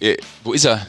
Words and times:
Äh, 0.00 0.16
wo 0.44 0.52
ist 0.52 0.64
er? 0.64 0.86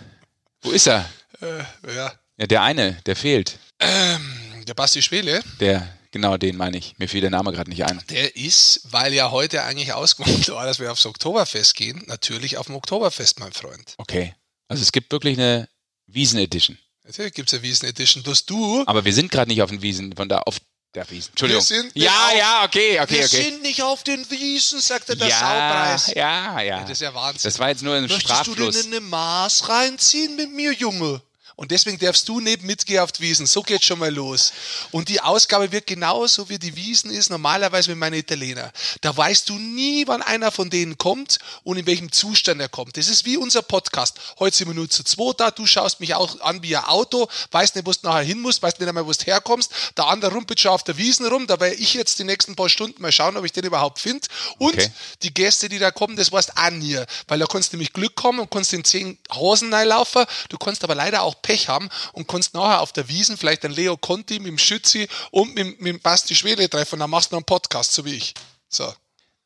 Wo 0.61 0.71
ist 0.71 0.87
er? 0.87 1.09
Äh, 1.41 1.93
ja. 1.95 2.13
Ja, 2.37 2.47
der 2.47 2.61
eine, 2.61 2.93
der 3.05 3.15
fehlt. 3.15 3.59
Ähm, 3.79 4.63
der 4.67 4.73
Basti 4.73 5.01
Schwele, 5.01 5.41
Der, 5.59 5.87
genau 6.11 6.37
den 6.37 6.55
meine 6.57 6.77
ich. 6.77 6.97
Mir 6.97 7.07
fiel 7.09 7.21
der 7.21 7.29
Name 7.29 7.51
gerade 7.51 7.69
nicht 7.69 7.83
ein. 7.85 8.01
der 8.09 8.35
ist, 8.35 8.81
weil 8.91 9.13
ja 9.13 9.31
heute 9.31 9.63
eigentlich 9.63 9.93
ausgemacht 9.93 10.49
war, 10.49 10.65
dass 10.65 10.79
wir 10.79 10.91
aufs 10.91 11.05
Oktoberfest 11.05 11.75
gehen, 11.75 12.03
natürlich 12.07 12.57
auf 12.57 12.67
dem 12.67 12.75
Oktoberfest, 12.75 13.39
mein 13.39 13.51
Freund. 13.53 13.93
Okay. 13.97 14.35
Also 14.67 14.83
es 14.83 14.91
gibt 14.91 15.11
wirklich 15.11 15.37
eine 15.37 15.67
Wiesen-Edition. 16.07 16.77
Natürlich 17.05 17.33
gibt 17.33 17.51
es 17.51 17.57
ja 17.57 17.63
Wiesen 17.63 17.87
Edition. 17.89 18.23
Dass 18.23 18.45
du, 18.45 18.83
Aber 18.85 19.03
wir 19.03 19.13
sind 19.13 19.31
gerade 19.31 19.49
nicht 19.49 19.61
auf 19.63 19.71
den 19.71 19.81
Wiesen, 19.81 20.15
von 20.15 20.29
da 20.29 20.39
auf 20.39 20.59
der 20.95 21.09
Wiesen. 21.09 21.29
Entschuldigung. 21.29 21.63
Wir 21.93 22.03
ja, 22.03 22.31
ja, 22.37 22.63
okay, 22.63 22.99
okay, 22.99 23.19
wir 23.19 23.25
okay. 23.25 23.43
sind 23.43 23.61
nicht 23.61 23.81
auf 23.81 24.03
den 24.03 24.29
Wiesen, 24.29 24.79
sagte 24.81 25.15
der 25.15 25.27
ja, 25.27 25.39
Saupreis. 25.39 26.13
ja, 26.15 26.61
ja. 26.61 26.81
Das 26.81 26.91
ist 26.91 27.01
ja 27.01 27.13
Wahnsinn. 27.13 27.41
Das 27.43 27.59
war 27.59 27.69
jetzt 27.69 27.83
nur 27.83 27.95
ein 27.95 28.03
Möchtest 28.03 28.23
du 28.23 28.27
Sprachfluss. 28.27 28.75
denn 28.75 28.85
in 28.91 28.97
eine 28.97 29.01
Maß 29.01 29.69
reinziehen 29.69 30.35
mit 30.35 30.51
mir, 30.51 30.73
Junge? 30.73 31.21
Und 31.59 31.71
deswegen 31.71 31.99
darfst 31.99 32.25
du 32.29 32.39
nicht 32.39 32.63
mitgehen 32.63 33.01
auf 33.01 33.11
die 33.11 33.21
Wiesen. 33.21 33.45
So 33.45 33.61
geht's 33.63 33.83
schon 33.83 33.99
mal 33.99 34.15
los. 34.15 34.53
Und 34.91 35.09
die 35.09 35.19
Ausgabe 35.19 35.73
wird 35.73 35.87
genauso 35.87 36.47
wie 36.47 36.57
die 36.57 36.73
Wiesen 36.77 37.11
ist, 37.11 37.29
normalerweise 37.29 37.89
mit 37.89 37.99
meinen 37.99 38.13
Italiener. 38.13 38.71
Da 39.01 39.15
weißt 39.15 39.49
du 39.49 39.55
nie, 39.55 40.07
wann 40.07 40.21
einer 40.21 40.51
von 40.51 40.69
denen 40.69 40.97
kommt 40.97 41.37
und 41.65 41.75
in 41.75 41.85
welchem 41.85 42.13
Zustand 42.13 42.61
er 42.61 42.69
kommt. 42.69 42.95
Das 42.95 43.09
ist 43.09 43.25
wie 43.25 43.35
unser 43.35 43.61
Podcast. 43.61 44.17
Heute 44.39 44.55
sind 44.55 44.69
wir 44.69 44.73
nur 44.73 44.89
zu 44.89 45.03
zweit 45.03 45.41
da. 45.41 45.51
Du 45.51 45.65
schaust 45.65 45.99
mich 45.99 46.15
auch 46.15 46.39
an 46.39 46.63
wie 46.63 46.77
ein 46.77 46.85
Auto, 46.85 47.27
weißt 47.51 47.75
nicht, 47.75 47.85
wo 47.85 47.91
du 47.91 47.99
nachher 48.03 48.23
hin 48.23 48.39
musst, 48.39 48.63
weißt 48.63 48.79
nicht 48.79 48.87
einmal, 48.87 49.05
wo 49.05 49.11
du 49.11 49.25
herkommst. 49.25 49.69
Der 49.97 50.07
andere 50.07 50.31
rumpelt 50.31 50.61
schon 50.61 50.71
auf 50.71 50.85
der 50.85 50.95
Wiesen 50.95 51.25
rum. 51.25 51.45
Da 51.45 51.59
werde 51.59 51.75
ich 51.75 51.93
jetzt 51.93 52.19
die 52.19 52.23
nächsten 52.23 52.55
paar 52.55 52.69
Stunden 52.69 53.01
mal 53.01 53.11
schauen, 53.11 53.35
ob 53.35 53.43
ich 53.43 53.51
den 53.51 53.65
überhaupt 53.65 53.99
finde. 53.99 54.25
Und 54.59 54.75
Okay. 54.75 54.91
die 55.23 55.33
Gäste, 55.33 55.67
die 55.67 55.77
da 55.77 55.91
kommen, 55.91 56.15
das 56.15 56.31
weißt 56.31 56.55
auch 56.55 56.69
nie. 56.69 56.97
Weil 57.27 57.39
da 57.39 57.47
kannst 57.47 57.73
du 57.73 57.75
nämlich 57.75 57.91
Glück 57.91 58.15
kommen 58.15 58.39
und 58.39 58.49
kannst 58.49 58.71
in 58.71 58.85
zehn 58.85 59.17
Hosen 59.33 59.73
reinlaufen. 59.73 60.23
Du 60.47 60.57
kannst 60.57 60.85
aber 60.85 60.95
leider 60.95 61.23
auch 61.23 61.41
Pech 61.49 61.67
haben 61.67 61.89
und 62.13 62.27
kannst 62.27 62.53
nachher 62.53 62.79
auf 62.81 62.93
der 62.93 63.09
Wiesen 63.09 63.35
vielleicht 63.35 63.65
einen 63.65 63.73
Leo 63.73 63.97
Conti 63.97 64.37
mit 64.37 64.49
dem 64.49 64.59
Schützi 64.59 65.07
und 65.31 65.55
mit, 65.55 65.81
mit 65.81 65.87
dem 65.95 65.99
Basti 65.99 66.35
Schwede 66.35 66.69
treffen. 66.69 66.95
Und 66.95 66.99
dann 66.99 67.09
machst 67.09 67.31
du 67.31 67.35
noch 67.35 67.39
einen 67.39 67.45
Podcast, 67.45 67.91
so 67.91 68.05
wie 68.05 68.13
ich. 68.13 68.35
So. 68.67 68.93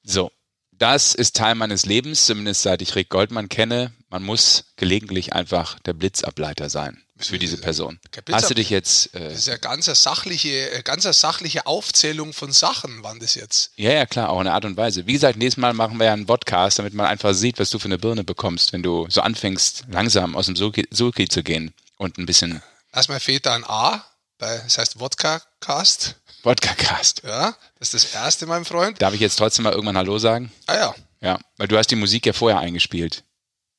So, 0.04 0.30
das 0.74 1.16
ist 1.16 1.38
Teil 1.38 1.56
meines 1.56 1.86
Lebens, 1.86 2.26
zumindest 2.26 2.64
seit 2.64 2.82
ich 2.82 2.96
Rick 2.96 3.08
Goldmann 3.08 3.48
kenne. 3.48 3.94
Man 4.10 4.22
muss 4.22 4.66
gelegentlich 4.76 5.32
einfach 5.32 5.80
der 5.80 5.94
Blitzableiter 5.94 6.70
sein 6.70 7.02
für 7.18 7.40
diese 7.40 7.58
Person. 7.58 8.02
Hast 8.30 8.50
du 8.50 8.54
dich 8.54 8.70
jetzt... 8.70 9.16
Äh, 9.16 9.30
Das 9.30 9.38
ist 9.38 9.48
ja 9.48 9.56
ganz 9.56 9.88
eine 9.88 9.96
sachliche, 9.96 10.72
äh, 10.72 10.82
ganz 10.82 11.06
eine 11.06 11.14
sachliche 11.14 11.68
Aufzählung 11.68 12.34
von 12.34 12.52
Sachen, 12.52 13.02
waren 13.02 13.22
das 13.22 13.36
jetzt. 13.36 13.72
ja, 13.78 13.94
ja, 13.94 14.06
klar, 14.06 14.30
auch 14.30 14.42
in 14.42 14.48
einer 14.48 14.56
Art 14.56 14.66
und 14.66 14.76
Weise. 14.76 15.08
Wie 15.08 15.14
gesagt, 15.14 15.38
nächstes 15.38 15.62
Mal 15.62 15.74
machen 15.74 16.00
wir 16.00 16.08
ja 16.08 16.14
einen 16.14 16.26
Podcast, 16.26 16.80
damit 16.80 16.94
man 16.94 17.06
einfach 17.06 17.34
sieht, 17.34 17.60
was 17.60 17.70
du 17.70 17.80
für 17.80 17.86
eine 17.86 17.98
Birne 17.98 18.26
bekommst, 18.26 18.74
wenn 18.74 18.84
du 18.84 19.08
so 19.10 19.22
anfängst, 19.22 19.86
langsam 19.90 20.36
aus 20.36 20.48
dem 20.48 20.58
Sulki, 20.58 20.86
Sulki 20.92 21.30
zu 21.30 21.44
gehen 21.44 21.74
und 22.04 22.18
ein 22.18 22.26
bisschen 22.26 22.62
Erstmal 22.92 23.20
fehlt 23.20 23.46
da 23.46 23.56
ein 23.56 23.64
A, 23.66 24.06
bei, 24.38 24.58
das 24.58 24.78
heißt 24.78 25.00
Wodka-Cast. 25.00 26.16
Wodka-Cast. 26.44 27.24
Ja, 27.24 27.56
das 27.80 27.94
ist 27.94 28.06
das 28.06 28.14
erste, 28.14 28.46
mein 28.46 28.66
Freund. 28.66 29.02
Darf 29.02 29.14
ich 29.14 29.20
jetzt 29.20 29.38
trotzdem 29.38 29.64
mal 29.64 29.74
irgendwann 29.74 29.98
Hallo 29.98 30.20
sagen? 30.20 30.52
Ah 30.68 30.76
ja, 30.76 30.96
Ja, 31.22 31.40
weil 31.58 31.68
du 31.68 31.78
hast 31.78 31.88
die 31.88 31.96
Musik 31.96 32.26
ja 32.26 32.34
vorher 32.34 32.60
eingespielt. 32.60 33.24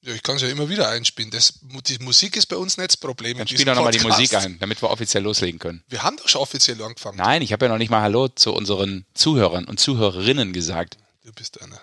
Ja, 0.02 0.12
ich 0.12 0.22
kann 0.22 0.36
es 0.36 0.42
ja 0.42 0.48
immer 0.48 0.68
wieder 0.68 0.88
einspielen. 0.88 1.30
Das, 1.30 1.60
die 1.62 1.98
Musik 1.98 2.36
ist 2.36 2.46
bei 2.46 2.56
uns 2.56 2.76
nicht 2.76 2.90
das 2.90 2.96
Problem. 2.96 3.38
Dann 3.38 3.46
spiel 3.48 3.64
doch 3.64 3.74
nochmal 3.74 3.92
die. 3.92 4.00
Musik 4.00 4.34
ein, 4.34 4.58
damit 4.58 4.82
wir 4.82 4.90
offiziell 4.90 5.22
loslegen 5.22 5.58
können. 5.58 5.82
Wir 5.88 6.02
haben 6.02 6.16
doch 6.18 6.28
schon 6.28 6.42
offiziell 6.42 6.82
angefangen. 6.82 7.16
Nein, 7.16 7.40
ich 7.40 7.52
habe 7.52 7.64
ja 7.66 7.72
noch 7.72 7.78
nicht 7.78 7.90
mal 7.90 8.02
Hallo 8.02 8.28
zu 8.28 8.52
unseren 8.52 9.06
Zuhörern 9.14 9.64
und 9.64 9.80
Zuhörerinnen 9.80 10.52
gesagt. 10.52 10.98
Du 11.24 11.32
bist 11.32 11.62
einer. 11.62 11.80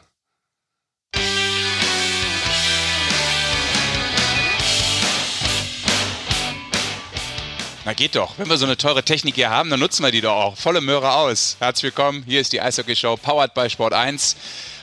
Na 7.86 7.94
geht 7.94 8.16
doch. 8.16 8.38
Wenn 8.38 8.48
wir 8.50 8.58
so 8.58 8.66
eine 8.66 8.78
teure 8.78 9.04
Technik 9.04 9.36
hier 9.36 9.50
haben, 9.50 9.70
dann 9.70 9.80
nutzen 9.80 10.04
wir 10.04 10.12
die 10.12 10.22
doch 10.22 10.36
auch. 10.36 10.58
Volle 10.58 10.82
Möhre 10.82 11.14
aus. 11.14 11.56
Herzlich 11.60 11.84
willkommen. 11.84 12.24
Hier 12.28 12.40
ist 12.40 12.54
die 12.54 12.62
Eishockey 12.62 12.96
Show, 12.96 13.18
powered 13.18 13.54
by 13.56 13.70
Sport 13.70 13.94
1. 13.94 14.36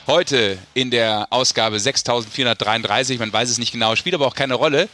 Heute 0.07 0.57
in 0.73 0.91
der 0.91 1.27
Ausgabe 1.29 1.79
6433. 1.79 3.19
Man 3.19 3.31
weiß 3.31 3.49
es 3.49 3.57
nicht 3.57 3.71
genau, 3.71 3.95
spielt 3.95 4.15
aber 4.15 4.27
auch 4.27 4.35
keine 4.35 4.55
Rolle. 4.55 4.89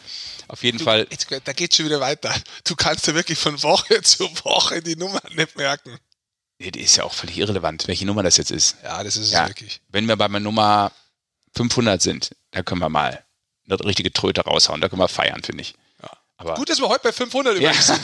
Auf 0.47 0.63
jeden 0.63 0.77
Fall. 0.77 1.07
Jetzt, 1.09 1.27
da 1.43 1.53
geht 1.53 1.73
schon 1.73 1.85
wieder 1.85 1.99
weiter. 1.99 2.31
Du 2.65 2.75
kannst 2.75 3.07
dir 3.07 3.15
wirklich 3.15 3.39
von 3.39 3.61
Woche 3.63 3.99
zu 4.03 4.25
Woche 4.43 4.83
die 4.83 4.95
Nummer 4.95 5.21
nicht 5.33 5.57
merken. 5.57 5.97
Nee, 6.59 6.69
Die 6.71 6.81
ist 6.81 6.97
ja 6.97 7.05
auch 7.05 7.13
völlig 7.13 7.37
irrelevant, 7.39 7.87
welche 7.87 8.05
Nummer 8.05 8.21
das 8.21 8.37
jetzt 8.37 8.51
ist. 8.51 8.77
Ja, 8.83 9.03
das 9.03 9.17
ist 9.17 9.27
es 9.27 9.31
Ja, 9.31 9.47
wirklich. 9.47 9.81
wenn 9.89 10.05
wir 10.07 10.15
bei 10.15 10.27
meiner 10.27 10.43
Nummer 10.43 10.91
500 11.55 11.99
sind, 12.01 12.35
da 12.51 12.61
können 12.61 12.81
wir 12.81 12.89
mal 12.89 13.23
eine 13.67 13.79
richtige 13.83 14.13
Tröte 14.13 14.41
raushauen. 14.41 14.79
Da 14.79 14.89
können 14.89 15.01
wir 15.01 15.07
feiern, 15.07 15.41
finde 15.41 15.61
ich. 15.63 15.73
Aber 16.37 16.55
Gut, 16.55 16.69
dass 16.69 16.79
wir 16.79 16.89
heute 16.89 17.03
bei 17.03 17.11
500 17.11 17.59
Ja, 17.59 17.69
übrigens 17.69 17.87
sind. 17.87 18.01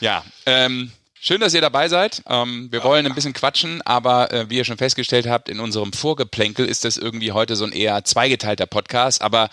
ja 0.00 0.24
ähm, 0.46 0.92
schön, 1.20 1.40
dass 1.40 1.54
ihr 1.54 1.60
dabei 1.60 1.88
seid. 1.88 2.22
Ähm, 2.28 2.68
wir 2.70 2.84
wollen 2.84 3.04
ein 3.04 3.14
bisschen 3.14 3.32
quatschen, 3.32 3.82
aber 3.82 4.32
äh, 4.32 4.48
wie 4.48 4.56
ihr 4.58 4.64
schon 4.64 4.78
festgestellt 4.78 5.26
habt, 5.26 5.48
in 5.48 5.58
unserem 5.58 5.92
Vorgeplänkel 5.92 6.66
ist 6.66 6.84
das 6.84 6.96
irgendwie 6.96 7.32
heute 7.32 7.56
so 7.56 7.64
ein 7.64 7.72
eher 7.72 8.04
zweigeteilter 8.04 8.66
Podcast. 8.66 9.22
Aber 9.22 9.50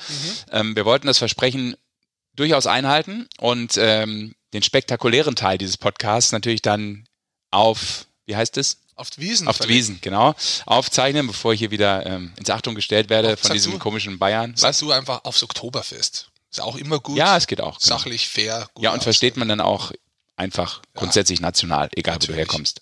ähm, 0.52 0.76
wir 0.76 0.86
wollten 0.86 1.08
das 1.08 1.18
Versprechen 1.18 1.76
durchaus 2.36 2.68
einhalten 2.68 3.28
und 3.40 3.78
ähm, 3.78 4.36
den 4.54 4.64
spektakulären 4.64 5.36
Teil 5.36 5.58
dieses 5.58 5.78
Podcasts 5.78 6.32
natürlich 6.32 6.62
dann 6.62 7.06
auf, 7.50 8.06
wie 8.26 8.36
heißt 8.36 8.58
es? 8.58 8.83
Auf 8.96 9.10
die 9.10 9.22
Wiesen. 9.22 9.48
Auf 9.48 9.58
die. 9.58 9.70
Wiesen, 9.70 10.00
genau. 10.02 10.36
Aufzeichnen, 10.66 11.28
bevor 11.28 11.54
ich 11.54 11.60
hier 11.60 11.72
wieder 11.72 12.06
ähm, 12.06 12.32
ins 12.38 12.50
Achtung 12.50 12.76
gestellt 12.76 13.10
werde 13.10 13.30
Sag 13.30 13.40
von 13.40 13.54
diesem 13.54 13.74
du. 13.74 13.80
komischen 13.80 14.20
Bayern. 14.20 14.56
Sagst 14.56 14.82
du 14.82 14.92
einfach 14.92 15.24
aufs 15.24 15.44
Oktoberfest. 15.44 16.30
Ist 16.52 16.62
auch 16.62 16.76
immer 16.76 17.00
gut. 17.00 17.18
Ja, 17.18 17.36
es 17.36 17.48
geht 17.48 17.62
auch. 17.62 17.80
Genau. 17.80 17.98
Sachlich, 17.98 18.28
fair. 18.28 18.70
Gut 18.76 18.84
Ja, 18.84 18.94
und 18.94 19.02
versteht 19.02 19.38
man 19.38 19.48
dann 19.48 19.60
auch 19.60 19.92
einfach 20.36 20.82
grundsätzlich 20.96 21.42
national, 21.42 21.90
egal 21.96 22.16
wo 22.16 22.20
du 22.20 22.26
Natürlich. 22.32 22.38
herkommst. 22.40 22.82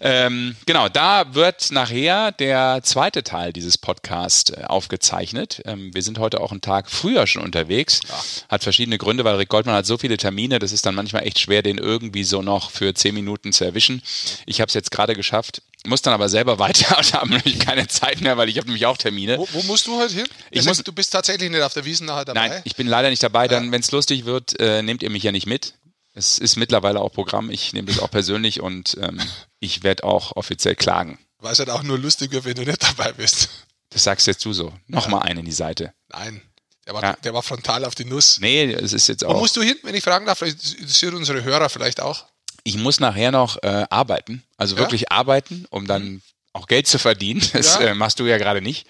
Ähm, 0.00 0.54
genau, 0.66 0.88
da 0.88 1.34
wird 1.34 1.70
nachher 1.70 2.32
der 2.32 2.80
zweite 2.82 3.22
Teil 3.22 3.52
dieses 3.52 3.78
Podcasts 3.78 4.50
äh, 4.50 4.64
aufgezeichnet. 4.64 5.62
Ähm, 5.64 5.94
wir 5.94 6.02
sind 6.02 6.18
heute 6.18 6.40
auch 6.40 6.50
einen 6.50 6.60
Tag 6.60 6.90
früher 6.90 7.26
schon 7.26 7.42
unterwegs. 7.42 8.00
Hat 8.48 8.62
verschiedene 8.64 8.98
Gründe, 8.98 9.24
weil 9.24 9.36
Rick 9.36 9.48
Goldmann 9.48 9.74
hat 9.76 9.86
so 9.86 9.96
viele 9.98 10.16
Termine, 10.18 10.58
das 10.58 10.72
ist 10.72 10.84
dann 10.84 10.94
manchmal 10.94 11.26
echt 11.26 11.38
schwer, 11.38 11.62
den 11.62 11.78
irgendwie 11.78 12.24
so 12.24 12.42
noch 12.42 12.70
für 12.70 12.92
zehn 12.94 13.14
Minuten 13.14 13.52
zu 13.52 13.64
erwischen. 13.64 14.02
Ich 14.46 14.60
habe 14.60 14.68
es 14.68 14.74
jetzt 14.74 14.90
gerade 14.90 15.14
geschafft, 15.14 15.62
muss 15.86 16.02
dann 16.02 16.12
aber 16.14 16.28
selber 16.28 16.58
weiter 16.58 16.98
und 16.98 17.14
habe 17.14 17.28
nämlich 17.30 17.58
keine 17.60 17.88
Zeit 17.88 18.20
mehr, 18.20 18.36
weil 18.36 18.48
ich 18.50 18.56
habe 18.58 18.66
nämlich 18.66 18.84
auch 18.86 18.96
Termine. 18.98 19.38
Wo, 19.38 19.48
wo 19.52 19.62
musst 19.62 19.86
du 19.86 19.98
heute 19.98 20.14
hin? 20.14 20.26
Ich 20.50 20.58
Das 20.58 20.66
muss- 20.66 20.78
heißt, 20.78 20.88
du 20.88 20.92
bist 20.92 21.12
tatsächlich 21.12 21.50
nicht 21.50 21.62
auf 21.62 21.72
der 21.72 21.84
Wiesen 21.86 22.06
nachher 22.06 22.26
dabei? 22.26 22.48
Nein, 22.48 22.60
ich 22.64 22.76
bin 22.76 22.86
leider 22.86 23.08
nicht 23.10 23.22
dabei. 23.22 23.48
Dann, 23.48 23.72
wenn 23.72 23.80
es 23.80 23.90
lustig 23.90 24.26
wird, 24.26 24.58
äh, 24.60 24.82
nehmt 24.82 25.02
ihr 25.02 25.10
mich 25.10 25.22
ja 25.22 25.32
nicht 25.32 25.46
mit. 25.46 25.72
Es 26.14 26.38
ist 26.38 26.56
mittlerweile 26.56 27.00
auch 27.00 27.10
Programm. 27.12 27.50
Ich 27.50 27.72
nehme 27.72 27.88
das 27.88 27.98
auch 27.98 28.10
persönlich 28.10 28.60
und 28.60 28.96
ähm, 29.00 29.20
ich 29.60 29.82
werde 29.82 30.04
auch 30.04 30.36
offiziell 30.36 30.76
klagen. 30.76 31.18
Weil 31.38 31.52
es 31.52 31.58
halt 31.58 31.70
auch 31.70 31.82
nur 31.82 31.98
lustig 31.98 32.30
wird, 32.30 32.44
wenn 32.44 32.54
du 32.54 32.62
nicht 32.64 32.82
dabei 32.82 33.12
bist. 33.12 33.48
Das 33.90 34.04
sagst 34.04 34.26
jetzt 34.26 34.44
du 34.44 34.52
so. 34.52 34.72
Nochmal 34.86 35.22
einen 35.22 35.40
in 35.40 35.44
die 35.46 35.52
Seite. 35.52 35.92
Nein, 36.10 36.40
der 36.86 36.94
war, 36.94 37.02
Ja. 37.02 37.16
der 37.24 37.34
war 37.34 37.42
frontal 37.42 37.84
auf 37.84 37.94
die 37.94 38.04
Nuss. 38.04 38.38
Nee, 38.40 38.72
es 38.72 38.92
ist 38.92 39.08
jetzt 39.08 39.22
Wo 39.24 39.28
auch. 39.28 39.40
musst 39.40 39.56
du 39.56 39.62
hin, 39.62 39.76
wenn 39.82 39.94
ich 39.94 40.04
fragen 40.04 40.24
darf? 40.26 40.38
Vielleicht 40.38 40.74
interessiert 40.74 41.14
unsere 41.14 41.42
Hörer 41.42 41.68
vielleicht 41.68 42.00
auch. 42.00 42.24
Ich 42.62 42.76
muss 42.76 43.00
nachher 43.00 43.30
noch 43.32 43.62
äh, 43.62 43.84
arbeiten. 43.90 44.42
Also 44.56 44.76
Ja? 44.76 44.82
wirklich 44.82 45.10
arbeiten, 45.12 45.66
um 45.70 45.86
dann 45.86 46.22
auch 46.52 46.66
Geld 46.68 46.86
zu 46.86 46.98
verdienen. 46.98 47.40
Das 47.52 47.74
Ja. 47.74 47.80
äh, 47.80 47.94
machst 47.94 48.20
du 48.20 48.24
ja 48.26 48.38
gerade 48.38 48.62
nicht. 48.62 48.86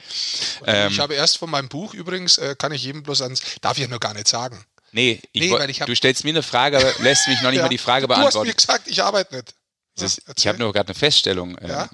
Ähm, 0.66 0.92
ich 0.92 1.00
habe 1.00 1.14
erst 1.14 1.38
von 1.38 1.50
meinem 1.50 1.68
Buch 1.70 1.94
übrigens, 1.94 2.36
äh, 2.38 2.54
kann 2.56 2.72
ich 2.72 2.82
jedem 2.84 3.02
bloß 3.02 3.22
ans, 3.22 3.40
darf 3.62 3.78
ich 3.78 3.82
ja 3.84 3.88
noch 3.88 4.00
gar 4.00 4.12
nicht 4.14 4.28
sagen. 4.28 4.62
Nee, 4.94 5.20
ich, 5.32 5.42
Nee, 5.42 5.50
weil 5.52 5.68
ich 5.70 5.80
hab- 5.80 5.86
du 5.86 5.94
stellst 5.94 6.24
mir 6.24 6.30
eine 6.30 6.42
Frage, 6.42 6.78
aber 6.78 6.92
lässt 7.02 7.28
mich 7.28 7.40
noch 7.42 7.50
nicht 7.50 7.58
Ja. 7.58 7.64
mal 7.64 7.68
die 7.68 7.78
Frage 7.78 8.06
Du 8.06 8.12
hast 8.14 8.18
beantworten. 8.20 8.48
mir 8.48 8.54
gesagt, 8.54 8.88
ich 8.88 9.02
arbeite 9.02 9.34
nicht. 9.36 9.54
Ist, 10.00 10.22
ich 10.36 10.46
habe 10.46 10.58
nur 10.58 10.72
gerade 10.72 10.88
eine 10.88 10.94
Feststellung 10.94 11.56
äh, 11.58 11.68
Ja, 11.68 11.88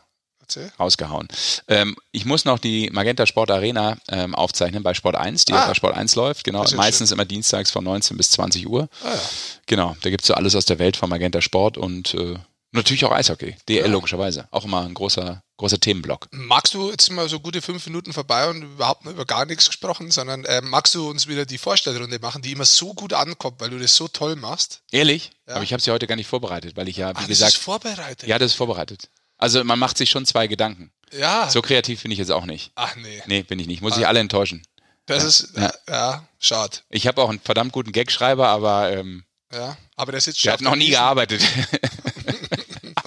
rausgehauen. 0.79 1.29
Ähm, 1.69 1.97
ich 2.13 2.25
muss 2.25 2.45
noch 2.45 2.59
die 2.59 2.91
Magenta 2.91 3.25
Sport 3.27 3.51
Arena 3.51 3.99
ähm, 4.09 4.35
aufzeichnen 4.35 4.83
bei 4.83 4.95
Sport 4.95 5.17
1, 5.17 5.45
die 5.45 5.53
Ah. 5.53 5.67
bei 5.69 5.75
Sport 5.75 5.97
1 5.97 6.15
läuft. 6.17 6.45
Genau, 6.45 6.65
meistens 6.77 7.13
immer 7.13 7.25
dienstags 7.25 7.71
von 7.71 7.85
19 7.85 8.17
bis 8.17 8.31
20 8.31 8.67
Uhr. 8.69 8.89
Ah, 9.05 9.11
ja. 9.15 9.21
Genau, 9.67 9.97
da 10.03 10.11
gibt's 10.11 10.27
so 10.27 10.35
alles 10.35 10.57
aus 10.57 10.65
der 10.65 10.79
Welt 10.79 10.97
von 10.97 11.09
Magenta 11.11 11.41
Sport 11.41 11.77
und 11.79 12.15
äh, 12.15 12.35
natürlich 12.73 13.05
auch 13.05 13.13
Eishockey. 13.13 13.57
DL 13.69 13.83
Ja. 13.87 13.87
logischerweise. 13.87 14.49
Auch 14.51 14.65
immer 14.65 14.83
ein 14.83 14.95
großer, 14.95 15.43
großer 15.57 15.81
Themenblock. 15.81 16.29
Magst 16.31 16.75
du 16.75 16.91
jetzt 16.91 17.11
mal 17.11 17.29
so 17.29 17.41
gute 17.41 17.63
fünf 17.63 17.85
Minuten 17.87 18.13
vorbei 18.13 18.49
und 18.49 18.63
überhaupt 18.63 19.07
über 19.07 19.25
gar 19.25 19.45
nichts 19.47 19.67
gesprochen, 19.67 20.11
sondern 20.11 20.45
äh, 20.45 20.61
magst 20.61 20.95
du 20.95 21.09
uns 21.09 21.27
wieder 21.27 21.47
die 21.47 21.59
Vorstellrunde 21.59 22.19
machen, 22.21 22.43
die 22.43 22.53
immer 22.53 22.65
so 22.65 22.95
gut 22.95 23.13
ankommt, 23.13 23.61
weil 23.61 23.71
du 23.71 23.79
das 23.79 23.97
so 23.97 24.09
toll 24.09 24.37
machst? 24.37 24.83
Ehrlich? 24.93 25.31
Ja. 25.47 25.55
Aber 25.57 25.65
ich 25.65 25.73
habe 25.73 25.83
sie 25.83 25.91
heute 25.91 26.07
gar 26.07 26.17
nicht 26.17 26.29
vorbereitet, 26.29 26.77
weil 26.77 26.89
ich 26.89 26.97
ja, 26.97 27.11
wie 27.11 27.17
Ah, 27.17 27.21
das 27.21 27.29
gesagt, 27.29 27.53
ist 27.55 27.63
vorbereitet. 27.63 28.29
ja, 28.29 28.39
das 28.39 28.53
ist 28.53 28.57
vorbereitet. 28.57 29.09
Also 29.39 29.65
man 29.65 29.79
macht 29.79 29.97
sich 29.99 30.11
schon 30.11 30.27
zwei 30.27 30.47
Gedanken. 30.47 30.93
Ja. 31.13 31.49
So 31.51 31.63
kreativ 31.63 32.03
bin 32.03 32.11
ich 32.13 32.19
jetzt 32.19 32.31
auch 32.31 32.45
nicht. 32.45 32.71
Ach 32.77 32.95
nee. 32.97 33.23
Nee, 33.27 33.43
bin 33.43 33.59
ich 33.59 33.67
nicht. 33.67 33.81
Ah. 33.83 33.85
Muss 33.87 33.97
ich 33.97 34.07
alle 34.07 34.21
enttäuschen. 34.21 34.63
Das 35.07 35.25
ist, 35.25 35.57
ja, 35.57 35.73
ja 35.89 36.29
schade. 36.39 36.79
Ich 36.91 37.07
habe 37.09 37.21
auch 37.23 37.31
einen 37.31 37.41
verdammt 37.41 37.73
guten 37.73 37.91
Gagschreiber, 37.91 38.47
aber 38.49 38.93
ähm, 38.93 39.25
Ja. 39.53 39.77
Aber 39.97 40.13
der 40.13 40.21
sitzt 40.21 40.39
der 40.39 40.43
schon 40.43 40.53
hat 40.53 40.61
auf 40.61 40.65
noch 40.65 40.71
der 40.73 40.79
nie 40.79 40.91
gearbeitet. 40.91 41.43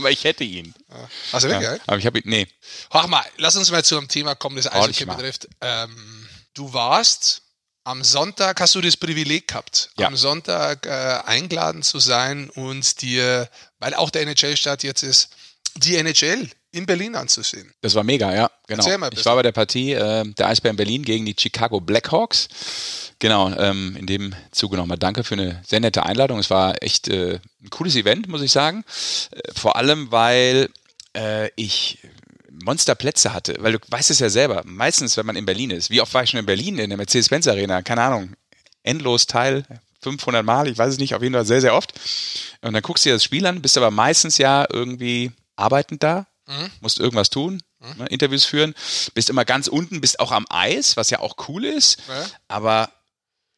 aber 0.04 0.12
ich 0.12 0.24
hätte 0.24 0.44
ihn. 0.44 0.74
Also 1.32 1.48
wirklich? 1.50 1.70
Ja. 1.70 1.78
Aber 1.88 1.98
ich 1.98 2.06
habe 2.06 2.20
ihn, 2.20 2.30
nee. 2.30 2.48
Ach 2.90 3.08
mal, 3.08 3.24
lass 3.38 3.56
uns 3.56 3.72
mal 3.72 3.84
zu 3.84 3.98
einem 3.98 4.08
Thema 4.08 4.36
kommen, 4.36 4.56
das 4.58 4.72
Eishockey 4.72 5.06
betrifft. 5.06 5.48
Ähm, 5.62 6.28
du 6.54 6.74
warst 6.74 7.42
am 7.86 8.04
Sonntag, 8.04 8.62
hast 8.62 8.76
du 8.76 8.82
das 8.82 8.96
Privileg 8.96 9.48
gehabt, 9.50 9.90
Ja. 9.98 10.08
am 10.08 10.16
Sonntag 10.16 10.86
äh, 10.86 10.90
eingeladen 11.26 11.84
zu 11.84 12.00
sein 12.00 12.50
und 12.52 13.02
dir, 13.02 13.50
weil 13.80 13.94
auch 13.96 14.10
der 14.10 14.22
NHL-Start 14.22 14.84
jetzt 14.84 15.04
ist, 15.04 15.30
die 15.76 15.96
NHL 15.98 16.50
in 16.74 16.86
Berlin 16.86 17.16
anzusehen. 17.16 17.72
Das 17.82 17.96
war 17.96 18.04
mega, 18.04 18.34
ja, 18.34 18.50
genau. 18.68 18.84
Ich 19.12 19.26
war 19.26 19.36
bei 19.36 19.44
der 19.44 19.52
Partie 19.52 19.94
äh, 19.94 20.26
der 20.26 20.48
Eisbären 20.48 20.76
Berlin 20.76 21.04
gegen 21.04 21.26
die 21.26 21.36
Chicago 21.38 21.80
Blackhawks. 21.80 22.50
Genau, 23.20 23.56
ähm, 23.56 23.96
in 23.98 24.08
dem 24.08 24.36
Zuge 24.52 24.76
nochmal 24.76 24.98
danke 24.98 25.24
für 25.24 25.36
eine 25.36 25.62
sehr 25.66 25.80
nette 25.80 26.04
Einladung. 26.04 26.40
Es 26.40 26.50
war 26.50 26.82
echt 26.82 27.08
äh, 27.08 27.40
ein 27.62 27.70
cooles 27.70 27.96
Event, 27.96 28.28
muss 28.28 28.42
ich 28.42 28.52
sagen. 28.52 28.84
Äh, 29.32 29.52
vor 29.54 29.76
allem, 29.76 30.12
weil 30.12 30.70
äh, 31.16 31.50
ich 31.56 32.00
Monsterplätze 32.52 33.34
hatte, 33.34 33.56
weil 33.60 33.74
du 33.74 33.80
weißt 33.88 34.10
es 34.10 34.20
ja 34.20 34.30
selber, 34.30 34.64
meistens, 34.66 35.16
wenn 35.16 35.28
man 35.28 35.36
in 35.36 35.46
Berlin 35.46 35.70
ist, 35.70 35.90
wie 35.90 36.02
oft 36.02 36.14
war 36.14 36.24
ich 36.24 36.32
schon 36.32 36.40
in 36.40 36.46
Berlin 36.46 36.80
in 36.80 36.90
der 36.90 36.98
Mercedes-Benz 36.98 37.48
Arena, 37.48 37.82
keine 37.84 38.02
Ahnung, 38.02 38.34
endlos 38.82 39.28
Teil, 39.28 39.64
500 40.02 40.44
Mal, 40.44 40.68
ich 40.68 40.78
weiß 40.78 40.94
es 40.94 41.00
nicht, 41.00 41.14
auf 41.14 41.22
jeden 41.22 41.34
Fall 41.34 41.46
sehr, 41.46 41.62
sehr 41.62 41.76
oft. 41.76 41.94
Und 42.62 42.74
dann 42.74 42.82
guckst 42.82 43.06
du 43.06 43.10
dir 43.10 43.16
das 43.16 43.24
Spiel 43.24 43.46
an, 43.46 43.62
bist 43.62 43.78
aber 43.78 43.92
meistens 43.92 44.38
ja 44.38 44.66
irgendwie 44.72 45.32
arbeitend 45.56 46.04
da, 46.04 46.26
musst 46.82 47.00
irgendwas 47.00 47.30
tun, 47.30 47.62
ne, 47.98 48.06
Interviews 48.08 48.46
führen, 48.46 48.74
bist 49.14 49.30
immer 49.30 49.46
ganz 49.46 49.68
unten, 49.68 50.02
bist 50.02 50.20
auch 50.20 50.32
am 50.32 50.46
Eis, 50.50 50.98
was 50.98 51.10
ja 51.10 51.20
auch 51.20 51.36
cool 51.48 51.66
ist, 51.66 52.00
Ja. 52.08 52.26
aber 52.48 52.92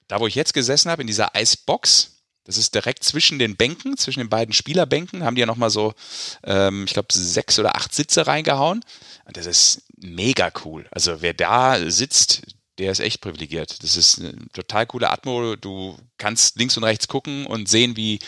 da, 0.07 0.19
wo 0.19 0.27
ich 0.27 0.35
jetzt 0.35 0.53
gesessen 0.53 0.91
habe, 0.91 1.01
in 1.01 1.07
dieser 1.07 1.35
Eisbox, 1.35 2.11
das 2.43 2.57
ist 2.57 2.75
direkt 2.75 3.03
zwischen 3.03 3.39
den 3.39 3.55
Bänken, 3.55 3.97
zwischen 3.97 4.19
den 4.19 4.29
beiden 4.29 4.53
Spielerbänken, 4.53 5.23
haben 5.23 5.33
die 5.35 5.39
ja 5.39 5.47
nochmal 5.47 5.71
so, 5.71 5.95
ähm, 6.43 6.85
ich 6.85 6.93
glaube, 6.93 7.07
sechs 7.11 7.57
oder 7.57 7.75
acht 7.75 7.91
Sitze 7.93 8.27
reingehauen. 8.27 8.85
Und 9.25 9.35
das 9.37 9.47
ist 9.47 9.81
mega 9.97 10.51
cool. 10.63 10.85
Also 10.91 11.23
wer 11.23 11.33
da 11.33 11.89
sitzt, 11.89 12.43
der 12.77 12.91
ist 12.91 12.99
echt 12.99 13.21
privilegiert. 13.21 13.81
Das 13.83 13.95
ist 13.95 14.19
eine 14.19 14.33
total 14.53 14.85
coole 14.85 15.09
Atmo. 15.09 15.55
Du 15.55 15.97
kannst 16.17 16.57
links 16.57 16.75
und 16.75 16.83
rechts 16.83 17.07
gucken 17.07 17.45
und 17.45 17.69
sehen, 17.69 17.95
wie 17.95 18.19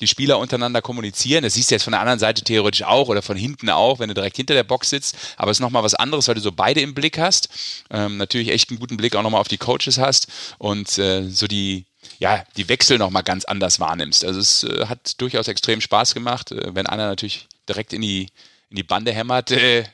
die 0.00 0.08
Spieler 0.08 0.38
untereinander 0.38 0.82
kommunizieren. 0.82 1.44
Das 1.44 1.54
siehst 1.54 1.70
du 1.70 1.74
jetzt 1.76 1.84
von 1.84 1.92
der 1.92 2.00
anderen 2.00 2.18
Seite 2.18 2.42
theoretisch 2.42 2.82
auch 2.82 3.08
oder 3.08 3.22
von 3.22 3.36
hinten 3.36 3.70
auch, 3.70 4.00
wenn 4.00 4.08
du 4.08 4.14
direkt 4.14 4.36
hinter 4.36 4.54
der 4.54 4.64
Box 4.64 4.90
sitzt. 4.90 5.16
Aber 5.36 5.50
es 5.50 5.58
ist 5.58 5.60
nochmal 5.60 5.84
was 5.84 5.94
anderes, 5.94 6.26
weil 6.26 6.34
du 6.34 6.40
so 6.40 6.52
beide 6.52 6.80
im 6.80 6.94
Blick 6.94 7.18
hast. 7.18 7.48
Ähm, 7.90 8.16
natürlich 8.16 8.48
echt 8.48 8.70
einen 8.70 8.80
guten 8.80 8.96
Blick 8.96 9.14
auch 9.14 9.22
nochmal 9.22 9.40
auf 9.40 9.48
die 9.48 9.58
Coaches 9.58 9.98
hast 9.98 10.26
und 10.58 10.98
äh, 10.98 11.28
so 11.28 11.46
die 11.46 11.84
ja, 12.18 12.44
die 12.56 12.68
Wechsel 12.68 12.98
nochmal 12.98 13.22
ganz 13.22 13.44
anders 13.44 13.78
wahrnimmst. 13.78 14.24
Also 14.24 14.40
es 14.40 14.64
äh, 14.64 14.86
hat 14.86 15.20
durchaus 15.20 15.48
extrem 15.48 15.80
Spaß 15.80 16.14
gemacht. 16.14 16.50
Äh, 16.50 16.74
wenn 16.74 16.86
einer 16.86 17.06
natürlich 17.06 17.48
direkt 17.68 17.92
in 17.92 18.02
die, 18.02 18.28
in 18.70 18.76
die 18.76 18.82
Bande 18.82 19.12
hämmert, 19.12 19.52
äh, 19.52 19.84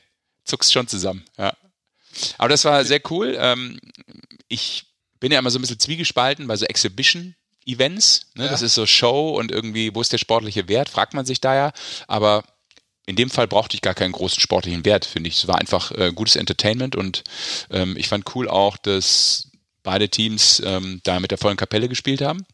zuckst 0.43 0.73
schon 0.73 0.87
zusammen. 0.87 1.23
Ja. 1.37 1.53
Aber 2.37 2.49
das 2.49 2.65
war 2.65 2.83
sehr 2.85 3.01
cool. 3.09 3.37
Ähm, 3.39 3.79
ich 4.47 4.85
bin 5.19 5.31
ja 5.31 5.39
immer 5.39 5.51
so 5.51 5.59
ein 5.59 5.61
bisschen 5.61 5.79
zwiegespalten 5.79 6.47
bei 6.47 6.55
so 6.55 6.65
Exhibition-Events. 6.65 8.27
Ne? 8.35 8.45
Ja. 8.45 8.51
Das 8.51 8.61
ist 8.61 8.73
so 8.73 8.85
Show 8.85 9.37
und 9.37 9.51
irgendwie, 9.51 9.93
wo 9.93 10.01
ist 10.01 10.13
der 10.13 10.17
sportliche 10.17 10.67
Wert, 10.67 10.89
fragt 10.89 11.13
man 11.13 11.25
sich 11.25 11.41
da 11.41 11.55
ja. 11.55 11.71
Aber 12.07 12.43
in 13.05 13.15
dem 13.15 13.29
Fall 13.29 13.47
brauchte 13.47 13.75
ich 13.75 13.81
gar 13.81 13.95
keinen 13.95 14.11
großen 14.11 14.39
sportlichen 14.39 14.85
Wert, 14.85 15.05
finde 15.05 15.29
ich. 15.29 15.37
Es 15.37 15.47
war 15.47 15.57
einfach 15.57 15.91
äh, 15.91 16.11
gutes 16.13 16.35
Entertainment 16.35 16.95
und 16.95 17.23
ähm, 17.71 17.97
ich 17.97 18.07
fand 18.07 18.35
cool 18.35 18.47
auch, 18.47 18.77
dass 18.77 19.49
beide 19.83 20.09
Teams 20.09 20.61
ähm, 20.63 21.01
da 21.03 21.19
mit 21.19 21.31
der 21.31 21.37
vollen 21.37 21.57
Kapelle 21.57 21.89
gespielt 21.89 22.21
haben. 22.21 22.45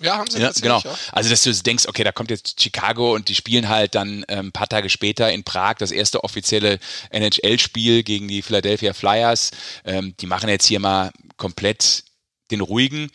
Ja, 0.00 0.18
haben 0.18 0.30
sie 0.30 0.40
Ja, 0.40 0.50
genau. 0.60 0.76
auch. 0.76 0.98
Also, 1.12 1.30
dass 1.30 1.42
du 1.42 1.52
denkst, 1.52 1.86
okay, 1.88 2.04
da 2.04 2.12
kommt 2.12 2.30
jetzt 2.30 2.60
Chicago 2.60 3.14
und 3.14 3.28
die 3.28 3.34
spielen 3.34 3.68
halt 3.68 3.94
dann 3.94 4.24
ähm, 4.28 4.46
ein 4.46 4.52
paar 4.52 4.68
Tage 4.68 4.90
später 4.90 5.30
in 5.32 5.44
Prag 5.44 5.74
das 5.78 5.90
erste 5.90 6.24
offizielle 6.24 6.78
NHL-Spiel 7.10 8.02
gegen 8.02 8.28
die 8.28 8.42
Philadelphia 8.42 8.92
Flyers. 8.92 9.50
Ähm, 9.84 10.14
die 10.20 10.26
machen 10.26 10.48
jetzt 10.48 10.66
hier 10.66 10.80
mal 10.80 11.10
komplett 11.36 12.04
den 12.50 12.60
ruhigen. 12.60 13.10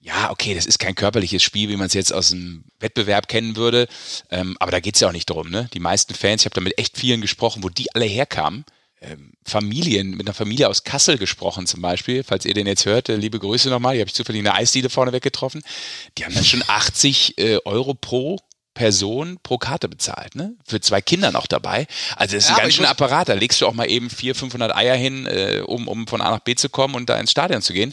Ja, 0.00 0.30
okay, 0.30 0.54
das 0.54 0.64
ist 0.64 0.78
kein 0.78 0.94
körperliches 0.94 1.42
Spiel, 1.42 1.68
wie 1.68 1.76
man 1.76 1.88
es 1.88 1.94
jetzt 1.94 2.12
aus 2.12 2.30
dem 2.30 2.64
Wettbewerb 2.78 3.28
kennen 3.28 3.56
würde. 3.56 3.88
Ähm, 4.30 4.56
aber 4.60 4.70
da 4.70 4.80
geht's 4.80 5.00
ja 5.00 5.08
auch 5.08 5.12
nicht 5.12 5.28
drum. 5.28 5.50
Ne? 5.50 5.68
Die 5.74 5.80
meisten 5.80 6.14
Fans, 6.14 6.42
ich 6.42 6.46
habe 6.46 6.54
da 6.54 6.60
mit 6.60 6.78
echt 6.78 6.96
vielen 6.96 7.20
gesprochen, 7.20 7.62
wo 7.64 7.68
die 7.68 7.94
alle 7.94 8.04
herkamen. 8.06 8.64
Ähm, 9.00 9.32
Familien, 9.44 10.10
mit 10.10 10.26
einer 10.26 10.34
Familie 10.34 10.68
aus 10.68 10.82
Kassel 10.82 11.18
gesprochen 11.18 11.66
zum 11.66 11.80
Beispiel, 11.80 12.24
falls 12.24 12.44
ihr 12.44 12.54
den 12.54 12.66
jetzt 12.66 12.84
hört, 12.84 13.08
äh, 13.08 13.16
liebe 13.16 13.38
Grüße 13.38 13.68
nochmal, 13.70 13.94
die 13.94 14.00
habe 14.00 14.08
ich 14.08 14.14
zufällig 14.14 14.40
in 14.40 14.44
der 14.44 14.54
Eisdiele 14.56 14.90
vorneweg 14.90 15.22
getroffen. 15.22 15.62
Die 16.16 16.24
haben 16.24 16.34
dann 16.34 16.44
schon 16.44 16.64
80 16.66 17.38
äh, 17.38 17.58
Euro 17.64 17.94
pro 17.94 18.38
Person 18.74 19.38
pro 19.42 19.58
Karte 19.58 19.88
bezahlt, 19.88 20.36
ne? 20.36 20.54
Für 20.64 20.80
zwei 20.80 21.00
Kinder 21.00 21.32
noch 21.32 21.48
dabei. 21.48 21.88
Also 22.14 22.36
das 22.36 22.44
ist 22.44 22.50
Ja, 22.50 22.56
ein 22.56 22.62
ganz 22.62 22.74
schöner 22.74 22.90
Apparat. 22.90 23.28
Da 23.28 23.34
legst 23.34 23.60
du 23.60 23.66
auch 23.66 23.74
mal 23.74 23.90
eben 23.90 24.08
400, 24.08 24.36
500 24.38 24.76
Eier 24.76 24.94
hin, 24.94 25.26
äh, 25.26 25.62
um, 25.66 25.88
um 25.88 26.06
von 26.06 26.20
A 26.20 26.30
nach 26.30 26.40
B 26.40 26.54
zu 26.54 26.68
kommen 26.68 26.94
und 26.94 27.08
da 27.08 27.18
ins 27.18 27.32
Stadion 27.32 27.60
zu 27.60 27.72
gehen. 27.72 27.92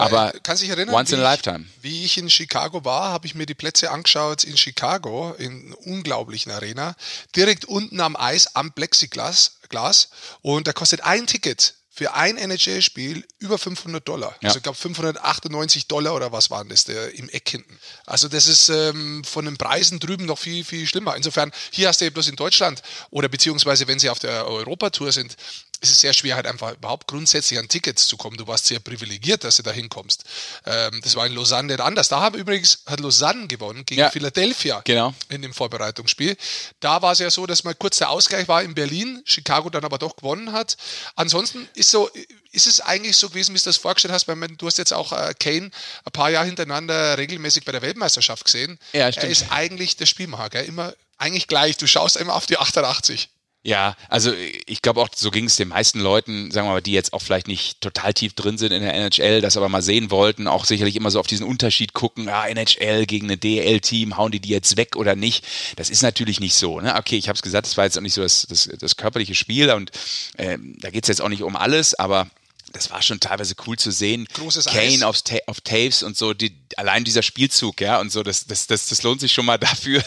Aber 0.00 0.32
kannst 0.42 0.62
dich 0.62 0.70
erinnern, 0.70 0.94
once 0.94 1.12
in 1.12 1.18
wie 1.18 1.24
a 1.24 1.32
ich- 1.34 1.44
lifetime. 1.44 1.66
Wie 1.82 2.04
ich 2.04 2.18
in 2.18 2.28
Chicago 2.30 2.84
war, 2.84 3.10
habe 3.10 3.26
ich 3.26 3.34
mir 3.34 3.46
die 3.46 3.54
Plätze 3.54 3.90
angeschaut 3.90 4.44
in 4.44 4.56
Chicago, 4.56 5.34
in 5.38 5.66
einer 5.66 5.78
unglaublichen 5.86 6.52
Arena, 6.52 6.94
direkt 7.36 7.64
unten 7.64 8.00
am 8.00 8.16
Eis, 8.16 8.54
am 8.54 8.72
Plexiglas. 8.72 9.56
Glas, 9.70 10.08
und 10.42 10.66
da 10.66 10.72
kostet 10.72 11.04
ein 11.04 11.28
Ticket 11.28 11.74
für 11.92 12.14
ein 12.14 12.36
NHL-Spiel 12.38 13.24
über 13.38 13.56
500 13.56 14.06
Dollar. 14.08 14.34
Ja. 14.40 14.48
Also 14.48 14.56
ich 14.56 14.62
glaube 14.64 14.76
598 14.78 15.86
Dollar 15.86 16.14
oder 16.14 16.32
was 16.32 16.50
waren 16.50 16.68
das 16.68 16.84
der, 16.84 17.14
im 17.14 17.28
Eck 17.28 17.48
hinten. 17.50 17.78
Also 18.06 18.26
das 18.28 18.48
ist 18.48 18.68
ähm, 18.68 19.22
von 19.22 19.44
den 19.44 19.56
Preisen 19.58 20.00
drüben 20.00 20.24
noch 20.26 20.38
viel, 20.40 20.64
viel 20.64 20.86
schlimmer. 20.88 21.14
Insofern, 21.14 21.52
hier 21.70 21.86
hast 21.86 22.00
du 22.00 22.04
ja 22.06 22.10
bloß 22.10 22.26
in 22.28 22.34
Deutschland 22.36 22.82
oder 23.10 23.28
beziehungsweise 23.28 23.86
wenn 23.86 24.00
sie 24.00 24.10
auf 24.10 24.18
der 24.18 24.46
Europatour 24.46 25.12
sind, 25.12 25.36
ist 25.82 25.90
es 25.90 26.00
sehr 26.00 26.12
schwer, 26.12 26.36
halt 26.36 26.46
einfach 26.46 26.72
überhaupt 26.74 27.06
grundsätzlich 27.08 27.58
an 27.58 27.68
Tickets 27.68 28.06
zu 28.06 28.16
kommen. 28.16 28.36
Du 28.36 28.46
warst 28.46 28.66
sehr 28.66 28.80
privilegiert, 28.80 29.44
dass 29.44 29.56
du 29.56 29.62
da 29.62 29.70
hinkommst. 29.72 30.24
Ähm, 30.66 31.00
das 31.02 31.16
war 31.16 31.26
in 31.26 31.34
Lausanne 31.34 31.68
nicht 31.72 31.80
anders. 31.80 32.08
Da 32.08 32.20
haben 32.20 32.38
übrigens, 32.38 32.82
hat 32.86 33.00
Lausanne 33.00 33.46
gewonnen 33.46 33.84
gegen 33.86 34.00
Ja. 34.02 34.10
Philadelphia 34.10 34.82
Genau. 34.84 35.14
in 35.30 35.40
dem 35.42 35.54
Vorbereitungsspiel. 35.54 36.36
Da 36.80 37.00
war 37.02 37.12
es 37.12 37.18
ja 37.18 37.30
so, 37.30 37.46
dass 37.46 37.64
mal 37.64 37.74
kurz 37.74 37.98
der 37.98 38.10
Ausgleich 38.10 38.46
war 38.48 38.62
in 38.62 38.74
Berlin, 38.74 39.22
Chicago 39.24 39.70
dann 39.70 39.84
aber 39.84 39.98
doch 39.98 40.16
gewonnen 40.16 40.52
hat. 40.52 40.76
Ansonsten 41.16 41.68
ist 41.74 41.90
so, 41.90 42.10
ist 42.52 42.66
es 42.66 42.80
eigentlich 42.80 43.16
so 43.16 43.28
gewesen, 43.30 43.54
wie 43.54 43.58
du 43.58 43.64
das 43.64 43.76
vorgestellt 43.78 44.12
hast, 44.12 44.28
weil 44.28 44.36
man, 44.36 44.56
du 44.58 44.66
hast 44.66 44.76
jetzt 44.78 44.92
auch 44.92 45.12
äh, 45.12 45.32
Kane 45.38 45.70
ein 46.04 46.12
paar 46.12 46.30
Jahre 46.30 46.46
hintereinander 46.46 47.16
regelmäßig 47.16 47.64
bei 47.64 47.72
der 47.72 47.82
Weltmeisterschaft 47.82 48.44
gesehen. 48.44 48.78
Ja, 48.92 49.06
er 49.06 49.12
stimmt. 49.12 49.32
ist 49.32 49.46
eigentlich 49.50 49.96
der 49.96 50.06
Spielmacher, 50.06 50.50
gell? 50.50 50.64
immer 50.66 50.92
eigentlich 51.16 51.46
gleich. 51.46 51.76
Du 51.76 51.86
schaust 51.86 52.16
immer 52.16 52.34
auf 52.34 52.46
die 52.46 52.58
88. 52.58 53.28
Ja, 53.62 53.94
also 54.08 54.32
ich 54.66 54.80
glaube 54.80 55.02
auch, 55.02 55.08
so 55.14 55.30
ging 55.30 55.44
es 55.44 55.56
den 55.56 55.68
meisten 55.68 56.00
Leuten, 56.00 56.50
sagen 56.50 56.66
wir 56.66 56.72
mal, 56.72 56.80
die 56.80 56.92
jetzt 56.92 57.12
auch 57.12 57.20
vielleicht 57.20 57.46
nicht 57.46 57.82
total 57.82 58.14
tief 58.14 58.32
drin 58.32 58.56
sind 58.56 58.72
in 58.72 58.80
der 58.80 58.94
NHL, 58.94 59.42
das 59.42 59.58
aber 59.58 59.68
mal 59.68 59.82
sehen 59.82 60.10
wollten, 60.10 60.46
auch 60.46 60.64
sicherlich 60.64 60.96
immer 60.96 61.10
so 61.10 61.20
auf 61.20 61.26
diesen 61.26 61.44
Unterschied 61.44 61.92
gucken, 61.92 62.30
ah, 62.30 62.46
NHL 62.46 63.04
gegen 63.04 63.30
ein 63.30 63.38
DL-Team, 63.38 64.16
hauen 64.16 64.32
die 64.32 64.40
die 64.40 64.48
jetzt 64.48 64.78
weg 64.78 64.96
oder 64.96 65.14
nicht? 65.14 65.44
Das 65.76 65.90
ist 65.90 66.00
natürlich 66.00 66.40
nicht 66.40 66.54
so. 66.54 66.80
Ne? 66.80 66.94
Okay, 66.94 67.18
ich 67.18 67.28
habe 67.28 67.36
es 67.36 67.42
gesagt, 67.42 67.66
das 67.66 67.76
war 67.76 67.84
jetzt 67.84 67.98
auch 67.98 68.02
nicht 68.02 68.14
so 68.14 68.22
das, 68.22 68.46
das, 68.48 68.70
das 68.78 68.96
körperliche 68.96 69.34
Spiel 69.34 69.70
und 69.72 69.90
ähm, 70.38 70.76
da 70.80 70.88
geht 70.88 71.04
es 71.04 71.08
jetzt 71.08 71.20
auch 71.20 71.28
nicht 71.28 71.42
um 71.42 71.54
alles, 71.54 71.94
aber 71.94 72.30
das 72.72 72.90
war 72.90 73.02
schon 73.02 73.20
teilweise 73.20 73.54
cool 73.66 73.78
zu 73.78 73.90
sehen. 73.90 74.26
Großes 74.32 74.66
Kane 74.66 74.94
Eis. 74.94 75.02
auf, 75.02 75.20
Ta 75.22 75.36
auf 75.46 75.60
Taves 75.60 76.02
und 76.02 76.16
so, 76.16 76.32
die, 76.32 76.56
allein 76.76 77.04
dieser 77.04 77.22
Spielzug, 77.22 77.82
ja, 77.82 78.00
und 78.00 78.10
so, 78.10 78.22
das, 78.22 78.46
das, 78.46 78.66
das, 78.68 78.86
das 78.86 79.02
lohnt 79.02 79.20
sich 79.20 79.32
schon 79.32 79.44
mal 79.44 79.58
dafür, 79.58 80.02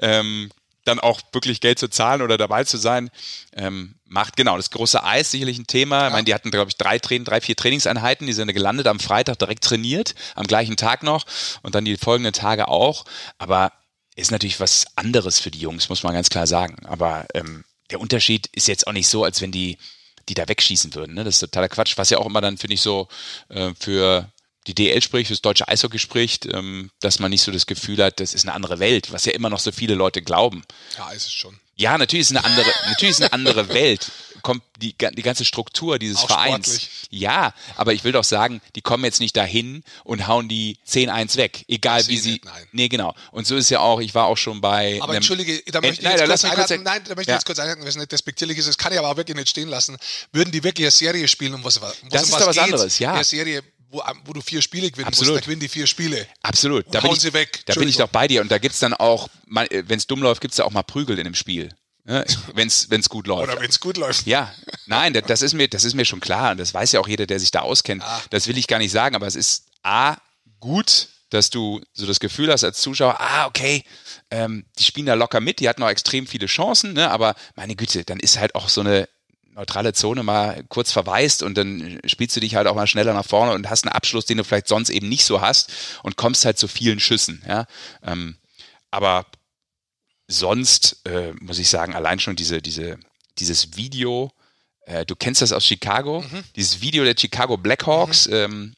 ähm, 0.00 0.50
dann 0.88 1.00
auch 1.00 1.20
wirklich 1.32 1.60
Geld 1.60 1.78
zu 1.78 1.88
zahlen 1.88 2.22
oder 2.22 2.36
dabei 2.36 2.64
zu 2.64 2.76
sein, 2.76 3.10
ähm, 3.54 3.94
macht 4.04 4.36
genau 4.36 4.56
das 4.56 4.70
große 4.70 5.02
Eis 5.04 5.30
sicherlich 5.30 5.58
ein 5.58 5.66
Thema. 5.66 6.08
Ich 6.08 6.12
meine, 6.12 6.24
die 6.24 6.34
hatten, 6.34 6.50
glaube 6.50 6.70
ich, 6.70 6.76
drei, 6.76 6.98
Train 6.98 7.24
drei, 7.24 7.40
vier 7.40 7.56
Trainingseinheiten, 7.56 8.26
die 8.26 8.32
sind 8.32 8.52
gelandet 8.52 8.86
am 8.86 9.00
Freitag, 9.00 9.38
direkt 9.38 9.64
trainiert, 9.64 10.14
am 10.34 10.46
gleichen 10.46 10.76
Tag 10.76 11.02
noch 11.02 11.26
und 11.62 11.74
dann 11.74 11.84
die 11.84 11.96
folgenden 11.96 12.32
Tage 12.32 12.68
auch. 12.68 13.04
Aber 13.38 13.72
ist 14.16 14.32
natürlich 14.32 14.58
was 14.58 14.86
anderes 14.96 15.38
für 15.38 15.50
die 15.50 15.60
Jungs, 15.60 15.88
muss 15.88 16.02
man 16.02 16.14
ganz 16.14 16.30
klar 16.30 16.46
sagen. 16.46 16.76
Aber 16.86 17.26
ähm, 17.34 17.64
der 17.90 18.00
Unterschied 18.00 18.48
ist 18.48 18.66
jetzt 18.66 18.86
auch 18.86 18.92
nicht 18.92 19.08
so, 19.08 19.24
als 19.24 19.40
wenn 19.40 19.52
die 19.52 19.78
die 20.28 20.34
da 20.34 20.48
wegschießen 20.48 20.94
würden. 20.94 21.14
Ne? 21.14 21.24
Das 21.24 21.36
ist 21.36 21.40
totaler 21.40 21.68
Quatsch, 21.68 21.96
was 21.96 22.10
ja 22.10 22.18
auch 22.18 22.26
immer 22.26 22.40
dann, 22.40 22.58
finde 22.58 22.74
ich, 22.74 22.82
so 22.82 23.08
äh, 23.48 23.72
für 23.78 24.30
die 24.68 24.74
DL 24.74 25.02
spricht, 25.02 25.28
fürs 25.28 25.42
deutsche 25.42 25.66
Eishockey 25.66 25.98
spricht, 25.98 26.46
ähm, 26.46 26.90
dass 27.00 27.18
man 27.18 27.30
nicht 27.30 27.42
so 27.42 27.50
das 27.50 27.66
Gefühl 27.66 28.02
hat, 28.04 28.20
das 28.20 28.34
ist 28.34 28.44
eine 28.44 28.54
andere 28.54 28.78
Welt, 28.78 29.10
was 29.12 29.24
ja 29.24 29.32
immer 29.32 29.50
noch 29.50 29.60
so 29.60 29.72
viele 29.72 29.94
Leute 29.94 30.22
glauben. 30.22 30.62
Ja, 30.96 31.10
ist 31.10 31.26
es 31.26 31.32
schon. 31.32 31.58
Ja, 31.74 31.96
natürlich 31.96 32.22
ist 32.30 32.36
eine 32.36 32.44
andere, 32.44 32.66
natürlich 32.88 33.10
ist 33.12 33.22
eine 33.22 33.32
andere 33.32 33.68
Welt. 33.68 34.10
Kommt 34.42 34.62
die, 34.78 34.94
die 34.98 35.22
ganze 35.22 35.44
Struktur 35.44 35.98
dieses 35.98 36.18
Auch 36.18 36.26
Vereins. 36.28 36.66
sportlich. 36.66 36.90
Ja, 37.10 37.54
aber 37.76 37.92
ich 37.92 38.02
will 38.04 38.12
doch 38.12 38.24
sagen, 38.24 38.60
die 38.74 38.82
kommen 38.82 39.04
jetzt 39.04 39.20
nicht 39.20 39.36
dahin 39.36 39.84
und 40.04 40.26
hauen 40.26 40.48
die 40.48 40.76
10-1 40.88 41.36
weg. 41.36 41.64
Egal 41.68 41.98
Das 42.00 42.08
wie 42.08 42.18
sie. 42.18 42.32
nicht, 42.32 42.44
nein. 42.44 42.66
Nee, 42.72 42.88
genau. 42.88 43.14
Und 43.30 43.46
so 43.46 43.56
ist 43.56 43.70
ja 43.70 43.78
auch, 43.80 44.00
ich 44.00 44.14
war 44.14 44.26
auch 44.26 44.36
schon 44.36 44.60
bei. 44.60 44.98
Aber 45.00 45.14
entschuldige, 45.14 45.60
da 45.70 45.80
möchte 45.80 46.00
ich 46.00 46.02
Nein, 46.02 46.18
jetzt 46.18 46.44
da 46.44 46.48
kurz 46.48 46.70
einhaken. 46.70 46.82
Nein, 46.82 47.02
da 47.06 47.14
möchte 47.14 47.30
ich 47.30 47.36
jetzt 47.36 47.46
kurz 47.46 47.58
einhaken, 47.60 47.82
weil 47.82 47.88
es 47.90 47.96
nicht 47.96 48.10
despektierlich 48.12 48.58
ist. 48.58 48.68
Das 48.68 48.78
kann 48.78 48.92
ich 48.92 48.98
aber 48.98 49.08
auch 49.08 49.16
wirklich 49.16 49.36
nicht 49.36 49.48
stehen 49.48 49.68
lassen. 49.68 49.96
Würden 50.32 50.50
die 50.50 50.62
wirklich 50.64 50.84
eine 50.86 50.90
Serie 50.92 51.26
spielen, 51.28 51.54
um 51.54 51.64
was, 51.64 51.76
um 51.78 51.84
Das 52.10 52.24
um 52.24 52.38
ist 52.38 52.46
was 52.46 52.54
geht, 52.56 52.64
anderes, 52.64 52.98
ja. 52.98 53.14
Eine 53.14 53.24
Serie, 53.24 53.62
wo, 53.90 54.02
wo 54.24 54.32
du 54.32 54.40
vier 54.40 54.62
Spiele 54.62 54.90
gewinnen 54.90 55.08
Absolut. 55.08 55.32
musst, 55.32 55.40
dann 55.40 55.44
gewinnen 55.44 55.60
die 55.60 55.68
vier 55.68 55.86
Spiele. 55.86 56.26
Absolut. 56.42 56.86
Da 56.86 56.98
Und 56.98 57.02
bin 57.02 57.10
hauen 57.10 57.16
ich, 57.16 57.22
sie 57.22 57.32
weg. 57.32 57.62
Da 57.66 57.74
bin 57.74 57.88
ich 57.88 57.96
doch 57.96 58.08
bei 58.08 58.28
dir. 58.28 58.40
Und 58.40 58.50
da 58.50 58.58
gibt's 58.58 58.78
dann 58.78 58.94
auch, 58.94 59.28
wenn 59.46 59.98
es 59.98 60.06
dumm 60.06 60.22
läuft, 60.22 60.40
gibt's 60.40 60.56
da 60.56 60.64
auch 60.64 60.72
mal 60.72 60.82
Prügel 60.82 61.18
in 61.18 61.24
dem 61.24 61.34
Spiel. 61.34 61.74
Ne? 62.04 62.24
Wenn 62.54 62.68
es 62.68 63.08
gut 63.08 63.26
läuft. 63.26 63.50
Oder 63.50 63.60
wenn 63.60 63.68
es 63.68 63.80
gut 63.80 63.96
läuft. 63.96 64.26
Ja, 64.26 64.52
Nein, 64.86 65.12
das, 65.12 65.24
das, 65.26 65.42
ist 65.42 65.52
mir, 65.52 65.68
das 65.68 65.84
ist 65.84 65.94
mir 65.94 66.06
schon 66.06 66.20
klar. 66.20 66.54
Das 66.54 66.72
weiß 66.72 66.92
ja 66.92 67.00
auch 67.00 67.08
jeder, 67.08 67.26
der 67.26 67.38
sich 67.38 67.50
da 67.50 67.60
auskennt. 67.60 68.02
Ah. 68.02 68.22
Das 68.30 68.46
will 68.46 68.56
ich 68.56 68.66
gar 68.66 68.78
nicht 68.78 68.90
sagen, 68.90 69.14
aber 69.14 69.26
es 69.26 69.36
ist 69.36 69.66
A, 69.82 70.16
gut, 70.60 71.08
dass 71.30 71.50
du 71.50 71.82
so 71.92 72.06
das 72.06 72.20
Gefühl 72.20 72.50
hast 72.50 72.64
als 72.64 72.80
Zuschauer, 72.80 73.20
ah, 73.20 73.46
okay, 73.46 73.84
ähm, 74.30 74.64
die 74.78 74.84
spielen 74.84 75.06
da 75.06 75.14
locker 75.14 75.40
mit, 75.40 75.60
die 75.60 75.68
hatten 75.68 75.82
auch 75.82 75.90
extrem 75.90 76.26
viele 76.26 76.46
Chancen, 76.46 76.94
ne? 76.94 77.10
aber 77.10 77.34
meine 77.54 77.76
Güte, 77.76 78.04
dann 78.04 78.18
ist 78.18 78.38
halt 78.38 78.54
auch 78.54 78.68
so 78.68 78.80
eine 78.80 79.08
neutrale 79.58 79.92
Zone 79.92 80.22
mal 80.22 80.64
kurz 80.68 80.92
verweist 80.92 81.42
und 81.42 81.58
dann 81.58 82.00
spielst 82.06 82.36
du 82.36 82.40
dich 82.40 82.54
halt 82.54 82.68
auch 82.68 82.76
mal 82.76 82.86
schneller 82.86 83.12
nach 83.12 83.26
vorne 83.26 83.52
und 83.52 83.68
hast 83.68 83.84
einen 83.84 83.92
Abschluss, 83.92 84.24
den 84.24 84.38
du 84.38 84.44
vielleicht 84.44 84.68
sonst 84.68 84.88
eben 84.88 85.08
nicht 85.08 85.24
so 85.24 85.40
hast 85.40 85.70
und 86.04 86.16
kommst 86.16 86.44
halt 86.44 86.58
zu 86.58 86.68
vielen 86.68 87.00
Schüssen. 87.00 87.42
Ja? 87.46 87.66
Ähm, 88.04 88.36
aber 88.92 89.26
sonst 90.28 91.04
äh, 91.06 91.32
muss 91.40 91.58
ich 91.58 91.68
sagen, 91.68 91.96
allein 91.96 92.20
schon 92.20 92.36
diese, 92.36 92.62
diese, 92.62 92.98
dieses 93.38 93.76
Video, 93.76 94.30
äh, 94.86 95.04
du 95.04 95.16
kennst 95.16 95.42
das 95.42 95.52
aus 95.52 95.66
Chicago, 95.66 96.24
dieses 96.54 96.80
Video 96.80 97.02
der 97.02 97.16
Chicago 97.18 97.56
Blackhawks, 97.56 98.28
ähm, 98.28 98.74
f- 98.74 98.77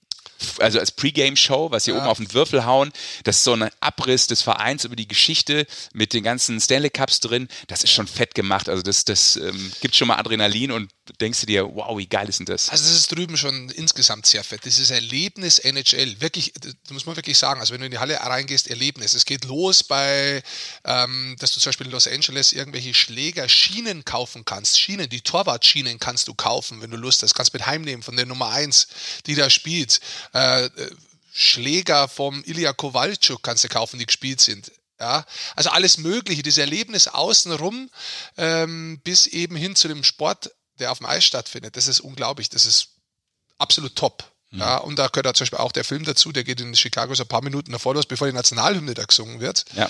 also 0.59 0.79
als 0.79 0.93
Pre-Game-Show, 0.93 1.71
was 1.71 1.85
sie 1.85 1.93
oben 1.93 2.07
auf 2.07 2.19
den 2.19 2.33
Würfel 2.33 2.65
hauen, 2.65 2.93
das 3.25 3.39
ist 3.39 3.45
so 3.45 3.53
ein 3.53 3.71
Abriss 3.81 4.27
des 4.27 4.43
Vereins 4.43 4.85
über 4.85 4.97
die 4.97 5.09
Geschichte 5.09 5.67
mit 5.93 6.13
den 6.13 6.23
ganzen 6.23 6.61
Stanley 6.61 6.91
Cups 6.91 7.21
drin, 7.21 7.49
das 7.67 7.85
ist 7.85 7.93
schon 7.93 8.07
fett 8.07 8.35
gemacht, 8.35 8.69
also 8.69 8.83
das, 8.83 9.05
das 9.05 9.37
ähm, 9.37 9.73
gibt 9.81 9.95
schon 9.95 10.09
mal 10.09 10.17
Adrenalin 10.17 10.73
und 10.73 10.91
denkst 11.21 11.41
du 11.41 11.47
dir, 11.47 11.69
wow, 11.75 11.97
wie 11.99 12.07
geil 12.07 12.29
ist 12.29 12.39
denn 12.39 12.47
das? 12.47 12.69
Also 12.69 12.85
das 12.85 12.95
ist 12.95 13.13
drüben 13.13 13.37
schon 13.37 13.69
insgesamt 13.71 14.27
sehr 14.27 14.45
fett. 14.45 14.65
Dieses 14.65 14.91
Erlebnis 14.91 15.59
NHL, 15.59 16.21
wirklich, 16.21 16.53
das 16.55 16.75
muss 16.91 17.07
man 17.07 17.17
wirklich 17.17 17.37
sagen. 17.37 17.61
Also 17.61 17.73
wenn 17.75 17.81
du 17.81 17.87
in 17.87 17.93
die 17.93 17.99
Halle 17.99 18.21
reingehst, 18.21 18.69
Erlebnis. 18.69 19.15
Es 19.15 19.25
geht 19.25 19.45
los 19.45 19.83
bei, 19.83 20.43
ähm, 20.85 21.37
dass 21.39 21.53
du 21.53 21.61
zum 21.61 21.71
Beispiel 21.71 21.87
in 21.87 21.93
Los 21.93 22.07
Angeles 22.07 22.53
irgendwelche 22.53 22.95
Schläger, 22.95 23.49
Schienen 23.49 24.05
kaufen 24.05 24.45
kannst. 24.45 24.81
Schienen, 24.81 25.09
die 25.09 25.21
Torwartschienen 25.21 25.99
kannst 25.99 26.29
du 26.29 26.35
kaufen, 26.35 26.81
wenn 26.81 26.91
du 26.91 26.97
Lust 26.97 27.23
hast. 27.23 27.35
Kannst 27.35 27.53
mit 27.53 27.67
heimnehmen 27.67 28.03
von 28.03 28.17
der 28.17 28.27
Nummer 28.27 28.51
1, 28.51 28.89
die 29.27 29.35
da 29.35 29.51
spielt. 29.51 30.01
Äh, 30.35 30.67
äh, 30.67 30.91
Schläger 31.33 32.09
vom 32.09 32.43
Ilya 32.45 32.73
Kowalczuk 32.73 33.43
kannst 33.43 33.63
du 33.65 33.69
kaufen, 33.69 33.99
die 33.99 34.07
gespielt 34.07 34.41
sind. 34.41 34.73
Ja, 34.99 35.25
also 35.57 35.71
alles 35.71 35.97
Mögliche, 35.97 36.43
dieses 36.43 36.59
Erlebnis 36.59 37.09
außenrum 37.09 37.89
ähm, 38.37 39.01
bis 39.03 39.27
eben 39.27 39.57
hin 39.57 39.75
zu 39.75 39.89
dem 39.89 40.05
Sport, 40.05 40.51
der 40.79 40.93
auf 40.93 40.99
dem 40.99 41.07
Eis 41.07 41.25
stattfindet, 41.25 41.77
das 41.77 41.87
ist 41.87 42.01
unglaublich, 42.01 42.51
das 42.51 42.67
ist 42.67 42.89
absolut 43.59 43.97
top. 43.97 44.31
Ja, 44.53 44.79
und 44.79 44.99
da 44.99 45.07
gehört 45.07 45.37
zum 45.37 45.45
Beispiel 45.45 45.61
auch 45.61 45.71
der 45.71 45.85
Film 45.85 46.05
dazu, 46.05 46.33
der 46.33 46.43
geht 46.43 46.61
in 46.61 46.75
Chicago 46.75 47.15
so 47.15 47.23
ein 47.23 47.29
paar 47.29 47.43
Minuten 47.43 47.71
davor 47.71 47.95
los, 47.95 48.05
bevor 48.05 48.27
die 48.27 48.33
Nationalhymne 48.35 48.95
da 48.95 49.05
gesungen 49.05 49.39
wird. 49.39 49.65
Ja. 49.75 49.89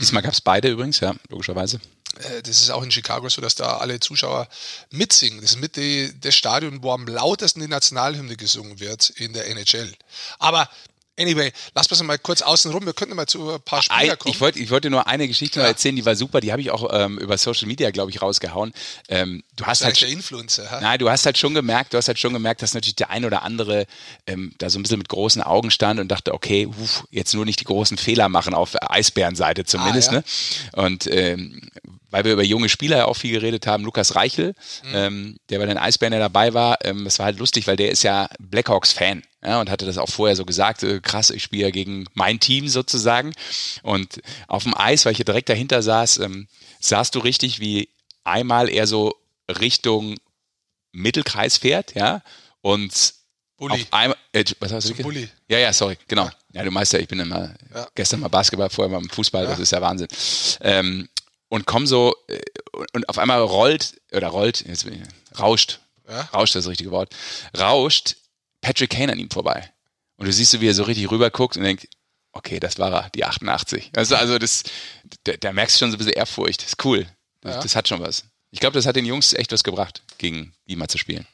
Diesmal 0.00 0.22
gab 0.22 0.32
es 0.32 0.40
beide 0.40 0.68
übrigens, 0.68 1.00
ja, 1.00 1.14
logischerweise. 1.28 1.80
Äh, 2.16 2.42
Das 2.42 2.60
ist 2.60 2.70
auch 2.70 2.82
in 2.82 2.90
Chicago 2.90 3.28
so, 3.28 3.40
dass 3.40 3.54
da 3.54 3.78
alle 3.78 4.00
Zuschauer 4.00 4.48
mitsingen. 4.90 5.40
Das 5.40 5.52
ist 5.52 5.60
mit 5.60 5.76
die, 5.76 6.12
das 6.20 6.34
Stadion, 6.34 6.82
wo 6.82 6.92
am 6.92 7.06
lautesten 7.06 7.60
die 7.60 7.68
Nationalhymne 7.68 8.36
gesungen 8.36 8.80
wird 8.80 9.10
in 9.10 9.32
der 9.32 9.46
NHL. 9.48 9.92
Aber 10.38 10.68
anyway, 11.16 11.52
lass 11.76 11.86
uns 11.86 12.02
mal 12.02 12.18
kurz 12.18 12.42
außen 12.42 12.72
rum. 12.72 12.84
Wir 12.86 12.92
könnten 12.92 13.14
mal 13.14 13.26
zu 13.26 13.52
ein 13.52 13.60
paar 13.62 13.78
Ein, 13.88 14.00
Spieler 14.00 14.16
kommen. 14.16 14.34
ich 14.34 14.40
wollte 14.40 14.58
ich 14.58 14.70
wollte 14.70 14.90
nur 14.90 15.06
eine 15.06 15.28
Geschichte 15.28 15.60
Ja. 15.60 15.66
erzählen, 15.66 15.94
die 15.94 16.04
war 16.04 16.16
super, 16.16 16.40
die 16.40 16.50
habe 16.50 16.60
ich 16.60 16.72
auch 16.72 16.88
ähm, 16.92 17.18
über 17.18 17.38
Social 17.38 17.68
Media, 17.68 17.90
glaube 17.92 18.10
ich, 18.10 18.20
rausgehauen. 18.20 18.72
Ähm, 19.08 19.44
du 19.54 19.64
hast 19.64 19.84
halt 19.84 20.00
der 20.00 20.08
Influencer. 20.08 20.68
Ha? 20.70 20.80
Nein, 20.80 20.98
du 20.98 21.08
hast 21.08 21.24
halt 21.24 21.38
schon 21.38 21.54
gemerkt, 21.54 21.92
du 21.94 21.98
hast 21.98 22.08
halt 22.08 22.18
schon 22.18 22.32
gemerkt, 22.32 22.62
dass 22.62 22.74
natürlich 22.74 22.96
der 22.96 23.10
ein 23.10 23.24
oder 23.24 23.42
andere 23.44 23.86
ähm, 24.26 24.54
da 24.58 24.68
so 24.70 24.78
ein 24.78 24.82
bisschen 24.82 24.98
mit 24.98 25.08
großen 25.08 25.40
Augen 25.40 25.70
stand 25.70 26.00
und 26.00 26.08
dachte, 26.08 26.34
okay, 26.34 26.66
uff, 26.66 27.04
jetzt 27.12 27.32
nur 27.32 27.44
nicht 27.44 27.60
die 27.60 27.64
großen 27.64 27.96
Fehler 27.96 28.28
machen 28.28 28.52
auf 28.54 28.72
Eisbärenseite 28.80 29.64
zumindest. 29.64 30.08
Ah, 30.10 30.14
ja. 30.14 30.18
ne? 30.18 30.24
Und 30.84 31.06
ähm, 31.06 31.60
weil 32.14 32.24
wir 32.24 32.32
über 32.34 32.44
junge 32.44 32.68
Spieler 32.68 32.98
ja 32.98 33.04
auch 33.06 33.16
viel 33.16 33.32
geredet 33.32 33.66
haben, 33.66 33.82
Lukas 33.84 34.14
Reichel, 34.14 34.54
Mhm. 34.84 34.94
ähm, 34.94 35.36
der 35.50 35.58
bei 35.58 35.66
den 35.66 35.78
Eisbären 35.78 36.12
ja 36.12 36.20
dabei 36.20 36.54
war, 36.54 36.78
ähm, 36.84 37.02
das 37.04 37.18
war 37.18 37.26
halt 37.26 37.40
lustig, 37.40 37.66
weil 37.66 37.74
der 37.74 37.90
ist 37.90 38.04
ja 38.04 38.28
Blackhawks-Fan. 38.38 39.24
Ja, 39.44 39.60
und 39.60 39.68
hatte 39.68 39.84
das 39.84 39.98
auch 39.98 40.08
vorher 40.08 40.36
so 40.36 40.44
gesagt, 40.44 40.84
äh, 40.84 41.00
krass, 41.00 41.30
ich 41.30 41.42
spiele 41.42 41.64
ja 41.64 41.70
gegen 41.70 42.06
mein 42.14 42.38
Team 42.38 42.68
sozusagen. 42.68 43.32
Und 43.82 44.20
auf 44.46 44.62
dem 44.62 44.76
Eis, 44.76 45.04
weil 45.04 45.10
ich 45.12 45.16
hier 45.18 45.24
direkt 45.24 45.48
dahinter 45.48 45.82
saß, 45.82 46.18
ähm, 46.18 46.46
sahst 46.78 47.16
du 47.16 47.18
richtig, 47.18 47.58
wie 47.58 47.88
einmal 48.22 48.68
er 48.70 48.86
so 48.86 49.16
Richtung 49.60 50.14
Mittelkreis 50.92 51.56
fährt, 51.56 51.94
ja, 51.96 52.22
und 52.60 53.14
Bulli. 53.56 53.74
auf 53.74 53.86
einmal, 53.92 54.16
äh, 54.32 54.44
was 54.60 54.72
hast 54.72 54.88
du? 54.88 54.94
Bulli. 55.02 55.28
Ja, 55.48 55.58
ja, 55.58 55.72
sorry, 55.72 55.98
genau. 56.06 56.30
Ja, 56.52 56.62
du 56.62 56.70
meinst 56.70 56.92
ja, 56.92 57.00
ich 57.00 57.08
bin 57.08 57.18
immer 57.18 57.52
Ja. 57.74 57.88
gestern 57.96 58.20
mal 58.20 58.28
Basketball, 58.28 58.70
vorher 58.70 58.92
mal 58.92 59.02
im 59.02 59.10
Fußball, 59.10 59.46
das 59.46 59.58
ist 59.58 59.72
ja 59.72 59.80
Wahnsinn. 59.82 60.06
Ähm, 60.60 61.08
und 61.54 61.66
komm 61.66 61.86
so, 61.86 62.14
äh, 62.28 62.40
und 62.92 63.08
auf 63.08 63.18
einmal 63.18 63.40
rollt, 63.40 64.00
oder 64.12 64.28
rollt, 64.28 64.66
jetzt 64.66 64.86
rauscht, 65.38 65.80
Ja. 66.08 66.22
rauscht 66.34 66.54
das 66.54 66.66
richtige 66.68 66.90
Wort, 66.90 67.14
rauscht 67.56 68.16
Patrick 68.60 68.90
Kane 68.90 69.12
an 69.12 69.18
ihm 69.18 69.30
vorbei. 69.30 69.70
Und 70.16 70.26
du 70.26 70.32
siehst 70.32 70.50
so, 70.52 70.60
wie 70.60 70.68
er 70.68 70.74
so 70.74 70.84
richtig 70.84 71.10
rüber 71.10 71.30
guckt 71.30 71.56
und 71.56 71.62
denkt, 71.64 71.88
okay, 72.32 72.58
das 72.60 72.78
war 72.78 72.92
er, 72.92 73.10
die 73.10 73.24
88. 73.24 73.90
Also, 73.96 74.16
also 74.16 74.38
das, 74.38 74.64
da, 75.24 75.32
da 75.36 75.52
merkst 75.52 75.76
du 75.76 75.78
schon 75.80 75.90
so 75.90 75.96
ein 75.96 75.98
bisschen 75.98 76.12
Ehrfurcht. 76.14 76.60
Das 76.62 76.68
ist 76.70 76.84
cool. 76.84 77.06
Das, 77.40 77.54
Ja. 77.56 77.62
das 77.62 77.76
hat 77.76 77.88
schon 77.88 78.00
was. 78.00 78.24
Ich 78.50 78.60
glaube, 78.60 78.74
das 78.74 78.86
hat 78.86 78.96
den 78.96 79.04
Jungs 79.06 79.32
echt 79.32 79.52
was 79.52 79.64
gebracht, 79.64 80.02
gegen 80.18 80.52
ihn 80.66 80.78
mal 80.78 80.88
zu 80.88 80.98
spielen. 80.98 81.26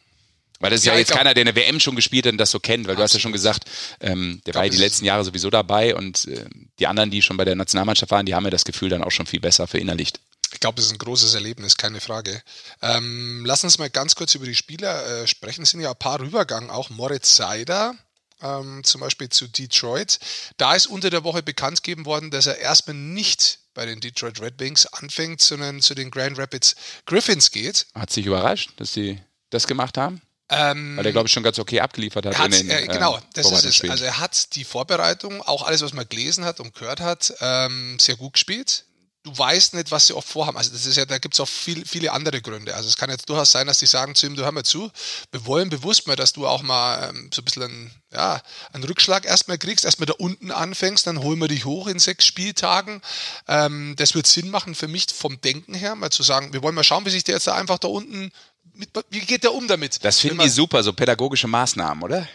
Weil 0.61 0.71
das 0.71 0.81
ist 0.81 0.87
ja, 0.87 0.93
Ja, 0.93 0.99
jetzt 0.99 1.09
glaub- 1.09 1.19
keiner, 1.19 1.35
der 1.35 1.43
eine 1.43 1.57
WM 1.57 1.81
schon 1.81 1.97
gespielt 1.97 2.26
hat 2.26 2.33
und 2.33 2.38
das 2.38 2.50
so 2.50 2.61
kennt, 2.61 2.87
weil 2.87 2.95
du 2.97 3.02
hast 3.02 3.14
ja 3.14 3.21
schon 3.21 3.33
gesagt, 3.33 3.64
ähm, 4.00 4.40
der 4.47 4.55
war 4.55 4.64
ja 4.64 4.71
die 4.71 4.76
letzten 4.76 5.05
Jahre 5.07 5.25
sowieso 5.25 5.50
dabei 5.50 5.97
und 5.97 6.26
äh, 6.29 6.45
die 6.79 6.87
anderen, 6.87 7.11
die 7.11 7.23
schon 7.23 7.37
bei 7.37 7.45
der 7.45 7.57
Nationalmannschaft 7.57 8.12
waren, 8.12 8.26
die 8.26 8.35
haben 8.35 8.45
ja 8.45 8.50
das 8.50 8.64
Gefühl 8.64 8.90
dann 8.90 9.02
auch 9.02 9.11
schon 9.11 9.26
viel 9.26 9.40
besser 9.40 9.67
verinnerlicht. 9.67 10.21
Ich 10.52 10.61
glaube, 10.61 10.76
das 10.76 10.87
ist 10.87 10.93
ein 10.93 10.99
großes 10.99 11.33
Erlebnis, 11.35 11.76
keine 11.76 12.00
Frage. 12.00 12.43
Ähm, 12.83 13.45
lass 13.47 13.64
uns 13.64 13.79
mal 13.79 13.88
ganz 13.88 14.14
kurz 14.17 14.35
über 14.35 14.47
die 14.47 14.55
Spieler 14.55 15.23
äh, 15.23 15.26
sprechen. 15.26 15.62
Es 15.62 15.71
sind 15.71 15.81
ja 15.81 15.90
ein 15.90 15.97
paar 15.97 16.21
Rübergang, 16.21 16.71
auch 16.71 16.90
Moritz 16.90 17.37
Seider, 17.37 17.95
ähm, 18.43 18.83
zum 18.85 19.00
Beispiel 19.00 19.29
zu 19.29 19.47
Detroit. 19.49 20.19
Da 20.57 20.75
ist 20.75 20.87
unter 20.87 21.09
der 21.09 21.25
Woche 21.25 21.43
bekannt 21.43 21.83
gegeben 21.83 22.05
worden, 22.05 22.31
dass 22.31 22.47
er 22.47 22.59
erstmal 22.59 22.97
nicht 22.97 23.61
bei 23.75 23.87
den 23.87 24.00
Detroit 24.00 24.40
Red 24.40 24.59
Wings 24.59 24.87
anfängt, 24.87 25.40
sondern 25.40 25.81
zu 25.81 25.95
den 25.95 26.11
Grand 26.11 26.37
Rapids 26.37 26.75
Griffins 27.07 27.50
geht. 27.52 27.87
Hat 27.95 28.11
sich 28.11 28.26
überrascht, 28.26 28.73
dass 28.76 28.93
sie 28.93 29.21
das 29.50 29.67
gemacht 29.69 29.97
haben? 29.97 30.21
Ähm, 30.50 30.97
Weil 30.97 31.04
der, 31.04 31.12
glaube 31.12 31.28
ich, 31.28 31.33
schon 31.33 31.45
ganz 31.45 31.59
okay 31.61 31.80
abgeliefert 31.80 32.26
hat. 32.26 32.35
Er 32.35 32.38
hat, 32.40 32.47
in 32.47 32.66
den, 32.66 32.71
äh, 32.71 32.87
genau, 32.88 33.16
ähm, 33.16 33.23
das 33.35 33.50
ist 33.50 33.83
es. 33.85 33.90
Also 33.90 34.04
er 34.04 34.19
hat 34.19 34.57
die 34.57 34.64
Vorbereitung, 34.64 35.42
auch 35.42 35.62
alles, 35.62 35.80
was 35.80 35.92
man 35.92 36.09
gelesen 36.09 36.45
hat 36.45 36.59
und 36.59 36.75
gehört 36.75 37.00
hat, 37.00 37.33
ähm, 37.40 37.99
sehr 38.00 38.16
gut 38.16 38.33
gespielt. 38.33 38.85
Du 39.23 39.37
weißt 39.37 39.75
nicht, 39.75 39.90
was 39.90 40.07
sie 40.07 40.14
oft 40.14 40.26
vorhaben. 40.26 40.57
Also 40.57 40.71
das 40.73 40.87
ist 40.87 40.97
ja, 40.97 41.04
da 41.04 41.19
gibt 41.19 41.35
es 41.35 41.40
auch 41.40 41.49
viel, 41.49 41.85
viele 41.85 42.11
andere 42.12 42.40
Gründe. 42.40 42.75
Also 42.75 42.88
es 42.88 42.97
kann 42.97 43.11
jetzt 43.11 43.28
durchaus 43.28 43.52
sein, 43.52 43.66
dass 43.66 43.78
die 43.78 43.87
sagen 43.87 44.14
zu 44.14 44.26
ihm, 44.26 44.35
du 44.35 44.42
hör 44.42 44.50
mal 44.50 44.64
zu, 44.64 44.90
wir 45.30 45.45
wollen 45.45 45.69
bewusst 45.69 46.07
mal, 46.07 46.16
dass 46.16 46.33
du 46.33 46.47
auch 46.47 46.62
mal 46.62 47.11
ähm, 47.11 47.30
so 47.33 47.42
ein 47.42 47.45
bisschen 47.45 47.62
einen, 47.64 47.95
ja, 48.12 48.40
einen 48.73 48.85
Rückschlag 48.85 49.26
erstmal 49.26 49.59
kriegst, 49.59 49.85
erstmal 49.85 50.07
da 50.07 50.14
unten 50.14 50.50
anfängst, 50.50 51.07
dann 51.07 51.23
holen 51.23 51.38
wir 51.38 51.49
dich 51.49 51.66
hoch 51.66 51.87
in 51.87 51.99
sechs 51.99 52.25
Spieltagen. 52.25 53.02
Ähm, 53.47 53.95
das 53.99 54.14
wird 54.14 54.26
Sinn 54.26 54.50
machen 54.50 54.75
für 54.75 54.88
mich 54.88 55.07
vom 55.14 55.38
Denken 55.42 55.75
her, 55.75 55.97
mal 55.97 56.11
zu 56.11 56.23
sagen, 56.23 56.54
wir 56.54 56.62
wollen 56.62 56.75
mal 56.75 56.83
schauen, 56.83 57.04
wie 57.04 57.11
sich 57.11 57.23
der 57.23 57.35
jetzt 57.35 57.47
da 57.47 57.54
einfach 57.54 57.78
da 57.78 57.88
unten, 57.88 58.33
mit, 58.81 58.91
wie 59.11 59.21
geht 59.21 59.45
der 59.45 59.53
um 59.55 59.69
damit? 59.69 60.03
das 60.05 60.19
finden 60.19 60.39
man- 60.39 60.47
die 60.47 60.51
super, 60.51 60.83
so 60.83 60.93
pädagogische 60.93 61.47
Maßnahmen, 61.47 62.03
oder? 62.03 62.29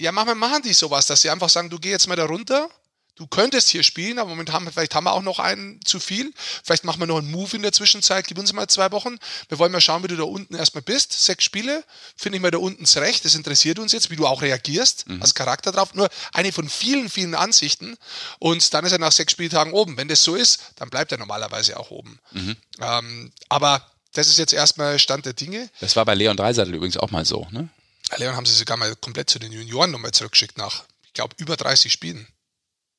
ja, 0.00 0.10
manchmal 0.10 0.34
machen 0.34 0.62
die 0.64 0.72
sowas, 0.72 1.06
dass 1.06 1.20
sie 1.22 1.30
einfach 1.30 1.48
sagen, 1.48 1.70
du 1.70 1.78
geh 1.78 1.90
jetzt 1.90 2.08
mal 2.08 2.16
da 2.16 2.24
runter, 2.24 2.68
du 3.14 3.26
könntest 3.28 3.68
hier 3.68 3.84
spielen, 3.84 4.18
aber 4.18 4.30
momentan, 4.30 4.66
vielleicht 4.72 4.94
haben 4.96 5.04
wir 5.04 5.12
auch 5.12 5.22
noch 5.22 5.38
einen 5.38 5.78
zu 5.84 6.00
viel, 6.00 6.32
vielleicht 6.64 6.82
machen 6.82 6.98
wir 6.98 7.06
noch 7.06 7.18
einen 7.18 7.30
Move 7.30 7.54
in 7.56 7.62
der 7.62 7.70
Zwischenzeit, 7.72 8.26
gib 8.26 8.38
uns 8.38 8.52
mal 8.52 8.66
zwei 8.66 8.90
Wochen, 8.90 9.16
wir 9.48 9.58
wollen 9.60 9.70
mal 9.70 9.80
schauen, 9.82 10.02
wie 10.02 10.08
du 10.08 10.16
da 10.16 10.24
unten 10.24 10.56
erstmal 10.56 10.82
bist, 10.82 11.12
sechs 11.24 11.44
Spiele, 11.44 11.84
finde 12.16 12.36
ich 12.38 12.42
mal 12.42 12.50
da 12.50 12.58
unten 12.58 12.84
recht, 12.98 13.24
das 13.24 13.36
interessiert 13.36 13.78
uns 13.78 13.92
jetzt, 13.92 14.10
wie 14.10 14.16
du 14.16 14.26
auch 14.26 14.42
reagierst, 14.42 15.04
hast 15.20 15.34
Charakter 15.34 15.70
drauf, 15.70 15.94
nur 15.94 16.08
eine 16.32 16.50
von 16.52 16.68
vielen, 16.68 17.08
vielen 17.08 17.34
Ansichten. 17.36 17.96
Und 18.40 18.74
dann 18.74 18.84
ist 18.84 18.92
er 18.92 18.98
nach 18.98 19.12
sechs 19.12 19.30
Spieltagen 19.32 19.72
oben, 19.72 19.96
wenn 19.98 20.08
das 20.08 20.24
so 20.24 20.34
ist, 20.34 20.58
dann 20.76 20.90
bleibt 20.90 21.12
er 21.12 21.18
normalerweise 21.18 21.78
auch 21.78 21.90
oben. 21.90 22.18
Ähm, 22.80 23.30
aber 23.50 23.86
das 24.12 24.28
ist 24.28 24.38
jetzt 24.38 24.52
erstmal 24.52 24.98
Stand 24.98 25.26
der 25.26 25.32
Dinge. 25.32 25.68
Das 25.80 25.96
war 25.96 26.04
bei 26.04 26.14
Leon 26.14 26.36
Dreiseitel 26.36 26.74
übrigens 26.74 26.96
auch 26.96 27.10
mal 27.10 27.24
so, 27.24 27.46
ne? 27.50 27.68
Leon 28.16 28.36
haben 28.36 28.46
sie 28.46 28.54
sogar 28.54 28.76
mal 28.76 28.94
komplett 28.96 29.30
zu 29.30 29.38
den 29.38 29.52
Junioren 29.52 29.90
nochmal 29.90 30.12
zurückgeschickt 30.12 30.58
nach, 30.58 30.84
ich 31.02 31.12
glaube, 31.14 31.34
über 31.38 31.56
30 31.56 31.92
Spielen. 31.92 32.26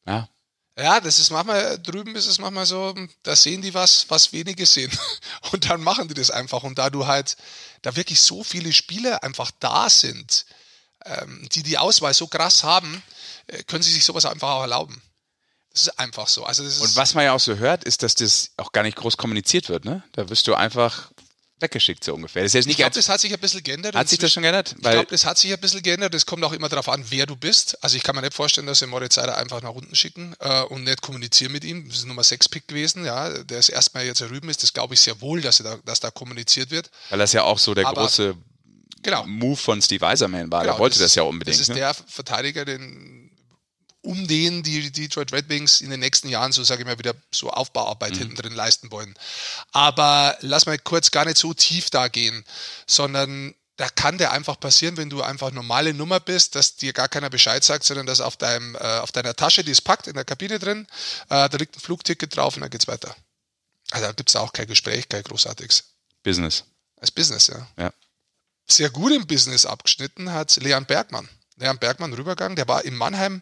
Ja. 0.08 0.28
Ja, 0.76 1.00
das 1.00 1.20
ist 1.20 1.30
manchmal, 1.30 1.78
drüben 1.78 2.16
ist 2.16 2.26
es 2.26 2.40
manchmal 2.40 2.66
so, 2.66 2.96
da 3.22 3.36
sehen 3.36 3.62
die 3.62 3.76
was, 3.76 4.10
was 4.10 4.34
wenige 4.34 4.66
sehen. 4.66 4.92
Und 5.52 5.70
dann 5.70 5.82
machen 5.82 6.08
die 6.08 6.16
das 6.16 6.32
einfach. 6.32 6.64
Und 6.64 6.80
da 6.80 6.90
du 6.90 7.06
halt, 7.06 7.38
da 7.84 7.96
wirklich 7.96 8.20
so 8.20 8.44
viele 8.44 8.74
Spieler 8.74 9.24
einfach 9.24 9.52
da 9.60 9.88
sind, 9.88 10.46
ähm, 11.06 11.48
die 11.52 11.62
die 11.62 11.78
Auswahl 11.78 12.16
so 12.16 12.26
krass 12.28 12.64
haben, 12.64 13.04
äh, 13.48 13.62
können 13.64 13.84
sie 13.84 13.92
sich 13.92 14.04
sowas 14.04 14.26
einfach 14.26 14.50
auch 14.50 14.62
erlauben. 14.62 15.00
Das 15.74 15.84
ist 15.84 16.00
einfach 16.00 16.28
so. 16.28 16.44
Also 16.46 16.64
das 16.64 16.76
ist, 16.78 16.82
Und 16.82 16.96
was 16.96 17.16
man 17.16 17.26
ja 17.26 17.34
auch 17.34 17.40
so 17.40 17.56
hört, 17.58 17.84
ist, 17.84 18.04
dass 18.04 18.14
das 18.16 18.52
auch 18.58 18.72
gar 18.72 18.84
nicht 18.84 18.96
groß 18.96 19.18
kommuniziert 19.18 19.70
wird, 19.70 19.86
ne? 19.86 20.04
Da 20.14 20.30
wirst 20.30 20.48
du 20.48 20.54
einfach 20.54 21.10
weggeschickt, 21.60 22.04
so 22.04 22.14
ungefähr. 22.14 22.44
Das 22.44 22.50
ist 22.50 22.54
jetzt 22.56 22.68
Ich 22.68 22.76
glaube, 22.78 22.94
das 22.94 23.08
hat 23.10 23.22
sich 23.22 23.34
ein 23.34 23.40
bisschen 23.40 23.64
geändert. 23.64 23.96
hat 23.96 24.10
sich 24.10 24.20
das 24.20 24.34
schon 24.34 24.44
geändert? 24.44 24.74
Ich 24.76 24.82
glaube, 24.82 25.06
das 25.10 25.26
hat 25.26 25.38
sich 25.38 25.52
ein 25.54 25.60
bisschen 25.60 25.82
geändert. 25.82 26.14
Es 26.14 26.26
kommt 26.26 26.44
auch 26.44 26.52
immer 26.52 26.68
darauf 26.70 26.90
an, 26.90 27.04
wer 27.10 27.26
du 27.26 27.36
bist. 27.38 27.82
Also 27.84 27.96
ich 27.96 28.04
kann 28.04 28.16
mir 28.16 28.22
nicht 28.22 28.34
vorstellen, 28.34 28.68
dass 28.68 28.80
sie 28.80 28.86
Moritz 28.88 29.16
Seider 29.16 29.38
einfach 29.38 29.62
nach 29.62 29.70
unten 29.72 29.96
schicken 29.96 30.36
äh, 30.40 30.64
und 30.64 30.84
nicht 30.84 31.02
kommunizieren 31.02 31.54
mit 31.54 31.64
ihm. 31.64 31.88
Das 31.88 32.00
ist 32.00 32.06
Nummer 32.06 32.24
6 32.24 32.50
Pick 32.50 32.68
gewesen. 32.68 33.06
Ja, 33.06 33.30
der 33.44 33.60
ist 33.60 33.70
erstmal 33.70 34.06
jetzt 34.06 34.22
Rüben 34.22 34.50
ist. 34.50 34.62
Das 34.62 34.74
glaube 34.74 34.94
ich 34.94 35.00
sehr 35.00 35.22
wohl, 35.22 35.42
dass, 35.42 35.60
er 35.62 35.64
da, 35.64 35.78
dass 35.86 36.02
da 36.02 36.12
kommuniziert 36.12 36.70
wird. 36.70 36.92
weil 37.10 37.20
das 37.20 37.32
ja 37.34 37.44
auch 37.44 37.58
so 37.60 37.74
der 37.74 37.88
Aber- 37.88 38.02
große 38.02 38.36
Genau. 39.02 39.26
Move 39.26 39.58
von 39.58 39.82
Steve 39.82 40.06
Eiserman 40.08 40.52
war. 40.52 40.62
Genau, 40.62 40.74
der 40.74 40.80
wollte 40.80 41.00
das, 41.00 41.08
ist- 41.08 41.16
ja 41.16 41.24
unbedingt. 41.24 41.56
Das 41.56 41.62
ist 41.62 41.70
ne? 41.70 41.76
der 41.76 41.94
Verteidiger, 41.94 42.64
den, 42.66 43.32
um 44.04 44.28
den 44.28 44.64
die 44.64 44.92
Detroit 44.92 45.32
Red 45.34 45.50
Wings 45.50 45.82
in 45.82 45.90
den 45.90 46.00
nächsten 46.02 46.30
Jahren, 46.30 46.52
so 46.52 46.64
sage 46.64 46.82
ich 46.82 46.86
mal, 46.86 47.00
wieder 47.00 47.16
so 47.32 47.48
Mhm. 47.48 47.54
Aufbauarbeit 47.54 48.16
hinten 48.18 48.36
drin 48.36 48.54
leisten 48.54 48.92
wollen. 48.92 49.16
Aber 49.72 50.38
lass 50.42 50.66
mal 50.66 50.78
kurz 50.78 51.10
gar 51.12 51.26
nicht 51.26 51.38
so 51.38 51.54
tief 51.54 51.90
da 51.90 52.08
gehen, 52.10 52.44
sondern 52.86 53.56
da 53.78 53.90
kann 53.90 54.18
der 54.20 54.32
einfach 54.32 54.60
passieren, 54.60 54.98
wenn 54.98 55.10
du 55.10 55.24
einfach 55.24 55.52
normale 55.52 55.94
Nummer 55.96 56.20
bist, 56.20 56.54
dass 56.56 56.76
dir 56.76 56.94
gar 56.94 57.08
keiner 57.10 57.30
Bescheid 57.32 57.64
sagt, 57.64 57.84
sondern 57.86 58.06
dass 58.06 58.22
auf, 58.22 58.38
deinem, 58.38 58.76
äh, 58.76 59.00
auf 59.00 59.12
deiner 59.12 59.36
Tasche, 59.36 59.64
die 59.64 59.72
ist 59.72 59.82
packt 59.82 60.06
in 60.08 60.14
der 60.14 60.26
Kabine 60.26 60.60
drin, 60.60 60.86
äh, 61.30 61.50
da 61.50 61.58
liegt 61.58 61.76
ein 61.76 61.80
Flugticket 61.80 62.36
drauf 62.36 62.56
und 62.56 62.62
dann 62.62 62.70
geht's 62.70 62.88
weiter. 62.88 63.16
Also 63.92 64.06
da 64.06 64.12
gibt's 64.12 64.36
auch 64.36 64.54
kein 64.54 64.68
Gespräch, 64.68 65.10
kein 65.10 65.24
großartiges. 65.24 65.86
Business. 66.22 66.66
Als 66.98 67.10
Business, 67.12 67.48
ja 67.48 67.68
Ja. 67.78 67.92
sehr 68.68 68.90
gut 68.92 69.12
im 69.12 69.26
Business 69.28 69.66
abgeschnitten 69.66 70.32
hat 70.32 70.56
Leon 70.58 70.86
Bergmann. 70.86 71.28
Leon 71.58 71.78
Bergmann 71.80 72.14
rübergegangen, 72.14 72.56
der 72.56 72.68
war 72.68 72.86
in 72.86 72.96
Mannheim 72.96 73.42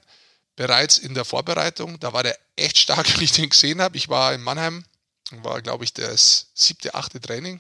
bereits 0.62 1.00
in 1.00 1.16
der 1.16 1.26
Vorbereitung. 1.26 2.00
Da 2.00 2.14
war 2.14 2.22
der 2.22 2.38
echt 2.56 2.78
stark, 2.78 3.12
wenn 3.16 3.24
ich 3.24 3.32
den 3.32 3.50
gesehen 3.50 3.82
habe. 3.82 3.98
Ich 3.98 4.10
war 4.10 4.32
in 4.32 4.42
Mannheim, 4.42 4.86
war 5.32 5.60
glaube 5.64 5.84
ich 5.84 5.94
das 5.94 6.52
siebte, 6.54 6.94
achte 6.94 7.20
Training. 7.20 7.60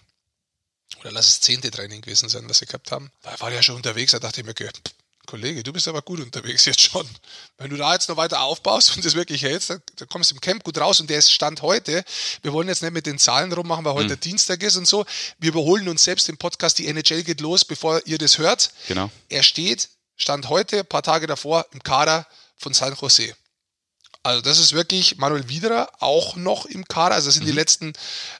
Oder 1.00 1.12
lass 1.12 1.28
es 1.28 1.42
zehnte 1.42 1.72
Training 1.72 2.02
gewesen 2.02 2.30
sein, 2.30 2.48
das 2.48 2.60
sie 2.60 2.68
gehabt 2.68 2.92
haben. 2.92 3.12
Da 3.24 3.40
war 3.40 3.50
der 3.50 3.64
schon 3.64 3.76
unterwegs, 3.76 4.12
da 4.12 4.20
dachte 4.20 4.42
ich 4.42 4.46
mir, 4.46 4.52
okay, 4.52 4.70
Kollege, 5.26 5.64
du 5.64 5.74
bist 5.74 5.88
aber 5.88 6.04
gut 6.04 6.20
unterwegs 6.20 6.66
jetzt 6.66 6.82
schon. 6.82 7.08
Wenn 7.58 7.72
du 7.72 7.78
da 7.78 7.94
jetzt 7.94 8.08
noch 8.08 8.18
weiter 8.18 8.42
aufbaust 8.42 8.96
und 8.96 9.04
das 9.04 9.16
wirklich 9.16 9.42
hältst, 9.42 9.72
dann, 9.72 9.82
dann 9.96 10.08
kommst 10.08 10.30
du 10.30 10.36
im 10.36 10.42
Camp 10.42 10.64
gut 10.64 10.78
raus. 10.78 11.00
Und 11.00 11.10
der 11.10 11.18
ist 11.18 11.32
Stand 11.32 11.64
heute. 11.64 12.04
Wir 12.44 12.54
wollen 12.54 12.68
jetzt 12.68 12.84
nicht 12.84 12.92
mit 12.92 13.08
den 13.08 13.18
Zahlen 13.18 13.52
rummachen, 13.52 13.86
weil 13.86 13.94
heute 13.94 14.18
Dienstag 14.18 14.62
ist 14.62 14.76
und 14.76 14.88
so. 14.88 15.06
Wir 15.40 15.50
überholen 15.50 15.88
uns 15.88 16.04
selbst 16.04 16.28
im 16.30 16.38
Podcast. 16.38 16.78
Die 16.78 16.88
NHL 16.88 17.24
geht 17.24 17.40
los, 17.40 17.66
bevor 17.66 18.06
ihr 18.06 18.18
das 18.18 18.38
hört. 18.38 18.72
Genau. 18.88 19.10
Er 19.30 19.42
steht, 19.42 19.90
Stand 20.18 20.50
heute, 20.50 20.80
ein 20.80 20.86
paar 20.86 21.04
Tage 21.04 21.28
davor, 21.28 21.66
im 21.72 21.82
Kader 21.82 22.28
von 22.62 22.74
San 22.74 22.96
Jose. 23.00 23.34
Also 24.24 24.42
das 24.42 24.60
ist 24.60 24.74
wirklich 24.74 25.18
Manuel 25.18 25.50
Widerer 25.50 25.90
auch 26.00 26.36
noch 26.36 26.66
im 26.66 26.86
Kader. 26.86 27.16
Also 27.16 27.28
das 27.28 27.36
sind 27.36 27.46
die 27.48 27.52
letzten 27.52 27.94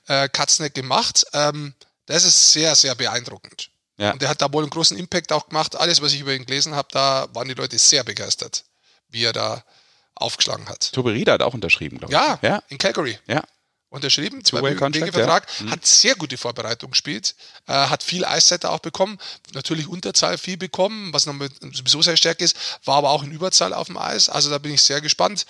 äh, 0.06 0.28
nicht 0.60 0.74
gemacht. 0.74 1.26
Ähm, 1.32 1.74
das 2.06 2.24
ist 2.24 2.52
sehr, 2.52 2.74
sehr 2.76 2.94
beeindruckend. 2.94 3.70
Ja. 3.96 4.12
Und 4.12 4.22
der 4.22 4.28
hat 4.28 4.40
da 4.40 4.52
wohl 4.52 4.62
einen 4.62 4.70
großen 4.70 4.96
Impact 4.96 5.32
auch 5.32 5.48
gemacht. 5.48 5.76
Alles, 5.76 6.00
was 6.00 6.12
ich 6.12 6.20
über 6.20 6.34
ihn 6.34 6.46
gelesen 6.46 6.74
habe, 6.74 6.88
da 6.92 7.26
waren 7.32 7.48
die 7.48 7.54
Leute 7.54 7.78
sehr 7.78 8.04
begeistert, 8.04 8.64
wie 9.08 9.24
er 9.24 9.32
da 9.32 9.64
aufgeschlagen 10.14 10.68
hat. 10.68 10.92
Tobi 10.92 11.10
Rieder 11.10 11.32
hat 11.34 11.42
auch 11.42 11.54
unterschrieben, 11.54 11.98
glaube 11.98 12.12
ich. 12.12 12.18
Ja, 12.18 12.38
Ja. 12.42 12.62
in 12.68 12.78
Calgary 12.78 13.18
Ja. 13.26 13.42
Unterschrieben, 13.92 14.44
zwei 14.44 14.58
Two-way 14.58 14.74
Contract, 14.74 15.12
Vertrag, 15.12 15.46
ja. 15.64 15.70
Hat 15.70 15.86
sehr 15.86 16.14
gute 16.14 16.36
Vorbereitung 16.36 16.90
gespielt, 16.90 17.34
äh, 17.66 17.72
hat 17.72 18.02
viel 18.02 18.24
Eiszeit 18.24 18.64
auch 18.64 18.80
bekommen, 18.80 19.18
natürlich 19.52 19.86
Unterzahl 19.86 20.38
viel 20.38 20.56
bekommen, 20.56 21.12
was 21.12 21.26
noch 21.26 21.34
mit, 21.34 21.52
sowieso 21.72 22.02
sehr 22.02 22.16
stark 22.16 22.40
ist, 22.40 22.56
war 22.84 22.96
aber 22.96 23.10
auch 23.10 23.22
in 23.22 23.30
Überzahl 23.30 23.74
auf 23.74 23.86
dem 23.86 23.98
Eis, 23.98 24.28
also 24.28 24.50
da 24.50 24.58
bin 24.58 24.72
ich 24.72 24.82
sehr 24.82 25.00
gespannt, 25.00 25.46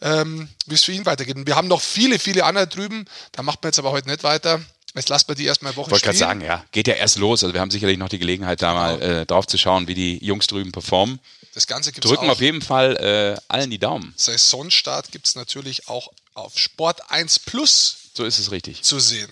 ähm, 0.00 0.48
wie 0.66 0.74
es 0.74 0.84
für 0.84 0.92
ihn 0.92 1.06
weitergeht. 1.06 1.36
Und 1.36 1.46
wir 1.46 1.56
haben 1.56 1.68
noch 1.68 1.80
viele, 1.80 2.18
viele 2.18 2.44
andere 2.44 2.66
drüben, 2.66 3.04
da 3.32 3.42
macht 3.42 3.62
man 3.62 3.68
jetzt 3.68 3.78
aber 3.78 3.92
heute 3.92 4.08
nicht 4.08 4.24
weiter. 4.24 4.60
Jetzt 4.94 5.08
lassen 5.08 5.28
wir 5.28 5.34
die 5.34 5.46
erstmal 5.46 5.72
eine 5.72 5.76
Woche 5.78 5.88
Ich 5.88 5.92
wollte 5.92 6.04
gerade 6.04 6.18
sagen, 6.18 6.40
ja, 6.42 6.64
geht 6.70 6.86
ja 6.86 6.94
erst 6.94 7.16
los. 7.16 7.42
Also 7.42 7.54
wir 7.54 7.62
haben 7.62 7.70
sicherlich 7.70 7.96
noch 7.96 8.10
die 8.10 8.18
Gelegenheit, 8.18 8.60
da 8.60 8.74
mal 8.74 9.00
äh, 9.00 9.26
drauf 9.26 9.46
zu 9.46 9.56
schauen, 9.56 9.88
wie 9.88 9.94
die 9.94 10.22
Jungs 10.22 10.46
drüben 10.48 10.70
performen. 10.70 11.18
Das 11.54 11.66
Ganze 11.66 11.92
gibt 11.92 12.04
Drücken 12.06 12.26
auch. 12.26 12.32
auf 12.32 12.40
jeden 12.40 12.60
Fall 12.60 12.96
äh, 12.96 13.40
allen 13.48 13.70
die 13.70 13.78
Daumen. 13.78 14.12
Saisonstart 14.16 15.10
gibt 15.10 15.26
es 15.26 15.34
natürlich 15.34 15.88
auch 15.88 16.10
auf 16.34 16.58
Sport 16.58 17.10
1 17.10 17.40
Plus 17.40 17.96
So 18.14 18.24
ist 18.24 18.38
es 18.38 18.50
richtig. 18.50 18.82
zu 18.82 18.98
sehen. 19.00 19.30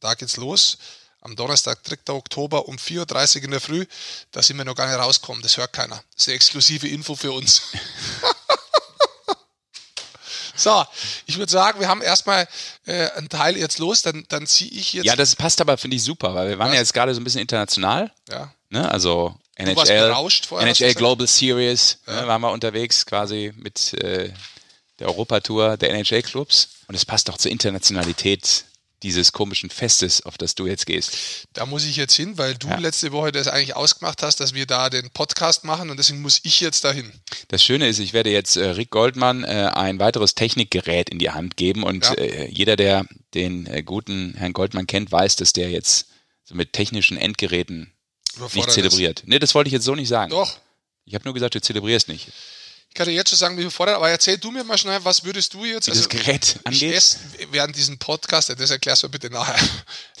Da 0.00 0.14
geht's 0.14 0.36
los. 0.36 0.78
Am 1.20 1.36
Donnerstag, 1.36 1.82
3. 1.84 2.12
Oktober 2.12 2.68
um 2.68 2.76
4.30 2.76 3.36
Uhr 3.38 3.44
in 3.44 3.50
der 3.52 3.60
Früh. 3.60 3.86
Da 4.30 4.42
sind 4.42 4.58
wir 4.58 4.64
noch 4.66 4.74
gar 4.74 4.86
nicht 4.86 4.98
rausgekommen. 4.98 5.42
Das 5.42 5.56
hört 5.56 5.72
keiner. 5.72 5.96
Das 6.14 6.24
ist 6.24 6.28
eine 6.28 6.34
exklusive 6.36 6.86
Info 6.88 7.14
für 7.14 7.32
uns. 7.32 7.62
so, 10.56 10.84
ich 11.26 11.38
würde 11.38 11.50
sagen, 11.50 11.80
wir 11.80 11.88
haben 11.88 12.02
erstmal 12.02 12.46
äh, 12.86 13.08
einen 13.12 13.28
Teil 13.30 13.56
jetzt 13.56 13.78
los. 13.78 14.02
Dann, 14.02 14.24
dann 14.28 14.46
ziehe 14.46 14.70
ich 14.70 14.92
jetzt. 14.92 15.06
Ja, 15.06 15.16
das 15.16 15.34
passt 15.34 15.60
aber, 15.62 15.78
finde 15.78 15.96
ich, 15.96 16.04
super, 16.04 16.34
weil 16.34 16.50
wir 16.50 16.58
waren 16.58 16.68
Was? 16.68 16.74
ja 16.74 16.80
jetzt 16.80 16.92
gerade 16.94 17.14
so 17.14 17.20
ein 17.20 17.24
bisschen 17.24 17.40
international. 17.40 18.12
ja. 18.30 18.52
Ne? 18.70 18.90
Also 18.90 19.34
Du 19.56 19.76
warst 19.76 19.90
NHL, 19.90 20.66
NHL? 20.66 20.94
Global 20.94 21.28
Series 21.28 21.98
ne, 22.06 22.26
waren 22.26 22.40
wir 22.40 22.50
unterwegs 22.50 23.06
quasi 23.06 23.52
mit 23.56 23.92
äh, 23.94 24.32
der 24.98 25.08
Europatour 25.08 25.76
der 25.76 25.90
NHL-Clubs. 25.90 26.68
Und 26.88 26.94
es 26.94 27.04
passt 27.04 27.28
doch 27.28 27.38
zur 27.38 27.50
Internationalität 27.50 28.64
dieses 29.02 29.32
komischen 29.32 29.68
Festes, 29.68 30.22
auf 30.24 30.38
das 30.38 30.54
du 30.54 30.66
jetzt 30.66 30.86
gehst. 30.86 31.12
Da 31.52 31.66
muss 31.66 31.84
ich 31.84 31.96
jetzt 31.96 32.14
hin, 32.14 32.38
weil 32.38 32.54
du 32.54 32.68
Ja. 32.68 32.78
letzte 32.78 33.12
Woche 33.12 33.32
das 33.32 33.48
eigentlich 33.48 33.76
ausgemacht 33.76 34.22
hast, 34.22 34.40
dass 34.40 34.54
wir 34.54 34.64
da 34.64 34.88
den 34.88 35.10
Podcast 35.10 35.64
machen 35.64 35.90
und 35.90 35.98
deswegen 35.98 36.22
muss 36.22 36.40
ich 36.42 36.60
jetzt 36.60 36.84
dahin. 36.84 37.12
Das 37.48 37.62
Schöne 37.62 37.86
ist, 37.88 37.98
ich 37.98 38.14
werde 38.14 38.30
jetzt 38.30 38.56
äh, 38.56 38.64
Rick 38.64 38.88
Goldmann 38.90 39.44
äh, 39.44 39.70
ein 39.74 39.98
weiteres 39.98 40.34
Technikgerät 40.34 41.10
in 41.10 41.18
die 41.18 41.30
Hand 41.30 41.58
geben 41.58 41.82
und 41.82 42.04
Ja. 42.06 42.14
äh, 42.14 42.48
jeder, 42.50 42.76
der 42.76 43.04
den 43.34 43.66
äh, 43.66 43.82
guten 43.82 44.34
Herrn 44.38 44.54
Goldmann 44.54 44.86
kennt, 44.86 45.12
weiß, 45.12 45.36
dass 45.36 45.52
der 45.52 45.70
jetzt 45.70 46.06
so 46.44 46.54
mit 46.54 46.72
technischen 46.72 47.18
Endgeräten 47.18 47.80
nicht 47.80 48.36
Überfordert 48.36 48.68
ist. 48.68 48.74
zelebriert. 48.74 49.22
Nee, 49.26 49.38
das 49.38 49.54
wollte 49.54 49.68
ich 49.68 49.72
jetzt 49.74 49.84
so 49.84 49.94
nicht 49.94 50.08
sagen. 50.08 50.30
Doch. 50.30 50.56
Ich 51.04 51.14
habe 51.14 51.24
nur 51.26 51.34
gesagt, 51.34 51.54
du 51.54 51.60
zelebrierst 51.60 52.08
nicht. 52.08 52.32
Ich 52.94 52.98
kann 52.98 53.08
dir 53.08 53.14
jetzt 53.14 53.30
schon 53.30 53.38
sagen, 53.40 53.58
wie 53.58 53.62
überfordert, 53.62 53.96
aber 53.96 54.08
erzähl 54.08 54.38
du 54.38 54.52
mir 54.52 54.62
mal 54.62 54.78
schnell, 54.78 55.04
was 55.04 55.24
würdest 55.24 55.52
du 55.52 55.64
jetzt, 55.64 55.88
also 55.88 55.98
Wie 55.98 56.16
das 56.16 56.24
Gerät 56.26 56.60
angeht. 56.62 56.94
esse 56.94 57.18
während 57.50 57.74
diesem 57.74 57.98
Podcast, 57.98 58.50
das 58.56 58.70
erklärst 58.70 59.02
du 59.02 59.08
mir 59.08 59.10
bitte 59.10 59.30
nachher. 59.30 59.58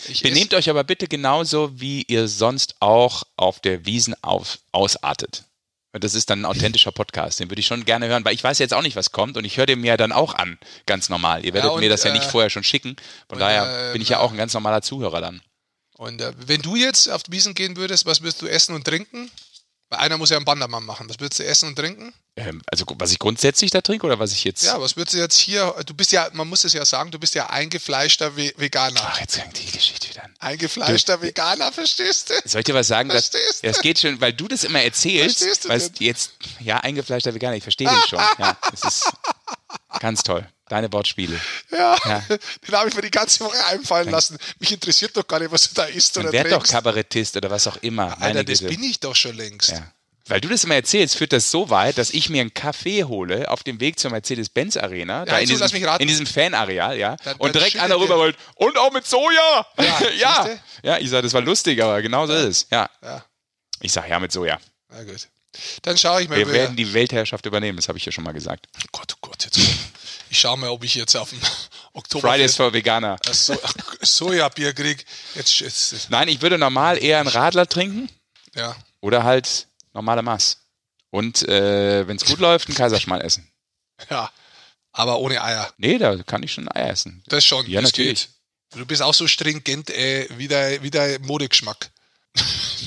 Ich 0.08 0.22
Benehmt 0.22 0.52
euch 0.54 0.68
aber 0.68 0.82
bitte 0.82 1.06
genauso, 1.06 1.70
wie 1.80 2.02
ihr 2.08 2.26
sonst 2.26 2.74
auch 2.80 3.22
auf 3.36 3.60
der 3.60 3.86
Wiesen 3.86 4.16
auf, 4.22 4.58
ausartet. 4.72 5.44
Und 5.92 6.02
Das 6.02 6.16
ist 6.16 6.28
dann 6.28 6.40
ein 6.40 6.44
authentischer 6.46 6.90
Podcast, 6.90 7.38
den 7.38 7.48
würde 7.48 7.60
ich 7.60 7.66
schon 7.68 7.84
gerne 7.84 8.08
hören, 8.08 8.24
weil 8.24 8.34
ich 8.34 8.42
weiß 8.42 8.58
jetzt 8.58 8.74
auch 8.74 8.82
nicht, 8.82 8.96
was 8.96 9.12
kommt 9.12 9.36
und 9.36 9.44
ich 9.44 9.56
höre 9.56 9.66
den 9.66 9.80
mir 9.80 9.96
dann 9.96 10.10
auch 10.10 10.34
an, 10.34 10.58
ganz 10.84 11.08
normal. 11.08 11.44
Ihr 11.44 11.54
werdet 11.54 11.70
und, 11.70 11.78
mir 11.78 11.88
das 11.88 12.02
ja 12.02 12.12
nicht 12.12 12.26
äh, 12.26 12.28
vorher 12.28 12.50
schon 12.50 12.64
schicken, 12.64 12.96
von 13.28 13.36
und, 13.36 13.38
daher 13.38 13.90
äh, 13.90 13.92
bin 13.92 14.02
ich 14.02 14.08
ja 14.08 14.18
auch 14.18 14.32
ein 14.32 14.36
ganz 14.36 14.52
normaler 14.52 14.82
Zuhörer 14.82 15.20
dann. 15.20 15.40
Und 15.96 16.20
äh, 16.20 16.32
wenn 16.48 16.60
du 16.60 16.74
jetzt 16.74 17.08
auf 17.08 17.22
die 17.22 17.30
Wiesen 17.30 17.54
gehen 17.54 17.76
würdest, 17.76 18.04
was 18.04 18.20
würdest 18.20 18.42
du 18.42 18.48
essen 18.48 18.74
und 18.74 18.84
trinken? 18.84 19.30
Weil 19.94 20.00
einer 20.00 20.18
muss 20.18 20.30
ja 20.30 20.36
einen 20.36 20.44
Bandermann 20.44 20.84
machen. 20.84 21.08
Was 21.08 21.20
würdest 21.20 21.38
du 21.38 21.44
essen 21.44 21.68
und 21.68 21.76
trinken? 21.76 22.12
Ähm, 22.36 22.62
also 22.66 22.84
was 22.98 23.12
ich 23.12 23.20
grundsätzlich 23.20 23.70
da 23.70 23.80
trinke 23.80 24.06
oder 24.06 24.18
was 24.18 24.32
ich 24.32 24.42
jetzt... 24.42 24.64
Ja, 24.64 24.80
was 24.80 24.96
würdest 24.96 25.14
du 25.14 25.18
jetzt 25.18 25.38
hier, 25.38 25.72
du 25.86 25.94
bist 25.94 26.10
ja, 26.10 26.28
man 26.32 26.48
muss 26.48 26.64
es 26.64 26.72
ja 26.72 26.84
sagen, 26.84 27.12
du 27.12 27.18
bist 27.20 27.36
ja 27.36 27.46
eingefleischter 27.46 28.36
Ve 28.36 28.52
Veganer. 28.56 29.00
Ach, 29.00 29.20
jetzt 29.20 29.36
fängt 29.36 29.56
die 29.56 29.70
Geschichte 29.70 30.08
wieder 30.10 30.24
an. 30.24 30.34
Eingefleischter 30.40 31.22
Veganer, 31.22 31.70
verstehst 31.70 32.30
du? 32.30 32.34
Soll 32.44 32.60
ich 32.60 32.64
dir 32.64 32.74
was 32.74 32.88
sagen? 32.88 33.08
Das, 33.08 33.28
Verstehst 33.28 33.62
du? 33.62 33.68
das 33.68 33.78
geht 33.80 34.00
schon, 34.00 34.20
weil 34.20 34.32
du 34.32 34.48
das 34.48 34.64
immer 34.64 34.82
erzählst. 34.82 35.38
Verstehst 35.38 35.64
du 35.64 35.68
denn? 35.68 36.06
jetzt, 36.06 36.32
ja, 36.58 36.78
eingefleischter 36.78 37.34
Veganer, 37.34 37.54
ich 37.54 37.62
verstehe 37.62 37.88
den 37.88 38.02
schon. 38.08 38.18
Ja, 38.38 38.56
das 38.72 38.82
ist 38.82 39.12
ganz 40.00 40.22
toll. 40.22 40.46
Deine 40.68 40.90
Wortspiele. 40.92 41.38
Ja, 41.70 41.96
Ja. 42.06 42.22
den 42.66 42.74
habe 42.74 42.88
ich 42.88 42.94
mir 42.94 43.02
die 43.02 43.10
ganze 43.10 43.40
Woche 43.44 43.62
einfallen 43.66 44.08
lassen. 44.10 44.38
Mich 44.58 44.72
interessiert 44.72 45.14
doch 45.16 45.26
gar 45.26 45.38
nicht, 45.38 45.52
was 45.52 45.68
du 45.68 45.74
da 45.74 45.84
isst 45.84 46.16
Dann 46.16 46.24
oder 46.24 46.32
werd 46.32 46.52
doch. 46.52 46.62
Kabarettist 46.66 47.36
oder 47.36 47.50
was 47.50 47.66
auch 47.66 47.76
immer. 47.82 48.04
Alter, 48.12 48.20
Meine 48.20 48.44
das 48.44 48.60
bin 48.62 48.82
ich 48.82 48.98
doch 49.00 49.14
schon 49.14 49.36
längst. 49.36 49.70
Ja. 49.70 49.92
Weil 50.26 50.40
du 50.40 50.48
das 50.48 50.64
immer 50.64 50.74
erzählst, 50.76 51.16
führt 51.18 51.34
das 51.34 51.50
so 51.50 51.68
weit, 51.68 51.98
dass 51.98 52.08
ich 52.08 52.30
mir 52.30 52.40
einen 52.40 52.54
Kaffee 52.54 53.04
hole 53.04 53.50
auf 53.50 53.62
dem 53.62 53.78
Weg 53.78 53.98
zur 53.98 54.10
Mercedes-Benz 54.10 54.78
Arena, 54.78 55.26
da 55.26 55.38
in 55.38 55.46
jetzt 55.50 55.60
diesem, 55.70 55.84
in 55.98 56.08
diesem 56.08 56.24
Fanareal, 56.26 56.96
ja, 56.96 57.16
Dann- 57.16 57.36
und 57.36 57.48
dann 57.48 57.52
direkt 57.62 57.76
einer 57.78 57.98
rüber 58.00 58.16
wollt, 58.16 58.34
und 58.54 58.78
auch 58.78 58.90
mit 58.90 59.06
Soja! 59.06 59.66
Ja, 59.78 60.00
ja. 60.18 60.48
ja, 60.82 60.96
ich 60.98 61.10
sage, 61.10 61.24
das 61.24 61.34
war 61.34 61.42
lustig, 61.42 61.82
aber 61.82 62.00
genau 62.00 62.26
so 62.26 62.32
ist 62.32 62.44
es. 62.46 62.66
Ja. 62.70 62.88
Ja, 63.02 63.22
Ich 63.80 63.92
sage 63.92 64.08
ja 64.08 64.18
mit 64.18 64.32
Soja. 64.32 64.58
na 64.88 65.02
gut. 65.04 65.28
Dann 65.82 65.96
schaue 65.98 66.22
ich 66.22 66.28
mal. 66.28 66.38
Wir 66.38 66.46
wer- 66.46 66.54
werden 66.54 66.76
die 66.76 66.92
Weltherrschaft 66.92 67.46
übernehmen, 67.46 67.76
das 67.76 67.88
habe 67.88 67.98
ich 67.98 68.04
ja 68.04 68.12
schon 68.12 68.24
mal 68.24 68.32
gesagt. 68.32 68.66
Oh 68.76 68.86
Gott, 68.92 69.12
oh 69.14 69.18
Gott, 69.28 69.44
jetzt. 69.44 69.58
Ich 70.30 70.38
schaue 70.40 70.58
mal, 70.58 70.68
ob 70.70 70.82
ich 70.84 70.94
jetzt 70.94 71.14
auf 71.16 71.30
dem 71.30 71.40
Oktober 71.92 72.28
Fridays 72.28 72.56
for 72.56 72.72
Veganer. 72.72 73.16
so 73.30 73.56
Sojabier 74.00 74.72
krieg. 74.72 75.04
Jetzt, 75.34 75.60
jetzt, 75.60 75.92
jetzt, 75.92 76.10
Nein, 76.10 76.28
ich 76.28 76.42
würde 76.42 76.58
normal 76.58 77.02
eher 77.02 77.20
einen 77.20 77.28
Radler 77.28 77.68
trinken 77.68 78.08
ja. 78.54 78.74
oder 79.00 79.22
halt 79.24 79.68
normale 79.92 80.22
Maß. 80.22 80.58
Und 81.10 81.46
äh, 81.48 82.08
wenn 82.08 82.16
es 82.16 82.24
gut 82.24 82.40
läuft, 82.40 82.68
einen 82.68 82.76
Kaiserschmarrn 82.76 83.20
essen. 83.20 83.48
Ja. 84.10 84.30
Aber 84.90 85.18
ohne 85.20 85.42
Eier. 85.42 85.72
Nee, 85.76 85.98
da 85.98 86.16
kann 86.24 86.42
ich 86.42 86.52
schon 86.52 86.68
Eier 86.68 86.90
essen. 86.90 87.22
Das 87.26 87.44
schon. 87.44 87.66
Ja, 87.68 87.80
das 87.80 87.90
natürlich. 87.92 88.28
Geht. 88.72 88.78
Du 88.80 88.86
bist 88.86 89.02
auch 89.02 89.14
so 89.14 89.28
stringent 89.28 89.90
äh, 89.90 90.26
wie, 90.36 90.48
der, 90.48 90.82
wie 90.82 90.90
der 90.90 91.20
Modegeschmack. 91.20 91.90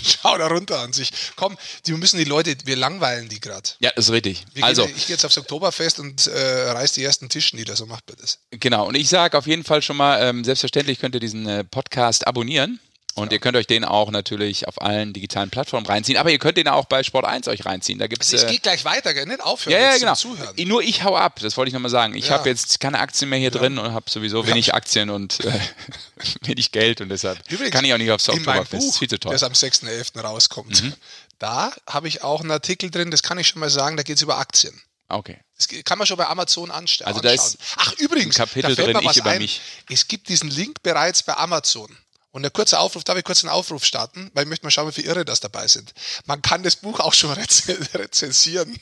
Schau 0.21 0.37
da 0.37 0.47
runter 0.47 0.79
an 0.79 0.93
sich. 0.93 1.11
Komm, 1.35 1.57
die 1.85 1.93
müssen 1.93 2.17
die 2.17 2.23
Leute, 2.23 2.55
wir 2.65 2.75
langweilen 2.75 3.29
die 3.29 3.39
gerade. 3.39 3.69
Ja, 3.79 3.89
ist 3.91 4.09
richtig. 4.11 4.45
Wir 4.53 4.63
Also, 4.63 4.85
gehen, 4.85 4.95
ich 4.95 5.07
gehe 5.07 5.15
jetzt 5.15 5.25
aufs 5.25 5.37
Oktoberfest 5.37 5.99
und 5.99 6.27
äh, 6.27 6.69
reiß 6.71 6.93
die 6.93 7.03
ersten 7.03 7.29
Tisch 7.29 7.53
nieder, 7.53 7.75
so 7.75 7.85
macht 7.85 8.07
man 8.07 8.17
das. 8.21 8.39
Genau, 8.51 8.87
und 8.87 8.95
ich 8.95 9.09
sage 9.09 9.37
auf 9.37 9.47
jeden 9.47 9.63
Fall 9.63 9.81
schon 9.81 9.97
mal, 9.97 10.21
ähm, 10.21 10.43
selbstverständlich 10.43 10.99
könnt 10.99 11.15
ihr 11.15 11.21
diesen 11.21 11.47
äh, 11.47 11.63
Podcast 11.63 12.25
abonnieren. 12.27 12.79
Und 13.17 13.31
ihr 13.31 13.39
könnt 13.39 13.57
euch 13.57 13.67
den 13.67 13.83
auch 13.83 14.11
natürlich 14.11 14.67
auf 14.67 14.81
allen 14.81 15.11
digitalen 15.13 15.49
Plattformen 15.49 15.85
reinziehen. 15.85 16.17
Aber 16.17 16.29
ihr 16.31 16.39
könnt 16.39 16.57
den 16.57 16.67
auch 16.67 16.85
bei 16.85 17.03
Sport 17.03 17.25
1 17.25 17.47
euch 17.47 17.65
reinziehen. 17.65 17.99
Da 17.99 18.07
gibt's, 18.07 18.31
Es 18.31 18.43
äh, 18.43 18.47
geht 18.51 18.63
gleich 18.63 18.85
weiter, 18.85 19.13
gell? 19.13 19.25
Nicht 19.25 19.41
aufhören. 19.41 19.73
ja, 19.73 19.91
ja, 19.91 19.97
genau. 19.97 20.15
Zuhören. 20.15 20.55
Nur 20.67 20.81
ich 20.83 21.03
hau 21.03 21.15
ab, 21.17 21.39
das 21.41 21.57
wollte 21.57 21.69
ich 21.69 21.73
nochmal 21.73 21.91
sagen. 21.91 22.15
Ich 22.15 22.27
Ja. 22.29 22.37
habe 22.37 22.49
jetzt 22.49 22.79
keine 22.79 22.99
Aktien 22.99 23.29
mehr 23.29 23.39
hier 23.39 23.51
drin 23.51 23.77
und 23.79 23.93
habe 23.93 24.09
sowieso 24.09 24.45
wenig 24.47 24.73
Aktien 24.73 25.09
und 25.09 25.43
äh, 25.43 25.59
wenig 26.43 26.71
Geld 26.71 27.01
und 27.01 27.09
deshalb 27.09 27.39
Übrigens, 27.49 27.71
kann 27.73 27.85
ich 27.85 27.93
auch 27.93 27.97
nicht 27.97 28.11
aufs 28.11 28.27
in 28.27 28.35
meinem 28.43 28.59
Oktoberfest. 28.59 28.87
Buch, 28.91 28.97
Viel 28.99 29.09
zu 29.09 29.19
teuer. 29.19 29.31
das 29.33 29.43
am 29.43 29.53
6.11. 29.53 30.19
rauskommt, 30.21 30.83
Mhm. 30.83 30.93
da 31.39 31.71
habe 31.87 32.07
ich 32.07 32.23
auch 32.23 32.41
einen 32.41 32.51
Artikel 32.51 32.89
drin, 32.91 33.11
das 33.11 33.23
kann 33.23 33.37
ich 33.39 33.47
schon 33.47 33.59
mal 33.59 33.69
sagen, 33.69 33.97
da 33.97 34.03
geht 34.03 34.17
es 34.17 34.21
über 34.21 34.37
Aktien. 34.37 34.79
Okay. 35.09 35.39
Das 35.57 35.67
kann 35.85 35.97
man 35.97 36.05
schon 36.05 36.17
bei 36.17 36.27
Amazon 36.27 36.69
anstellen. 36.69 37.07
Also 37.07 37.21
da 37.21 37.29
ist 37.31 37.57
Ach, 37.77 37.93
übrigens, 37.93 38.35
Kapitel 38.35 38.75
da 38.75 38.83
fällt 38.83 38.87
mir 38.89 38.93
drin, 38.93 39.01
ich 39.03 39.07
was 39.09 39.17
über 39.17 39.29
ein. 39.31 39.37
mich. 39.41 39.61
Es 39.89 40.07
gibt 40.07 40.27
diesen 40.29 40.49
Link 40.49 40.83
bereits 40.83 41.23
bei 41.23 41.35
Amazon. 41.37 41.97
Und 42.37 42.45
ein 42.45 42.53
kurzer 42.53 42.79
Aufruf, 42.81 43.03
darf 43.03 43.17
ich 43.17 43.23
kurz 43.23 43.43
einen 43.43 43.49
Aufruf 43.51 43.83
starten? 43.83 44.29
Weil 44.35 44.43
ich 44.43 44.49
möchte 44.49 44.63
mal 44.63 44.69
schauen, 44.69 44.87
wie 44.87 44.91
viele 44.91 45.07
Irre 45.07 45.25
das 45.25 45.39
dabei 45.39 45.67
sind. 45.67 45.91
Man 46.25 46.39
kann 46.43 46.61
das 46.61 46.75
Buch 46.75 46.99
auch 46.99 47.15
schon 47.15 47.31
rez 47.33 47.63
rezensieren. 47.95 48.79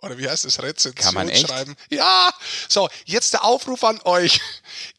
Oder 0.00 0.18
wie 0.18 0.28
heißt 0.28 0.44
das? 0.44 0.60
Rezension 0.60 0.94
Kann 1.06 1.14
man 1.14 1.28
echt? 1.30 1.46
schreiben. 1.48 1.74
Ja! 1.88 2.34
So, 2.68 2.90
jetzt 3.06 3.32
der 3.32 3.44
Aufruf 3.44 3.82
an 3.84 3.98
euch. 4.04 4.42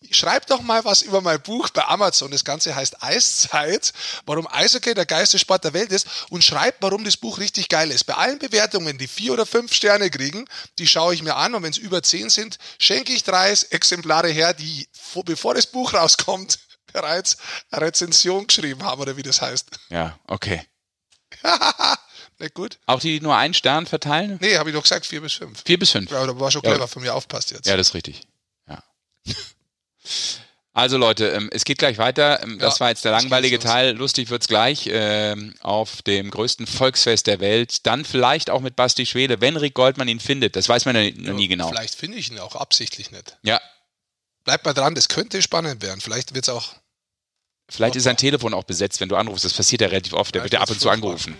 Schreibt 0.09 0.49
doch 0.49 0.61
mal 0.61 0.83
was 0.85 1.03
über 1.03 1.21
mein 1.21 1.39
Buch 1.41 1.69
bei 1.69 1.85
Amazon. 1.85 2.31
Das 2.31 2.43
Ganze 2.43 2.73
heißt 2.73 3.03
Eiszeit, 3.03 3.93
warum 4.25 4.47
Eishockey 4.47 4.95
der 4.95 5.05
geilste 5.05 5.37
Sport 5.37 5.63
der 5.65 5.73
Welt 5.73 5.91
ist 5.91 6.07
und 6.31 6.43
schreibt, 6.43 6.81
warum 6.81 7.03
das 7.03 7.17
Buch 7.17 7.37
richtig 7.37 7.69
geil 7.69 7.91
ist. 7.91 8.05
Bei 8.05 8.15
allen 8.15 8.39
Bewertungen, 8.39 8.97
die 8.97 9.07
vier 9.07 9.33
oder 9.33 9.45
fünf 9.45 9.71
Sterne 9.73 10.09
kriegen, 10.09 10.45
die 10.79 10.87
schaue 10.87 11.13
ich 11.13 11.21
mir 11.21 11.35
an 11.35 11.53
und 11.53 11.61
wenn 11.61 11.71
es 11.71 11.77
über 11.77 12.01
zehn 12.01 12.31
sind, 12.31 12.57
schenke 12.79 13.13
ich 13.13 13.23
drei 13.23 13.51
Exemplare 13.69 14.29
her, 14.29 14.55
die, 14.55 14.87
vor- 14.93 15.25
bevor 15.25 15.53
das 15.53 15.67
Buch 15.67 15.93
rauskommt, 15.93 16.57
bereits 16.93 17.37
Rezension 17.71 18.47
geschrieben 18.47 18.83
haben 18.83 19.01
oder 19.01 19.17
wie 19.17 19.23
das 19.23 19.41
heißt. 19.41 19.69
Ja, 19.89 20.17
okay. 20.27 20.61
Nicht 22.39 22.53
gut? 22.53 22.79
Auch 22.85 22.99
die, 22.99 23.19
die 23.19 23.23
nur 23.23 23.35
einen 23.35 23.53
Stern 23.53 23.85
verteilen? 23.85 24.37
Nee, 24.41 24.57
habe 24.57 24.69
ich 24.69 24.75
doch 24.75 24.81
gesagt, 24.83 25.05
vier 25.05 25.21
bis 25.21 25.33
fünf. 25.33 25.61
Vier 25.65 25.77
bis 25.79 25.91
fünf. 25.91 26.09
Ja, 26.11 26.25
da 26.25 26.39
war 26.39 26.51
schon 26.51 26.61
Ja. 26.63 26.71
clever 26.71 26.87
von 26.87 27.01
mir, 27.01 27.13
aufpasst 27.13 27.51
jetzt. 27.51 27.67
Ja, 27.67 27.75
das 27.77 27.89
ist 27.89 27.93
richtig. 27.93 28.21
Ja. 28.67 28.83
Also 30.75 30.97
Leute, 30.97 31.27
ähm, 31.29 31.49
es 31.53 31.65
geht 31.65 31.77
gleich 31.77 31.99
weiter. 31.99 32.41
Ähm, 32.41 32.57
Das 32.57 32.75
Ja, 32.75 32.79
war 32.81 32.89
jetzt 32.89 33.05
der 33.05 33.15
es 33.15 33.21
langweilige. 33.21 33.59
Teil. 33.59 33.95
Lustig 33.95 34.31
wird's 34.31 34.47
gleich 34.47 34.89
ähm, 34.91 35.53
auf 35.61 36.01
dem 36.01 36.31
größten 36.31 36.65
Volksfest 36.65 37.27
der 37.27 37.39
Welt. 37.39 37.85
Dann 37.85 38.03
vielleicht 38.05 38.49
auch 38.49 38.59
mit 38.61 38.75
Basti 38.75 39.05
Schwede, 39.05 39.39
wenn 39.39 39.55
Rick 39.55 39.75
Goldmann 39.75 40.07
ihn 40.07 40.19
findet. 40.19 40.55
Das 40.55 40.67
weiß 40.67 40.85
man 40.85 40.95
ja 40.95 41.11
noch 41.15 41.35
nie 41.35 41.47
genau. 41.47 41.69
Vielleicht 41.69 41.93
finde 41.95 42.17
ich 42.17 42.31
ihn 42.31 42.39
auch 42.39 42.55
absichtlich 42.55 43.11
nicht. 43.11 43.37
Ja, 43.43 43.61
Bleibt 44.45 44.65
mal 44.65 44.73
dran, 44.73 44.93
das 44.93 45.07
könnte 45.07 45.41
spannend 45.41 45.81
werden. 45.81 46.01
Vielleicht 46.01 46.33
wird 46.35 46.43
es 46.45 46.49
auch. 46.49 46.73
Vielleicht 47.69 47.95
ist 47.95 48.03
sein 48.03 48.17
Telefon 48.17 48.53
auch 48.53 48.63
besetzt, 48.63 48.99
wenn 49.01 49.09
du 49.09 49.15
anrufst. 49.15 49.45
Das 49.45 49.53
passiert 49.53 49.81
ja 49.81 49.87
relativ 49.87 50.13
oft. 50.13 50.33
Der 50.35 50.39
Ja, 50.41 50.43
wird 50.45 50.53
ja 50.53 50.61
ab 50.61 50.69
und 50.69 50.79
zu 50.79 50.89
angerufen. 50.89 51.35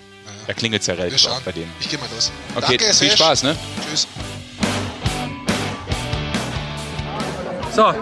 Da 0.48 0.54
klingelt's 0.54 0.88
ja 0.88 0.96
Wir 0.98 1.06
relativ 1.06 1.28
oft 1.30 1.46
bei 1.46 1.52
dem. 1.52 1.70
Ich 1.80 1.90
gehe 1.90 2.00
mal 2.00 2.08
los. 2.14 2.32
Okay, 2.56 2.78
Danke, 2.78 2.94
viel. 2.94 3.12
Spaß, 3.12 3.44
ne? 3.44 3.56
Tschüss. 3.90 4.08
So, 7.76 7.94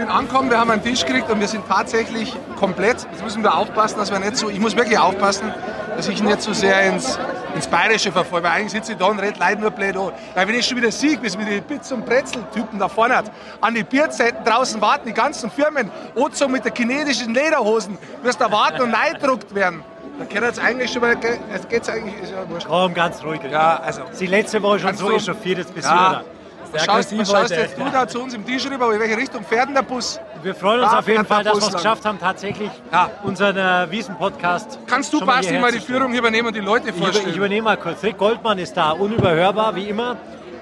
bin 0.00 0.08
angekommen, 0.08 0.50
wir 0.50 0.58
haben 0.58 0.70
einen 0.70 0.82
Tisch 0.82 1.04
gekriegt 1.04 1.30
und 1.30 1.40
wir 1.40 1.48
sind 1.48 1.68
tatsächlich 1.68 2.34
komplett. 2.58 3.06
Jetzt 3.12 3.22
müssen 3.22 3.42
wir 3.42 3.54
aufpassen, 3.54 3.98
dass 3.98 4.10
wir 4.10 4.18
nicht 4.18 4.36
so, 4.36 4.48
ich 4.48 4.58
muss 4.58 4.74
wirklich 4.74 4.98
aufpassen, 4.98 5.52
dass 5.94 6.08
ich 6.08 6.22
nicht 6.22 6.40
so 6.40 6.54
sehr 6.54 6.80
ins, 6.86 7.18
ins 7.54 7.66
Bayerische 7.66 8.10
verfolge. 8.10 8.46
Weil 8.46 8.52
eigentlich 8.56 8.72
sitze 8.72 8.92
ich 8.92 8.98
da 8.98 9.06
und 9.06 9.18
rede 9.18 9.38
Leute 9.38 9.60
nur 9.60 9.70
blöd 9.70 9.96
an. 9.96 10.12
Weil 10.34 10.48
wenn 10.48 10.54
ich 10.54 10.66
schon 10.66 10.78
wieder 10.78 10.90
sehe, 10.90 11.18
wie 11.22 11.44
die 11.44 11.60
Pizza- 11.60 11.94
und 11.96 12.06
Brezel-Typen 12.06 12.78
da 12.78 12.88
vorne 12.88 13.16
hat, 13.18 13.30
an 13.60 13.74
die 13.74 13.82
Bierzeiten 13.82 14.42
draußen 14.42 14.80
warten, 14.80 15.06
die 15.06 15.12
ganzen 15.12 15.50
Firmen, 15.50 15.90
Ozo 16.14 16.48
mit 16.48 16.64
der 16.64 16.72
chinesischen 16.74 17.34
Lederhosen, 17.34 17.98
wirst 18.22 18.40
da 18.40 18.50
warten 18.50 18.80
und 18.80 18.90
neidruckt 18.92 19.54
werden. 19.54 19.84
Da 20.18 20.24
kann 20.24 20.44
jetzt 20.44 20.60
eigentlich 20.60 20.90
schon 20.90 21.02
mal, 21.02 21.14
es 21.52 21.68
geht's 21.68 21.88
eigentlich, 21.90 22.14
ist 22.22 22.32
ja 22.32 22.48
wurscht. 22.48 22.66
Komm, 22.68 22.94
ganz 22.94 23.22
ruhig. 23.22 23.40
Ja, 23.50 23.80
also. 23.84 24.02
Die 24.18 24.26
letzte 24.26 24.62
Woche 24.62 24.78
schon 24.78 24.94
so 24.96 25.10
echauffiert, 25.10 25.58
jetzt 25.58 25.74
bist 25.74 25.86
Ja. 25.88 26.08
du 26.08 26.14
da. 26.14 26.24
Was 26.72 26.82
Sehr 26.82 26.90
schaust, 26.92 27.12
aggressiv 27.12 27.18
was 27.20 27.30
schaust 27.30 27.42
heute. 27.52 27.60
jetzt 27.62 27.78
du 27.78 27.84
da 27.90 28.06
zu 28.08 28.20
uns 28.22 28.34
im 28.34 28.46
Tisch 28.46 28.70
rüber? 28.70 28.92
In 28.94 29.00
welche 29.00 29.16
Richtung 29.16 29.44
fährt 29.44 29.66
denn 29.68 29.74
der 29.74 29.82
Bus? 29.82 30.20
Wir 30.42 30.54
freuen 30.54 30.80
uns 30.80 30.90
Da 30.92 30.98
auf 31.00 31.08
jeden 31.08 31.24
Fall, 31.26 31.42
dass 31.42 31.60
wir 31.60 31.66
es 31.68 31.72
geschafft 31.74 32.04
haben, 32.04 32.18
tatsächlich 32.20 32.70
Ja. 32.92 33.10
unseren 33.24 33.56
äh, 33.56 33.90
Wiesen-Podcast. 33.90 34.78
Kannst 34.86 35.12
du, 35.12 35.18
mal 35.20 35.26
Basti, 35.38 35.58
mal 35.58 35.72
zu 35.72 35.78
die. 35.78 35.84
Führung 35.84 36.10
hier 36.10 36.20
übernehmen 36.20 36.48
und 36.48 36.54
die 36.54 36.60
Leute 36.60 36.90
Ich, 36.90 36.94
vorstellen? 36.96 37.28
ich 37.30 37.36
übernehme 37.36 37.62
mal 37.62 37.76
kurz. 37.76 38.02
Rick 38.02 38.18
Goldmann 38.18 38.58
ist 38.58 38.76
da, 38.76 38.92
unüberhörbar, 38.92 39.74
wie 39.74 39.88
immer. 39.88 40.16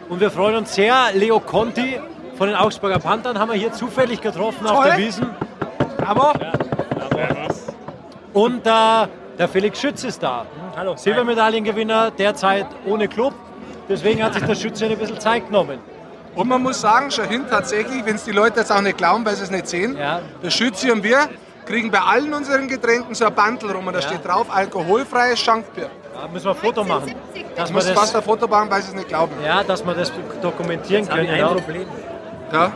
Und 0.09 0.21
wir 0.21 0.31
freuen 0.31 0.57
uns 0.57 0.75
sehr. 0.75 0.94
Leo 1.14 1.40
Conti 1.40 2.01
von 2.37 2.49
den 2.49 2.57
Augsburger 2.57 2.99
Panthern 2.99 3.38
haben 3.38 3.51
wir 3.51 3.59
hier 3.59 3.73
zufällig 3.73 4.21
getroffen 4.23 4.66
auf 4.66 4.77
Toll. 4.77 4.87
der 4.87 4.99
Wiesen. 4.99 5.27
Aber 6.07 6.33
Und 8.33 8.66
äh, 8.66 8.71
der 9.38 9.49
Felix 9.49 9.81
Schütz 9.81 10.05
ist 10.05 10.23
da. 10.23 10.47
Hallo. 10.77 10.97
Silbermedaillengewinner, 10.97 12.11
derzeit 12.12 12.66
ohne 12.87 13.09
Club. 13.09 13.35
Deswegen 13.88 14.23
hat 14.23 14.35
sich 14.35 14.44
der 14.44 14.55
Schütze 14.55 14.87
ein 14.87 14.97
bisschen 14.99 15.18
Zeit 15.21 15.47
genommen. 15.47 15.79
Und 16.38 16.46
man 16.48 16.62
muss 16.62 16.81
sagen, 16.81 17.11
schon 17.11 17.27
hin 17.29 17.44
tatsächlich, 17.51 18.05
wenn 18.05 18.14
es 18.14 18.22
die 18.24 18.31
Leute 18.31 18.61
jetzt 18.61 18.70
auch 18.70 18.81
nicht 18.81 18.96
glauben, 18.96 19.24
weil 19.27 19.35
sie 19.35 19.42
es 19.42 19.51
nicht 19.51 19.66
sehen, 19.66 19.96
Ja. 19.96 20.20
der 20.42 20.51
Schütze 20.51 20.92
und 20.92 21.03
wir 21.03 21.29
kriegen 21.66 21.90
bei 21.90 21.98
allen 21.98 22.33
unseren 22.33 22.68
Getränken 22.68 23.12
so 23.14 23.27
ein 23.27 23.35
Bandel 23.35 23.72
rum 23.72 23.88
und 23.88 23.92
da 23.94 23.98
Ja. 23.98 24.07
steht 24.07 24.24
drauf, 24.24 24.46
alkoholfreies 24.48 25.40
Schankbier. 25.40 25.90
Da 26.14 26.29
müssen 26.29 26.46
wir 26.46 26.51
ein 26.53 26.57
Foto 26.57 26.85
machen. 26.85 27.12
Dass 27.57 27.68
Du 27.68 27.74
wir 27.74 27.83
musst 27.83 27.90
fast 27.90 28.14
das, 28.14 28.22
ein 28.22 28.22
Foto 28.22 28.46
machen, 28.46 28.70
weil 28.70 28.83
sie 28.83 28.88
es 28.90 28.94
nicht 28.94 29.09
glauben. 29.09 29.33
ja, 29.44 29.64
dass 29.64 29.85
wir 29.85 29.94
das 29.94 30.12
dokumentieren 30.40 31.09
können. 31.09 31.27
Ja. 31.27 31.57
Ja? 32.53 32.72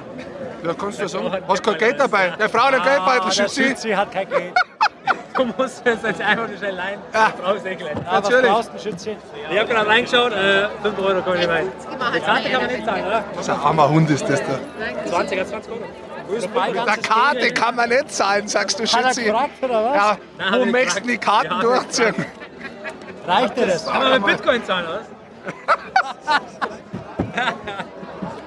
Ja, 0.65 0.75
kannst 0.77 1.01
du 1.01 1.09
sagen. 1.09 1.31
Hast 1.49 1.63
kein 1.63 1.79
Geld 1.79 2.01
dabei. 2.01 2.31
Der 2.39 2.49
Frau 2.49 2.65
einen 2.67 2.83
Geldbeutel, 2.83 3.21
Ah, 3.21 3.25
der 3.27 3.31
Schütze. 3.31 3.63
Schütze 3.63 3.97
hat 3.97 4.11
kein 4.13 4.29
Geld. 4.29 4.55
Du 5.35 5.45
musst 5.45 5.85
jetzt 5.85 6.05
jetzt 6.05 6.21
einfach 6.21 6.49
nur 6.49 6.57
schnell 6.57 6.75
leihen. 6.75 7.01
Ja. 7.13 7.33
Brauchst 7.41 7.67
eh 7.67 7.75
gleich. 7.75 7.97
Ah, 8.05 8.19
was 8.19 8.29
Natürlich. 8.29 8.51
brauchst 8.51 8.75
du, 8.75 8.79
Schütze? 8.79 9.17
Ich 9.51 9.59
habe 9.59 9.69
gerade 9.69 9.89
reingeschaut, 9.89 10.33
äh, 10.33 10.69
5 10.83 10.99
Euro 10.99 11.23
komme 11.23 11.43
ich 11.43 11.49
rein. 11.49 11.73
Die 12.15 12.21
Karte 12.21 12.51
kann 12.51 12.61
man 12.63 12.71
nicht 12.71 12.85
zahlen, 12.85 13.07
oder? 13.07 13.25
Was 13.35 13.49
ein 13.49 13.61
armer 13.61 13.89
Hund 13.89 14.11
ist 14.11 14.29
das 14.29 14.41
da. 14.41 14.59
20, 15.09 15.47
20 15.47 15.73
Euro. 15.73 15.81
Mit 16.29 16.87
der 16.87 16.97
Karte 16.99 17.51
kann 17.53 17.77
man 17.77 17.89
nicht 17.89 18.11
zahlen, 18.11 18.49
sagst 18.49 18.79
du, 18.79 18.85
Hat 18.85 19.19
er 19.19 19.35
oder 19.63 19.85
was? 19.85 19.95
Ja, 19.97 20.17
Nein, 20.39 20.61
wo 20.61 20.65
möchtest 20.67 21.01
du 21.01 21.09
die 21.09 21.19
Karten 21.19 21.51
Ja, 21.51 21.61
durchziehen? 21.61 22.15
Reicht 23.27 23.57
dir 23.57 23.67
das? 23.67 23.87
Kann 23.87 24.03
man 24.03 24.13
mit 24.13 24.27
Bitcoin 24.27 24.65
zahlen, 24.65 24.87
oder? 24.87 25.03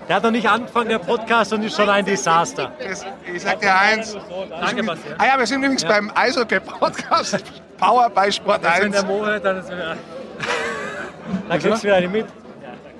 Der 0.08 0.18
hat 0.18 0.24
noch 0.24 0.32
nicht 0.32 0.48
angefangen, 0.48 0.90
der 0.90 1.00
Podcast, 1.00 1.52
und 1.54 1.64
ist 1.64 1.76
schon 1.76 1.90
ein 1.90 2.06
Desaster. 2.06 2.72
Das, 2.80 3.06
ich 3.34 3.42
sag 3.42 3.60
dir 3.60 3.74
eins. 3.76 4.16
Danke, 4.50 4.84
Bastian. 4.84 5.16
Ah 5.18 5.26
ja, 5.26 5.40
wir 5.40 5.48
sind 5.48 5.64
übrigens 5.64 5.84
beim 5.84 6.12
Eishockey-Podcast. 6.14 7.44
Power 7.78 8.10
bei 8.10 8.30
Sport 8.32 8.64
Wenn 8.64 8.84
1. 8.86 8.92
der 8.92 9.06
Mo 9.06 9.26
hört, 9.26 9.44
dann 9.44 9.58
ist 9.58 9.66
es 9.66 9.72
wieder. 9.72 9.98
Da 11.50 11.58
kriegst 11.58 11.84
du 11.84 11.88
wieder 11.88 11.96
eine 11.96 12.08
mit. 12.08 12.26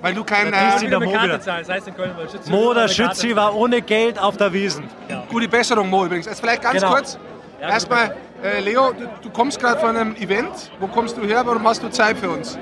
Weil 0.02 0.14
du 0.14 0.24
kein 0.24 0.52
äh, 0.52 0.80
Wieder 0.80 1.00
Mo 1.00 1.10
wieder. 1.10 1.38
das 1.38 1.68
heißt 1.68 1.88
in 1.88 1.96
Köln, 1.96 2.10
weil 2.16 2.28
Schütze. 2.28 2.50
Mo, 2.50 2.74
der 2.74 2.82
eine 2.84 2.92
Schütze, 2.92 3.28
Karte. 3.28 3.36
war 3.36 3.54
ohne 3.56 3.80
Geld 3.80 4.18
auf 4.18 4.36
der 4.36 4.52
Wiesen. 4.52 4.84
gute 5.30 5.48
Besserung, 5.48 5.88
Mo 5.88 6.04
übrigens. 6.04 6.26
Jetzt 6.26 6.40
vielleicht 6.40 6.60
ganz 6.62 6.80
Genau. 6.82 6.92
kurz. 6.92 7.18
Erstmal, 7.60 8.14
äh, 8.44 8.60
Leo, 8.60 8.92
du, 8.92 9.08
du 9.22 9.30
kommst 9.30 9.58
gerade 9.58 9.80
von 9.80 9.96
einem 9.96 10.14
Event. 10.16 10.70
Wo 10.80 10.86
kommst 10.88 11.16
du 11.16 11.22
her? 11.22 11.42
Warum 11.46 11.66
hast 11.66 11.82
du 11.82 11.88
Zeit 11.88 12.18
für 12.18 12.28
uns? 12.30 12.58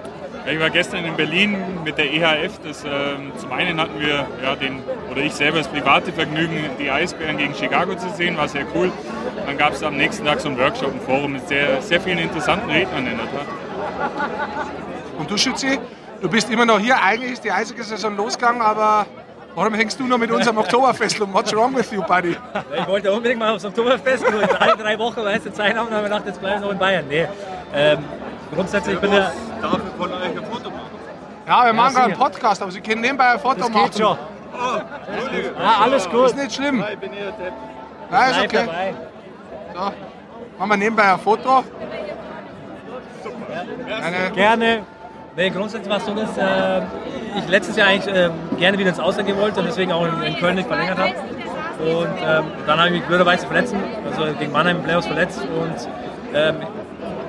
Ich 0.47 0.61
war 0.61 0.69
gestern 0.69 1.07
in 1.07 1.17
Berlin 1.17 1.57
mit 1.85 1.97
der 1.97 2.13
EHF. 2.13 2.61
Das, 2.63 2.85
ähm, 2.85 3.33
zum 3.39 3.51
einen 3.51 3.81
hatten 3.81 3.99
wir, 3.99 4.27
ja, 4.43 4.55
den, 4.55 4.83
oder 5.11 5.23
ich 5.23 5.33
selber 5.33 5.59
das 5.59 5.69
private 5.69 6.13
Vergnügen, 6.13 6.59
die 6.79 6.91
Eisbären 6.91 7.39
gegen 7.39 7.55
Chicago 7.55 7.95
zu 7.95 8.11
sehen, 8.11 8.37
war 8.37 8.47
sehr 8.47 8.67
cool. 8.75 8.93
Dann 9.47 9.57
gab 9.57 9.73
es 9.73 9.83
am 9.83 9.97
nächsten 9.97 10.27
Tag 10.27 10.41
so 10.41 10.51
ein 10.51 10.59
Workshop, 10.59 10.93
ein 10.93 11.01
Forum 11.01 11.33
mit 11.33 11.49
sehr, 11.49 11.81
sehr 11.81 11.99
vielen 11.99 12.19
interessanten 12.19 12.71
Rednern 12.71 13.07
in 13.07 13.17
der 13.17 13.27
Tat. 13.27 13.47
Und 15.19 15.31
du, 15.31 15.39
Schütze, 15.39 15.79
du 16.21 16.29
bist 16.29 16.51
immer 16.51 16.67
noch 16.67 16.79
hier. 16.79 17.03
Eigentlich 17.03 17.33
ist 17.33 17.45
die 17.45 17.51
Eishockey-Saison 17.51 18.15
losgegangen, 18.15 18.61
aber 18.61 19.07
warum 19.55 19.73
hängst 19.73 19.99
du 19.99 20.05
noch 20.05 20.19
mit 20.19 20.31
unserem 20.31 20.59
Oktoberfest 20.59 21.21
um? 21.23 21.33
What's 21.33 21.55
wrong 21.55 21.75
with 21.75 21.91
you, 21.91 22.03
buddy? 22.03 22.37
Ich 22.79 22.87
wollte 22.87 23.11
unbedingt 23.11 23.41
mal 23.41 23.55
aufs 23.55 23.65
Oktoberfest, 23.65 24.27
alle 24.59 24.77
drei 24.77 24.99
Wochen 24.99 25.25
weißt 25.25 25.47
du 25.47 25.53
Zeit 25.55 25.75
haben, 25.75 25.87
und 25.89 25.95
habe 25.95 26.07
ich 26.07 26.13
gedacht, 26.13 26.27
jetzt 26.27 26.41
bleiben 26.41 26.61
wir 26.61 26.67
noch 26.67 26.73
in 26.73 26.79
Bayern. 26.79 27.05
Nee. 27.09 27.27
Ähm, 27.75 27.99
grundsätzlich 28.53 28.99
bin 29.01 29.13
ich. 29.13 29.19
Ja, 31.47 31.67
wir 31.67 31.73
machen 31.73 31.95
gerade 31.95 32.07
einen. 32.07 32.19
Podcast, 32.19 32.63
aber 32.63 32.71
Sie 32.71 32.81
können 32.81 33.03
nebenbei 33.03 33.33
ein 33.33 33.39
Foto 33.41 33.61
Das 33.61 33.71
machen. 33.71 33.85
geht 33.85 33.99
schon. 33.99 34.17
Ja, 35.59 35.75
alles 35.83 36.09
gut. 36.09 36.27
Ist 36.27 36.37
nicht 36.37 36.55
schlimm. 36.55 36.81
Ja, 36.81 36.87
ist 36.87 36.99
Bleib 38.09 38.45
okay. 38.45 38.67
dabei. 38.67 38.95
So. 39.75 39.81
Machen 40.59 40.71
wir 40.71 40.77
nebenbei 40.77 41.13
ein 41.13 41.19
Foto. 41.19 41.65
Eine, 44.03 44.31
Gerne. 44.33 44.83
Nee, 45.37 45.51
grundsätzlich 45.51 45.91
war 45.91 45.97
es 45.97 46.07
so, 46.07 46.15
dass 46.15 46.39
äh, 46.39 46.83
ich 47.39 47.49
letztes 47.49 47.77
Jahr 47.77 47.89
eigentlich 47.89 48.15
äh, 48.15 48.31
gerne 48.57 48.79
wieder 48.79 48.91
ins 48.91 49.01
Ausland 49.01 49.27
gehen 49.27 49.39
wollte 49.39 49.61
und 49.61 49.67
deswegen 49.67 49.91
auch 49.91 50.07
in, 50.07 50.23
in 50.23 50.37
Köln 50.37 50.55
nicht 50.55 50.69
verlängert 50.69 50.97
habe. 50.97 51.15
Und 51.81 52.09
ähm, 52.25 52.45
dann 52.67 52.79
habe 52.79 52.89
ich 52.89 52.95
mich 52.95 53.05
blöderweise 53.05 53.45
verletzen, 53.47 53.81
also 54.09 54.33
gegen 54.39 54.53
Mannheim 54.53 54.77
im 54.77 54.83
Playoffs 54.85 55.09
verletzt. 55.09 55.41
Und 55.43 55.89
ähm, 56.33 56.57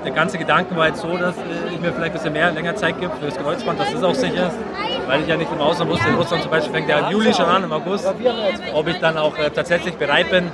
der 0.05 0.13
ganze 0.13 0.37
Gedanke 0.37 0.75
war 0.75 0.87
jetzt 0.87 1.01
so, 1.01 1.17
dass 1.17 1.35
äh, 1.37 1.73
ich 1.73 1.79
mir 1.79 1.91
vielleicht 1.91 2.11
ein 2.11 2.13
bisschen 2.13 2.33
mehr, 2.33 2.51
länger 2.51 2.75
Zeit 2.75 2.99
gibt 2.99 3.17
für 3.17 3.25
das 3.25 3.37
Kreuzband, 3.37 3.79
dass 3.79 3.91
das 3.91 4.03
auch 4.03 4.15
sicher 4.15 4.47
ist. 4.47 4.57
Weil 5.07 5.21
ich 5.21 5.27
ja 5.27 5.37
nicht 5.37 5.51
im 5.51 5.59
Ausland 5.59 5.91
wusste, 5.91 6.07
in 6.07 6.15
Russland 6.15 6.43
zum 6.43 6.51
Beispiel 6.51 6.73
fängt 6.73 6.89
ja 6.89 6.99
im 6.99 7.11
Juli 7.11 7.33
schon 7.33 7.45
an, 7.45 7.63
im 7.63 7.71
August. 7.71 8.05
Ob 8.73 8.87
ich 8.87 8.99
dann 8.99 9.17
auch 9.17 9.37
äh, 9.37 9.49
tatsächlich 9.49 9.95
bereit 9.95 10.29
bin. 10.29 10.51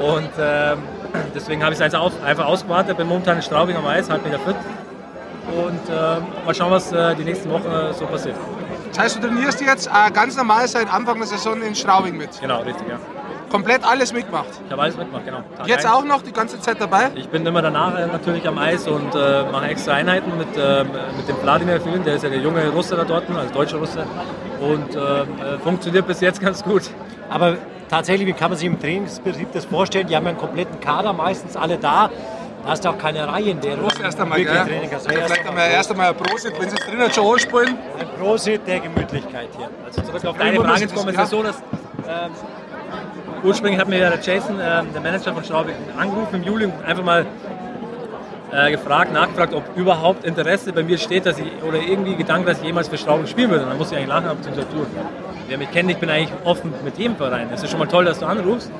Und 0.00 0.30
ähm, 0.40 0.78
Deswegen 1.34 1.62
habe 1.62 1.74
ich 1.74 1.80
es 1.80 1.94
einfach, 1.94 2.46
ausgewartet. 2.46 2.96
Bin 2.96 3.06
momentan 3.06 3.36
in 3.36 3.42
Straubing 3.42 3.76
am 3.76 3.86
Eis, 3.86 4.10
halt 4.10 4.24
wieder 4.24 4.38
fit. 4.38 4.56
Und 5.48 5.88
äh, 5.88 6.44
mal 6.44 6.54
schauen, 6.54 6.70
was 6.70 6.92
äh, 6.92 7.14
die 7.16 7.24
nächsten 7.24 7.50
Wochen 7.50 7.70
äh, 7.70 7.92
so 7.92 8.06
passiert. 8.06 8.36
Das 8.90 8.98
heißt, 8.98 9.16
du 9.16 9.20
trainierst 9.20 9.60
jetzt 9.60 9.88
äh, 9.88 10.10
ganz 10.12 10.36
normal 10.36 10.68
seit 10.68 10.92
Anfang 10.92 11.18
der 11.18 11.26
Saison 11.26 11.60
in 11.62 11.74
Straubing 11.74 12.16
mit. 12.16 12.40
Genau, 12.40 12.60
richtig, 12.60 12.88
ja. 12.88 12.98
Komplett 13.52 13.84
alles 13.84 14.12
mitgemacht. 14.12 14.46
Ich 14.66 14.72
habe 14.72 14.82
alles 14.82 14.96
mitgemacht, 14.96 15.24
genau. 15.26 15.38
Tag 15.56 15.68
Jetzt 15.68 15.84
eins. 15.86 15.94
auch 15.94 16.04
noch 16.04 16.22
die 16.22 16.32
ganze 16.32 16.58
Zeit 16.58 16.80
dabei? 16.80 17.10
Ich 17.14 17.28
bin 17.28 17.44
immer 17.46 17.60
danach 17.62 17.96
äh, 17.98 18.06
natürlich 18.06 18.48
am 18.48 18.58
Eis 18.58 18.88
und 18.88 19.14
äh, 19.14 19.44
mache 19.52 19.66
extra 19.66 19.92
Einheiten 19.92 20.32
mit, 20.38 20.48
ähm, 20.58 20.88
mit 21.16 21.28
dem 21.28 21.36
Wladimir 21.42 21.80
Filin, 21.80 22.02
der 22.02 22.14
ist 22.14 22.24
ja 22.24 22.30
der 22.30 22.38
junge 22.40 22.66
Russe 22.70 22.96
da 22.96 23.04
dort, 23.04 23.24
also 23.30 23.52
deutscher 23.52 23.76
Russe. 23.76 24.04
Und 24.60 24.94
ähm, 24.96 25.00
äh, 25.00 25.58
funktioniert 25.62 26.06
bis 26.06 26.20
jetzt 26.20 26.40
ganz 26.40 26.64
gut. 26.64 26.82
Aber 27.28 27.56
tatsächlich, 27.90 28.26
wie 28.26 28.32
kann 28.32 28.50
man 28.50 28.58
sich 28.58 28.66
im 28.66 28.80
Trainingsbetrieb 28.80 29.52
das 29.52 29.66
vorstellen? 29.66 30.06
Die 30.06 30.16
haben 30.16 30.24
ja 30.24 30.30
einen 30.30 30.38
kompletten 30.38 30.80
Kader, 30.80 31.12
meistens 31.12 31.56
alle 31.56 31.76
da. 31.78 32.08
Da 32.64 32.70
hast 32.70 32.84
du 32.84 32.88
auch 32.90 32.96
keine 32.98 33.26
Reihe, 33.26 33.50
in 33.50 33.60
der 33.60 33.74
du 33.76 33.82
Prost 33.82 34.00
erst 34.00 34.20
einmal, 34.20 34.38
gell? 34.42 34.54
Training 34.54 34.88
hast. 34.94 35.10
Ja, 35.10 35.20
Vielleicht 35.24 35.46
einmal 35.48 35.68
erst 35.70 35.90
einmal 35.90 36.08
ein 36.10 36.14
Prosit, 36.16 36.52
wenn 36.60 36.70
sie 36.70 36.76
es 36.76 36.86
drinnen 36.86 37.12
schon 37.12 37.32
anspielen. 37.34 37.76
Ein 37.98 38.08
Prosit 38.20 38.66
der 38.68 38.78
Gemütlichkeit 38.80 39.48
hier. 39.58 39.68
Also 39.84 40.00
zurück 40.02 40.24
auf 40.24 40.38
deine 40.38 40.56
Frage 40.60 40.68
muss 40.68 40.80
zu 40.88 40.94
kommen, 40.94 41.08
es- 41.14 41.22
ist 41.24 41.30
so, 41.30 41.42
dass 41.42 41.56
ähm, 42.08 42.30
ursprünglich 43.42 43.80
hat 43.80 43.88
mir 43.88 43.98
der 43.98 44.20
Jason, 44.20 44.58
ähm, 44.60 44.86
der 44.92 45.00
Manager 45.00 45.32
von 45.32 45.44
Straubing, 45.44 45.74
angerufen 45.96 46.36
im 46.36 46.42
Juli 46.42 46.66
und 46.66 46.84
einfach 46.84 47.04
mal 47.04 47.26
äh, 48.52 48.70
gefragt, 48.70 49.12
nachgefragt, 49.12 49.54
ob 49.54 49.64
überhaupt 49.76 50.24
Interesse 50.24 50.72
bei 50.72 50.82
mir 50.82 50.98
steht, 50.98 51.26
dass 51.26 51.38
ich 51.38 51.46
oder 51.66 51.78
irgendwie 51.78 52.14
Gedanken, 52.16 52.46
dass 52.46 52.58
ich 52.58 52.64
jemals 52.64 52.88
für 52.88 52.98
Straubing 52.98 53.26
spielen 53.26 53.50
würde. 53.50 53.64
Und 53.64 53.70
dann 53.70 53.78
musste 53.78 53.94
ich 53.94 54.00
eigentlich 54.00 54.10
lachen, 54.10 54.26
habe 54.26 54.38
gesagt, 54.38 54.72
du, 54.72 54.86
wer 55.48 55.58
mich 55.58 55.70
kennt, 55.70 55.90
ich 55.90 55.98
bin 55.98 56.10
eigentlich 56.10 56.32
offen 56.44 56.72
mit 56.84 56.98
jedem 56.98 57.16
Verein. 57.16 57.48
Es 57.52 57.62
ist 57.62 57.70
schon 57.70 57.78
mal 57.78 57.86
toll, 57.86 58.04
dass 58.04 58.18
du 58.18 58.26
anrufst. 58.26 58.70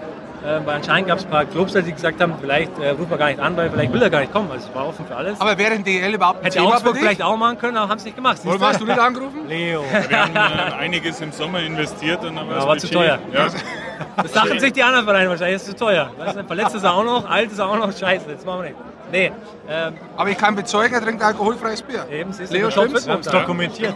Äh, 0.44 0.66
weil 0.66 0.76
anscheinend 0.76 1.07
gab 1.09 1.18
es 1.18 1.24
ein 1.24 1.31
paar 1.31 1.44
Clubs, 1.44 1.72
die 1.72 1.92
gesagt 1.92 2.20
haben, 2.20 2.35
vielleicht 2.40 2.76
äh, 2.81 2.90
ruft 2.90 3.11
man 3.11 3.18
gar 3.18 3.26
nicht 3.28 3.38
an, 3.38 3.57
weil 3.57 3.70
vielleicht 3.70 3.92
will 3.92 4.02
er 4.02 4.11
gar 4.11 4.20
nicht 4.20 4.33
kommen. 4.33 4.50
Also 4.50 4.68
es 4.68 4.74
war 4.74 4.88
offen 4.88 5.07
für 5.07 5.14
alles. 5.14 5.40
Aber 5.40 5.57
wäre 5.57 5.74
in 5.74 5.85
DL 5.85 6.14
überhaupt 6.14 6.40
ein 6.40 6.44
Hätte 6.44 6.59
Thema 6.59 6.70
für 6.70 6.74
Augsburg 6.74 6.94
dich? 6.94 7.02
vielleicht 7.02 7.22
auch 7.22 7.37
machen 7.37 7.59
können, 7.59 7.76
aber 7.76 7.88
haben 7.88 7.98
es 7.98 8.05
nicht 8.05 8.16
gemacht. 8.16 8.38
Warum 8.42 8.61
hast 8.61 8.81
du 8.81 8.85
nicht 8.85 8.98
angerufen? 8.98 9.40
Leo. 9.48 9.85
Wir 10.09 10.18
haben 10.20 10.35
äh, 10.35 10.74
einiges 10.81 11.20
im 11.20 11.31
Sommer 11.31 11.61
investiert 11.61 12.24
und 12.24 12.35
dann 12.35 12.48
war 12.48 12.55
Ja, 12.55 12.59
das 12.59 12.66
war 12.66 12.78
zu 12.78 12.90
teuer. 12.90 13.18
Ja. 13.33 13.46
Das 14.16 14.33
dachten 14.33 14.59
sich 14.59 14.72
die 14.72 14.83
anderen 14.83 15.05
Vereine 15.05 15.31
wahrscheinlich, 15.31 15.59
das 15.61 15.68
ist 15.68 15.78
zu 15.78 15.85
teuer. 15.85 16.11
Weißt 16.18 16.37
du, 16.37 16.44
Verletzt 16.44 16.74
ist 16.74 16.83
er 16.83 16.92
auch 16.94 17.05
noch, 17.05 17.31
alt 17.31 17.52
ist 17.52 17.59
er 17.61 17.68
auch 17.68 17.76
noch, 17.78 17.96
scheiße, 17.96 18.26
das 18.35 18.44
machen 18.44 18.62
wir 18.62 18.68
nicht. 18.70 18.76
Nee, 19.12 19.31
ähm, 19.68 19.94
Aber 20.16 20.31
ich 20.31 20.38
kann 20.38 20.57
bezeugen, 20.57 20.92
er 20.94 21.02
trinkt 21.02 21.22
alkoholfreies 21.22 21.83
Bier. 21.83 22.07
eben, 22.11 22.33
siehst 22.33 22.52
du, 22.52 22.57
Leo, 22.57 22.70
stimmt's? 22.70 23.07
wir 23.07 23.18
Ist 23.18 23.26
doch 23.33 23.40
dokumentiert. 23.40 23.94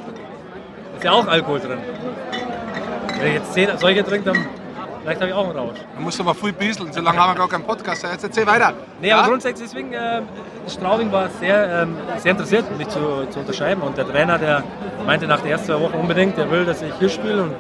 Ist 0.97 1.05
ja 1.05 1.11
auch 1.11 1.27
Alkohol 1.27 1.59
drin. 1.61 1.79
Wenn 3.19 3.29
ich 3.29 3.35
jetzt 3.35 3.53
zehn 3.53 3.69
solche 3.79 4.05
trinke, 4.05 4.33
dann 4.33 4.47
vielleicht 5.07 5.21
habe 5.21 5.31
ich 5.31 5.37
auch 5.37 5.49
einen 5.49 5.57
Rausch. 5.59 5.79
Da 5.95 6.01
musst 6.01 6.19
du 6.19 6.23
aber 6.25 6.35
viel 6.35 6.53
bisseln, 6.53 6.93
so 6.93 7.01
lange 7.01 7.19
haben 7.19 7.31
wir 7.31 7.39
gar 7.39 7.49
keinen 7.49 7.63
Podcast. 7.65 8.03
Jetzt 8.03 8.25
erzähl 8.25 8.47
weiter. 8.47 8.73
Nee, 9.01 9.09
Ja? 9.09 9.19
aber 9.19 9.29
grundsätzlich 9.29 9.69
deswegen, 9.69 9.93
äh, 9.93 10.23
Straubing 10.69 11.13
war 11.13 11.29
sehr, 11.41 11.83
ähm, 11.83 11.97
sehr 12.19 12.33
interessiert, 12.33 12.65
mich 12.77 12.89
zu, 12.89 13.27
zu 13.31 13.39
unterschreiben. 13.41 13.83
Und 13.83 13.97
der 13.97 14.07
Trainer, 14.09 14.37
der 14.39 14.65
meinte 15.07 15.27
nach 15.27 15.41
den 15.41 15.53
ersten 15.53 15.69
zwei 15.69 15.81
Wochen 15.81 15.95
unbedingt, 15.95 16.37
der 16.37 16.51
will, 16.51 16.65
dass 16.65 16.83
ich 16.83 16.93
hier 16.99 17.09
spiele. 17.09 17.45
Und 17.45 17.53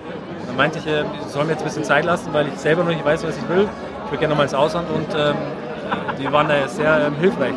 dann 0.48 0.56
meinte 0.56 0.80
ich, 0.80 0.86
äh, 0.88 1.02
ich 1.02 1.32
soll 1.32 1.44
mir 1.44 1.52
jetzt 1.52 1.60
ein 1.60 1.66
bisschen 1.66 1.84
Zeit 1.84 2.04
lassen, 2.04 2.30
weil 2.32 2.48
ich 2.48 2.54
selber 2.58 2.82
noch 2.82 2.90
nicht 2.90 3.04
weiß, 3.04 3.24
was 3.24 3.36
ich 3.36 3.48
will. 3.48 3.68
Ich 4.06 4.10
will 4.12 4.18
gerne 4.18 4.32
nochmal 4.34 4.46
ins 4.46 4.54
Ausland 4.54 4.88
und 4.90 5.06
ähm, 5.16 5.36
die 6.18 6.32
waren 6.32 6.48
da 6.48 6.66
sehr 6.66 7.06
ähm, 7.06 7.14
hilfreich. 7.20 7.54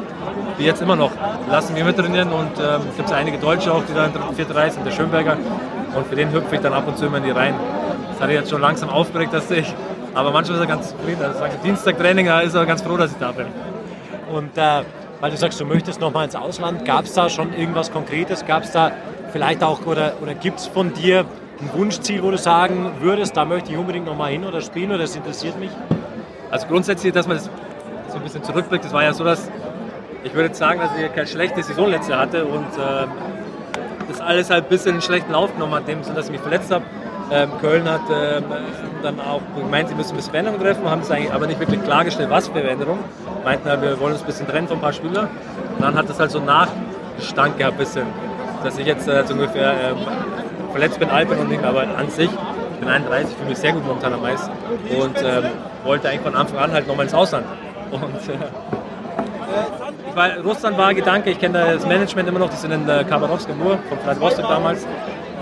Die 0.60 0.66
jetzt 0.66 0.82
immer 0.82 0.96
noch 0.96 1.12
lassen 1.50 1.76
wir 1.76 1.84
mittrainieren 1.86 2.32
und 2.32 2.52
ähm, 2.60 2.82
es 2.90 2.98
gibt 2.98 3.12
einige 3.12 3.38
Deutsche 3.38 3.72
auch, 3.74 3.84
die 3.90 3.94
da 3.94 4.06
in 4.06 4.14
der 4.14 4.22
vierten 4.36 4.52
Reihe 4.52 4.70
sind, 4.70 4.86
der 4.86 4.92
Schönberger. 4.92 5.38
Und 5.96 6.06
für 6.08 6.16
den 6.16 6.32
hüpfe 6.32 6.56
ich 6.56 6.62
dann 6.62 6.74
ab 6.74 6.88
und 6.88 6.98
zu 6.98 7.06
immer 7.06 7.18
in 7.18 7.24
die 7.24 7.32
Reihen. 7.32 7.56
Das 8.20 8.26
hat 8.26 8.32
er 8.32 8.42
jetzt 8.42 8.50
schon 8.50 8.60
langsam 8.60 8.90
aufgeregt, 8.90 9.34
dass 9.34 9.50
ich. 9.50 9.74
Aber 10.14 10.32
manchmal 10.32 10.58
ist 10.58 10.64
er 10.64 10.68
ganz 10.68 10.90
zufrieden. 10.90 11.24
Also 11.24 11.42
Dienstag 11.64 11.98
Training, 11.98 12.26
da 12.26 12.42
ist 12.42 12.54
er 12.54 12.66
ganz 12.66 12.82
froh, 12.82 12.98
dass 12.98 13.12
ich 13.12 13.18
da 13.18 13.32
bin. 13.32 13.46
Und 14.30 14.58
äh, 14.58 14.82
weil 15.22 15.32
du 15.32 15.38
sagst, 15.38 15.58
du 15.62 15.66
möchtest 15.66 16.02
noch 16.02 16.12
mal 16.12 16.26
ins 16.26 16.36
Ausland, 16.36 16.84
gab 16.84 17.06
es 17.06 17.14
da 17.14 17.30
schon 17.30 17.54
irgendwas 17.54 17.94
Konkretes? 17.94 18.46
Gab 18.46 18.64
es 18.64 18.74
da 18.74 18.92
vielleicht 19.32 19.64
auch 19.64 19.86
oder, 19.86 20.16
oder 20.22 20.34
gibt 20.34 20.60
es 20.60 20.68
von 20.68 20.94
dir 20.94 21.24
ein 21.62 21.70
Wunschziel, 21.72 22.22
wo 22.22 22.30
du 22.30 22.38
sagen 22.38 22.92
würdest, 23.00 23.38
da 23.38 23.46
möchte 23.46 23.72
ich 23.72 23.78
unbedingt 23.78 24.06
noch 24.06 24.18
mal 24.18 24.32
hin 24.32 24.44
oder 24.44 24.60
spielen 24.60 24.90
oder 24.90 25.00
das 25.00 25.16
interessiert 25.16 25.58
mich? 25.58 25.72
Also 26.52 26.68
grundsätzlich, 26.68 27.14
dass 27.14 27.26
man 27.26 27.38
das 27.38 27.50
so 28.10 28.18
ein 28.18 28.24
bisschen 28.24 28.44
zurückblickt, 28.44 28.84
das 28.84 28.92
war 28.92 29.04
ja 29.04 29.14
so, 29.14 29.24
dass 29.24 29.50
ich 30.26 30.34
würde 30.34 30.48
jetzt 30.48 30.60
sagen, 30.60 30.82
dass 30.82 30.92
ich 30.98 31.16
keine 31.16 31.28
schlechte 31.28 31.64
Saison 31.64 31.88
letztes 31.88 32.10
Jahr 32.10 32.20
hatte 32.20 32.44
und 32.44 32.68
ähm, 32.78 33.10
das 34.10 34.20
alles 34.20 34.50
halt 34.50 34.66
ein 34.66 34.70
bisschen 34.70 34.92
einen 34.92 35.02
schlechten 35.02 35.32
Lauf 35.32 35.54
genommen 35.54 35.76
hat, 35.76 35.88
in 35.88 36.00
dem 36.00 36.04
Sinne, 36.04 36.18
dass 36.18 36.26
ich 36.26 36.34
mich 36.34 36.42
verletzt 36.42 36.70
habe. 36.70 36.84
Ähm, 37.32 37.50
Köln 37.62 37.90
hat 37.90 38.02
ähm, 38.12 38.44
dann 39.04 39.20
auch 39.20 39.42
gemeint, 39.56 39.90
sie 39.90 39.96
müssen 39.96 40.12
ein 40.12 40.16
bisschen 40.18 40.32
Veränderungen 40.32 40.62
treffen, 40.62 40.90
haben 40.90 41.02
es 41.02 41.12
eigentlich 41.12 41.32
aber 41.32 41.46
nicht 41.46 41.60
wirklich 41.60 41.84
klargestellt, 41.84 42.30
was 42.30 42.48
für 42.48 42.54
Veränderungen. 42.54 43.04
Meinten 43.44 43.70
halt, 43.70 43.82
wir 43.82 44.00
wollen 44.00 44.14
uns 44.14 44.22
ein 44.22 44.26
bisschen 44.28 44.48
trennen 44.48 44.68
von 44.68 44.78
ein 44.78 44.82
paar 44.82 44.94
Spielern. 44.94 45.28
Und 45.76 45.82
dann 45.82 45.96
hat 45.96 46.10
das 46.10 46.20
halt 46.20 46.32
so 46.32 46.40
einen 46.40 46.48
Nachgestank 46.48 47.58
gehabt, 47.58 47.78
bisschen, 47.78 48.08
dass 48.64 48.78
ich 48.78 48.88
jetzt 48.88 49.08
äh, 49.08 49.24
so 49.26 49.34
ungefähr 49.34 49.74
ähm, 49.74 49.98
verletzt 50.72 51.00
bin, 51.00 51.10
alt 51.10 51.30
bin 51.30 51.38
und 51.38 51.50
nicht 51.50 51.64
aber 51.64 51.82
an 51.82 52.10
sich, 52.10 52.30
ich 52.30 52.80
bin 52.80 52.90
31, 52.90 53.36
fühle 53.36 53.50
mich 53.50 53.58
sehr 53.58 53.74
gut 53.74 53.86
momentan 53.86 54.14
am 54.14 54.24
Eis 54.24 54.50
und 54.98 55.18
ähm, 55.18 55.52
wollte 55.84 56.10
eigentlich 56.10 56.22
von 56.22 56.36
Anfang 56.36 56.60
an 56.60 56.72
halt 56.72 56.88
nochmal 56.88 57.06
ins 57.06 57.14
Ausland. 57.14 57.46
Und 57.92 58.02
äh, 58.02 58.38
ich 60.08 60.16
war, 60.16 60.38
Russland 60.44 60.78
war 60.78 60.88
ein 60.88 60.96
Gedanke, 60.96 61.30
ich 61.32 61.40
kenne 61.40 61.74
das 61.74 61.86
Management 61.86 62.30
immer 62.30 62.40
noch, 62.40 62.50
die 62.50 62.56
sind 62.56 62.72
in 62.72 62.86
der 62.86 63.04
Khabarovsk 63.04 63.50
im 63.50 63.60
Mur, 63.60 63.80
von 63.90 64.00
Vladivostok 64.00 64.48
damals. 64.48 64.88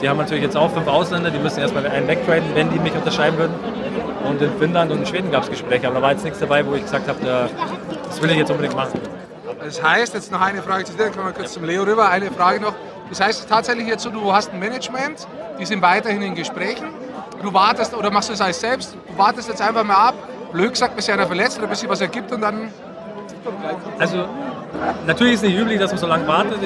Die 0.02 0.08
haben 0.10 0.18
natürlich 0.18 0.44
jetzt 0.44 0.56
auch 0.56 0.70
fünf 0.72 0.88
Ausländer, 0.88 1.32
die 1.32 1.40
müssen 1.40 1.60
erstmal 1.60 1.86
einen 1.88 2.08
wegtraden, 2.08 2.44
wenn 2.54 2.70
die 2.70 2.80
mich 2.80 2.94
unterschreiben 2.94 3.38
würden. 3.38 3.54
Und 4.28 4.42
in 4.42 4.52
Finnland 4.60 4.92
und 4.92 5.00
in 5.00 5.06
Schweden 5.06 5.32
gab 5.32 5.44
es 5.44 5.50
Gespräche, 5.50 5.88
aber 5.88 5.96
da 5.96 6.02
war 6.02 6.12
jetzt 6.12 6.24
nichts 6.24 6.40
dabei, 6.40 6.66
wo 6.66 6.74
ich 6.76 6.84
gesagt 6.84 7.08
habe, 7.08 7.18
da- 7.24 7.50
das 8.08 8.22
will 8.22 8.30
ich 8.32 8.38
jetzt 8.38 8.52
unbedingt 8.52 8.76
machen. 8.76 9.00
Das 9.64 9.82
heißt, 9.82 10.14
jetzt 10.14 10.32
noch 10.32 10.42
eine 10.42 10.62
Frage 10.62 10.84
zu 10.86 10.94
dir, 10.94 11.06
dann 11.06 11.14
kommen 11.14 11.26
wir 11.28 11.34
kurz 11.34 11.54
zum 11.54 11.64
Leo 11.64 11.84
rüber. 11.84 12.10
Eine 12.10 12.30
Frage 12.32 12.60
noch. 12.60 12.74
Das 13.10 13.22
heißt 13.22 13.50
tatsächlich 13.50 13.88
jetzt 13.88 14.04
so, 14.04 14.10
du 14.10 14.32
hast 14.34 14.52
ein 14.54 14.60
Management, 14.60 15.26
die 15.60 15.66
sind 15.66 15.82
weiterhin 15.82 16.22
in 16.22 16.36
Gesprächen. 16.36 16.88
Du 17.42 17.54
wartest, 17.54 17.96
oder 17.96 18.12
machst 18.12 18.30
du 18.30 18.34
das 18.34 18.42
alles 18.42 18.60
selbst? 18.60 18.96
Du 19.10 19.18
wartest 19.18 19.48
jetzt 19.50 19.62
einfach 19.62 19.84
mal 19.84 20.10
ab, 20.10 20.16
blöd 20.52 20.72
gesagt, 20.74 20.96
bis 20.96 21.10
einer 21.10 21.26
verletzt 21.26 21.58
oder 21.58 21.68
bis 21.68 21.80
sich 21.80 21.90
was 21.90 22.02
ergibt 22.02 22.32
und 22.32 22.42
dann. 22.42 22.70
Also 23.98 24.26
natürlich 25.06 25.36
ist 25.36 25.44
es 25.44 25.50
nicht 25.50 25.58
üblich, 25.60 25.80
dass 25.80 25.92
man 25.92 26.00
so 26.00 26.08
lange 26.08 26.28
wartet. 26.28 26.58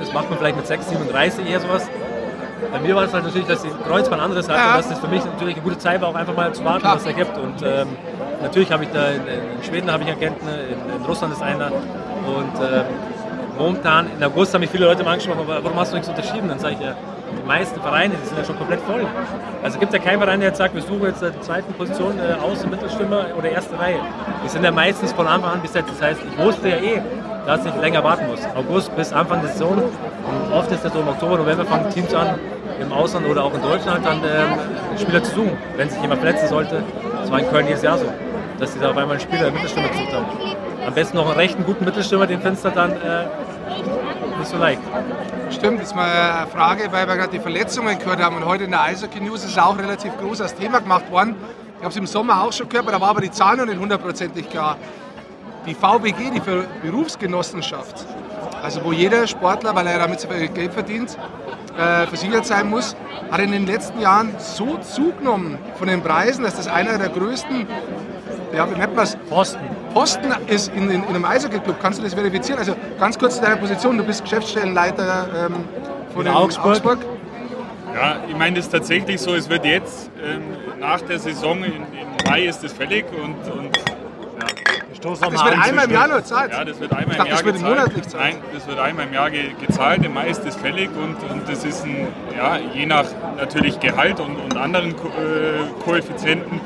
Das 0.00 0.12
macht 0.12 0.28
man 0.28 0.38
vielleicht 0.38 0.56
mit 0.56 0.66
6, 0.66 0.88
37 0.88 1.48
eher 1.48 1.60
sowas. 1.60 1.88
Bei 2.72 2.80
mir 2.80 2.94
war 2.96 3.04
es 3.04 3.12
halt 3.12 3.24
natürlich, 3.24 3.46
dass 3.46 3.64
ich 3.64 3.70
Kreuzband 3.86 4.20
anderes 4.22 4.48
hatte, 4.48 4.58
Ja. 4.58 4.76
dass 4.78 4.88
das 4.88 4.98
für 4.98 5.08
mich 5.08 5.24
natürlich 5.24 5.54
eine 5.56 5.62
gute 5.64 5.78
Zeit 5.78 6.00
war, 6.00 6.08
auch 6.08 6.14
einfach 6.14 6.34
mal 6.34 6.52
zu 6.52 6.64
warten, 6.64 6.80
Klar. 6.80 6.94
was 6.96 7.02
es 7.02 7.08
ergibt. 7.08 7.36
Und 7.36 7.62
ähm, 7.62 7.88
natürlich 8.42 8.72
habe 8.72 8.84
ich 8.84 8.90
da 8.90 9.08
in, 9.08 9.22
in 9.26 9.62
Schweden 9.64 9.90
habe 9.90 10.04
ich 10.04 10.10
Agenten, 10.10 10.46
in, 10.48 10.96
in 10.96 11.04
Russland 11.04 11.32
ist 11.34 11.42
einer. 11.42 11.66
Und 11.66 12.54
ähm, 12.60 12.84
momentan, 13.58 14.06
in 14.16 14.24
August 14.24 14.54
haben 14.54 14.60
mich 14.60 14.70
viele 14.70 14.86
Leute 14.86 15.04
mal 15.04 15.12
angesprochen, 15.12 15.40
warum 15.46 15.78
hast 15.78 15.92
du 15.92 15.96
nichts 15.96 16.08
unterschrieben? 16.08 16.48
Dann 16.48 16.58
sage 16.58 16.74
ich 16.74 16.80
ja, 16.80 16.94
die 17.40 17.46
meisten 17.46 17.80
Vereine, 17.80 18.14
die 18.22 18.26
sind 18.26 18.38
ja 18.38 18.44
schon 18.44 18.56
komplett 18.56 18.80
voll. 18.80 19.04
Also 19.62 19.78
gibt 19.78 19.92
ja 19.92 19.98
keinen 19.98 20.18
Verein, 20.20 20.40
der 20.40 20.48
jetzt 20.50 20.58
sagt, 20.58 20.74
wir 20.74 20.82
suchen 20.82 21.02
jetzt 21.04 21.22
die 21.22 21.40
zweiten 21.40 21.72
Position 21.74 22.18
äh, 22.18 22.34
Außen-, 22.42 22.68
Mittelstürmer 22.70 23.26
oder 23.36 23.50
erste 23.50 23.78
Reihe. 23.78 23.98
Die 24.44 24.48
sind 24.48 24.64
ja 24.64 24.70
meistens 24.72 25.12
von 25.12 25.26
Anfang 25.26 25.52
an 25.52 25.62
besetzt. 25.62 25.90
Das 25.90 26.02
heißt, 26.08 26.20
ich 26.22 26.44
wusste 26.44 26.68
ja 26.68 26.76
eh, 26.76 27.02
dass 27.46 27.64
ich 27.64 27.74
länger 27.76 28.02
warten 28.02 28.26
muss. 28.26 28.40
August 28.54 28.94
bis 28.96 29.12
Anfang 29.12 29.40
der 29.40 29.50
Saison. 29.50 29.78
Und 29.78 30.52
oft 30.52 30.70
ist 30.72 30.84
das 30.84 30.92
so 30.92 31.00
im 31.00 31.08
Oktober, 31.08 31.38
November 31.38 31.64
fangen 31.64 31.88
Teams 31.90 32.12
an, 32.12 32.38
im 32.80 32.92
Ausland 32.92 33.26
oder 33.26 33.44
auch 33.44 33.54
in 33.54 33.62
Deutschland 33.62 34.04
dann 34.04 34.18
ähm, 34.18 34.98
Spieler 34.98 35.22
zu 35.22 35.34
suchen, 35.34 35.56
wenn 35.76 35.88
sich 35.88 36.00
jemand 36.00 36.20
verletzen 36.20 36.48
sollte. 36.48 36.82
Das 37.20 37.30
war 37.30 37.38
in 37.38 37.48
Köln 37.48 37.66
jedes 37.66 37.82
Jahr 37.82 37.98
so, 37.98 38.06
dass 38.58 38.72
sie 38.72 38.80
da 38.80 38.90
auf 38.90 38.96
einmal 38.96 39.16
einen 39.16 39.20
Spieler, 39.20 39.46
einen 39.46 39.54
Mittelstürmer 39.54 39.88
gesucht 39.88 40.12
haben. 40.12 40.26
Am 40.86 40.94
besten 40.94 41.16
noch 41.16 41.26
einen 41.26 41.36
rechten, 41.36 41.64
guten 41.64 41.84
Mittelstürmer, 41.84 42.26
den 42.26 42.42
du 42.42 42.70
dann 42.74 42.92
äh, 42.92 43.26
nicht 44.38 44.50
so 44.50 44.56
leicht. 44.56 44.80
Stimmt, 45.50 45.80
jetzt 45.80 45.94
mal 45.94 46.08
eine 46.08 46.46
Frage, 46.48 46.88
weil 46.90 47.06
wir 47.06 47.16
gerade 47.16 47.30
die 47.30 47.38
Verletzungen 47.38 47.98
gehört 47.98 48.22
haben. 48.22 48.36
Und 48.36 48.44
heute 48.44 48.64
in 48.64 48.70
der 48.70 48.82
Eishockey 48.82 49.20
News 49.20 49.44
ist 49.44 49.58
auch 49.58 49.78
relativ 49.78 50.16
groß 50.18 50.40
als 50.40 50.54
Thema 50.54 50.80
gemacht 50.80 51.10
worden. 51.10 51.34
Ich 51.78 51.82
habe 51.82 51.90
es 51.90 51.96
im 51.96 52.06
Sommer 52.06 52.42
auch 52.42 52.52
schon 52.52 52.68
gehört, 52.68 52.86
aber 52.86 52.92
da 52.92 53.00
war 53.00 53.10
aber 53.10 53.20
die 53.20 53.30
Zahl 53.30 53.56
noch 53.56 53.66
nicht 53.66 53.78
hundertprozentig 53.78 54.48
klar. 54.50 54.76
Die 55.66 55.74
VBG, 55.74 56.30
die 56.34 56.40
Ver- 56.40 56.64
Berufsgenossenschaft, 56.82 58.06
also 58.62 58.84
wo 58.84 58.92
jeder 58.92 59.26
Sportler, 59.26 59.74
weil 59.74 59.86
er 59.86 59.98
damit 59.98 60.20
so 60.20 60.28
viel 60.28 60.48
Geld 60.48 60.72
verdient, 60.72 61.16
äh, 61.76 62.06
versichert 62.06 62.46
sein 62.46 62.70
muss, 62.70 62.96
hat 63.30 63.40
in 63.40 63.50
den 63.52 63.66
letzten 63.66 64.00
Jahren 64.00 64.30
so 64.38 64.78
zugenommen 64.78 65.58
von 65.78 65.88
den 65.88 66.02
Preisen, 66.02 66.44
dass 66.44 66.56
das 66.56 66.68
einer 66.68 66.96
der 66.98 67.08
größten, 67.08 67.66
ja, 68.54 68.70
wie 68.70 68.78
nennt 68.78 68.94
man 68.94 69.04
es, 69.04 69.16
Posten. 69.28 69.58
Posten 69.92 70.32
ist 70.46 70.68
in, 70.74 70.90
in, 70.90 71.02
in 71.02 71.08
einem 71.08 71.24
Eishockey-Club. 71.24 71.76
Kannst 71.82 71.98
du 71.98 72.04
das 72.04 72.14
verifizieren? 72.14 72.58
Also 72.58 72.74
ganz 73.00 73.18
kurz 73.18 73.36
zu 73.36 73.42
deiner 73.42 73.56
Position. 73.56 73.96
Du 73.98 74.04
bist 74.04 74.22
Geschäftsstellenleiter 74.22 75.46
ähm, 75.46 75.54
von 76.12 76.20
In 76.26 76.32
den 76.32 76.34
Augsburg. 76.34 76.98
Ja, 77.94 78.16
ich 78.28 78.36
meine, 78.36 78.58
es 78.58 78.66
ist 78.66 78.72
tatsächlich 78.72 79.20
so, 79.20 79.34
es 79.34 79.48
wird 79.48 79.64
jetzt 79.64 80.10
ähm, 80.22 80.42
nach 80.78 81.00
der 81.00 81.18
Saison, 81.18 81.64
in, 81.64 81.72
im 81.72 81.82
Mai 82.28 82.42
ist 82.44 82.62
es 82.62 82.72
fällig 82.74 83.06
und, 83.10 83.50
und 83.50 83.70
Stoß 84.96 85.20
Das 85.20 85.30
wird 85.32 85.58
einmal 85.58 85.84
im 85.84 85.90
Jahr 85.90 86.08
nur 86.08 86.24
Zeit. 86.24 86.52
Ja, 86.52 86.64
das 86.64 86.80
wird 86.80 86.92
einmal 86.92 87.10
Ich 87.12 87.16
dachte, 87.16 87.30
im 87.30 87.34
Jahr 87.34 87.36
das 87.36 87.44
wird 87.44 87.54
gezahlt. 87.56 87.76
monatlich 87.78 88.08
zahlen. 88.08 88.24
Nein, 88.24 88.42
das 88.54 88.66
wird 88.66 88.78
einmal 88.78 89.06
im 89.06 89.12
Jahr 89.12 89.30
ge 89.30 89.50
gezahlt. 89.66 90.04
Im 90.04 90.14
Mai 90.14 90.28
ist 90.28 90.42
das 90.44 90.56
fällig 90.56 90.90
und, 90.90 91.30
und 91.30 91.48
das 91.48 91.64
ist 91.64 91.84
ein, 91.84 92.08
ja, 92.36 92.56
je 92.74 92.86
nach 92.86 93.04
natürlich 93.36 93.78
Gehalt 93.80 94.20
und, 94.20 94.36
und 94.36 94.56
anderen 94.56 94.96
Ko 94.96 95.08
äh, 95.08 95.82
Koeffizienten 95.84 96.60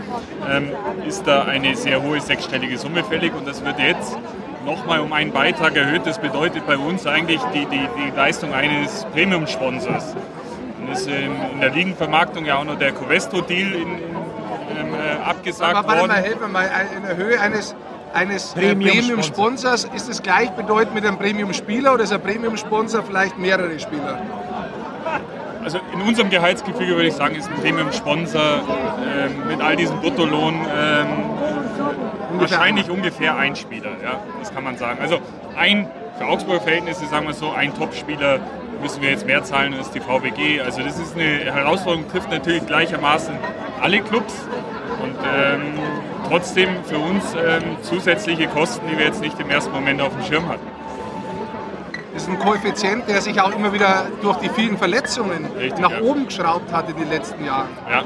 ähm, 0.48 0.70
ist 1.06 1.26
da 1.26 1.42
eine 1.44 1.74
sehr 1.76 2.02
hohe 2.02 2.20
sechsstellige 2.20 2.78
Summe 2.78 3.04
fällig 3.04 3.34
und 3.34 3.46
das 3.46 3.64
wird 3.64 3.78
jetzt 3.78 4.16
nochmal 4.64 5.00
um 5.00 5.12
einen 5.12 5.32
Beitrag 5.32 5.76
erhöht. 5.76 6.02
Das 6.04 6.18
bedeutet 6.18 6.66
bei 6.66 6.76
uns 6.78 7.06
eigentlich 7.06 7.40
die, 7.54 7.66
die, 7.66 7.88
die 7.96 8.16
Leistung 8.16 8.52
eines 8.52 9.06
Premium-Sponsors. 9.12 10.14
Und 10.80 10.90
das 10.90 11.00
ist 11.02 11.08
ähm, 11.08 11.32
in 11.54 11.60
der 11.60 11.70
Ligenvermarktung 11.70 12.44
ja 12.44 12.56
auch 12.56 12.64
noch 12.64 12.78
der 12.78 12.90
in, 12.90 13.98
ähm, 14.78 14.94
äh, 14.94 15.22
abgesagt 15.24 15.76
Aber 15.76 15.88
warte 15.88 16.00
worden. 16.00 16.12
mal, 16.12 16.22
helf 16.22 16.40
mir 16.40 16.48
mal. 16.48 16.70
In 16.96 17.02
der 17.02 17.16
Höhe 17.16 17.40
eines, 17.40 17.74
eines 18.12 18.54
äh, 18.54 18.74
Premium-Sponsor. 18.74 19.02
Premium-Sponsors 19.02 19.84
ist 19.94 20.08
es 20.08 20.22
gleichbedeutend 20.22 20.94
mit 20.94 21.04
einem 21.04 21.18
Premium-Spieler 21.18 21.94
oder 21.94 22.04
ist 22.04 22.12
ein 22.12 22.22
Premium-Sponsor 22.22 23.02
vielleicht 23.02 23.38
mehrere 23.38 23.78
Spieler? 23.78 24.20
Also 25.62 25.78
in 25.92 26.00
unserem 26.00 26.30
Gehaltsgefüge 26.30 26.94
würde 26.94 27.08
ich 27.08 27.14
sagen, 27.14 27.34
ist 27.34 27.48
ein 27.48 27.60
Premium-Sponsor 27.60 28.42
ähm, 28.42 29.48
mit 29.48 29.60
all 29.60 29.76
diesem 29.76 30.00
Bruttolohn 30.00 30.54
ähm, 30.54 31.08
wahrscheinlich 32.38 32.88
ungefähr 32.88 33.36
ein 33.36 33.54
Spieler. 33.56 33.90
Ja, 34.02 34.20
das 34.38 34.52
kann 34.54 34.64
man 34.64 34.76
sagen. 34.76 34.98
Also 35.00 35.18
ein, 35.56 35.86
für 36.18 36.26
Augsburger 36.26 36.60
Verhältnisse 36.60 37.06
sagen 37.06 37.26
wir 37.26 37.34
so, 37.34 37.50
ein 37.50 37.74
Topspieler 37.74 38.40
müssen 38.80 39.02
wir 39.02 39.10
jetzt 39.10 39.26
mehr 39.26 39.42
zahlen 39.44 39.74
als 39.74 39.90
die 39.90 40.00
VBG. 40.00 40.60
Also 40.62 40.82
das 40.82 40.98
ist 40.98 41.14
eine 41.14 41.52
Herausforderung, 41.52 42.08
trifft 42.08 42.30
natürlich 42.30 42.66
gleichermaßen 42.66 43.34
alle 43.80 44.00
Clubs. 44.00 44.34
Und 45.02 45.16
ähm, 45.34 45.74
trotzdem 46.30 46.68
für 46.84 46.98
uns 46.98 47.34
ähm, 47.34 47.76
zusätzliche 47.82 48.46
Kosten, 48.46 48.86
die 48.88 48.96
wir 48.96 49.06
jetzt 49.06 49.20
nicht 49.20 49.38
im 49.40 49.50
ersten 49.50 49.72
Moment 49.72 50.00
auf 50.00 50.12
dem 50.16 50.22
Schirm 50.24 50.48
hatten. 50.48 50.66
Das 52.14 52.22
ist 52.22 52.28
ein 52.28 52.38
Koeffizient, 52.38 53.08
der 53.08 53.20
sich 53.20 53.40
auch 53.40 53.52
immer 53.54 53.72
wieder 53.72 54.06
durch 54.22 54.36
die 54.38 54.48
vielen 54.48 54.78
Verletzungen 54.78 55.46
Richtig, 55.58 55.80
nach 55.80 55.90
ja. 55.90 56.00
oben 56.02 56.26
geschraubt 56.26 56.72
hat 56.72 56.88
in 56.88 56.96
den 56.96 57.08
letzten 57.10 57.44
Jahren. 57.44 57.68
Ja. 57.90 58.02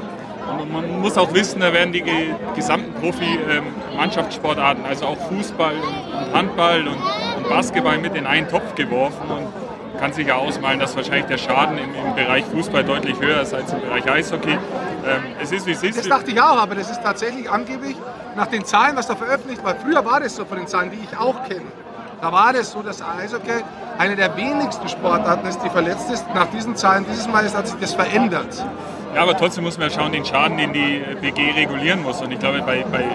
Und 0.59 0.71
man 0.71 1.01
muss 1.01 1.17
auch 1.17 1.33
wissen, 1.33 1.59
da 1.59 1.73
werden 1.73 1.91
die 1.91 2.01
ge- 2.01 2.33
gesamten 2.55 2.93
Profi-Mannschaftssportarten, 3.01 4.85
also 4.85 5.05
auch 5.07 5.17
Fußball 5.29 5.73
und 5.73 6.33
Handball 6.35 6.87
und, 6.87 6.97
und 7.37 7.49
Basketball 7.49 7.97
mit 7.97 8.15
in 8.15 8.25
einen 8.27 8.47
Topf 8.47 8.75
geworfen 8.75 9.27
und 9.29 9.47
kann 9.95 10.13
sich 10.13 10.27
ja 10.27 10.35
ausmalen, 10.35 10.79
dass 10.79 10.95
wahrscheinlich 10.95 11.25
der 11.25 11.37
Schaden 11.37 11.77
im, 11.77 11.93
im 11.93 12.15
Bereich 12.15 12.45
Fußball 12.45 12.83
deutlich 12.83 13.19
höher 13.19 13.41
ist 13.41 13.53
als 13.53 13.71
im 13.73 13.81
Bereich 13.81 14.09
Eishockey. 14.09 14.51
Ähm, 14.51 14.59
es 15.41 15.51
ist 15.51 15.65
wie 15.65 15.71
es 15.71 15.83
ist. 15.83 15.97
Das 15.97 16.07
dachte 16.07 16.31
ich 16.31 16.39
auch, 16.39 16.57
aber 16.57 16.75
das 16.75 16.89
ist 16.89 17.01
tatsächlich 17.01 17.49
angeblich 17.49 17.95
nach 18.35 18.47
den 18.47 18.65
Zahlen, 18.65 18.95
was 18.95 19.07
da 19.07 19.15
veröffentlicht 19.15 19.63
war. 19.63 19.75
Früher 19.75 20.03
war 20.05 20.19
das 20.19 20.35
so 20.35 20.45
von 20.45 20.57
den 20.57 20.67
Zahlen, 20.67 20.91
die 20.91 20.99
ich 21.03 21.17
auch 21.17 21.43
kenne. 21.47 21.65
Da 22.21 22.31
war 22.31 22.53
das 22.53 22.71
so, 22.71 22.81
dass 22.81 23.01
Eishockey 23.01 23.63
eine 23.97 24.15
der 24.15 24.35
wenigsten 24.35 24.87
Sportarten 24.87 25.47
ist, 25.47 25.59
die 25.63 25.69
verletzt 25.69 26.09
ist. 26.11 26.25
Nach 26.33 26.47
diesen 26.47 26.75
Zahlen 26.75 27.05
dieses 27.09 27.27
Mal 27.27 27.45
ist, 27.45 27.55
hat 27.55 27.67
sich 27.67 27.79
das 27.79 27.93
verändert. 27.93 28.65
Ja, 29.13 29.21
aber 29.21 29.37
trotzdem 29.37 29.63
muss 29.63 29.77
man 29.77 29.89
ja 29.89 29.95
schauen, 29.95 30.11
den 30.11 30.25
Schaden, 30.25 30.57
den 30.57 30.73
die 30.73 31.03
BG 31.21 31.51
regulieren 31.51 32.01
muss. 32.01 32.21
Und 32.21 32.31
ich 32.31 32.39
glaube, 32.39 32.61
bei, 32.61 32.83
bei 32.91 33.05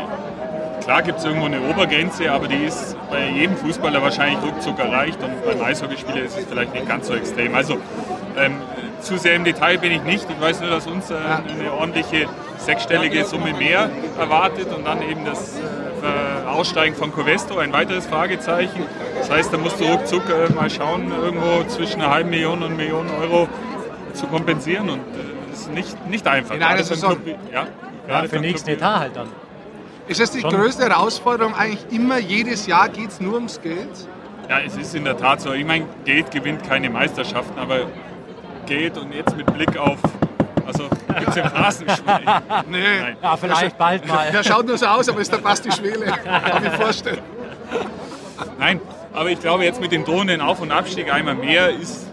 klar 0.91 1.03
gibt 1.03 1.21
es 1.21 1.25
irgendwo 1.25 1.47
eine 1.47 1.61
Obergrenze, 1.61 2.33
aber 2.33 2.49
die 2.49 2.65
ist 2.65 2.97
bei 3.09 3.29
jedem 3.29 3.57
Fußballer 3.57 4.03
wahrscheinlich 4.03 4.43
ruckzuck 4.43 4.77
erreicht. 4.81 5.23
Und 5.23 5.45
beim 5.45 5.63
Eishockeyspieler 5.63 6.25
ist 6.25 6.37
es 6.37 6.47
vielleicht 6.47 6.75
nicht 6.75 6.89
ganz 6.89 7.07
so 7.07 7.15
extrem. 7.15 7.55
Also 7.55 7.75
ähm, 8.37 8.57
zu 9.01 9.17
sehr 9.17 9.37
im 9.37 9.45
Detail 9.45 9.79
bin 9.79 9.93
ich 9.93 10.03
nicht. 10.03 10.27
Ich 10.29 10.41
weiß 10.41 10.61
nur, 10.61 10.71
dass 10.71 10.89
uns 10.89 11.09
äh, 11.13 11.15
eine 11.15 11.73
ordentliche 11.73 12.27
sechsstellige 12.59 13.25
Summe 13.25 13.53
mehr 13.53 13.89
erwartet 14.19 14.67
und 14.77 14.85
dann 14.85 15.01
eben 15.09 15.25
das 15.25 15.61
äh, 15.61 16.49
Aussteigen 16.49 16.97
von 16.97 17.13
Covesto, 17.13 17.59
ein 17.59 17.73
weiteres 17.73 18.09
Fragezeichen. 18.09 18.83
Das 19.17 19.31
heißt, 19.31 19.53
da 19.53 19.59
musst 19.59 19.79
du 19.79 19.85
ruckzuck 19.85 20.25
äh, 20.29 20.53
mal 20.53 20.71
schauen, 20.71 21.13
irgendwo 21.13 21.63
zwischen 21.69 22.01
einer 22.01 22.11
halben 22.11 22.31
Million 22.31 22.65
und 22.65 22.65
einer 22.65 22.75
Million 22.75 23.07
Euro 23.23 23.49
zu 24.13 24.27
kompensieren. 24.27 24.91
Und 24.91 24.99
äh, 24.99 25.03
das 25.53 25.61
ist 25.61 25.73
nicht, 25.73 26.09
nicht 26.09 26.27
einfach. 26.27 26.57
In 26.57 26.65
einer 26.65 26.83
Saison. 26.83 27.11
Club 27.23 27.39
ja, 27.53 27.69
Ja, 28.09 28.25
für 28.25 28.41
nächsten 28.41 28.71
Club 28.71 28.79
Etat 28.79 28.99
halt 28.99 29.15
dann. 29.15 29.29
Ist 30.11 30.19
das 30.21 30.33
die 30.33 30.41
Schon. 30.41 30.51
größte 30.51 30.83
Herausforderung 30.89 31.55
eigentlich 31.55 31.87
immer, 31.93 32.19
jedes 32.19 32.67
Jahr 32.67 32.89
geht 32.89 33.11
es 33.11 33.21
nur 33.21 33.35
ums 33.35 33.61
Geld? 33.61 33.89
Ja, 34.49 34.59
es 34.59 34.77
ist 34.77 34.93
in 34.97 35.05
der 35.05 35.17
Tat 35.17 35.41
so. 35.41 35.53
Ich 35.53 35.65
meine, 35.65 35.87
Geld 36.05 36.33
gewinnt 36.33 36.65
keine 36.67 36.91
Meisterschaften, 36.91 37.57
aber 37.57 37.87
Geld 38.67 38.99
und 38.99 39.15
jetzt 39.15 39.37
mit 39.37 39.47
Blick 39.55 39.79
auf. 39.79 39.99
Also, 40.67 40.89
gibt 41.17 41.29
es 41.29 41.37
im 41.37 41.45
Phrasenspiel. 41.45 42.15
Nee. 42.69 43.01
Nein. 43.01 43.17
Ja, 43.23 43.37
vielleicht 43.37 43.79
bald 43.79 44.07
mal. 44.09 44.33
Der 44.33 44.43
schaut 44.43 44.67
nur 44.67 44.79
so 44.79 44.87
aus, 44.87 45.09
aber 45.09 45.21
ist 45.21 45.33
der 45.33 45.39
Basti 45.39 45.71
Schwele. 45.71 46.07
Kann 46.07 46.65
ich 46.65 46.71
mir 46.71 46.77
vorstellen. 46.77 47.21
Nein, 48.59 48.81
aber 49.13 49.31
ich 49.31 49.39
glaube, 49.39 49.63
jetzt 49.65 49.81
mit 49.81 49.93
dem 49.93 50.05
drohenden 50.05 50.41
Auf- 50.41 50.61
und 50.61 50.73
Abstieg 50.73 51.13
einmal 51.13 51.37
mehr 51.37 51.71
ist 51.71 52.09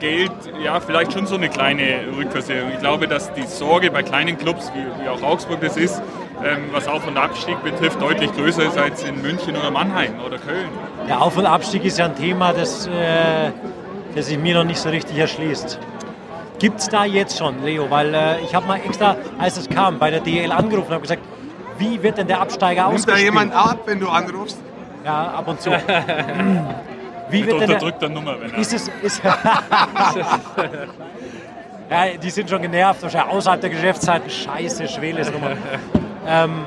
Geld 0.00 0.32
ja 0.62 0.80
vielleicht 0.80 1.14
schon 1.14 1.26
so 1.26 1.36
eine 1.36 1.48
kleine 1.48 2.00
Rückversicherung. 2.14 2.72
Ich 2.72 2.80
glaube, 2.80 3.08
dass 3.08 3.32
die 3.32 3.46
Sorge 3.46 3.90
bei 3.90 4.02
kleinen 4.02 4.36
Clubs, 4.36 4.70
wie, 4.74 5.02
wie 5.02 5.08
auch 5.08 5.22
Augsburg 5.22 5.62
das 5.62 5.78
ist, 5.78 6.02
was 6.72 6.86
Auf- 6.88 7.06
und 7.06 7.16
Abstieg 7.16 7.62
betrifft, 7.62 8.00
deutlich 8.00 8.32
größer 8.32 8.64
ist 8.64 8.78
als 8.78 9.02
in 9.04 9.20
München 9.22 9.56
oder 9.56 9.70
Mannheim 9.70 10.14
oder 10.24 10.38
Köln. 10.38 10.68
Der 11.08 11.20
Auf- 11.20 11.36
und 11.36 11.46
Abstieg 11.46 11.84
ist 11.84 11.98
ja 11.98 12.04
ein 12.06 12.14
Thema, 12.16 12.52
das, 12.52 12.86
äh, 12.86 13.50
das 14.14 14.26
sich 14.26 14.38
mir 14.38 14.54
noch 14.54 14.64
nicht 14.64 14.78
so 14.78 14.88
richtig 14.88 15.16
erschließt. 15.18 15.78
Gibt 16.58 16.80
es 16.80 16.88
da 16.88 17.04
jetzt 17.04 17.38
schon, 17.38 17.62
Leo? 17.64 17.88
Weil 17.90 18.14
äh, 18.14 18.40
ich 18.40 18.54
habe 18.54 18.66
mal 18.66 18.80
extra, 18.84 19.16
als 19.38 19.56
es 19.56 19.68
kam, 19.68 19.98
bei 19.98 20.10
der 20.10 20.20
DL 20.20 20.50
angerufen 20.52 20.88
und 20.88 20.94
habe 20.94 21.02
gesagt, 21.02 21.22
wie 21.78 22.02
wird 22.02 22.18
denn 22.18 22.26
der 22.26 22.40
Absteiger 22.40 22.88
Nimmt 22.88 22.92
da 22.92 23.12
ausgespielt? 23.12 23.24
jemand 23.24 23.54
ab, 23.54 23.78
wenn 23.86 24.00
du 24.00 24.08
anrufst? 24.08 24.58
Ja, 25.04 25.28
ab 25.28 25.46
und 25.46 25.60
zu. 25.60 25.70
wie 27.30 27.38
Mit 27.40 27.46
wird 27.46 27.60
denn 27.60 27.68
der, 27.68 27.76
unterdrückter 27.76 28.08
Nummer, 28.08 28.40
wenn 28.40 28.52
er. 28.52 28.58
ist 28.58 28.72
es, 28.74 28.90
ist, 29.02 29.22
ja, 31.90 32.06
die 32.20 32.30
sind 32.30 32.50
schon 32.50 32.62
genervt, 32.62 33.02
wahrscheinlich 33.02 33.32
außerhalb 33.34 33.60
der 33.60 33.70
Geschäftszeiten. 33.70 34.28
Scheiße, 34.28 34.88
Schweles 34.88 35.30
Nummer. 35.30 35.50
Ähm, 36.28 36.64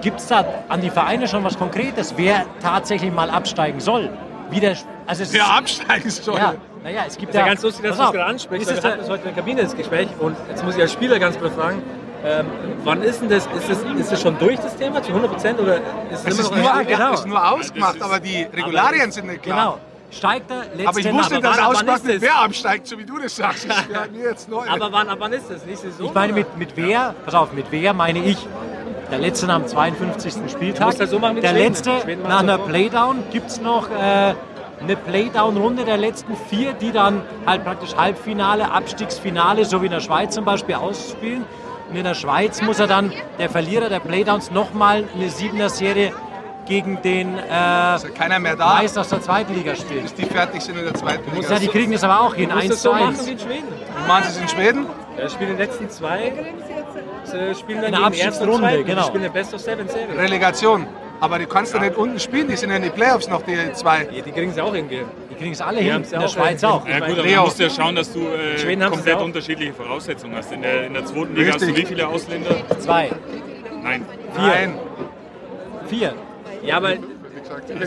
Gibt 0.00 0.18
es 0.20 0.26
da 0.26 0.44
an 0.68 0.80
die 0.80 0.90
Vereine 0.90 1.28
schon 1.28 1.44
was 1.44 1.56
Konkretes, 1.56 2.14
wer 2.16 2.44
tatsächlich 2.60 3.12
mal 3.12 3.30
absteigen 3.30 3.78
soll? 3.80 4.10
Wie 4.50 4.58
der, 4.60 4.76
also 5.06 5.22
ist, 5.22 5.32
Der 5.32 5.46
absteigen 5.48 6.10
soll. 6.10 6.36
ja, 6.36 6.54
naja, 6.82 7.02
es 7.06 7.16
gibt 7.16 7.32
ja 7.34 7.40
ja 7.40 7.46
ganz 7.46 7.62
lustig, 7.62 7.84
dass 7.84 7.96
du 7.96 8.02
es 8.04 8.10
gerade 8.12 8.24
ansprichst. 8.24 8.68
Wir 8.68 8.82
hatten 8.90 8.98
das 9.00 9.08
heute 9.08 9.20
in 9.28 9.34
der 9.34 9.34
Kabine 9.34 9.62
das 9.62 9.76
Gespräch 9.76 10.08
und 10.18 10.36
jetzt 10.48 10.64
muss 10.64 10.74
ich 10.74 10.82
als 10.82 10.92
Spieler 10.92 11.18
ganz 11.20 11.36
blöd 11.36 11.52
fragen, 11.52 11.82
ähm, 12.24 12.46
wann 12.84 13.00
ist 13.02 13.20
denn 13.20 13.28
das? 13.28 13.46
Ist 13.46 13.68
das, 13.70 13.78
ist 13.98 14.12
das 14.12 14.20
schon 14.22 14.36
durch 14.38 14.58
das 14.58 14.76
Thema 14.76 15.00
zu 15.02 15.08
100 15.10 15.30
Prozent 15.32 15.60
oder 15.60 15.76
ist 15.76 15.82
es 16.10 16.18
Es 16.20 16.24
immer 16.24 16.40
ist 16.40 16.50
noch 16.50 16.56
nur, 16.58 16.72
ein 16.74 16.84
Stück? 16.84 16.96
genau. 16.96 17.12
ist 17.14 17.26
nur 17.26 17.50
ausgemacht, 17.52 18.02
aber 18.02 18.20
die 18.20 18.42
Regularien 18.54 19.10
sind 19.12 19.26
nicht 19.28 19.42
klar. 19.44 19.58
Genau. 19.58 19.78
Steigt 20.10 20.50
er 20.50 20.64
letzte 20.76 20.88
Aber 20.88 20.98
ich 20.98 21.12
wusste, 21.12 21.40
dass 21.40 21.56
wann- 21.56 21.64
ausgemacht 21.64 22.04
ist 22.06 22.20
wer 22.20 22.38
absteigt, 22.40 22.86
so 22.88 22.98
wie 22.98 23.04
du 23.04 23.18
das 23.18 23.34
sagst. 23.36 23.66
Das 23.68 24.10
mir 24.12 24.24
jetzt 24.28 24.48
neu. 24.48 24.64
Aber 24.68 24.92
wann, 24.92 25.08
ab 25.08 25.16
wann 25.20 25.32
ist 25.32 25.48
das? 25.48 25.64
Nächste 25.64 25.90
Saison? 25.90 26.06
Ich 26.06 26.14
meine, 26.14 26.32
mit, 26.34 26.58
mit 26.58 26.76
wer, 26.76 27.14
pass 27.24 27.34
auf, 27.34 27.52
mit 27.52 27.66
wer 27.70 27.94
meine 27.94 28.18
ich, 28.22 28.36
der 29.12 29.20
letzte 29.20 29.46
nach 29.46 29.58
dem 29.58 29.68
52. 29.68 30.50
Spieltag. 30.50 30.94
so 30.94 30.98
der 30.98 31.06
Schweden. 31.06 31.56
letzte 31.56 32.00
Schweden 32.00 32.22
nach 32.22 32.40
einer. 32.40 32.58
Playdown 32.58 33.24
gibt 33.30 33.48
es 33.50 33.60
noch 33.60 33.90
äh, 33.90 34.34
eine 34.82 34.96
Playdown-Runde 34.96 35.84
der 35.84 35.98
letzten 35.98 36.34
vier, 36.48 36.72
die 36.72 36.92
dann 36.92 37.20
halt 37.46 37.62
praktisch 37.62 37.94
Halbfinale, 37.94 38.70
Abstiegsfinale, 38.70 39.64
so 39.66 39.82
wie 39.82 39.86
in 39.86 39.92
der 39.92 40.00
Schweiz 40.00 40.34
zum 40.34 40.44
Beispiel, 40.44 40.76
ausspielen. 40.76 41.44
Und 41.90 41.96
in 41.96 42.04
der 42.04 42.14
Schweiz 42.14 42.62
muss 42.62 42.80
er 42.80 42.86
dann, 42.86 43.12
der 43.38 43.50
Verlierer 43.50 43.90
der 43.90 44.00
Playdowns, 44.00 44.50
nochmal 44.50 45.04
eine 45.14 45.28
Siebener-Serie 45.28 46.12
gegen 46.64 47.02
den 47.02 47.36
äh, 47.36 47.50
ja 47.50 47.98
keiner 48.14 48.38
mehr 48.38 48.56
da, 48.56 48.74
Meister 48.74 49.02
aus 49.02 49.08
der 49.08 49.20
zweiten 49.20 49.52
Liga 49.52 49.74
spielen. 49.74 50.04
bis 50.04 50.14
die 50.14 50.24
fertig 50.24 50.62
sind 50.62 50.78
in 50.78 50.84
der 50.84 50.94
zweiten 50.94 51.30
Liga. 51.34 51.52
Ja, 51.52 51.58
die 51.58 51.68
kriegen 51.68 51.92
das 51.92 52.04
aber 52.04 52.20
auch 52.20 52.34
hin, 52.34 52.48
Du 52.48 52.54
musst 52.54 52.64
1 52.64 52.70
das 52.70 52.82
zu 52.82 52.88
so 52.88 52.94
machen 52.94 53.08
1. 53.08 53.26
wie 53.26 53.30
in 53.32 53.38
Schweden. 53.38 53.68
Machen 54.06 54.24
sie 54.24 54.30
es 54.30 54.36
in 54.38 54.48
Schweden? 54.48 54.86
Ja, 55.18 55.28
spielen 55.28 55.50
die 55.50 55.62
letzten 55.62 55.90
zwei, 55.90 56.32
äh, 57.32 57.54
spielen 57.54 57.82
dann 57.82 57.94
In 58.12 58.12
der 58.18 58.32
zweiten. 58.32 58.84
genau. 58.84 59.00
Die 59.02 59.06
spielen 59.06 59.22
eine 59.24 59.30
Best 59.32 59.54
of 59.54 59.60
Seven 59.60 59.88
Serie. 59.88 60.18
Relegation. 60.18 60.86
Aber 61.20 61.38
du 61.38 61.46
kannst 61.46 61.72
doch 61.72 61.80
nicht 61.80 61.96
unten 61.96 62.18
spielen, 62.18 62.48
die 62.48 62.56
sind 62.56 62.70
ja 62.70 62.76
in 62.76 62.82
die 62.82 62.90
Playoffs 62.90 63.28
noch, 63.28 63.42
die 63.42 63.56
zwei. 63.74 64.08
Ja, 64.10 64.22
die 64.22 64.32
kriegen 64.32 64.52
sie 64.52 64.60
auch 64.60 64.74
irgendwie. 64.74 65.02
Die 65.30 65.34
kriegen 65.36 65.52
es 65.52 65.60
alle 65.60 65.78
Die 65.78 65.84
hin, 65.84 65.96
in 65.98 66.02
ja 66.02 66.18
der 66.18 66.20
auch, 66.26 66.28
Schweiz 66.32 66.64
auch. 66.64 66.84
Ja 66.88 66.98
gut, 66.98 67.16
aber 67.18 67.28
du 67.28 67.40
musst 67.42 67.60
ja 67.60 67.70
schauen, 67.70 67.94
dass 67.94 68.12
du 68.12 68.20
äh, 68.26 68.76
komplett 68.88 69.20
unterschiedliche 69.20 69.72
Voraussetzungen 69.72 70.34
hast. 70.36 70.50
In 70.50 70.62
der, 70.62 70.86
in 70.86 70.94
der 70.94 71.04
zweiten 71.06 71.36
Liga 71.36 71.52
hast 71.52 71.60
du 71.62 71.66
Richtig. 71.66 71.84
wie 71.84 71.86
viele 71.86 72.08
Ausländer? 72.08 72.56
Zwei, 72.80 73.10
Nein. 73.84 74.04
Nein. 74.36 74.74
vier. 75.88 76.14
Ja, 76.64 76.76
aber 76.78 76.94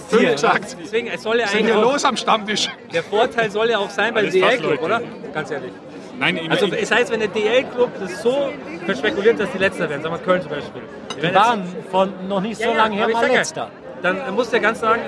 Fünf 0.09 0.31
gesagt. 0.31 0.77
deswegen, 0.81 1.07
es 1.07 1.23
soll 1.23 1.39
ja 1.39 1.45
eigentlich 1.47 1.75
los 1.75 2.05
am 2.05 2.15
Stammtisch? 2.17 2.69
der 2.93 3.03
Vorteil 3.03 3.49
soll 3.51 3.69
ja 3.69 3.79
auch 3.79 3.89
sein 3.89 4.13
bei 4.13 4.29
Fachleute. 4.29 4.81
oder? 4.81 5.01
Ganz 5.33 5.51
ehrlich. 5.51 5.71
Nein, 6.19 6.37
ich, 6.37 6.49
Also 6.51 6.67
es 6.67 6.91
heißt, 6.91 7.11
wenn 7.11 7.19
der 7.19 7.29
DL-Club 7.29 7.89
das 7.99 8.21
so 8.21 8.49
verspekuliert, 8.85 9.39
dass 9.39 9.51
die 9.51 9.57
Letzter 9.57 9.89
werden, 9.89 10.01
sagen 10.01 10.15
wir 10.15 10.19
Köln 10.19 10.41
zum 10.41 10.51
Beispiel. 10.51 10.81
Die 11.17 11.27
Die 11.27 11.35
waren 11.35 11.63
von 11.91 12.11
noch 12.27 12.41
nicht 12.41 12.57
so 12.57 12.69
Ja, 12.69 12.75
lange 12.77 12.95
her 12.95 13.07
mal 13.09 13.27
ja, 13.27 13.33
letzter. 13.39 13.69
Dann 14.01 14.33
muss 14.35 14.49
der 14.49 14.59
ganz 14.59 14.79
sagen, 14.79 15.01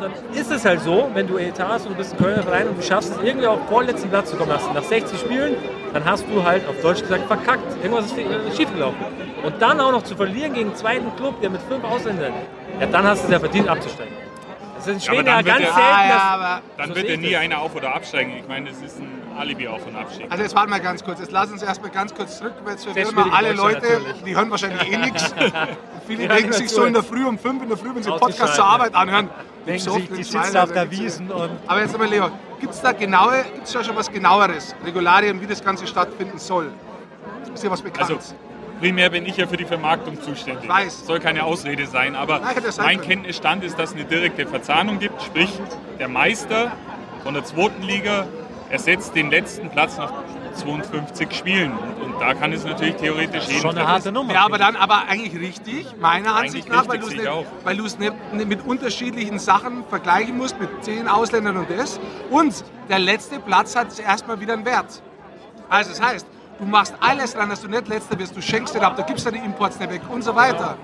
dann 0.00 0.12
ist 0.34 0.50
es 0.50 0.64
halt 0.64 0.80
so, 0.80 1.10
wenn 1.12 1.26
du 1.26 1.36
Etat 1.36 1.68
hast 1.68 1.86
und 1.86 1.92
du 1.92 1.96
bist 1.98 2.12
ein 2.14 2.18
Kölner 2.18 2.42
Verein 2.42 2.68
und 2.68 2.78
du 2.78 2.82
schaffst 2.82 3.12
es 3.16 3.22
irgendwie 3.22 3.46
auf 3.46 3.58
den 3.58 3.68
vorletzten 3.68 4.08
Platz 4.08 4.30
zu 4.30 4.36
kommen, 4.36 4.50
nach, 4.50 4.72
nach 4.72 4.82
60 4.82 5.18
Spielen 5.20 5.56
dann 5.92 6.04
hast 6.04 6.24
du 6.32 6.44
halt 6.44 6.66
auf 6.68 6.80
Deutsch 6.82 7.00
gesagt 7.02 7.26
verkackt. 7.26 7.64
Irgendwas 7.82 8.06
ist 8.06 8.16
äh, 8.16 8.24
schiefgelaufen. 8.56 8.96
Und 9.42 9.60
dann 9.60 9.80
auch 9.80 9.90
noch 9.90 10.02
zu 10.04 10.14
verlieren 10.14 10.54
gegen 10.54 10.68
einen 10.68 10.76
zweiten 10.76 11.14
Club, 11.16 11.40
der 11.40 11.50
mit 11.50 11.60
fünf 11.62 11.82
Ausländern, 11.84 12.32
ja, 12.78 12.86
dann 12.86 13.04
hast 13.04 13.22
du 13.22 13.26
es 13.26 13.32
ja 13.32 13.40
verdient 13.40 13.68
abzusteigen. 13.68 14.14
Das 14.76 14.86
ist 14.86 14.92
in 14.94 15.00
Schweden 15.00 15.26
ja 15.26 15.34
dann 15.42 15.44
wird 15.46 15.56
ganz 15.56 15.66
er- 15.68 15.74
selten. 15.74 15.90
Ah, 15.92 16.08
ja, 16.08 16.18
aber 16.34 16.62
Dann 16.78 16.88
So 16.90 16.94
wird 16.96 17.08
ja 17.08 17.16
nie 17.16 17.36
einer 17.36 17.60
auf- 17.60 17.74
oder 17.74 17.92
absteigen. 17.94 18.32
Ich 18.38 18.46
meine, 18.48 18.70
das 18.70 18.80
ist 18.80 19.00
ein 19.00 19.19
Alibi-Auf- 19.40 19.86
und 19.86 19.96
Abstieg. 19.96 20.26
Also 20.30 20.42
jetzt 20.42 20.54
warten 20.54 20.70
wir 20.70 20.80
ganz 20.80 21.02
kurz. 21.02 21.20
Jetzt 21.20 21.32
lass 21.32 21.50
uns 21.50 21.62
erstmal 21.62 21.90
ganz 21.90 22.14
kurz 22.14 22.38
zurück. 22.38 22.52
Jetzt 22.68 22.82
Sehr 22.82 22.94
wir 22.94 23.04
mal 23.12 23.22
schwierig 23.22 23.32
alle 23.38 23.52
Leute, 23.52 23.80
natürlich. 23.80 24.22
die 24.24 24.36
hören 24.36 24.50
wahrscheinlich 24.50 24.92
eh 24.92 24.96
nichts. 24.98 25.34
Viele 26.06 26.22
Die 26.22 26.28
denken 26.28 26.44
hören 26.44 26.52
sich 26.52 26.68
so 26.70 26.84
in 26.84 26.92
der 26.92 27.02
jetzt. 27.02 27.10
Früh 27.10 27.24
um 27.24 27.38
fünf 27.38 27.62
in 27.62 27.68
der 27.68 27.78
Früh, 27.78 27.94
wenn 27.94 28.02
sie. 28.02 28.10
Podcast 28.10 28.54
zur 28.54 28.64
Arbeit 28.64 28.94
anhören. 28.94 29.30
Denken 29.66 29.80
so 29.80 29.92
sich, 29.92 30.08
die 30.08 30.24
Schweine, 30.24 30.44
sitzen 30.44 30.56
auf 30.58 30.72
der 30.72 30.90
Wiesen 30.90 31.30
und 31.30 31.50
Aber 31.66 31.80
jetzt 31.80 31.94
einmal, 31.94 32.08
Leo, 32.08 32.30
gibt 32.60 32.72
es 32.72 32.80
da 32.80 32.92
genaue, 32.92 33.44
gibt's 33.54 33.72
da 33.72 33.84
schon 33.84 33.96
was 33.96 34.10
genaueres? 34.10 34.74
Regularien, 34.84 35.40
wie 35.40 35.46
das 35.46 35.62
Ganze 35.62 35.86
stattfinden 35.86 36.38
soll? 36.38 36.70
Ist 37.52 37.62
dir 37.62 37.70
was 37.70 37.82
bekannt? 37.82 38.10
Also 38.10 38.34
primär 38.80 39.10
bin 39.10 39.26
ich 39.26 39.36
ja 39.36 39.46
für 39.46 39.56
die 39.56 39.64
Vermarktung 39.66 40.20
zuständig. 40.20 40.64
Ich 40.64 40.68
weiß. 40.68 41.06
Soll 41.06 41.20
keine 41.20 41.44
Ausrede 41.44 41.86
sein, 41.86 42.16
aber 42.16 42.40
Nein, 42.40 42.54
mein 42.78 42.96
können. 42.96 43.08
Kenntnisstand 43.08 43.64
ist, 43.64 43.78
dass 43.78 43.90
es 43.90 43.96
eine 43.96 44.04
direkte 44.04 44.46
Verzahnung 44.46 44.98
gibt. 44.98 45.22
Sprich, 45.22 45.50
der 45.98 46.08
Meister 46.08 46.72
von 47.22 47.34
der 47.34 47.44
zweiten 47.44 47.82
Liga 47.82 48.26
ersetzt 48.70 49.14
den 49.14 49.30
letzten 49.30 49.68
Platz 49.68 49.98
nach 49.98 50.12
52 50.54 51.32
Spielen. 51.32 51.72
Und, 51.72 52.02
und 52.02 52.20
da 52.20 52.34
kann 52.34 52.52
es 52.52 52.64
natürlich 52.64 52.96
theoretisch 52.96 53.46
jeden 53.46 53.60
schon 53.60 53.70
eine 53.70 53.80
treffen. 53.80 53.92
harte 53.92 54.12
Nummer. 54.12 54.32
ja, 54.32 54.44
aber 54.44 54.58
dann 54.58 54.76
aber 54.76 55.02
eigentlich 55.08 55.40
richtig, 55.40 55.86
meiner 56.00 56.36
Eigentlich 56.36 56.62
Ansicht 56.62 56.68
nach, 56.68 56.88
weil 57.64 57.76
du 57.76 57.84
es 57.84 57.98
nicht, 57.98 58.14
mit 58.32 58.64
unterschiedlichen 58.66 59.38
Sachen 59.38 59.84
vergleichen 59.88 60.36
musst, 60.36 60.58
mit 60.60 60.68
zehn 60.84 61.08
Ausländern 61.08 61.56
und 61.56 61.70
das. 61.70 62.00
Und 62.30 62.64
der 62.88 62.98
letzte 62.98 63.40
Platz 63.40 63.76
hat 63.76 63.98
erstmal 63.98 64.40
wieder 64.40 64.54
einen 64.54 64.64
Wert. 64.64 65.02
Also 65.68 65.90
das 65.90 66.02
heißt, 66.02 66.26
du 66.58 66.66
machst 66.66 66.94
alles 67.00 67.34
dran, 67.34 67.48
dass 67.48 67.62
du 67.62 67.68
nicht 67.68 67.88
letzter 67.88 68.18
wirst, 68.18 68.36
du 68.36 68.42
schenkst 68.42 68.74
dir 68.74 68.82
ab, 68.82 68.96
du 68.96 69.04
gibst 69.04 69.26
deine 69.26 69.42
Imports 69.44 69.78
nicht 69.78 69.90
weg 69.90 70.02
und 70.08 70.22
so 70.22 70.34
weiter. 70.34 70.76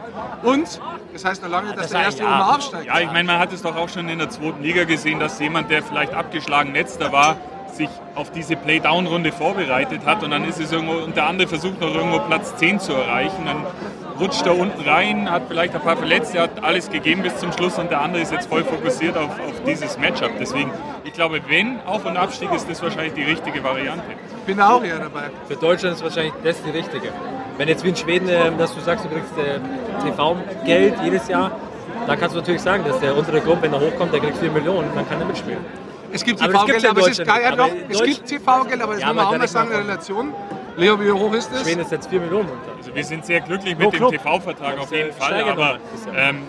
Und 0.43 0.80
das 1.12 1.24
heißt 1.24 1.43
noch 1.43 1.51
lange, 1.51 1.68
nicht, 1.68 1.76
dass 1.76 1.87
das 1.87 1.93
der 1.93 2.03
erste 2.03 2.22
Jahr. 2.22 2.34
immer 2.34 2.57
aufsteigt. 2.57 2.87
Ja, 2.87 3.01
ich 3.01 3.11
meine, 3.12 3.24
man 3.24 3.39
hat 3.39 3.53
es 3.53 3.62
doch 3.62 3.76
auch 3.76 3.89
schon 3.89 4.09
in 4.09 4.18
der 4.18 4.30
zweiten 4.30 4.62
Liga 4.62 4.84
gesehen, 4.84 5.18
dass 5.18 5.39
jemand, 5.39 5.70
der 5.70 5.82
vielleicht 5.82 6.14
abgeschlagen 6.14 6.72
letzter 6.72 7.12
war, 7.12 7.37
sich 7.77 7.89
auf 8.14 8.31
diese 8.31 8.57
Play-Down-Runde 8.57 9.33
vorbereitet 9.33 10.01
hat 10.05 10.22
und 10.22 10.31
dann 10.31 10.45
ist 10.45 10.61
es 10.61 10.72
irgendwo, 10.72 10.95
und 10.95 11.16
der 11.16 11.27
andere 11.27 11.49
versucht 11.49 11.81
noch 11.81 11.95
irgendwo 11.95 12.18
Platz 12.20 12.57
10 12.57 12.81
zu 12.81 12.93
erreichen, 12.93 13.45
dann 13.45 13.64
rutscht 14.18 14.47
er 14.47 14.59
unten 14.59 14.81
rein, 14.89 15.31
hat 15.31 15.43
vielleicht 15.49 15.74
ein 15.74 15.81
paar 15.81 15.97
Verletzte, 15.97 16.41
hat 16.41 16.64
alles 16.64 16.91
gegeben 16.91 17.22
bis 17.22 17.37
zum 17.37 17.53
Schluss 17.53 17.79
und 17.79 17.91
der 17.91 18.01
andere 18.01 18.22
ist 18.22 18.33
jetzt 18.33 18.49
voll 18.49 18.64
fokussiert 18.64 19.16
auf, 19.16 19.31
auf 19.31 19.62
dieses 19.66 19.99
Matchup. 19.99 20.31
Deswegen, 20.41 20.70
ich 21.05 21.12
glaube, 21.12 21.41
wenn 21.49 21.81
Auf- 21.87 22.05
und 22.05 22.16
Abstieg 22.16 22.53
ist, 22.53 22.68
das 22.68 22.83
wahrscheinlich 22.83 23.14
die 23.14 23.24
richtige 23.24 23.62
Variante. 23.62 24.05
Ich 24.39 24.45
bin 24.47 24.57
da 24.57 24.70
auch 24.70 24.83
eher 24.83 24.99
dabei. 24.99 25.31
Für 25.47 25.57
Deutschland 25.57 25.97
ist 25.97 26.03
wahrscheinlich 26.03 26.35
das 26.43 26.62
die 26.62 26.70
richtige. 26.70 27.09
Wenn 27.59 27.68
jetzt 27.68 27.85
wie 27.85 27.89
in 27.91 27.97
Schweden, 27.97 28.29
ähm, 28.29 28.59
dass 28.59 28.74
du 28.74 28.81
sagst, 28.81 29.05
du 29.05 29.09
kriegst 29.09 29.33
äh, 29.39 29.61
TV-Geld 30.05 30.95
jedes 31.03 31.29
Jahr, 31.29 31.53
dann 32.07 32.18
kannst 32.18 32.35
du 32.35 32.41
natürlich 32.41 32.62
sagen, 32.62 32.85
dass 32.87 33.01
der 33.01 33.16
untere 33.16 33.41
Club, 33.41 33.59
wenn 33.62 33.72
er 33.72 33.81
hochkommt, 33.81 34.12
der 34.12 34.20
kriegt 34.20 34.39
4 34.39 34.51
Millionen, 34.51 34.89
dann 34.95 35.09
kann 35.09 35.20
er 35.20 35.27
mitspielen. 35.27 35.86
Es 36.17 36.25
gibt 36.25 36.43
Aber 36.43 36.53
das 36.53 36.64
gibt's 36.67 36.83
TV-Geld, 36.83 36.83
ja 36.83 36.91
in 36.91 36.97
aber 36.97 37.01
es 37.11 37.19
ist. 37.19 37.27
Ja, 37.27 37.51
nicht. 37.51 37.59
doch, 37.59 37.91
es 37.91 38.03
gibt 38.03 38.27
TV-Geld, 38.27 38.83
aber 38.83 38.93
das 38.95 39.03
Ja, 39.03 39.07
muss 39.09 39.17
man 39.17 39.27
auch 39.27 39.39
mal 39.39 39.49
sagen, 39.49 39.71
in 39.71 39.77
Relation. 39.77 40.35
Leo, 40.77 41.01
wie 41.01 41.11
hoch 41.11 41.33
ist 41.33 41.51
das? 41.53 41.62
Schweden 41.62 41.81
ist 41.81 41.91
jetzt 41.93 42.09
4 42.11 42.21
Millionen 42.21 42.49
unter. 42.51 42.77
Also 42.77 42.95
wir 42.95 43.05
sind 43.05 43.25
sehr 43.25 43.41
glücklich 43.41 43.77
mit 43.79 43.93
dem 43.93 43.97
Club. 43.99 44.12
TV-Vertrag 44.12 44.79
auf 44.79 44.93
jeden 44.93 45.12
Fall, 45.12 45.43
aber 45.45 45.79
ja- 46.12 46.29
ähm, 46.31 46.43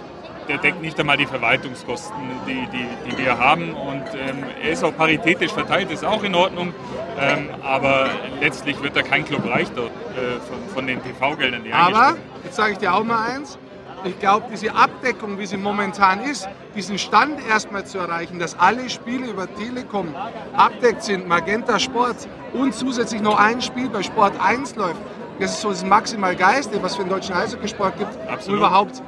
der 0.50 0.58
deckt 0.60 0.82
nicht 0.82 0.98
einmal 1.00 1.18
die 1.18 1.26
Verwaltungskosten, 1.26 2.16
die, 2.48 2.66
die, 2.72 2.88
die 3.12 3.18
wir 3.18 3.38
haben. 3.38 3.74
Und 3.74 4.04
ähm, 4.14 4.44
er 4.64 4.70
ist 4.72 4.84
auch 4.84 4.96
paritätisch 4.96 5.52
verteilt, 5.52 5.92
ist 5.92 6.06
auch 6.06 6.24
in 6.24 6.34
Ordnung. 6.36 6.74
Ähm, 7.20 7.50
aber 7.64 8.08
letztlich 8.40 8.82
wird 8.82 8.96
da 8.96 9.02
kein 9.02 9.26
Club 9.26 9.42
reich 9.50 9.68
dort 9.76 9.90
äh, 9.90 10.40
von, 10.48 10.58
von 10.74 10.88
den 10.88 11.02
TV-Geldern, 11.04 11.64
die 11.66 11.74
Aber, 11.74 12.16
jetzt 12.46 12.56
sage 12.56 12.74
ich 12.74 12.78
dir 12.78 12.94
auch 12.94 13.04
mal 13.04 13.28
eins, 13.30 13.58
ich 14.04 14.20
glaube, 14.20 14.46
diese 14.52 14.74
Abdeckung, 14.74 15.40
wie 15.40 15.46
sie 15.46 15.58
momentan 15.58 16.22
ist, 16.24 16.48
diesen 16.76 16.98
Stand 16.98 17.40
erstmal 17.48 17.86
zu 17.86 17.98
erreichen, 17.98 18.40
dass 18.40 18.58
alle 18.58 18.90
Spiele 18.90 19.28
über 19.28 19.54
Telekom 19.56 20.14
abdeckt 20.54 21.04
sind, 21.04 21.28
Magenta 21.28 21.80
Sport 21.80 22.28
und 22.54 22.74
zusätzlich 22.74 23.22
noch 23.22 23.40
ein 23.40 23.62
Spiel 23.62 23.90
bei 23.90 24.04
Sport 24.04 24.34
1 24.40 24.76
läuft, 24.76 25.02
das 25.40 25.52
ist 25.52 25.62
so 25.62 25.70
das 25.70 25.84
maximal 25.86 26.36
Geiste, 26.36 26.82
was 26.82 26.96
für 26.96 27.04
den 27.04 27.10
deutschen 27.10 27.36
Eishockeysport 27.36 27.98
gibt, 27.98 28.16
um 28.16 28.34
Absolut. 28.34 28.60
überhaupt 28.60 29.04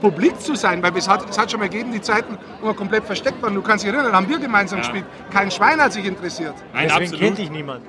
publik 0.00 0.38
zu 0.40 0.54
sein, 0.56 0.82
weil 0.82 0.94
es 0.96 1.08
hat, 1.08 1.28
es 1.30 1.38
hat 1.38 1.50
schon 1.50 1.60
mal 1.60 1.68
gegeben, 1.68 1.92
die 1.92 2.00
Zeiten, 2.00 2.36
wo 2.60 2.66
wir 2.68 2.74
komplett 2.74 3.04
versteckt 3.04 3.40
waren. 3.40 3.54
Du 3.54 3.62
kannst 3.62 3.84
dich 3.84 3.92
erinnern, 3.92 4.12
haben 4.12 4.28
wir 4.28 4.38
gemeinsam 4.38 4.78
Ja. 4.80 4.82
gespielt. 4.82 5.04
Kein 5.30 5.50
Schwein 5.50 5.80
hat 5.80 5.92
sich 5.92 6.04
interessiert. 6.04 6.54
Nein, 6.72 6.88
deswegen 6.88 7.04
absolut. 7.04 7.20
kennt 7.20 7.38
dich 7.38 7.50
niemand. 7.50 7.82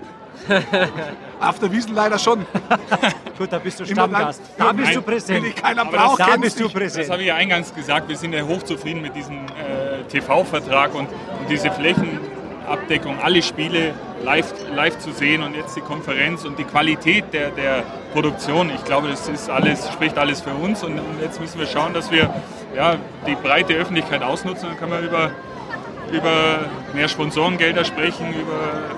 Auf 1.40 1.60
der 1.60 1.72
Wiesn 1.72 1.94
leider 1.94 2.18
schon. 2.18 2.46
Gut, 3.38 3.52
da 3.52 3.60
bist 3.60 3.80
du 3.80 3.86
Stammgast. 3.86 4.42
Da 4.58 4.72
bist 4.72 4.96
du 4.96 5.02
präsent. 5.02 5.46
Ich 5.46 5.56
keiner 5.56 5.82
Aber 5.82 5.98
braucht, 5.98 6.20
Da 6.20 6.26
kennst 6.26 6.42
bist 6.42 6.60
du 6.60 6.64
dich. 6.64 6.74
Das 6.74 6.82
präsent. 6.82 7.10
habe 7.12 7.22
ich 7.22 7.28
ja 7.28 7.36
eingangs 7.36 7.74
gesagt, 7.74 8.08
wir 8.08 8.18
sind 8.18 8.34
ja 8.34 8.44
hochzufrieden 8.44 9.02
mit 9.02 9.16
diesem 9.16 9.38
äh, 9.38 10.04
TV-Vertrag 10.10 10.94
und, 10.96 11.08
und 11.08 11.50
diese 11.50 11.72
Flächenabdeckung, 11.72 13.18
alle 13.22 13.42
Spiele 13.42 13.94
live, 14.24 14.54
live 14.74 14.98
zu 15.00 15.12
sehen 15.12 15.44
und 15.44 15.56
jetzt 15.56 15.76
die 15.76 15.82
Konferenz 15.82 16.46
und 16.46 16.58
die 16.58 16.64
Qualität 16.64 17.26
der, 17.34 17.50
der 17.52 17.84
Produktion. 18.14 18.70
Ich 18.74 18.84
glaube, 18.86 19.10
das 19.10 19.28
ist 19.28 19.50
alles, 19.50 19.92
spricht 19.92 20.18
alles 20.18 20.42
für 20.42 20.54
uns 20.54 20.84
und, 20.84 20.94
und 20.94 21.22
jetzt 21.22 21.42
müssen 21.42 21.60
wir 21.60 21.68
schauen, 21.68 21.94
dass 21.94 22.10
wir 22.12 22.34
ja, 22.76 22.96
die 23.28 23.36
breite 23.36 23.74
Öffentlichkeit 23.74 24.24
ausnutzen. 24.24 24.70
Dann 24.70 24.78
können 24.78 24.92
wir 24.92 25.00
über, 25.00 25.32
über 26.12 26.60
mehr 26.94 27.08
Sponsorengelder 27.08 27.84
sprechen, 27.84 28.34
über 28.34 28.96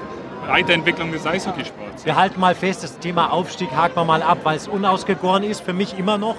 Weiterentwicklung 0.47 1.11
des 1.11 1.25
Eishockeysports. 1.25 2.05
Wir 2.05 2.15
halten 2.15 2.39
mal 2.39 2.55
fest, 2.55 2.83
das 2.83 2.99
Thema 2.99 3.31
Aufstieg 3.31 3.71
haken 3.71 3.95
wir 3.95 4.05
mal 4.05 4.21
ab, 4.21 4.39
weil 4.43 4.57
es 4.57 4.67
unausgegoren 4.67 5.43
ist, 5.43 5.61
für 5.63 5.73
mich 5.73 5.97
immer 5.97 6.17
noch. 6.17 6.35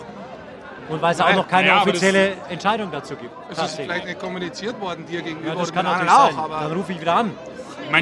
Und 0.89 1.03
weil 1.03 1.13
es 1.15 1.21
auch 1.21 1.35
noch 1.35 1.49
keine 1.49 1.69
das- 1.71 1.83
offizielle 1.83 2.33
Entscheidung 2.49 2.93
dazu 2.93 3.17
gibt. 3.17 3.33
Es 3.51 3.59
ist 3.59 3.75
vielleicht 3.77 4.07
nicht 4.07 4.21
kommuniziert 4.21 4.81
worden 4.81 5.05
dir 5.07 5.21
gegenüber 5.23 5.49
Ja, 5.55 5.55
das 5.57 5.73
kann 5.73 5.85
natürlich 5.85 6.11
anderen 6.13 6.37
sein. 6.37 6.45
auch, 6.45 6.61
Dann 6.61 6.73
rufe 6.73 6.93
ich 6.93 7.01
wieder 7.01 7.17
an. 7.17 7.31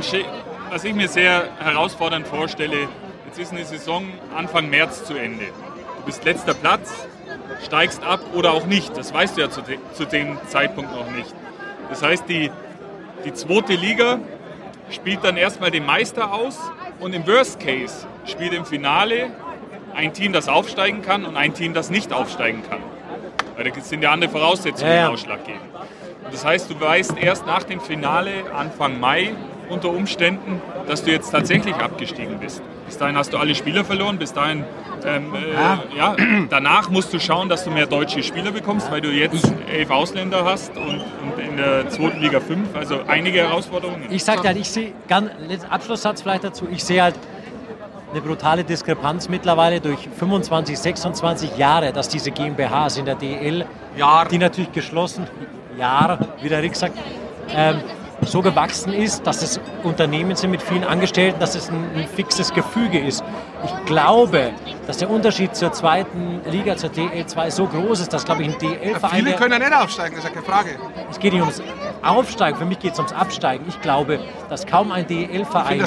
Sche- 0.02 0.24
was 0.70 0.84
ich 0.84 0.94
mir 0.94 1.09
sehr 1.09 1.44
herausfordernd 1.61 2.26
vorstelle, 2.26 2.88
jetzt 3.26 3.38
ist 3.38 3.52
eine 3.52 3.64
Saison 3.64 4.05
Anfang 4.36 4.68
März 4.68 5.05
zu 5.05 5.14
Ende. 5.14 5.46
Du 5.46 6.02
bist 6.05 6.24
letzter 6.24 6.52
Platz, 6.52 6.92
steigst 7.64 8.02
ab 8.05 8.20
oder 8.34 8.52
auch 8.52 8.66
nicht. 8.66 8.94
Das 8.96 9.14
weißt 9.14 9.36
du 9.36 9.40
ja 9.42 9.50
zu, 9.50 9.62
de 9.62 9.78
zu 9.94 10.05
dem 10.05 10.36
Zeitpunkt 10.48 10.94
noch 10.94 11.11
nicht. 11.11 11.34
Das 11.88 12.02
heißt, 12.02 12.28
die, 12.28 12.50
die 13.24 13.32
zweite 13.32 13.74
Liga 13.74 14.18
spielt 14.91 15.24
dann 15.24 15.37
erstmal 15.37 15.70
den 15.70 15.87
Meister 15.87 16.32
aus 16.32 16.59
und 17.01 17.14
im 17.14 17.26
Worst 17.26 17.61
Case 17.61 18.07
spielt 18.26 18.53
im 18.53 18.64
Finale 18.64 19.30
ein 19.95 20.12
Team, 20.12 20.32
das 20.32 20.49
aufsteigen 20.49 21.03
kann 21.03 21.24
und 21.24 21.37
ein 21.37 21.55
Team, 21.55 21.74
das 21.74 21.91
nicht 21.91 22.12
aufsteigen 22.12 22.62
kann. 22.68 22.80
Weil 23.57 23.70
da 23.70 23.80
sind 23.80 24.03
ja 24.03 24.11
andere 24.11 24.30
Voraussetzungen 24.30 24.91
Ja, 24.91 24.97
ja. 24.97 25.09
ausschlaggebend. 25.09 25.62
Und 26.24 26.32
das 26.35 26.45
heißt, 26.45 26.70
du 26.70 26.80
weißt 26.80 27.16
erst 27.20 27.47
nach 27.47 27.62
dem 27.62 27.80
Finale, 27.80 28.30
Anfang 28.55 28.99
Mai, 28.99 29.32
unter 29.68 29.91
Umständen, 29.91 30.61
dass 30.89 31.05
du 31.05 31.11
jetzt 31.12 31.30
tatsächlich 31.30 31.74
abgestiegen 31.76 32.39
bist. 32.39 32.62
Bis 32.87 32.99
dahin 32.99 33.16
hast 33.16 33.32
du 33.32 33.39
alle 33.39 33.55
Spieler 33.55 33.85
verloren, 33.85 34.18
bis 34.18 34.32
dahin, 34.32 34.64
ähm, 35.05 35.32
äh, 35.35 35.97
ja. 35.97 36.16
danach 36.51 36.91
musst 36.91 37.12
du 37.12 37.18
schauen, 37.18 37.49
dass 37.49 37.64
du 37.64 37.70
mehr 37.70 37.87
deutsche 37.87 38.22
Spieler 38.22 38.53
bekommst, 38.53 38.91
weil 38.91 39.01
du 39.01 39.11
jetzt 39.11 39.53
elf 39.72 39.91
Ausländer 39.91 40.45
hast 40.45 40.76
und, 40.76 41.01
und 41.22 41.39
in 41.39 41.57
der 41.57 41.89
zweiten 41.89 42.20
Liga 42.20 42.41
fünf, 42.41 42.74
also 42.74 43.01
einige 43.07 43.39
Herausforderungen. 43.39 44.05
Ich 44.11 44.24
sage 44.24 44.47
halt, 44.47 44.59
ich 44.59 44.68
sehe, 44.68 44.93
ganz, 45.09 45.30
letzter 45.49 45.72
Abschlusssatz 45.72 46.22
vielleicht 46.22 46.45
dazu, 46.45 46.68
ich 46.70 46.85
sehe 46.85 47.03
halt 47.03 47.14
eine 48.14 48.20
brutale 48.20 48.62
Diskrepanz 48.62 49.28
mittlerweile 49.28 49.80
durch 49.80 50.09
25, 50.18 50.78
26 50.78 51.57
Jahre, 51.57 51.93
dass 51.93 52.09
diese 52.09 52.30
GmbHs 52.30 52.97
in 52.97 53.07
der 53.07 53.16
DL, 53.16 53.66
Jahr. 53.97 54.28
die 54.28 54.39
natürlich 54.39 54.70
geschlossen, 54.72 55.26
Jahr, 55.76 56.18
wie 56.41 56.49
der 56.49 56.62
Rick 56.62 56.76
sagt, 56.76 56.97
ähm, 57.51 57.80
so 58.29 58.43
gewachsen 58.43 58.93
ist, 58.93 59.27
dass 59.27 59.43
es 59.43 59.61
Unternehmen 59.83 60.37
sind 60.37 60.51
mit 60.51 60.62
vielen 60.62 60.85
Angestellten, 60.85 61.39
dass 61.41 61.55
es 61.55 61.70
ein, 61.70 61.85
ein 61.97 62.09
fixes 62.09 62.53
Gefüge 62.53 62.99
ist. 62.99 63.25
Ich 63.64 63.87
glaube, 63.87 64.51
dass 64.87 64.99
der 64.99 65.11
Unterschied 65.11 65.57
zur 65.57 65.72
zweiten 65.72 66.41
Liga, 66.51 66.77
zur 66.77 66.91
DL2 66.91 67.51
so 67.51 67.66
groß 67.66 68.01
ist, 68.01 68.12
dass, 68.12 68.25
glaube 68.25 68.43
ich, 68.43 68.49
ein 68.49 68.59
DL-Verein... 68.59 69.25
viele 69.25 69.37
können 69.37 69.53
ja 69.53 69.59
nicht 69.59 69.75
aufsteigen, 69.75 70.16
das 70.16 70.25
ist 70.25 70.31
ja 70.31 70.35
keine 70.35 70.47
Frage. 70.47 70.70
es 71.11 71.18
geht 71.18 71.33
nicht 71.33 71.43
ums 71.43 71.62
Aufsteigen, 72.03 72.59
für 72.59 72.66
mich 72.66 72.79
geht 72.79 72.93
es 72.93 72.99
ums 72.99 73.12
Absteigen. 73.12 73.64
Ich 73.68 73.81
glaube, 73.81 74.20
dass 74.49 74.66
kaum 74.66 74.93
ein 74.93 75.07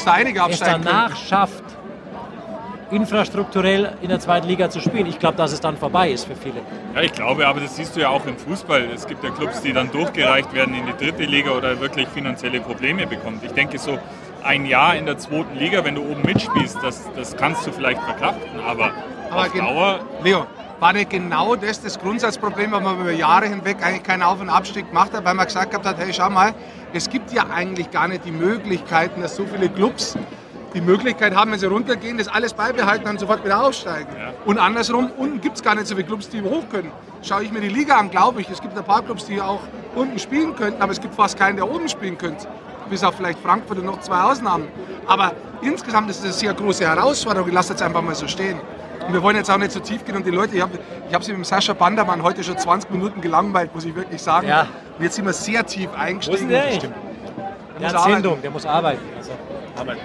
einige 0.08 0.42
es 0.50 0.60
danach 0.60 1.16
schafft, 1.16 1.64
infrastrukturell 2.92 3.94
in 4.02 4.10
der 4.10 4.20
zweiten 4.20 4.48
Liga 4.48 4.70
zu 4.70 4.80
spielen. 4.80 5.06
Ich 5.08 5.20
glaube, 5.20 5.38
dass 5.38 5.52
es 5.52 5.60
dann 5.60 5.78
vorbei 5.78 6.12
ist 6.12 6.26
für 6.26 6.36
viele. 6.36 6.62
Ja, 6.96 7.02
ich 7.02 7.14
glaube, 7.14 7.48
aber 7.48 7.60
das 7.60 7.76
siehst 7.76 7.96
du 7.96 8.02
ja 8.02 8.10
auch 8.10 8.26
im 8.26 8.38
Fußball. 8.38 8.88
Es 8.94 9.08
gibt 9.08 9.24
ja 9.24 9.30
Clubs, 9.32 9.62
die 9.62 9.74
dann 9.74 9.92
durchgereicht 9.92 10.54
werden 10.54 10.74
in 10.74 10.86
die 10.86 11.06
dritte 11.06 11.24
Liga 11.24 11.52
oder 11.52 11.80
wirklich 11.80 12.08
finanzielle 12.10 12.62
Probleme 12.62 13.08
bekommen. 13.08 13.40
Ich 13.44 13.52
denke, 13.52 13.78
so 13.78 13.98
ein 14.44 14.66
Jahr 14.66 14.96
in 14.96 15.06
der 15.06 15.18
zweiten 15.18 15.58
Liga, 15.58 15.84
wenn 15.84 15.96
du 15.96 16.02
oben 16.02 16.22
mitspielst, 16.24 16.78
das, 16.82 17.04
das 17.16 17.36
kannst 17.36 17.68
du 17.68 17.72
vielleicht 17.72 18.02
verkraften, 18.02 18.60
aber, 18.66 18.92
Aber 19.30 19.42
auf 19.42 19.52
Dauer 19.52 20.00
Leo, 20.24 20.46
war 20.80 20.94
nicht 20.94 21.10
genau 21.10 21.56
das 21.56 21.82
das 21.82 22.00
Grundsatzproblem, 22.00 22.72
warum 22.72 22.84
man 22.84 23.02
über 23.02 23.12
Jahre 23.12 23.48
hinweg 23.48 23.78
eigentlich 23.82 24.04
keinen 24.04 24.24
Auf- 24.24 24.40
und 24.40 24.50
Abstieg 24.50 24.88
gemacht 24.88 25.12
hat, 25.14 25.26
weil 25.26 25.34
man 25.34 25.48
gesagt 25.48 25.74
hat, 25.74 25.98
hey, 25.98 26.14
schau 26.14 26.30
mal, 26.30 26.54
es 26.94 27.10
gibt 27.10 27.34
ja 27.34 27.48
eigentlich 27.54 27.92
gar 27.92 28.08
nicht 28.08 28.26
die 28.26 28.32
Möglichkeiten, 28.32 29.22
dass 29.22 29.36
so 29.36 29.46
viele 29.46 29.70
Clubs 29.70 30.16
die 30.74 30.82
Möglichkeit 30.82 31.36
haben, 31.36 31.52
wenn 31.52 31.60
sie 31.60 31.66
runtergehen, 31.66 32.18
das 32.18 32.28
alles 32.28 32.54
beibehalten, 32.54 33.06
dann 33.06 33.18
sofort 33.18 33.44
wieder 33.44 33.64
aufsteigen. 33.64 34.10
Und 34.46 34.58
andersrum, 34.58 35.12
unten 35.18 35.42
gibt 35.42 35.58
es 35.58 35.64
gar 35.64 35.76
nicht 35.76 35.88
so 35.88 35.96
viele 35.96 36.08
Clubs, 36.08 36.30
die 36.30 36.42
hoch 36.42 36.64
können. 36.70 36.92
Schaue 37.22 37.44
ich 37.44 37.52
mir 37.52 37.62
die 37.62 37.70
Liga 37.70 37.98
an, 37.98 38.12
glaube 38.12 38.42
ich, 38.42 38.50
es 38.50 38.62
gibt 38.62 38.78
ein 38.78 38.84
paar 38.84 39.02
Clubs, 39.02 39.26
die 39.26 39.42
auch 39.42 39.62
unten 39.96 40.20
spielen 40.20 40.56
könnten, 40.56 40.82
aber 40.82 40.92
es 40.92 41.02
gibt 41.02 41.16
fast 41.16 41.38
keinen, 41.38 41.56
der 41.56 41.70
oben 41.70 41.90
spielen 41.90 42.18
könnte. 42.18 42.48
Bis 42.90 43.04
auf 43.04 43.16
vielleicht 43.16 43.40
Frankfurt 43.40 43.80
und 43.80 43.86
noch 43.86 44.00
zwei 44.00 44.22
Ausnahmen. 44.22 44.68
Aber 45.08 45.34
insgesamt 45.62 46.10
ist 46.10 46.20
es 46.20 46.24
eine 46.24 46.34
sehr 46.34 46.54
große 46.54 46.86
Herausforderung. 46.86 47.50
Ich 47.50 47.54
lasse 47.54 47.74
jetzt 47.74 47.82
einfach 47.82 48.02
mal 48.02 48.16
so 48.16 48.28
stehen. 48.28 48.60
Und 49.06 49.14
wir 49.14 49.22
wollen 49.22 49.36
jetzt 49.36 49.50
auch 49.50 49.58
nicht 49.58 49.72
so 49.72 49.80
tief 49.80 50.06
gehen 50.06 50.16
und 50.16 50.26
die 50.26 50.32
Leute, 50.32 50.56
ich 50.56 50.62
habe 50.62 50.78
ich 51.08 51.14
hab 51.14 51.24
sie 51.24 51.32
mit 51.32 51.40
dem 51.40 51.44
Sascha 51.44 51.74
Bandermann 51.74 52.24
heute 52.24 52.44
schon 52.44 52.58
20 52.58 52.92
Minuten 52.92 53.22
gelangweilt, 53.22 53.74
muss 53.74 53.86
ich 53.86 53.96
wirklich 53.96 54.22
sagen. 54.22 54.48
Ja. 54.48 54.68
Und 54.98 55.04
jetzt 55.04 55.16
sind 55.16 55.26
wir 55.26 55.34
sehr 55.34 55.66
tief 55.66 55.90
Wo 55.90 55.96
ist 55.96 56.00
eingestiegen. 56.00 56.50
denn 56.50 56.50
der 56.50 56.64
eigentlich? 56.64 56.92
Der 57.80 57.92
muss 57.92 57.96
arbeiten. 57.96 58.42
Der 58.42 58.52
muss 58.52 58.66
arbeiten. 58.66 59.02
Also, 59.18 59.32
Arbeit. 59.78 59.98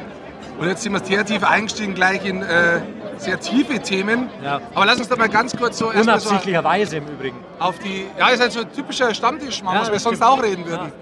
Und 0.62 0.68
jetzt 0.68 0.82
sind 0.82 0.92
wir 0.92 1.04
sehr 1.04 1.24
tief 1.26 1.42
eingestiegen, 1.42 1.92
gleich 1.94 2.24
in 2.24 2.40
äh, 2.40 2.80
sehr 3.16 3.40
tiefe 3.40 3.80
Themen. 3.80 4.28
Ja. 4.44 4.60
Aber 4.74 4.86
lass 4.86 4.98
uns 4.98 5.08
doch 5.08 5.16
mal 5.16 5.28
ganz 5.28 5.56
kurz 5.56 5.76
so 5.78 5.90
erstmal 5.90 6.20
so 6.20 6.28
unabsichtlicherweise 6.28 6.98
im 6.98 7.08
Übrigen. 7.08 7.36
auf 7.58 7.78
die. 7.80 8.06
Ja, 8.16 8.28
ist 8.28 8.40
halt 8.40 8.52
so 8.52 8.60
ein 8.60 8.72
typischer 8.72 9.12
Stammtischmann, 9.12 9.74
Ja, 9.74 9.80
was 9.80 9.88
wir 9.88 9.94
das 9.94 10.02
sonst 10.04 10.18
stimmt. 10.18 10.30
auch 10.30 10.40
reden 10.42 10.64
würden. 10.64 10.92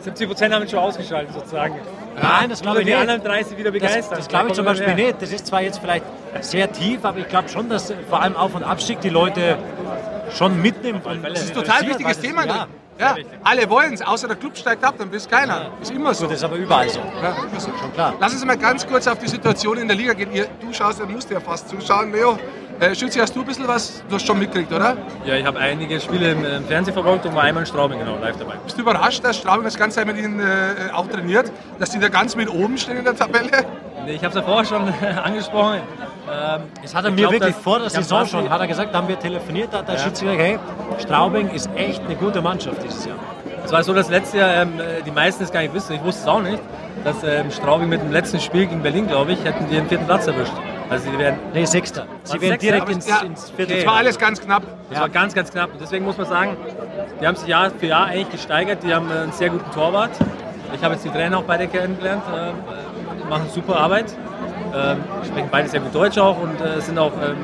70 0.00 0.26
Prozent 0.28 0.54
haben 0.54 0.62
ihn 0.62 0.68
schon 0.70 0.78
ausgeschaltet 0.78 1.34
sozusagen. 1.34 1.74
Nein, 2.20 2.48
das 2.48 2.62
glaube 2.62 2.78
ich 2.80 2.86
die 2.86 2.92
nicht. 2.92 3.00
anderen 3.00 3.22
30 3.22 3.58
wieder 3.58 3.70
Das, 3.70 3.80
begeistern. 3.80 4.18
das 4.18 4.28
glaube 4.28 4.48
ich 4.48 4.54
zum 4.54 4.64
Da 4.64 4.70
Beispiel 4.70 4.96
wir 4.96 5.04
nicht. 5.06 5.20
Das 5.20 5.30
ist 5.32 5.46
zwar 5.48 5.60
jetzt 5.60 5.78
vielleicht 5.80 6.04
sehr 6.40 6.72
tief, 6.72 7.04
aber 7.04 7.18
ich 7.18 7.28
glaube 7.28 7.48
schon, 7.50 7.68
dass 7.68 7.92
vor 8.08 8.22
allem 8.22 8.36
Auf- 8.36 8.54
und 8.54 8.62
Abstieg 8.62 9.00
die 9.02 9.10
Leute 9.10 9.58
schon 10.34 10.60
mitnimmt. 10.62 11.04
Und 11.04 11.22
Das 11.24 11.42
ist 11.42 11.50
ein 11.56 11.62
total 11.62 11.86
wichtiges 11.88 12.20
Thema. 12.20 12.46
Ja, 12.46 12.66
Ja, 12.98 13.16
alle 13.42 13.68
wollen 13.68 13.94
es, 13.94 14.02
außer 14.02 14.28
der 14.28 14.36
Club 14.36 14.56
steigt 14.56 14.84
ab, 14.84 14.94
dann 14.98 15.12
es 15.12 15.28
keiner. 15.28 15.70
Ist 15.82 15.90
immer 15.90 16.14
so. 16.14 16.24
gut, 16.24 16.32
das 16.32 16.38
ist 16.38 16.44
aber 16.44 16.56
überall 16.56 16.88
so. 16.88 17.00
Ja, 17.00 17.30
immer 17.30 17.60
so. 17.60 17.70
Schon 17.76 17.92
klar. 17.92 18.14
Lass 18.20 18.32
uns 18.32 18.44
mal 18.44 18.56
ganz 18.56 18.86
kurz 18.86 19.06
auf 19.08 19.18
die 19.18 19.28
Situation 19.28 19.78
in 19.78 19.88
der 19.88 19.96
Liga 19.96 20.12
gehen. 20.12 20.32
Ihr, 20.32 20.46
du 20.60 20.72
schaust, 20.72 21.00
du 21.00 21.06
musst 21.06 21.28
ja 21.30 21.40
fast 21.40 21.68
zuschauen, 21.68 22.12
Leo. 22.12 22.38
Äh, 22.80 22.94
Schützi, 22.94 23.18
hast 23.20 23.34
du 23.36 23.40
ein 23.40 23.46
bisschen 23.46 23.68
was, 23.68 24.02
du 24.08 24.16
hast 24.16 24.26
schon 24.26 24.38
mitgekriegt, 24.38 24.72
oder? 24.72 24.96
Ja, 25.24 25.34
ich 25.36 25.46
habe 25.46 25.58
einige 25.58 26.00
Spiele 26.00 26.32
im, 26.32 26.44
im 26.44 26.64
Fernsehen 26.64 26.92
verfolgt 26.92 27.24
und 27.24 27.34
war 27.34 27.44
einmal 27.44 27.62
in 27.62 27.66
Straubing 27.66 27.98
genau 28.00 28.16
live 28.20 28.36
dabei. 28.36 28.54
Bist 28.64 28.76
du 28.76 28.82
überrascht, 28.82 29.22
dass 29.24 29.36
Straubing 29.36 29.64
das 29.64 29.76
ganze 29.76 29.96
Zeit 29.96 30.06
mit 30.06 30.16
ihnen 30.18 30.40
äh, 30.40 30.92
auch 30.92 31.06
trainiert, 31.06 31.52
dass 31.78 31.90
die 31.90 31.98
da 32.00 32.08
ganz 32.08 32.34
mit 32.34 32.50
oben 32.50 32.76
stehen 32.76 32.96
in 32.98 33.04
der 33.04 33.14
Tabelle? 33.16 33.48
Nee, 34.04 34.12
Ich 34.12 34.18
habe 34.24 34.28
es 34.28 34.34
ja 34.34 34.42
vorher 34.42 34.64
schon 34.64 34.82
angesprochen. 35.24 35.76
Ähm, 36.30 36.62
Das 36.82 36.94
hat 36.94 37.04
er 37.04 37.10
mir 37.10 37.16
glaub, 37.18 37.32
wirklich 37.32 37.54
dass- 37.54 37.62
vor 37.62 37.78
der 37.78 37.90
Saison 37.90 38.26
schon, 38.26 38.50
hat 38.50 38.60
er 38.60 38.66
gesagt, 38.66 38.92
da 38.92 38.98
haben 38.98 39.08
wir 39.08 39.18
telefoniert, 39.18 39.68
da 39.72 39.78
hat 39.78 39.88
der 39.88 39.98
Schütze 39.98 40.24
gesagt, 40.24 40.40
hey, 40.40 40.58
Straubing 40.98 41.50
ist 41.50 41.70
echt 41.76 42.02
eine 42.04 42.16
gute 42.16 42.42
Mannschaft 42.42 42.82
dieses 42.82 43.04
Jahr. 43.06 43.16
Es 43.64 43.72
war 43.72 43.82
so, 43.82 43.94
dass 43.94 44.10
letztes 44.10 44.40
Jahr 44.40 44.52
ähm, 44.62 44.72
die 45.06 45.10
meisten 45.10 45.44
es 45.44 45.50
gar 45.52 45.60
nicht 45.60 45.72
wissen, 45.74 45.94
ich 45.94 46.02
wusste 46.02 46.22
es 46.22 46.28
auch 46.28 46.42
nicht, 46.42 46.60
dass 47.04 47.16
ähm, 47.24 47.50
Straubing 47.50 47.88
mit 47.88 48.00
dem 48.02 48.10
letzten 48.12 48.40
Spiel 48.40 48.66
gegen 48.66 48.82
Berlin, 48.82 49.06
glaube 49.06 49.32
ich, 49.32 49.44
hätten 49.44 49.66
die 49.68 49.74
den 49.76 49.86
vierten 49.88 50.06
Platz 50.06 50.26
erwischt. 50.26 50.52
Also 50.94 51.10
die 51.10 51.18
werden, 51.18 51.38
Nee, 51.52 51.64
Sechster. 51.64 52.06
Sie 52.24 52.32
werden 52.40 52.50
Sechster? 52.52 52.58
direkt 52.72 52.88
ins, 52.90 53.08
ja, 53.08 53.20
ins 53.22 53.50
Viertel. 53.50 53.76
Das 53.76 53.86
war 53.86 53.94
alles 53.96 54.18
ganz 54.18 54.40
knapp. 54.40 54.62
das 54.90 55.00
war 55.00 55.08
ganz, 55.08 55.34
ganz 55.34 55.50
knapp. 55.50 55.72
Und 55.72 55.80
deswegen 55.80 56.04
muss 56.04 56.16
man 56.16 56.26
sagen, 56.26 56.56
die 57.20 57.26
haben 57.26 57.36
sich 57.36 57.48
Jahr 57.48 57.70
für 57.70 57.86
Jahr 57.86 58.06
eigentlich 58.06 58.30
gesteigert. 58.30 58.78
Die 58.82 58.94
haben 58.94 59.10
äh, 59.10 59.14
einen 59.14 59.32
sehr 59.32 59.50
guten 59.50 59.70
Torwart. 59.72 60.10
Ich 60.74 60.82
habe 60.82 60.94
jetzt 60.94 61.04
die 61.04 61.10
Trainer 61.10 61.38
auch 61.38 61.42
beide 61.44 61.66
kennengelernt, 61.68 62.22
ähm, 62.34 62.54
äh, 63.24 63.28
machen 63.28 63.48
super 63.52 63.76
Arbeit. 63.76 64.06
Ähm, 64.74 64.98
sprechen 65.24 65.48
beide 65.50 65.68
sehr 65.68 65.80
gut 65.80 65.94
Deutsch 65.94 66.18
auch 66.18 66.40
und 66.40 66.60
äh, 66.60 66.80
sind 66.80 66.98
auch 66.98 67.12
ähm, 67.22 67.36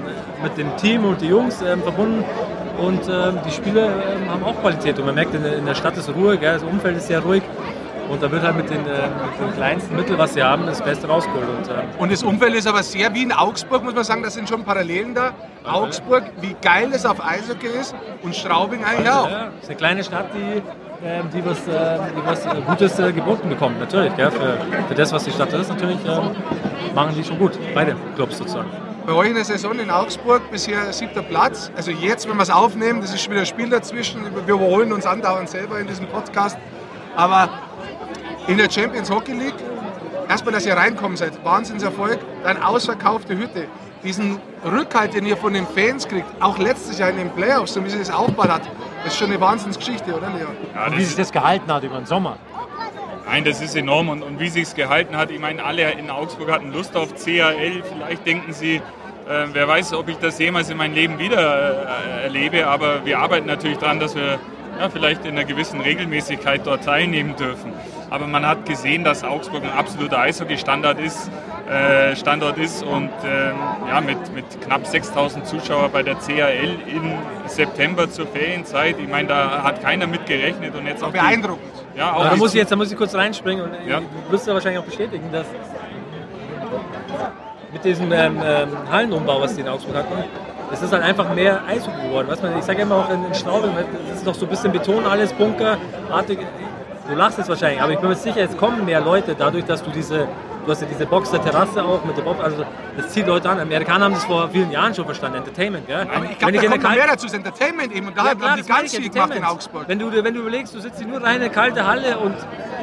mit 0.42 0.56
dem 0.58 0.76
Team 0.76 1.04
und 1.04 1.20
die 1.20 1.28
Jungs 1.28 1.60
ähm, 1.62 1.82
verbunden. 1.82 2.24
Und 2.78 3.06
die 3.46 3.50
Spiele 3.50 3.82
ähm, 3.86 4.30
haben 4.30 4.42
auch 4.44 4.58
Qualität. 4.60 4.98
Und 4.98 5.04
man 5.06 5.14
merkt, 5.14 5.34
in, 5.34 5.42
der- 5.42 5.74
Stadt 5.74 5.96
ist 5.98 6.08
Ruhe, 6.14 6.38
das 6.38 6.62
Umfeld 6.62 6.96
ist 6.96 7.08
sehr 7.08 7.20
ruhig. 7.20 7.42
Und 8.10 8.20
da 8.20 8.30
wird 8.30 8.42
halt 8.42 8.56
mit 8.56 8.68
den, 8.68 8.80
äh, 8.80 8.80
mit 8.80 9.48
den 9.48 9.54
kleinsten 9.54 9.94
Mitteln, 9.94 10.18
was 10.18 10.34
sie 10.34 10.42
haben, 10.42 10.66
das 10.66 10.82
Beste 10.82 11.06
rausgeholt. 11.06 11.46
Und, 11.48 11.68
ähm, 11.68 11.74
Und 11.96 12.10
das 12.10 12.24
Umfeld 12.24 12.54
ist 12.54 12.66
aber 12.66 12.82
sehr 12.82 13.14
wie 13.14 13.22
in 13.22 13.30
Augsburg, 13.32 13.84
muss 13.84 13.94
man 13.94 14.02
sagen, 14.02 14.22
da 14.24 14.30
sind 14.30 14.48
schon 14.48 14.64
Parallelen 14.64 15.14
da. 15.14 15.30
Augsburg, 15.64 16.24
wie 16.40 16.56
geil 16.60 16.90
es 16.92 17.06
auf 17.06 17.24
Eishockey 17.24 17.68
ist 17.68 17.94
und 18.22 18.34
Straubing 18.34 18.84
eigentlich 18.84 19.08
auch. 19.08 19.30
Ja, 19.30 19.50
ist 19.60 19.68
eine 19.68 19.76
kleine 19.76 20.02
Stadt, 20.02 20.26
die, 20.34 20.60
ähm, 21.06 21.28
die, 21.32 21.44
was, 21.44 21.58
äh, 21.68 21.98
die 22.16 22.26
was 22.26 22.46
äh, 22.46 22.60
Gutes 22.66 22.98
äh, 22.98 23.12
geboten 23.12 23.48
bekommt, 23.48 23.78
natürlich. 23.78 24.14
Gell? 24.16 24.30
Für, 24.32 24.58
für 24.88 24.94
das, 24.94 25.12
was 25.12 25.24
die 25.24 25.30
Stadt 25.30 25.52
ist, 25.52 25.68
natürlich 25.68 25.98
ähm, 26.04 26.30
machen 26.94 27.14
die 27.16 27.22
schon 27.22 27.38
gut. 27.38 27.52
Beide 27.74 27.94
Clubs 28.16 28.38
sozusagen. 28.38 28.68
Bei 29.06 29.12
euch 29.12 29.28
in 29.28 29.34
der 29.34 29.44
Saison 29.44 29.78
in 29.78 29.90
Augsburg 29.90 30.50
bisher 30.50 30.92
siebter 30.92 31.22
Platz. 31.22 31.70
Also 31.76 31.92
jetzt, 31.92 32.28
wenn 32.28 32.36
wir 32.36 32.42
es 32.42 32.50
aufnehmen, 32.50 33.00
das 33.00 33.14
ist 33.14 33.22
schon 33.22 33.32
wieder 33.32 33.42
ein 33.42 33.46
Spiel 33.46 33.70
dazwischen. 33.70 34.20
Wir 34.46 34.54
überholen 34.54 34.92
uns 34.92 35.06
andauernd 35.06 35.48
selber 35.48 35.78
in 35.78 35.86
diesem 35.86 36.06
Podcast. 36.06 36.58
Aber 37.20 37.50
in 38.48 38.56
der 38.56 38.70
Champions 38.70 39.10
Hockey 39.10 39.32
League, 39.32 39.54
erstmal, 40.26 40.54
dass 40.54 40.64
ihr 40.64 40.74
reinkommen 40.74 41.18
seid, 41.18 41.44
Wahnsinnserfolg, 41.44 42.18
dann 42.44 42.62
ausverkaufte 42.62 43.36
Hütte. 43.36 43.66
Diesen 44.02 44.38
Rückhalt, 44.64 45.12
den 45.12 45.26
ihr 45.26 45.36
von 45.36 45.52
den 45.52 45.66
Fans 45.66 46.08
kriegt, 46.08 46.24
auch 46.40 46.56
letztes 46.56 46.98
Jahr 46.98 47.10
in 47.10 47.18
den 47.18 47.28
Playoffs, 47.28 47.76
und 47.76 47.84
wie 47.84 47.90
sie 47.90 47.98
das 47.98 48.10
aufgebaut 48.10 48.48
hat, 48.48 48.62
das 49.04 49.12
ist 49.12 49.18
schon 49.18 49.28
eine 49.28 49.38
Wahnsinnsgeschichte, 49.38 50.16
oder 50.16 50.30
Leon? 50.30 50.56
Ja, 50.74 50.86
Und 50.86 50.96
wie 50.96 51.04
sich 51.04 51.14
das 51.14 51.30
gehalten 51.30 51.70
hat 51.70 51.84
über 51.84 51.98
den 51.98 52.06
Sommer. 52.06 52.38
Nein, 53.26 53.44
das 53.44 53.60
ist 53.60 53.76
enorm 53.76 54.08
und, 54.08 54.22
und 54.22 54.40
wie 54.40 54.48
sich 54.48 54.62
es 54.62 54.74
gehalten 54.74 55.14
hat. 55.14 55.30
Ich 55.30 55.40
meine, 55.40 55.62
alle 55.62 55.92
in 55.92 56.08
Augsburg 56.08 56.50
hatten 56.50 56.72
Lust 56.72 56.96
auf 56.96 57.14
CHL. 57.16 57.82
Vielleicht 57.82 58.26
denken 58.26 58.54
sie, 58.54 58.76
äh, 58.76 58.80
wer 59.52 59.68
weiß, 59.68 59.92
ob 59.92 60.08
ich 60.08 60.16
das 60.16 60.38
jemals 60.38 60.70
in 60.70 60.78
meinem 60.78 60.94
Leben 60.94 61.18
wieder 61.18 61.86
äh, 62.18 62.22
erlebe. 62.24 62.66
Aber 62.66 63.04
wir 63.04 63.18
arbeiten 63.18 63.46
natürlich 63.46 63.76
daran, 63.76 64.00
dass 64.00 64.14
wir 64.14 64.40
ja, 64.80 64.88
vielleicht 64.88 65.24
in 65.26 65.32
einer 65.32 65.44
gewissen 65.44 65.80
Regelmäßigkeit 65.80 66.62
dort 66.66 66.84
teilnehmen 66.84 67.36
dürfen. 67.36 67.72
Aber 68.08 68.26
man 68.26 68.44
hat 68.46 68.66
gesehen, 68.66 69.04
dass 69.04 69.22
Augsburg 69.22 69.62
ein 69.62 69.70
absoluter 69.70 70.18
Eishockey-Standard 70.20 70.98
ist, 70.98 71.30
äh, 71.70 72.16
Standort 72.16 72.58
ist 72.58 72.82
und 72.82 73.10
ähm, 73.24 73.54
ja, 73.88 74.00
mit, 74.00 74.34
mit 74.34 74.60
knapp 74.62 74.86
6000 74.86 75.46
Zuschauern 75.46 75.92
bei 75.92 76.02
der 76.02 76.16
CHL 76.16 76.76
im 76.92 77.12
September 77.46 78.10
zur 78.10 78.26
Ferienzeit. 78.26 78.96
Ich 78.98 79.08
meine, 79.08 79.28
da 79.28 79.62
hat 79.62 79.82
keiner 79.82 80.06
mit 80.08 80.26
gerechnet 80.26 80.74
und 80.74 80.86
jetzt 80.86 81.04
auch 81.04 81.08
die- 81.12 81.18
Beeindruckend. 81.18 81.62
ja, 81.96 82.12
auch 82.14 82.24
da 82.24 82.30
die 82.34 82.38
muss 82.38 82.54
ich 82.54 82.58
jetzt 82.60 82.72
da 82.72 82.76
muss 82.76 82.90
ich 82.90 82.96
kurz 82.98 83.14
reinspringen 83.14 83.64
und 83.64 83.70
Ja. 83.86 84.00
du 84.00 84.32
wirst 84.32 84.46
ja 84.48 84.54
wahrscheinlich 84.54 84.80
auch 84.80 84.86
bestätigen, 84.86 85.30
dass 85.30 85.46
mit 87.72 87.84
diesem 87.84 88.10
ähm, 88.12 88.40
ähm, 88.44 88.68
Hallenumbau, 88.90 89.40
was 89.40 89.54
die 89.54 89.60
in 89.60 89.68
Augsburg 89.68 89.96
hatten, 89.96 90.24
es 90.72 90.82
ist 90.82 90.92
halt 90.92 91.02
einfach 91.02 91.34
mehr 91.34 91.60
Eishockey 91.66 92.08
geworden. 92.08 92.28
Weißt 92.28 92.42
du, 92.42 92.48
ich 92.58 92.64
sage 92.64 92.82
immer 92.82 92.96
auch 92.96 93.10
in, 93.10 93.24
in 93.24 93.34
Straubing, 93.34 93.72
das 94.08 94.18
ist 94.18 94.26
doch 94.26 94.34
so 94.34 94.46
ein 94.46 94.50
bisschen 94.50 94.72
Beton, 94.72 95.06
alles 95.06 95.32
bunkerartig. 95.32 96.38
Du 97.08 97.14
lachst 97.16 97.38
jetzt 97.38 97.48
wahrscheinlich, 97.48 97.82
aber 97.82 97.92
ich 97.92 97.98
bin 97.98 98.08
mir 98.08 98.14
sicher, 98.14 98.40
es 98.40 98.56
kommen 98.56 98.84
mehr 98.84 99.00
Leute 99.00 99.34
dadurch, 99.36 99.64
dass 99.64 99.82
du 99.82 99.90
diese, 99.90 100.28
du 100.64 100.70
hast 100.70 100.80
ja 100.80 100.86
diese 100.86 101.06
Box 101.06 101.30
der 101.30 101.42
Terrasse 101.42 101.82
auch 101.82 102.04
mit 102.04 102.16
der 102.16 102.22
Box, 102.22 102.40
also 102.40 102.64
das 102.96 103.08
zieht 103.08 103.26
Leute 103.26 103.50
an. 103.50 103.58
Amerikaner 103.58 104.04
haben 104.04 104.14
das 104.14 104.24
vor 104.24 104.48
vielen 104.50 104.70
Jahren 104.70 104.94
schon 104.94 105.06
verstanden, 105.06 105.38
Entertainment, 105.38 105.86
gell? 105.86 106.06
Aber 106.14 106.24
ich 106.26 106.38
glaube, 106.38 106.52
da 106.52 106.68
kommt 106.68 106.94
mehr 106.94 107.06
dazu, 107.08 107.26
das 107.26 107.34
Entertainment 107.34 107.92
eben. 107.92 108.08
Und 108.08 108.16
da 108.16 108.26
ja, 108.26 108.34
klar, 108.34 108.50
man 108.50 108.62
die 108.62 108.68
ganz 108.68 108.94
viel 108.94 109.08
gemacht 109.10 109.34
in. 109.34 109.44
Augsburg. 109.44 109.84
Wenn 109.88 109.98
du, 109.98 110.12
wenn 110.12 110.34
du 110.34 110.40
überlegst, 110.40 110.74
du 110.74 110.80
sitzt 110.80 110.98
hier 110.98 111.08
nur 111.08 111.22
rein 111.22 111.36
in 111.36 111.42
eine 111.42 111.50
kalte 111.50 111.84
Halle 111.86 112.16
und 112.18 112.34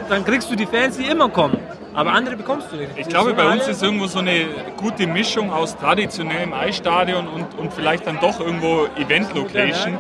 dann 0.10 0.26
kriegst 0.26 0.52
du 0.52 0.56
die 0.56 0.66
Fans, 0.66 0.98
die 0.98 1.06
immer 1.06 1.30
kommen. 1.30 1.58
Aber 1.98 2.14
andere 2.14 2.36
bekommst 2.36 2.72
du 2.72 2.76
nicht. 2.76 2.92
Ich 2.96 3.10
glaube, 3.10 3.34
bei 3.34 3.52
uns 3.52 3.68
ist 3.68 3.82
irgendwo 3.82 4.06
so 4.06 4.20
eine 4.20 4.46
gute 4.78 5.08
Mischung 5.08 5.52
aus 5.52 5.76
traditionellem 5.76 6.54
Eisstadion 6.54 7.28
und, 7.28 7.58
und 7.58 7.74
vielleicht 7.74 8.06
dann 8.06 8.20
doch 8.20 8.40
irgendwo 8.40 8.86
Event-Location. 8.98 9.98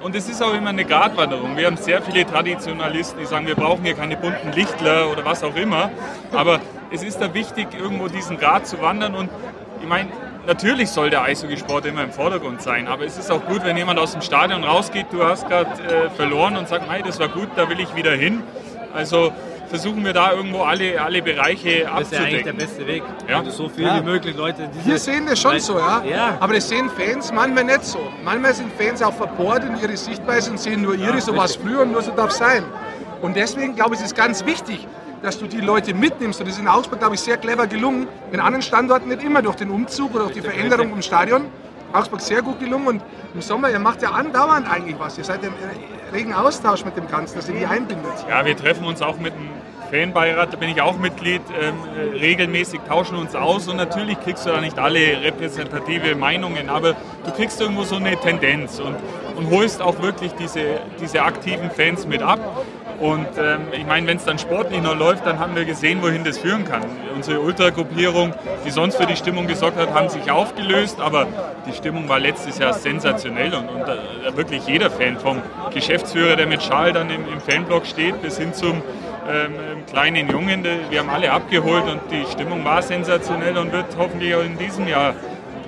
Und 0.00 0.14
es 0.14 0.28
ist 0.28 0.40
auch 0.40 0.54
immer 0.54 0.68
eine 0.68 0.84
Gratwanderung. 0.84 1.56
Wir 1.56 1.66
haben 1.66 1.76
sehr 1.76 2.00
viele 2.02 2.24
Traditionalisten, 2.24 3.18
die 3.18 3.26
sagen, 3.26 3.48
wir 3.48 3.56
brauchen 3.56 3.82
hier 3.82 3.94
keine 3.94 4.16
bunten 4.16 4.52
Lichtler 4.52 5.10
oder 5.10 5.24
was 5.24 5.42
auch 5.42 5.56
immer. 5.56 5.90
Aber 6.32 6.60
es 6.92 7.02
ist 7.02 7.20
da 7.20 7.34
wichtig, 7.34 7.66
irgendwo 7.76 8.06
diesen 8.06 8.38
Grat 8.38 8.68
zu 8.68 8.80
wandern. 8.80 9.16
Und 9.16 9.28
ich 9.82 9.88
meine, 9.88 10.10
natürlich 10.46 10.90
soll 10.90 11.10
der 11.10 11.22
Eishockeysport 11.22 11.84
immer 11.86 12.04
im 12.04 12.12
Vordergrund 12.12 12.62
sein. 12.62 12.86
Aber 12.86 13.06
es 13.06 13.18
ist 13.18 13.32
auch 13.32 13.44
gut, 13.46 13.64
wenn 13.64 13.76
jemand 13.76 13.98
aus 13.98 14.12
dem 14.12 14.22
Stadion 14.22 14.62
rausgeht, 14.62 15.06
du 15.10 15.24
hast 15.24 15.48
gerade 15.48 15.82
äh, 15.82 16.10
verloren 16.10 16.56
und 16.56 16.68
sagt, 16.68 16.86
mei, 16.86 17.02
das 17.02 17.18
war 17.18 17.26
gut, 17.26 17.48
da 17.56 17.68
will 17.68 17.80
ich 17.80 17.96
wieder 17.96 18.12
hin. 18.12 18.44
Also 18.94 19.32
versuchen 19.68 20.04
wir 20.04 20.12
da 20.12 20.32
irgendwo 20.32 20.62
alle, 20.62 21.00
alle 21.00 21.22
Bereiche 21.22 21.84
Das 21.84 22.02
ist 22.02 22.12
ja 22.12 22.18
eigentlich 22.20 22.42
der 22.44 22.52
abzudecken. 22.52 22.56
beste 22.56 22.86
Weg. 22.86 23.02
Ja. 23.28 23.42
Du 23.42 23.50
so 23.50 23.68
viel 23.68 23.84
Ja. 23.86 24.00
wie 24.00 24.04
möglich 24.04 24.36
Leute. 24.36 24.68
Wir 24.84 24.98
sehen 24.98 25.26
das 25.26 25.40
schon 25.40 25.58
so, 25.60 25.78
ja. 25.78 26.02
Ja. 26.04 26.36
Aber 26.40 26.54
das 26.54 26.68
sehen 26.68 26.90
Fans 26.90 27.32
manchmal 27.32 27.64
nicht 27.64 27.84
so. 27.84 27.98
Manchmal 28.22 28.54
sind 28.54 28.70
Fans 28.78 29.02
auch 29.02 29.14
verbohrt 29.14 29.64
in 29.64 29.76
ihre 29.80 29.96
Sichtweise 29.96 30.50
und 30.50 30.58
sehen 30.60 30.82
nur 30.82 30.94
ihre, 30.94 31.20
so 31.20 31.36
war 31.36 31.44
es 31.46 31.56
früher 31.56 31.80
und 31.82 31.92
nur 31.92 32.02
so 32.02 32.10
darf 32.12 32.30
es 32.30 32.38
sein. 32.38 32.64
Und 33.22 33.36
deswegen 33.36 33.74
glaube 33.74 33.94
ich, 33.94 34.00
es 34.00 34.06
ist 34.06 34.16
ganz 34.16 34.44
wichtig, 34.44 34.86
dass 35.22 35.38
du 35.38 35.46
die 35.46 35.60
Leute 35.60 35.94
mitnimmst. 35.94 36.40
Und 36.40 36.46
das 36.48 36.56
ist 36.56 36.60
in 36.60 36.68
Augsburg, 36.68 36.98
glaube 36.98 37.14
ich, 37.14 37.20
sehr 37.20 37.38
clever 37.38 37.66
gelungen. 37.66 38.06
In 38.32 38.40
anderen 38.40 38.62
Standorten 38.62 39.08
nicht 39.08 39.22
immer 39.22 39.40
durch 39.40 39.56
den 39.56 39.70
Umzug 39.70 40.14
oder 40.14 40.24
durch 40.24 40.34
die 40.34 40.42
Veränderung 40.42 40.92
im 40.92 41.00
Stadion. 41.02 41.46
Augsburg 41.94 42.20
sehr 42.20 42.42
gut 42.42 42.58
gelungen 42.58 42.86
und 42.86 43.02
im 43.34 43.40
Sommer, 43.40 43.70
ihr 43.70 43.78
macht 43.78 44.02
ja 44.02 44.10
andauernd 44.10 44.70
eigentlich 44.70 44.98
was. 44.98 45.16
Ihr 45.16 45.24
seid 45.24 45.44
im 45.44 45.52
regen 46.12 46.34
Austausch 46.34 46.84
mit 46.84 46.96
dem 46.96 47.08
Ganzen, 47.08 47.36
dass 47.36 47.48
ihr 47.48 47.54
die 47.54 47.66
einbindet. 47.66 48.12
Ja, 48.28 48.44
wir 48.44 48.56
treffen 48.56 48.84
uns 48.84 49.00
auch 49.00 49.18
mit 49.18 49.32
dem 49.34 49.48
Fanbeirat, 49.90 50.52
da 50.52 50.56
bin 50.56 50.70
ich 50.70 50.80
auch 50.80 50.98
Mitglied, 50.98 51.42
ähm, 51.60 51.74
äh, 51.96 52.18
regelmäßig 52.18 52.80
tauschen 52.88 53.16
uns 53.16 53.34
aus 53.34 53.68
und 53.68 53.76
natürlich 53.76 54.18
kriegst 54.20 54.44
du 54.44 54.50
da 54.50 54.60
nicht 54.60 54.78
alle 54.78 55.22
repräsentative 55.22 56.16
Meinungen, 56.16 56.68
aber 56.68 56.94
du 57.24 57.30
kriegst 57.36 57.60
irgendwo 57.60 57.84
so 57.84 57.96
eine 57.96 58.16
Tendenz 58.16 58.80
und, 58.80 58.96
und 59.36 59.50
holst 59.50 59.80
auch 59.80 60.00
wirklich 60.02 60.32
diese, 60.32 60.80
diese 61.00 61.22
aktiven 61.22 61.70
Fans 61.70 62.06
mit 62.06 62.22
ab. 62.22 62.40
Und 63.00 63.26
ähm, 63.38 63.62
ich 63.72 63.86
meine, 63.86 64.06
wenn 64.06 64.16
es 64.16 64.24
dann 64.24 64.38
sportlich 64.38 64.80
noch 64.80 64.96
läuft, 64.96 65.26
dann 65.26 65.38
haben 65.38 65.56
wir 65.56 65.64
gesehen, 65.64 66.02
wohin 66.02 66.24
das 66.24 66.38
führen 66.38 66.64
kann. 66.64 66.82
Unsere 67.14 67.40
Ultragruppierung, 67.40 68.32
die 68.64 68.70
sonst 68.70 68.96
für 68.96 69.06
die 69.06 69.16
Stimmung 69.16 69.46
gesorgt 69.46 69.76
hat, 69.78 69.92
haben 69.92 70.08
sich 70.08 70.30
aufgelöst, 70.30 71.00
aber 71.00 71.26
die 71.66 71.72
Stimmung 71.72 72.08
war 72.08 72.20
letztes 72.20 72.58
Jahr 72.58 72.72
sensationell 72.72 73.54
und, 73.54 73.68
und 73.68 73.82
äh, 73.82 74.36
wirklich 74.36 74.66
jeder 74.66 74.90
Fan, 74.90 75.18
vom 75.18 75.42
Geschäftsführer, 75.72 76.36
der 76.36 76.46
mit 76.46 76.62
Schal 76.62 76.92
dann 76.92 77.10
im, 77.10 77.26
im 77.32 77.40
Fanblock 77.40 77.86
steht, 77.86 78.22
bis 78.22 78.38
hin 78.38 78.54
zum 78.54 78.82
ähm, 79.28 79.54
kleinen 79.90 80.28
Jungen, 80.28 80.64
wir 80.90 81.00
haben 81.00 81.08
alle 81.08 81.32
abgeholt 81.32 81.84
und 81.84 82.00
die 82.10 82.24
Stimmung 82.30 82.64
war 82.64 82.82
sensationell 82.82 83.56
und 83.56 83.72
wird 83.72 83.86
hoffentlich 83.98 84.34
auch 84.34 84.42
in 84.44 84.58
diesem 84.58 84.86
Jahr 84.86 85.14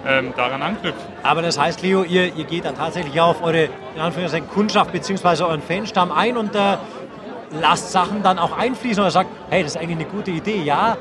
ähm, 0.07 0.33
daran 0.37 0.63
anknüpfen. 0.63 1.01
Aber 1.23 1.43
das 1.43 1.59
heißt, 1.59 1.83
Leo, 1.83 2.05
ihr, 2.05 2.35
ihr 2.37 2.45
geht 2.45 2.65
dann 2.65 2.77
tatsächlich 2.77 3.21
auf 3.21 3.43
eure 3.43 3.65
in 3.65 4.49
Kundschaft 4.49 4.93
bzw. 4.93 5.43
euren 5.43 5.63
Fanstamm 5.63 6.13
ein 6.13 6.37
und 6.37 6.55
äh, 6.55 6.77
lasst 7.51 7.93
Sachen 7.93 8.23
dann 8.23 8.39
auch 8.39 8.57
einfließen 8.57 9.03
oder 9.03 9.11
sagt, 9.11 9.31
hey, 9.51 9.63
das 9.63 9.73
ist 9.75 9.81
eigentlich 9.81 9.99
eine 9.99 10.07
gute 10.07 10.31
Idee, 10.31 10.63
ja, 10.63 10.97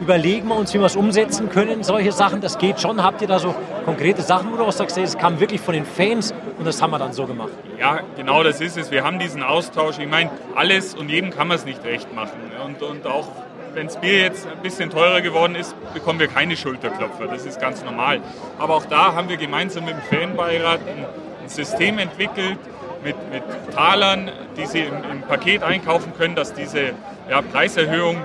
überlegen 0.00 0.48
wir 0.48 0.56
uns, 0.56 0.74
wie 0.74 0.78
wir 0.78 0.86
es 0.86 0.96
umsetzen 0.96 1.48
können, 1.48 1.84
solche 1.84 2.12
Sachen, 2.12 2.40
das 2.40 2.58
geht 2.58 2.80
schon. 2.80 3.02
Habt 3.02 3.22
ihr 3.22 3.28
da 3.28 3.38
so 3.38 3.54
konkrete 3.84 4.22
Sachen, 4.22 4.52
wo 4.52 4.56
du 4.56 4.64
auch 4.64 4.72
sagst, 4.72 4.96
das 4.96 5.16
kam 5.16 5.38
wirklich 5.40 5.60
von 5.60 5.74
den 5.74 5.84
Fans 5.84 6.34
und 6.58 6.66
das 6.66 6.82
haben 6.82 6.90
wir 6.90 6.98
dann 6.98 7.12
so 7.12 7.26
gemacht? 7.26 7.52
Ja, 7.78 8.00
genau 8.16 8.42
das 8.42 8.60
ist 8.60 8.76
es. 8.76 8.90
Wir 8.90 9.04
haben 9.04 9.18
diesen 9.18 9.42
Austausch. 9.42 9.98
Ich 9.98 10.08
meine, 10.08 10.30
alles 10.54 10.94
und 10.94 11.08
jedem 11.08 11.30
kann 11.30 11.48
man 11.48 11.56
es 11.56 11.64
nicht 11.64 11.84
recht 11.84 12.12
machen. 12.14 12.38
Und, 12.64 12.82
und 12.82 13.06
auch 13.06 13.28
wenn 13.74 13.86
das 13.86 13.98
Bier 13.98 14.18
jetzt 14.22 14.46
ein 14.46 14.60
bisschen 14.62 14.90
teurer 14.90 15.20
geworden 15.20 15.54
ist, 15.54 15.74
bekommen 15.94 16.18
wir 16.18 16.28
keine 16.28 16.56
Schulterklopfer. 16.56 17.26
Das 17.26 17.46
ist 17.46 17.60
ganz 17.60 17.82
normal. 17.84 18.20
Aber 18.58 18.74
auch 18.74 18.86
da 18.86 19.14
haben 19.14 19.28
wir 19.28 19.36
gemeinsam 19.36 19.84
mit 19.84 19.94
dem 19.94 20.20
Fanbeirat 20.20 20.80
ein 20.86 21.48
System 21.48 21.98
entwickelt 21.98 22.58
mit, 23.04 23.16
mit 23.30 23.42
Talern, 23.74 24.30
die 24.56 24.66
sie 24.66 24.80
im, 24.80 24.94
im, 25.10 25.22
Paket 25.22 25.62
einkaufen 25.62 26.12
können, 26.16 26.34
dass 26.34 26.54
diese 26.54 26.92
ja, 27.28 27.42
Preiserhöhung 27.42 28.16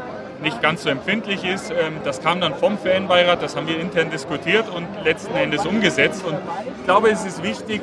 nicht 0.42 0.62
ganz 0.62 0.84
so 0.84 0.90
empfindlich 0.90 1.44
ist. 1.44 1.72
Ähm, 1.72 1.98
das 2.04 2.22
kam 2.22 2.42
dann 2.42 2.56
vom 2.56 2.78
Fanbeirat, 2.78 3.42
das 3.42 3.56
haben 3.56 3.68
wir 3.68 3.80
intern 3.80 4.10
diskutiert 4.12 4.66
und 4.70 4.88
letzten 5.04 5.36
Endes 5.36 5.66
umgesetzt. 5.66 6.24
Und 6.26 6.38
ich 6.78 6.84
glaube, 6.86 7.10
es 7.10 7.26
ist 7.26 7.44
wichtig, 7.44 7.82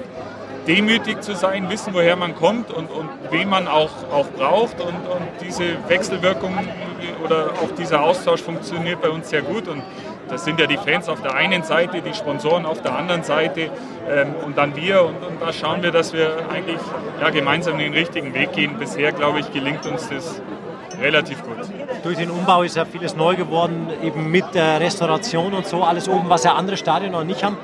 demütig 0.66 1.20
zu 1.20 1.34
sein, 1.34 1.68
wissen, 1.68 1.94
woher 1.94 2.16
man 2.16 2.34
kommt 2.34 2.70
und, 2.70 2.90
und 2.90 3.08
wen 3.30 3.48
man 3.48 3.68
auch, 3.68 3.90
auch 4.12 4.26
braucht. 4.28 4.80
Und, 4.80 4.94
und 4.94 5.28
diese 5.40 5.64
Wechselwirkung 5.88 6.56
oder 7.24 7.50
auch 7.62 7.74
dieser 7.76 8.02
Austausch 8.02 8.42
funktioniert 8.42 9.00
bei 9.00 9.10
uns 9.10 9.30
sehr 9.30 9.42
gut. 9.42 9.68
Und 9.68 9.82
das 10.28 10.44
sind 10.44 10.58
ja 10.58 10.66
die 10.66 10.76
Fans 10.76 11.08
auf 11.08 11.22
der 11.22 11.34
einen 11.34 11.62
Seite, 11.62 12.00
die 12.00 12.14
Sponsoren 12.14 12.66
auf 12.66 12.82
der 12.82 12.96
anderen 12.96 13.22
Seite 13.22 13.70
ähm, 14.08 14.34
und 14.44 14.56
dann 14.56 14.74
wir. 14.76 15.04
Und, 15.04 15.22
und, 15.22 15.40
da 15.40 15.52
schauen 15.52 15.82
wir, 15.82 15.90
dass 15.90 16.12
wir 16.12 16.48
eigentlich 16.50 16.80
ja, 17.20 17.30
gemeinsam 17.30 17.78
den 17.78 17.92
richtigen 17.92 18.34
Weg 18.34 18.52
gehen. 18.52 18.78
Bisher, 18.78 19.12
glaube 19.12 19.40
ich, 19.40 19.52
gelingt 19.52 19.86
uns 19.86 20.08
das 20.08 20.40
relativ 21.00 21.42
gut. 21.42 21.56
Durch 22.02 22.16
den 22.16 22.30
Umbau 22.30 22.62
ist 22.62 22.76
ja 22.76 22.84
vieles 22.84 23.16
neu 23.16 23.36
geworden, 23.36 23.88
eben 24.02 24.30
mit 24.30 24.54
der 24.54 24.80
Restauration 24.80 25.52
und 25.54 25.66
so, 25.66 25.82
alles 25.82 26.08
oben, 26.08 26.28
was 26.28 26.44
ja 26.44 26.54
andere 26.54 26.76
Stadien 26.76 27.12
noch 27.12 27.24
nicht 27.24 27.42
haben. 27.42 27.56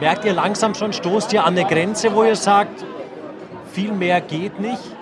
Merkt 0.00 0.24
ihr 0.24 0.32
langsam 0.32 0.74
schon, 0.74 0.92
stoßt 0.92 1.32
ihr 1.32 1.44
an 1.44 1.58
eine 1.58 1.68
Grenze, 1.68 2.14
wo 2.14 2.24
ihr 2.24 2.36
sagt, 2.36 2.84
viel 3.72 3.92
mehr 3.92 4.20
geht 4.20 4.60
nicht? 4.60 4.97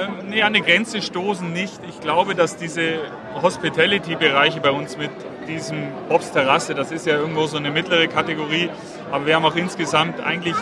Ähm, 0.00 0.28
nee, 0.30 0.42
an 0.42 0.54
eine 0.54 0.64
Grenze 0.64 1.02
stoßen 1.02 1.52
nicht. 1.52 1.80
Ich 1.88 2.00
glaube, 2.00 2.34
dass 2.34 2.56
diese 2.56 3.00
Hospitality-Bereiche 3.42 4.60
bei 4.60 4.70
uns 4.70 4.96
mit 4.96 5.10
diesem 5.46 5.88
Bobs 6.08 6.32
Terrasse, 6.32 6.74
das 6.74 6.90
ist 6.90 7.06
ja 7.06 7.16
irgendwo 7.16 7.46
so 7.46 7.58
eine 7.58 7.70
mittlere 7.70 8.06
Kategorie, 8.08 8.70
aber 9.10 9.26
wir 9.26 9.34
haben 9.34 9.44
auch 9.44 9.56
insgesamt 9.56 10.20
eigentlich 10.20 10.56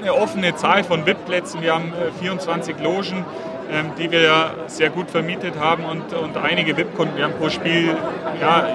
eine 0.00 0.14
offene 0.14 0.56
Zahl 0.56 0.82
von 0.82 1.06
VIP-Plätzen. 1.06 1.60
Wir 1.60 1.74
haben 1.74 1.92
24 2.20 2.76
äh, 2.78 2.82
Logen, 2.82 3.24
ähm, 3.70 3.92
die 3.98 4.10
wir 4.10 4.22
ja 4.22 4.50
sehr 4.66 4.90
gut 4.90 5.10
vermietet 5.10 5.58
haben 5.58 5.84
und, 5.84 6.12
und 6.14 6.36
einige 6.36 6.76
VIP-Kunden. 6.76 7.16
Wir 7.16 7.24
haben 7.24 7.34
pro 7.34 7.50
Spiel 7.50 7.96
ja, 8.40 8.68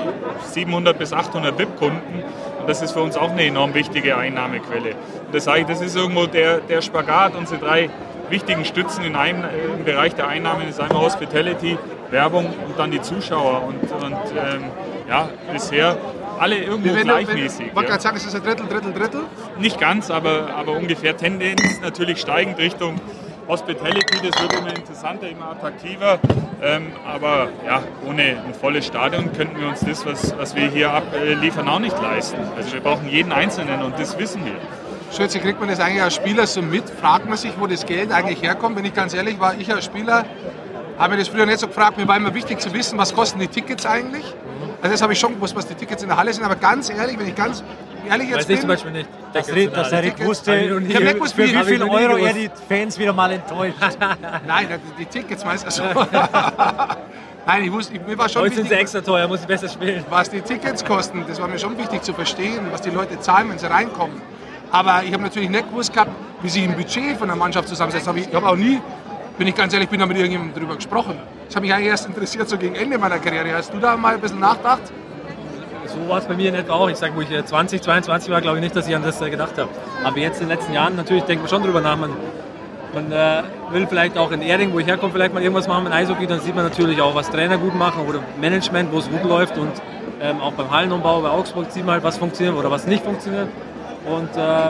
700 0.52 0.98
bis 0.98 1.12
800 1.12 1.58
VIP-Kunden 1.58 2.24
und 2.60 2.70
das 2.70 2.82
ist 2.82 2.92
für 2.92 3.02
uns 3.02 3.18
auch 3.18 3.32
eine 3.32 3.44
enorm 3.44 3.74
wichtige 3.74 4.16
Einnahmequelle. 4.16 4.92
Und 5.26 5.34
das 5.34 5.46
das 5.46 5.82
ist 5.82 5.96
irgendwo 5.96 6.28
der, 6.28 6.60
der 6.60 6.82
Spagat. 6.82 7.36
Unsere 7.36 7.60
drei 7.60 7.90
wichtigen 8.34 8.66
Stützen 8.66 9.04
in 9.06 9.16
einem 9.16 9.44
äh, 9.44 9.66
im 9.78 9.86
Bereich 9.86 10.16
der 10.16 10.28
Einnahmen 10.28 10.68
ist 10.68 10.82
einmal 10.82 11.04
Hospitality, 11.04 11.78
Werbung 12.10 12.46
und 12.46 12.78
dann 12.78 12.92
die 12.92 13.02
Zuschauer. 13.02 13.64
Und, 13.64 13.84
und 13.92 14.18
ähm, 14.36 14.64
ja, 15.08 15.30
bisher 15.54 15.96
alle 16.40 16.58
irgendwo 16.58 16.96
wenn, 16.96 17.04
gleichmäßig. 17.04 17.68
Ich 17.68 17.76
wollte 17.76 17.92
gerade 17.92 18.02
sagen, 18.02 18.18
ist 18.18 18.26
es 18.26 18.36
ein 18.36 18.44
Drittel, 18.44 18.68
Drittel, 18.68 18.92
Drittel? 18.92 19.22
Nicht 19.60 19.80
ganz, 19.80 20.10
aber, 20.10 20.50
aber 20.56 20.72
ungefähr 20.74 21.16
Tendenz 21.16 21.80
natürlich 21.82 22.20
steigend 22.20 22.58
Richtung 22.58 23.00
Hospitality. 23.48 24.28
Das 24.28 24.42
wird 24.42 24.54
immer 24.54 24.76
interessanter, 24.76 25.30
immer 25.30 25.52
attraktiver. 25.52 26.20
Ähm, 26.62 26.88
aber 27.06 27.50
ja, 27.66 27.84
ohne 28.08 28.24
ein 28.24 28.54
volles 28.60 28.88
Stadion 28.88 29.32
könnten 29.34 29.60
wir 29.60 29.68
uns 29.68 29.82
das, 29.82 30.06
was, 30.06 30.36
was 30.38 30.56
wir 30.56 30.70
hier 30.70 30.92
abliefern, 30.92 31.68
auch 31.68 31.80
nicht 31.80 32.02
leisten. 32.02 32.40
Also 32.56 32.74
wir 32.74 32.82
brauchen 32.82 33.08
jeden 33.10 33.32
Einzelnen 33.32 33.84
und 33.84 34.00
das 34.00 34.18
wissen 34.18 34.44
wir. 34.44 34.56
Schätze, 35.16 35.40
kriegt 35.40 35.60
man 35.60 35.70
das 35.70 35.80
eigentlich 35.80 36.02
als 36.02 36.16
Spieler 36.16 36.48
so 36.48 36.62
mit? 36.62 36.90
Fragt 36.90 37.28
man 37.28 37.38
sich, 37.38 37.54
wo 37.60 37.68
das 37.68 37.86
Geld 37.86 38.12
eigentlich 38.12 38.42
herkommt? 38.42 38.76
Wenn 38.76 38.86
ich 38.86 38.94
ganz 38.94 39.14
ehrlich 39.14 39.40
war, 39.40 39.56
ich 39.58 39.72
als 39.72 39.86
Spieler 39.86 40.26
habe 40.98 41.14
mir 41.14 41.20
das 41.20 41.28
früher 41.28 41.46
nicht 41.46 41.60
so 41.60 41.68
gefragt. 41.68 41.98
Mir 41.98 42.08
war 42.08 42.18
immer 42.18 42.34
wichtig 42.34 42.60
zu 42.60 42.74
wissen, 42.74 42.98
was 42.98 43.14
kosten 43.14 43.40
die 43.40 43.48
Tickets 43.48 43.86
eigentlich. 43.86 44.26
Also 44.82 44.94
das 44.94 45.02
habe 45.02 45.14
ich 45.14 45.20
schon 45.20 45.36
gewusst, 45.36 45.56
was 45.56 45.68
die 45.68 45.76
Tickets 45.76 46.04
in 46.04 46.10
der 46.10 46.18
Halle 46.18 46.34
sind. 46.34 46.44
Aber 46.44 46.56
ganz 46.56 46.90
ehrlich, 46.90 47.18
wenn 47.18 47.28
ich 47.28 47.36
ganz 47.36 47.64
ehrlich 48.10 48.30
jetzt 48.30 48.40
Weiß 48.40 48.48
bin... 48.48 48.56
Ich 48.56 48.62
zum 48.62 48.70
Beispiel 48.70 48.92
nicht. 48.92 49.10
Dass, 49.34 49.48
dass 49.48 49.90
der 49.90 50.04
Rick 50.04 50.26
wusste, 50.26 50.56
ich 50.56 50.80
nicht 50.80 51.14
gewusst, 51.14 51.36
für 51.36 51.44
wie 51.44 51.64
viel 51.64 51.84
Euro 51.84 52.18
er 52.18 52.34
die 52.34 52.50
Fans 52.68 52.98
wieder 53.00 53.14
mal 53.14 53.32
enttäuscht. 53.32 53.78
Nein, 54.48 54.68
die 55.00 55.06
Tickets 55.06 55.46
meinst 55.46 55.64
du? 55.64 55.84
Also 55.84 55.84
Nein, 57.46 57.64
ich 57.64 57.72
wusste, 57.72 58.00
mir 58.00 58.18
war 58.18 58.30
schon 58.30 58.42
Heute 58.42 58.52
wichtig, 58.52 58.70
sind 58.70 58.76
sie 58.76 58.82
extra 58.82 59.02
teuer, 59.02 59.28
muss 59.28 59.42
ich 59.42 59.48
besser 59.48 59.68
spielen. 59.68 60.06
Was 60.10 60.30
die 60.30 60.42
Tickets 60.42 60.84
kosten, 60.86 61.26
das 61.28 61.42
war 61.42 61.48
mir 61.48 61.60
schon 61.60 61.78
wichtig 61.78 62.02
zu 62.04 62.14
verstehen, 62.14 62.68
was 62.72 62.82
die 62.82 62.90
Leute 62.90 63.20
zahlen, 63.20 63.50
wenn 63.50 63.58
sie 63.58 63.70
reinkommen. 63.70 64.22
Aber 64.74 65.04
ich 65.04 65.14
habe 65.14 65.22
natürlich 65.22 65.52
nicht 65.52 65.70
gewusst 65.70 65.94
gehabt, 65.94 66.10
wie 66.42 66.50
sich 66.50 66.64
ein 66.64 66.76
Budget 66.76 67.16
von 67.18 67.28
der 67.28 67.38
Mannschaft 67.38 67.68
zusammensetzt. 67.68 68.10
Ich 68.16 68.34
habe 68.34 68.48
auch 68.48 68.56
nie, 68.56 68.82
bin 69.38 69.46
ich 69.46 69.54
ganz 69.54 69.72
ehrlich, 69.72 69.88
bin 69.88 70.00
da 70.00 70.08
mit 70.08 70.18
irgendjemandem 70.18 70.60
drüber 70.60 70.76
gesprochen. 70.76 71.16
Das 71.46 71.56
hat 71.56 71.62
mich 71.62 71.72
eigentlich 71.72 71.90
erst 71.90 72.08
interessiert, 72.08 72.50
so 72.50 72.58
gegen 72.58 72.74
Ende 72.74 72.98
meiner 72.98 73.20
Karriere. 73.20 73.56
Hast 73.56 73.72
du 73.72 73.78
da 73.78 73.96
mal 73.96 74.16
ein 74.16 74.20
bisschen 74.20 74.40
nachgedacht? 74.40 74.82
So 75.86 76.10
war 76.10 76.18
es 76.18 76.26
bei 76.26 76.34
mir 76.34 76.52
nicht 76.52 76.72
auch. 76.72 76.90
Ich 76.90 76.98
sage, 76.98 77.14
wo 77.16 77.22
ich 77.22 77.28
20, 77.28 77.82
äh, 77.82 77.84
22 77.84 78.32
war, 78.32 78.42
glaube 78.42 78.58
ich 78.58 78.64
nicht, 78.64 78.76
dass 78.76 78.88
ich 78.88 78.96
an 78.96 79.04
das 79.04 79.22
äh, 79.22 79.30
gedacht 79.30 79.60
habe. 79.60 79.70
Aber 80.04 80.18
jetzt 80.18 80.42
in 80.42 80.50
den 80.50 80.58
letzten 80.58 80.74
Jahren 80.74 80.96
natürlich 80.96 81.24
denkt 81.26 81.44
man 81.44 81.52
schon 81.52 81.62
drüber 81.62 81.80
nach. 81.80 81.96
Man, 81.96 82.10
man 82.96 83.12
äh, 83.12 83.44
will 83.70 83.86
vielleicht 83.86 84.18
auch 84.18 84.32
in 84.32 84.42
Erding, 84.42 84.74
wo 84.74 84.80
ich 84.80 84.88
herkomme, 84.88 85.14
vielleicht 85.14 85.36
mal 85.36 85.44
irgendwas 85.44 85.68
machen 85.68 85.84
mit 85.84 85.94
Eishockey. 85.94 86.26
Dann 86.26 86.40
sieht 86.40 86.56
man 86.56 86.64
natürlich 86.64 87.00
auch, 87.00 87.14
was 87.14 87.30
Trainer 87.30 87.60
gut 87.60 87.76
machen 87.76 88.08
oder 88.08 88.22
Management, 88.42 88.92
wo 88.92 88.98
es 88.98 89.08
gut 89.08 89.24
läuft. 89.24 89.56
Und 89.56 89.72
ähm, 90.20 90.42
auch 90.42 90.54
beim 90.54 90.72
Hallenumbau 90.72 91.22
bei 91.22 91.30
Augsburg 91.30 91.70
sieht 91.70 91.86
man 91.86 91.94
halt, 91.94 92.04
was 92.04 92.18
funktioniert 92.18 92.58
oder 92.58 92.72
was 92.72 92.88
nicht 92.88 93.04
funktioniert. 93.04 93.50
Und 94.06 94.36
äh, 94.36 94.70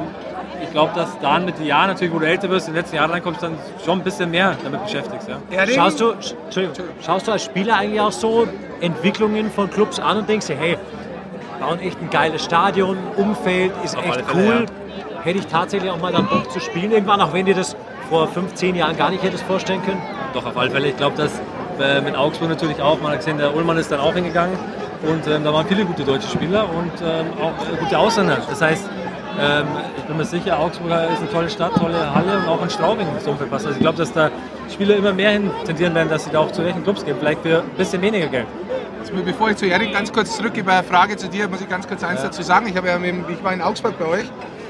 ich 0.64 0.72
glaube, 0.72 0.92
dass 0.96 1.20
dann 1.20 1.46
mit 1.46 1.58
den 1.58 1.66
Jahren 1.66 1.88
natürlich, 1.88 2.14
wo 2.14 2.20
du 2.20 2.28
älter 2.28 2.50
wirst, 2.50 2.68
in 2.68 2.74
den 2.74 2.82
letzten 2.82 2.96
Jahren 2.98 3.12
reinkommst, 3.12 3.42
dann 3.42 3.58
schon 3.84 4.00
ein 4.00 4.04
bisschen 4.04 4.32
mehr 4.32 4.56
damit 4.64 4.84
beschäftigst. 4.84 5.28
Ja. 5.28 5.68
Schaust, 5.68 6.00
du, 6.00 6.14
schaust 7.04 7.28
du 7.28 7.32
als 7.32 7.44
Spieler 7.44 7.78
eigentlich 7.78 8.00
auch 8.00 8.12
so 8.12 8.48
Entwicklungen 8.82 9.52
von 9.52 9.70
Clubs 9.70 10.00
an 10.00 10.18
und 10.18 10.30
denkst 10.30 10.48
dir, 10.48 10.56
hey, 10.56 10.78
bauen 11.60 11.80
echt 11.80 12.00
ein 12.02 12.10
geiles 12.10 12.44
Stadion, 12.44 12.98
Umfeld 13.18 13.72
ist 13.84 13.98
Auf 13.98 14.06
echt 14.06 14.24
cool. 14.34 14.44
Fälle, 14.44 14.62
ja. 14.62 15.24
Hätte 15.24 15.40
ich 15.40 15.48
tatsächlich 15.48 15.90
auch 15.90 16.00
mal 16.00 16.12
dann 16.12 16.28
Bock 16.28 16.52
zu 16.52 16.60
spielen 16.60 16.92
irgendwann, 16.92 17.22
auch 17.22 17.34
wenn 17.34 17.46
dir 17.46 17.56
das 17.56 17.76
vor 18.10 18.28
15 18.28 18.76
Jahren 18.76 18.98
gar 18.98 19.10
nicht 19.10 19.24
hättest 19.24 19.44
vorstellen 19.44 19.82
können? 19.84 20.02
Doch, 20.34 20.46
auf 20.46 20.58
alle 20.58 20.70
Fälle. 20.70 20.90
Ich 20.90 20.98
glaube, 20.98 21.16
dass 21.16 21.32
äh, 21.80 22.02
mit 22.02 22.16
Augsburg 22.16 22.50
natürlich 22.50 22.82
auch, 22.82 23.00
man 23.02 23.12
hat 23.12 23.20
gesehen, 23.20 23.38
der 23.38 23.56
Ullmann 23.56 23.78
ist 23.78 23.92
dann 23.92 24.00
auch 24.00 24.14
hingegangen 24.14 24.58
und 25.04 25.28
ähm, 25.28 25.44
da 25.44 25.54
waren 25.54 25.66
viele 25.66 25.86
gute 25.86 26.04
deutsche 26.04 26.28
Spieler 26.28 26.66
und 26.70 26.92
ähm, 27.02 27.28
auch 27.42 27.54
äh, 27.68 27.78
gute 27.80 27.98
Ausländer. 27.98 28.38
Das 28.50 28.62
heißt, 28.62 28.90
ähm, 29.40 29.68
ich 29.98 30.04
bin 30.04 30.18
mir 30.18 30.26
sicher, 30.26 30.60
Augsburg 30.60 30.92
ist 31.12 31.20
eine 31.20 31.32
tolle 31.32 31.50
Stadt, 31.50 31.74
tolle 31.76 32.14
Halle 32.14 32.38
und 32.38 32.48
auch 32.48 32.62
in 32.62 32.70
Straubing 32.70 33.08
das 33.14 33.28
Umfeld 33.28 33.50
passt. 33.50 33.66
Also 33.66 33.78
ich 33.78 33.82
glaube, 33.82 33.98
dass 33.98 34.14
da 34.14 34.30
Spieler 34.72 34.96
immer 34.96 35.14
mehr 35.14 35.32
hin 35.32 35.52
tendieren 35.66 35.96
werden, 35.96 36.10
dass 36.10 36.26
sie 36.26 36.32
da 36.32 36.40
auch 36.40 36.52
zu 36.52 36.64
welchen 36.64 36.84
Clubs 36.84 37.04
gehen, 37.04 37.16
vielleicht 37.20 37.42
für 37.42 37.60
ein 37.60 37.70
bisschen 37.78 38.02
weniger 38.02 38.28
Geld. 38.28 38.48
Also 39.00 39.14
bevor 39.24 39.50
ich 39.50 39.58
zu 39.58 39.66
Erik 39.66 39.92
ganz 39.92 40.12
kurz 40.12 40.38
zurückgehe 40.38 40.64
bei 40.64 40.74
einer 40.74 40.84
Frage 40.84 41.18
zu 41.18 41.28
dir, 41.28 41.48
muss 41.48 41.62
ich 41.62 41.70
ganz 41.70 41.88
kurz 41.88 42.04
eins 42.04 42.22
ja. 42.22 42.28
dazu 42.28 42.42
sagen. 42.42 42.68
Ich, 42.68 42.78
habe 42.78 42.88
ja 42.88 42.98
mit, 42.98 43.16
ich 43.30 43.44
war 43.44 43.54
in 43.54 43.62
Augsburg 43.62 43.98
bei 44.00 44.06
euch. 44.06 44.26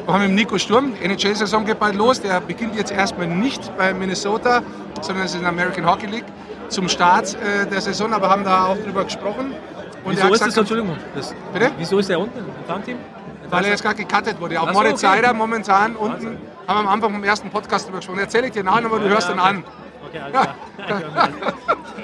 Wir 0.05 0.13
haben 0.13 0.25
mit 0.25 0.33
Nico 0.33 0.57
Sturm, 0.57 0.93
NHL-Saison 1.01 1.65
geht 1.65 1.79
bald 1.79 1.95
los. 1.95 2.19
Der 2.19 2.41
beginnt 2.41 2.75
jetzt 2.75 2.91
erstmal 2.91 3.27
nicht 3.27 3.71
bei 3.77 3.93
Minnesota, 3.93 4.61
sondern 5.01 5.25
es 5.25 5.31
ist 5.31 5.37
in 5.37 5.41
der 5.43 5.51
American 5.51 5.85
Hockey 5.85 6.07
League 6.07 6.25
zum 6.69 6.89
Start 6.89 7.35
äh, 7.35 7.65
der 7.67 7.79
Saison, 7.79 8.11
aber 8.11 8.29
haben 8.29 8.43
da 8.43 8.65
auch 8.65 8.77
drüber 8.77 9.03
gesprochen. 9.03 9.53
Und 10.03 10.17
wieso 10.17 10.33
ist 10.33 10.45
das, 10.45 10.57
Entschuldigung, 10.57 10.97
das, 11.15 11.33
bitte? 11.53 11.71
wieso 11.77 11.99
ist 11.99 12.09
der 12.09 12.19
unten 12.19 12.39
im 12.39 12.45
Farmteam? 12.67 12.97
Weil 13.53 13.65
er 13.65 13.71
jetzt 13.71 13.83
gerade 13.83 14.03
gecuttet 14.03 14.39
wurde. 14.39 14.59
Auch 14.59 14.71
Moritz 14.71 15.03
okay. 15.03 15.15
Seider 15.15 15.33
momentan 15.33 15.95
unten, 15.95 16.13
Wahnsinn. 16.13 16.37
haben 16.67 16.75
wir 16.75 16.79
am 16.79 16.87
Anfang 16.87 17.13
vom 17.13 17.23
ersten 17.23 17.49
Podcast 17.49 17.85
drüber 17.87 17.97
gesprochen. 17.97 18.19
Erzähle 18.19 18.47
ich 18.47 18.53
dir 18.53 18.63
nachher, 18.63 18.85
aber 18.85 18.99
du 18.99 19.09
hörst 19.09 19.29
ja, 19.29 19.35
okay. 19.35 19.43
an. 19.43 19.63
Okay, 20.07 20.19
alles 20.19 20.31
klar. 20.31 21.29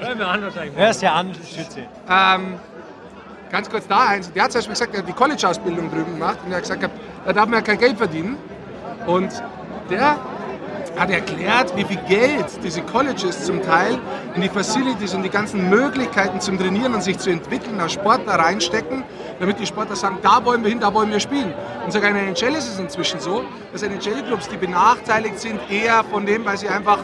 Hören 0.00 0.18
wir 0.18 0.28
an 0.28 0.42
wahrscheinlich. 0.42 0.76
Hörst 0.76 1.02
ja 1.02 1.12
an, 1.12 1.34
Schütze. 1.34 1.80
Ähm, 2.08 2.54
ganz 3.50 3.68
kurz 3.68 3.86
da 3.86 4.06
eins. 4.06 4.32
Der 4.32 4.44
hat 4.44 4.52
zum 4.52 4.60
Beispiel 4.60 4.72
gesagt, 4.72 4.94
er 4.94 5.00
hat 5.00 5.08
die 5.08 5.12
College-Ausbildung 5.12 5.90
drüben 5.90 6.12
gemacht 6.14 6.38
und 6.44 6.52
er 6.52 6.56
hat 6.56 6.62
gesagt, 6.62 6.88
da 7.24 7.32
darf 7.32 7.46
man 7.46 7.54
ja 7.54 7.60
kein 7.60 7.78
Geld 7.78 7.98
verdienen. 7.98 8.36
Und 9.06 9.30
der 9.90 10.16
hat 11.00 11.10
erklärt, 11.10 11.74
wie 11.76 11.84
viel 11.84 11.98
Geld 12.06 12.62
diese 12.62 12.82
Colleges 12.82 13.46
zum 13.46 13.62
Teil 13.62 13.98
in 14.34 14.42
die 14.42 14.50
Facilities 14.50 15.14
und 15.14 15.22
die 15.22 15.30
ganzen 15.30 15.70
Möglichkeiten 15.70 16.40
zum 16.40 16.58
Trainieren 16.58 16.92
und 16.92 17.02
sich 17.02 17.18
zu 17.18 17.30
entwickeln 17.30 17.80
als 17.80 17.94
Sportler 17.94 18.34
reinstecken, 18.34 19.02
damit 19.40 19.58
die 19.58 19.66
Sportler 19.66 19.96
sagen, 19.96 20.18
da 20.22 20.44
wollen 20.44 20.62
wir 20.62 20.68
hin, 20.68 20.78
da 20.78 20.92
wollen 20.92 21.10
wir 21.10 21.18
spielen. 21.18 21.54
Und 21.86 21.90
sogar 21.90 22.10
in 22.10 22.16
der 22.16 22.24
NHL 22.24 22.54
ist 22.54 22.68
es 22.68 22.78
inzwischen 22.78 23.18
so, 23.18 23.42
dass 23.72 23.82
NHL-Clubs, 23.82 24.50
die 24.50 24.58
benachteiligt 24.58 25.40
sind, 25.40 25.58
eher 25.70 26.04
von 26.04 26.26
dem, 26.26 26.44
weil 26.44 26.58
sie 26.58 26.68
einfach, 26.68 26.98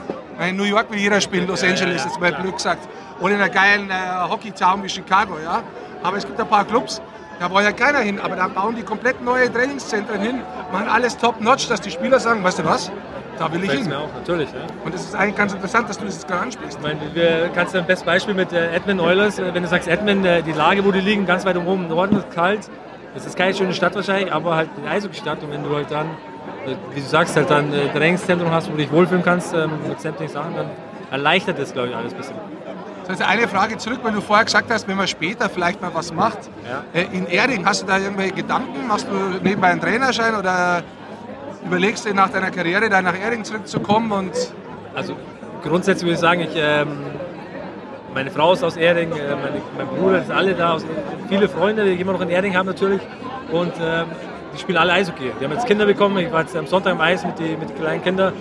in 0.47 0.57
New 0.57 0.65
York 0.65 0.91
will 0.91 0.99
jeder 0.99 1.23
spielen, 1.23 1.47
Los 1.47 1.65
Angeles, 1.65 2.05
jetzt 2.05 2.21
mal 2.21 2.33
blöd 2.35 2.55
gesagt, 2.55 2.87
oder 3.21 3.35
in 3.35 3.41
einer 3.41 3.49
geilen 3.49 3.89
äh, 3.89 3.95
Hockey-Town 4.29 4.85
wie 4.85 4.91
Chicago, 4.91 5.39
ja. 5.43 5.63
Aber 6.03 6.19
es 6.19 6.27
gibt 6.27 6.39
ein 6.39 6.47
paar 6.47 6.67
Clubs, 6.67 7.01
da 7.41 7.51
wollte 7.51 7.71
ja 7.71 7.73
keiner 7.73 8.01
hin, 8.01 8.21
aber 8.21 8.37
da 8.37 8.49
bauen 8.49 8.77
die 8.77 8.83
komplett 8.83 9.23
neue 9.23 9.51
Trainingszentren 9.51 10.21
hin, 10.21 10.43
machen 10.71 10.89
alles 10.89 11.17
top-notch, 11.17 11.67
dass 11.69 11.81
die 11.81 11.91
Spieler 11.91 12.21
sagen, 12.21 12.45
weißt 12.45 12.59
du 12.59 12.65
was, 12.67 12.93
da 13.39 13.53
will 13.53 13.64
ich 13.64 13.70
hin. 13.70 13.89
mir 13.89 13.99
auch, 13.99 14.12
natürlich. 14.14 14.51
Ja. 14.51 14.59
Und 14.84 14.95
es 14.95 15.03
ist 15.03 15.14
eigentlich 15.14 15.37
ganz 15.37 15.53
interessant, 15.53 15.89
dass 15.89 15.99
du 15.99 16.05
das 16.05 16.14
jetzt 16.14 16.28
gerade 16.28 16.43
ansprichst. 16.43 16.78
Ich 16.78 16.82
meine, 16.82 17.01
wir 17.14 17.51
kannst 17.55 17.74
du 17.74 17.78
ein 17.78 17.87
bestes 17.87 18.05
Beispiel 18.05 18.34
mit 18.34 18.53
äh, 18.53 18.74
Edmund 18.74 19.01
Oilers, 19.01 19.39
äh, 19.39 19.55
wenn 19.55 19.62
du 19.62 19.68
sagst 19.68 19.89
Edmund, 19.89 20.24
äh, 20.24 20.43
die 20.43 20.53
Lage, 20.53 20.84
wo 20.84 20.93
die 20.93 21.01
liegen, 21.01 21.26
ganz 21.26 21.45
weit 21.45 21.57
oben 21.57 21.84
im 21.84 21.89
Norden 21.89 22.16
ist 22.16 22.30
kalt. 22.30 22.70
Das 23.14 23.24
ist 23.24 23.37
keine 23.37 23.55
schöne 23.55 23.72
Stadt 23.72 23.95
wahrscheinlich, 23.95 24.32
aber 24.32 24.57
halt 24.57 24.70
eine 24.76 24.91
Eishockey-Stadt. 24.91 25.43
Und 25.43 25.51
wenn 25.51 25.62
du 25.62 25.74
halt 25.74 25.91
dann, 25.91 26.07
wie 26.93 27.01
du 27.01 27.07
sagst, 27.07 27.37
halt 27.37 27.51
dann 27.51 27.72
äh, 27.72 27.89
Trainingszentrum 27.89 28.51
hast, 28.51 28.68
wo 28.68 28.72
du 28.72 28.78
dich 28.78 28.93
wohlfühlen 28.93 29.24
kannst 29.24 29.55
ähm, 29.55 29.70
mit 29.89 30.01
sämtlichen 30.01 30.34
Sachen, 30.34 30.55
dann 30.55 30.66
erleichtert 31.11 31.59
das, 31.59 31.72
glaube 31.72 31.89
ich, 31.89 31.97
alles 31.97 32.12
ein 32.12 32.18
bisschen. 32.18 32.37
So, 33.05 33.12
jetzt 33.12 33.22
eine 33.22 33.47
Frage 33.47 33.78
zurück, 33.78 34.01
weil 34.03 34.12
du 34.12 34.20
vorher 34.20 34.45
gesagt 34.45 34.70
hast, 34.70 34.89
wenn 34.89 34.97
man 34.97 35.07
später 35.07 35.49
vielleicht 35.49 35.80
mal 35.80 35.93
was 35.95 36.12
macht. 36.12 36.39
Ja. 36.68 37.03
In 37.12 37.26
Erding, 37.26 37.64
hast 37.64 37.82
du 37.82 37.87
da 37.87 37.99
irgendwelche 37.99 38.34
Gedanken? 38.34 38.87
Machst 38.89 39.07
du 39.09 39.39
nebenbei 39.45 39.68
einen 39.68 39.80
Trainerschein 39.80 40.34
oder 40.34 40.82
überlegst 41.67 42.07
du 42.07 42.14
nach 42.14 42.31
deiner 42.31 42.51
Karriere 42.51 42.89
dann 42.89 43.05
nach 43.05 43.19
Erding 43.19 43.45
zurückzukommen? 43.45 44.12
Und 44.12 44.33
Also 44.95 45.14
grundsätzlich 45.62 46.05
würde 46.05 46.14
ich 46.14 46.21
sagen, 46.21 46.41
ich, 46.41 46.55
ähm, 46.55 46.89
meine 48.14 48.31
Frau 48.31 48.53
ist 48.53 48.62
aus 48.62 48.77
Erding, 48.77 49.12
äh, 49.12 49.37
meine, 49.37 49.61
mein 49.77 49.87
Bruder 49.89 50.23
ist 50.23 50.31
alle 50.31 50.55
da, 50.55 50.75
aus, 50.75 50.87
viele 51.29 51.49
Freunde, 51.49 51.85
die 51.85 52.01
immer 52.01 52.12
noch 52.12 52.21
in 52.23 52.31
Erding 52.31 52.57
haben 52.57 52.67
natürlich. 52.67 53.03
Und 53.53 53.73
ähm, 53.81 54.07
die 54.55 54.59
spielen 54.59 54.79
alle 54.79 54.93
Eishockey. 54.93 55.33
Die 55.39 55.45
haben 55.45 55.53
jetzt 55.53 55.67
Kinder 55.67 55.85
bekommen, 55.87 56.17
ich 56.19 56.33
war 56.33 56.41
jetzt 56.41 56.57
am 56.57 56.67
Sonntag 56.67 56.93
im 56.93 57.01
Eis 57.01 57.25
mit, 57.25 57.39
die, 57.39 57.57
mit 57.57 57.69
den 57.69 57.77
kleinen 57.77 58.03
Kindern. 58.03 58.33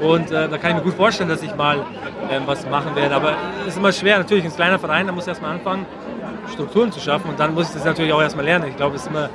Und 0.00 0.30
äh, 0.30 0.48
da 0.48 0.56
kann 0.56 0.70
ich 0.70 0.76
mir 0.78 0.82
gut 0.82 0.94
vorstellen, 0.94 1.28
dass 1.28 1.42
ich 1.42 1.54
mal 1.54 1.84
ähm, 2.30 2.44
was 2.46 2.66
machen 2.70 2.94
werde. 2.96 3.14
Aber 3.14 3.34
es 3.62 3.74
ist 3.74 3.76
immer 3.76 3.92
schwer, 3.92 4.18
natürlich 4.18 4.44
ein 4.44 4.54
kleiner 4.54 4.78
Verein, 4.78 5.06
da 5.06 5.12
muss 5.12 5.24
ich 5.24 5.28
erstmal 5.28 5.52
anfangen, 5.52 5.84
Strukturen 6.50 6.90
zu 6.90 7.00
schaffen. 7.00 7.28
Und 7.30 7.38
dann 7.38 7.52
muss 7.52 7.68
ich 7.68 7.74
das 7.74 7.84
natürlich 7.84 8.12
auch 8.12 8.22
erstmal 8.22 8.46
lernen. 8.46 8.68
Ich 8.68 8.76
glaube, 8.76 8.96
es 8.96 9.02
ist 9.02 9.08
immer 9.08 9.28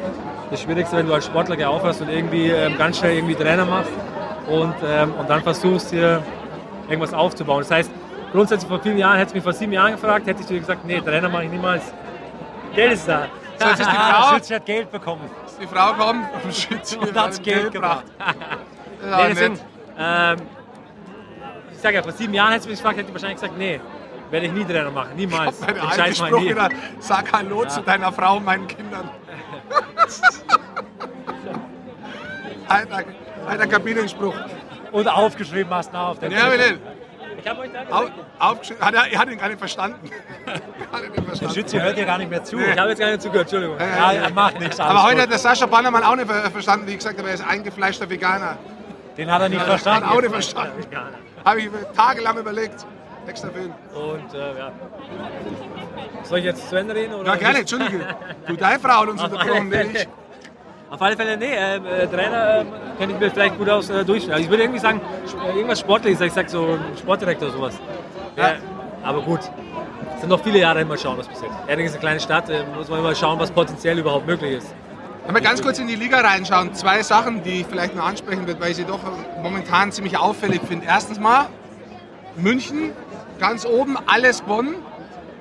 das 0.52 0.62
Schwierigste, 0.62 0.98
wenn 0.98 1.08
du 1.08 1.14
als 1.14 1.26
Sportler 1.26 1.56
gleich 1.56 1.68
aufhörst 1.68 2.02
und 2.02 2.10
irgendwie 2.10 2.50
ähm, 2.50 2.78
ganz 2.78 3.00
schnell 3.00 3.16
irgendwie 3.16 3.36
Trainer 3.36 3.66
machst 3.66 3.92
und, 4.48 4.76
ähm, 4.86 5.14
und 5.14 5.30
dann 5.30 5.42
versuchst, 5.42 5.92
dir 5.92 6.22
irgendwas 6.88 7.14
aufzubauen. 7.14 7.60
Das 7.60 7.72
heißt, 7.72 7.92
grundsätzlich 8.32 8.70
vor 8.70 8.80
vielen 8.80 8.98
Jahren, 8.98 9.18
hättest 9.18 9.34
du 9.34 9.38
mich 9.38 9.44
vor 9.44 9.54
sieben 9.54 9.74
Jahren 9.74 9.94
gefragt, 9.94 10.28
hätte 10.28 10.42
ich 10.42 10.48
dir 10.48 10.60
gesagt, 10.60 10.86
nee, 10.86 11.00
Trainer 11.02 11.30
mache 11.30 11.46
ich 11.46 11.52
niemals. 11.52 11.84
Geld 12.74 12.94
ist 12.94 13.08
da. 13.08 13.28
So, 13.60 13.68
jetzt 13.68 13.80
ist 13.80 13.90
die 13.90 13.96
Frau, 13.96 14.34
Schütze 14.34 14.56
hat 14.56 14.66
Geld 14.66 14.92
bekommen. 14.92 15.30
die 15.62 15.68
Frau 15.68 15.94
kommt 15.94 16.26
und 16.44 16.54
schützt 16.56 16.98
Und 16.98 17.16
hat's 17.20 17.42
Geld 17.42 17.72
gebracht. 17.72 18.06
Ja, 19.08 19.18
nee, 19.18 19.24
deswegen, 19.30 19.60
ähm, 20.00 20.38
ich 21.72 21.78
sage 21.80 21.96
ja, 21.96 22.02
vor 22.02 22.14
sieben 22.14 22.34
Jahren 22.34 22.52
hättest 22.52 22.66
du 22.66 22.72
mich 22.72 22.80
gefragt, 22.80 22.98
hätte 22.98 23.10
ich 23.10 23.14
wahrscheinlich 23.14 23.40
gesagt, 23.40 23.56
nee, 23.56 23.80
werde 24.32 24.48
ich 24.48 24.52
nie 24.52 24.64
Trainer 24.64 24.90
machen, 24.90 25.12
niemals. 25.16 25.60
Mein 25.62 25.76
Den 25.76 25.84
alter 25.84 25.96
Scheiß 25.96 26.20
mach 26.22 26.28
ich 26.28 26.34
Spruch 26.34 26.50
wieder, 26.50 26.70
sag 27.00 27.32
Hallo 27.32 27.66
zu 27.66 27.82
deiner 27.82 28.12
Frau 28.12 28.38
und 28.38 28.46
meinen 28.46 28.66
Kindern. 28.68 29.08
alter, 32.68 33.04
alter 33.48 33.68
Kabinenspruch. 33.68 34.36
Und 34.92 35.08
aufgeschrieben 35.08 35.74
hast 35.74 35.94
du 35.94 35.98
auf 35.98 36.20
der 36.20 36.32
Ja, 36.32 36.52
Wilhelm, 36.52 36.80
Ich 37.42 37.48
habe 37.48 37.62
euch 37.62 37.72
da 37.72 37.84
gesagt, 37.84 38.12
aufgeschrieben. 38.40 38.86
Hat 38.86 38.94
er, 38.96 39.12
er 39.12 39.20
hat 39.20 39.30
ihn 39.30 39.38
gar 39.38 39.48
nicht 39.50 39.60
verstanden. 39.60 40.10
Er 40.92 41.00
hat 41.00 41.18
ihn 41.18 41.24
nicht 41.26 41.42
Der. 41.42 41.50
Schütze 41.50 41.82
hört 41.82 41.98
dir 41.98 42.06
gar 42.06 42.18
nicht 42.18 42.30
mehr 42.30 42.44
zu. 42.44 42.58
ich 42.58 42.78
habe 42.78 42.90
jetzt 42.90 43.00
gar 43.00 43.10
nicht 43.10 43.22
zugehört, 43.22 43.52
Entschuldigung. 43.52 43.78
Ja, 43.80 44.12
er 44.14 44.30
macht 44.30 44.60
nichts. 44.60 44.80
Aber 44.80 45.04
heute 45.04 45.16
gut. 45.16 45.24
hat 45.24 45.32
der 45.32 45.40
Sascha 45.40 45.66
Bannermann 45.66 46.04
auch 46.04 46.16
nicht 46.16 46.30
ver- 46.32 46.50
verstanden, 46.52 46.88
wie 46.88 46.96
gesagt, 46.96 47.20
aber 47.20 47.30
er 47.30 47.34
ist 47.34 47.46
eingefleischter 47.46 48.10
Veganer. 48.10 48.58
Den 49.18 49.30
hat 49.32 49.42
er 49.42 49.50
nicht 49.50 49.60
Hat 49.60 49.68
verstanden. 49.68 50.08
auch 50.10 50.22
nicht 50.22 50.32
verstanden. 50.32 50.86
Habe 51.44 51.60
ich 51.60 51.70
tagelang 51.96 52.38
überlegt. 52.38 52.86
Extra 53.28 53.50
Film. 53.50 53.74
Und 53.94 54.34
äh, 54.34 54.58
ja. 54.58 54.72
Soll 56.24 56.40
ich 56.40 56.46
jetzt 56.46 56.70
zu 56.70 56.76
Ende 56.76 56.96
reden? 56.96 57.14
Oder 57.14 57.34
Ja, 57.34 57.36
gerne, 57.36 57.60
Entschuldige. 57.60 58.16
Du, 58.48 58.56
deine 58.56 58.80
Frau 58.80 59.02
hat 59.02 59.10
uns 59.10 59.24
unterbrochen, 59.24 59.70
nicht 59.70 59.96
ich. 59.96 60.08
Auf 60.92 61.02
alle 61.02 61.18
Fälle, 61.18 61.36
nee, 61.36 61.52
äh, 61.54 61.76
äh, 61.78 62.08
Trainer 62.08 62.62
äh, 62.62 62.66
kann 63.00 63.10
ich 63.10 63.20
mir 63.20 63.32
vielleicht 63.32 63.58
gut 63.58 63.68
aus 63.70 63.90
äh, 63.90 64.06
durchstellen. 64.06 64.36
Also 64.36 64.46
ich 64.46 64.50
würde 64.50 64.64
irgendwie 64.64 64.80
sagen, 64.80 65.02
äh, 65.44 65.56
irgendwas 65.56 65.80
Sportliches, 65.80 66.22
ich 66.22 66.32
sag 66.32 66.50
so 66.50 66.78
Sportdirektor 66.98 67.50
oder 67.50 67.58
sowas. 67.58 67.80
Ja. 68.38 68.56
aber 69.04 69.22
gut, 69.22 69.40
es 70.14 70.20
sind 70.20 70.30
noch 70.30 70.44
viele 70.44 70.60
Jahre 70.60 70.82
immer 70.82 70.98
schauen, 70.98 71.18
was 71.18 71.28
passiert. 71.28 71.52
Erding 71.68 71.86
ist 71.86 71.94
eine 71.94 72.02
kleine 72.02 72.20
Stadt, 72.20 72.50
äh, 72.50 72.64
muss 72.76 72.90
man 72.90 73.00
immer 73.00 73.16
schauen, 73.16 73.40
was 73.40 73.50
potenziell 73.50 73.98
überhaupt 73.98 74.28
möglich 74.28 74.58
ist. 74.58 74.74
Wenn 75.26 75.34
wir 75.34 75.42
ganz 75.42 75.62
kurz 75.62 75.80
in 75.80 75.88
die 75.88 75.96
Liga 75.96 76.20
reinschauen, 76.20 76.74
zwei 76.76 77.02
Sachen, 77.02 77.42
die 77.42 77.62
ich 77.62 77.66
vielleicht 77.66 77.96
noch 77.96 78.06
ansprechen 78.06 78.46
wird, 78.46 78.62
weil 78.62 78.72
ich 78.72 78.78
sie 78.78 78.86
doch 78.86 79.00
momentan 79.42 79.92
ziemlich 79.92 80.18
auffällig 80.18 80.62
finde. 80.68 80.86
Erstens 80.86 81.20
mal 81.20 81.48
München, 82.38 82.92
ganz 83.40 83.66
oben, 83.66 83.98
alles 84.08 84.44
gewonnen. 84.44 84.76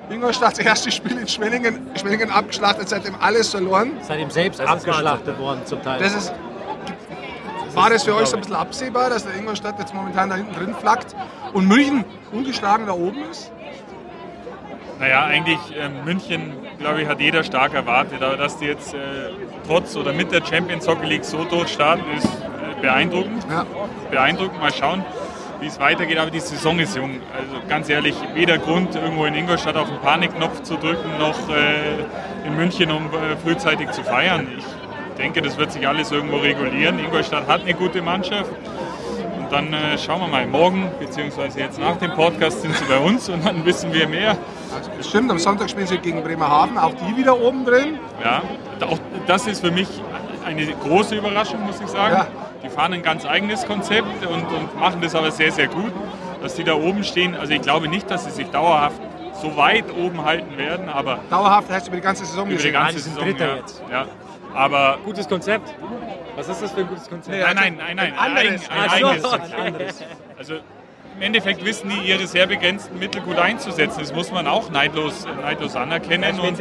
Ingolstadts 0.09 0.59
erstes 0.59 0.95
Spiel 0.95 1.17
in 1.17 1.27
Schwenningen, 1.27 1.89
Schwenningen 1.95 2.29
abgeschlachtet, 2.29 2.89
seitdem 2.89 3.15
alles 3.19 3.49
verloren. 3.49 3.93
Seitdem 4.01 4.29
selbst 4.29 4.59
Das 4.59 4.67
ist 4.67 4.87
abgeschlachtet 4.87 5.39
worden 5.39 5.65
zum 5.65 5.81
Teil. 5.81 5.99
Das 5.99 6.13
ist, 6.15 6.33
war 7.73 7.89
das 7.89 8.03
für 8.03 8.15
euch 8.15 8.27
so 8.27 8.37
ein 8.37 8.41
bisschen 8.41 8.55
absehbar, 8.55 9.09
dass 9.09 9.25
der 9.25 9.35
Ingolstadt 9.35 9.79
jetzt 9.79 9.93
momentan 9.93 10.29
da 10.29 10.35
hinten 10.35 10.53
drin 10.53 10.75
flackt 10.75 11.15
und 11.53 11.67
München 11.67 12.05
ungeschlagen 12.31 12.85
da 12.85 12.93
oben 12.93 13.23
ist? 13.31 13.51
Naja, 14.99 15.25
eigentlich 15.25 15.59
ähm, 15.77 16.05
München, 16.05 16.53
glaube 16.79 17.01
ich, 17.01 17.07
hat 17.07 17.19
jeder 17.19 17.43
stark 17.43 17.73
erwartet. 17.73 18.21
Aber 18.23 18.37
dass 18.37 18.57
die 18.57 18.65
jetzt 18.65 18.93
äh, 18.93 18.97
trotz 19.67 19.95
oder 19.97 20.13
mit 20.13 20.31
der 20.31 20.45
Champions 20.45 20.87
Hockey 20.87 21.05
League 21.05 21.25
so 21.25 21.43
durchstarten, 21.43 22.05
ist 22.15 22.25
äh, 22.25 22.81
beeindruckend. 22.81 23.45
Ja. 23.49 23.65
Beeindruckend. 24.09 24.59
Mal 24.61 24.73
schauen, 24.73 25.03
wie 25.65 25.69
es 25.69 25.79
weitergeht. 25.79 26.19
Aber 26.19 26.29
die 26.29 26.39
Saison 26.39 26.77
ist 26.79 26.95
jung. 26.95 27.19
Also 27.33 27.55
ganz 27.67 27.89
ehrlich, 27.89 28.15
weder 28.35 28.59
Grund, 28.59 28.95
irgendwo 28.95 29.25
in 29.25 29.33
Ingolstadt 29.33 29.75
auf 29.75 29.89
den 29.89 29.99
Panikknopf 29.99 30.61
zu 30.61 30.77
drücken, 30.77 31.17
noch 31.17 31.49
äh, 31.49 32.47
in 32.47 32.55
München, 32.55 32.91
um 32.91 33.07
äh, 33.07 33.35
frühzeitig 33.43 33.89
zu 33.89 34.03
feiern. 34.03 34.47
Ich 34.57 35.17
denke, 35.17 35.41
das 35.41 35.57
wird 35.57 35.71
sich 35.71 35.87
alles 35.87 36.11
irgendwo 36.11 36.37
regulieren. 36.37 36.99
Ingolstadt 36.99 37.47
hat 37.47 37.61
eine 37.61 37.73
gute 37.73 38.03
Mannschaft. 38.03 38.51
Und 39.39 39.51
dann 39.51 39.73
äh, 39.73 39.97
schauen 39.97 40.21
wir 40.21 40.27
mal. 40.27 40.45
Morgen, 40.45 40.91
beziehungsweise 40.99 41.59
jetzt 41.59 41.79
nach 41.79 41.97
dem 41.97 42.13
Podcast, 42.13 42.61
sind 42.61 42.75
sie 42.75 42.85
bei 42.85 42.99
uns 42.99 43.27
und 43.29 43.43
dann 43.43 43.65
wissen 43.65 43.91
wir 43.91 44.07
mehr. 44.07 44.37
Also, 44.75 44.91
das 44.95 45.09
stimmt, 45.09 45.31
am 45.31 45.39
Sonntag 45.39 45.69
spielen 45.71 45.87
sie 45.87 45.97
gegen 45.97 46.21
Bremerhaven, 46.21 46.77
auch 46.77 46.93
die 46.93 47.17
wieder 47.17 47.39
oben 47.39 47.65
drin. 47.65 47.99
Ja, 48.23 48.43
auch 48.87 48.99
das 49.25 49.47
ist 49.47 49.61
für 49.61 49.71
mich 49.71 49.87
eine 50.45 50.67
große 50.67 51.15
Überraschung, 51.15 51.65
muss 51.65 51.81
ich 51.81 51.87
sagen. 51.87 52.17
Ja. 52.17 52.44
Die 52.65 52.69
fahren 52.69 52.93
ein 52.93 53.03
ganz 53.03 53.25
eigenes 53.25 53.63
Konzept 53.67 54.25
und, 54.25 54.43
und 54.45 54.79
machen 54.79 54.99
das 54.99 55.13
aber 55.13 55.29
sehr, 55.29 55.51
sehr 55.51 55.67
gut, 55.67 55.93
dass 56.41 56.55
die 56.55 56.63
da 56.63 56.73
oben 56.73 57.03
stehen. 57.03 57.35
Also 57.35 57.53
ich 57.53 57.61
glaube 57.61 57.87
nicht, 57.87 58.09
dass 58.09 58.25
sie 58.25 58.31
sich 58.31 58.47
dauerhaft 58.49 58.99
so 59.39 59.55
weit 59.55 59.85
oben 59.95 60.25
halten 60.25 60.57
werden, 60.57 60.89
aber 60.89 61.19
Dauerhaft 61.29 61.69
heißt 61.69 61.87
über 61.89 61.97
die 61.97 62.01
ganze 62.01 62.25
Saison 62.25 62.49
über 62.49 62.59
die 62.61 62.71
ganze 62.71 62.99
Saison. 62.99 63.23
Dritter 63.23 63.47
ja. 63.47 63.55
jetzt. 63.57 63.83
Ja. 63.91 64.05
Aber 64.55 64.97
Gutes 65.05 65.27
Konzept. 65.27 65.75
Was 66.35 66.47
ist 66.47 66.63
das 66.63 66.71
für 66.71 66.81
ein 66.81 66.87
gutes 66.87 67.07
Konzept? 67.07 67.37
nein, 67.37 67.55
nein, 67.55 67.77
nein, 67.77 67.95
nein, 67.95 68.13
Ein 68.13 68.37
ein, 68.37 68.37
anderes. 68.37 68.69
ein, 68.69 69.21
so, 69.21 69.31
eigenes. 69.31 70.01
okay. 70.01 70.05
Also 70.39 70.55
im 70.55 71.21
Endeffekt 71.21 71.63
wissen 71.63 71.89
die, 71.89 72.09
ihre 72.09 72.25
sehr 72.25 72.47
begrenzten 72.47 72.97
Mittel 72.97 73.21
gut 73.21 73.37
einzusetzen. 73.37 73.99
Das 73.99 74.13
muss 74.13 74.31
man 74.31 74.47
auch 74.47 74.69
neidlos, 74.71 75.27
neidlos 75.41 75.75
anerkennen. 75.75 76.39
Und 76.39 76.59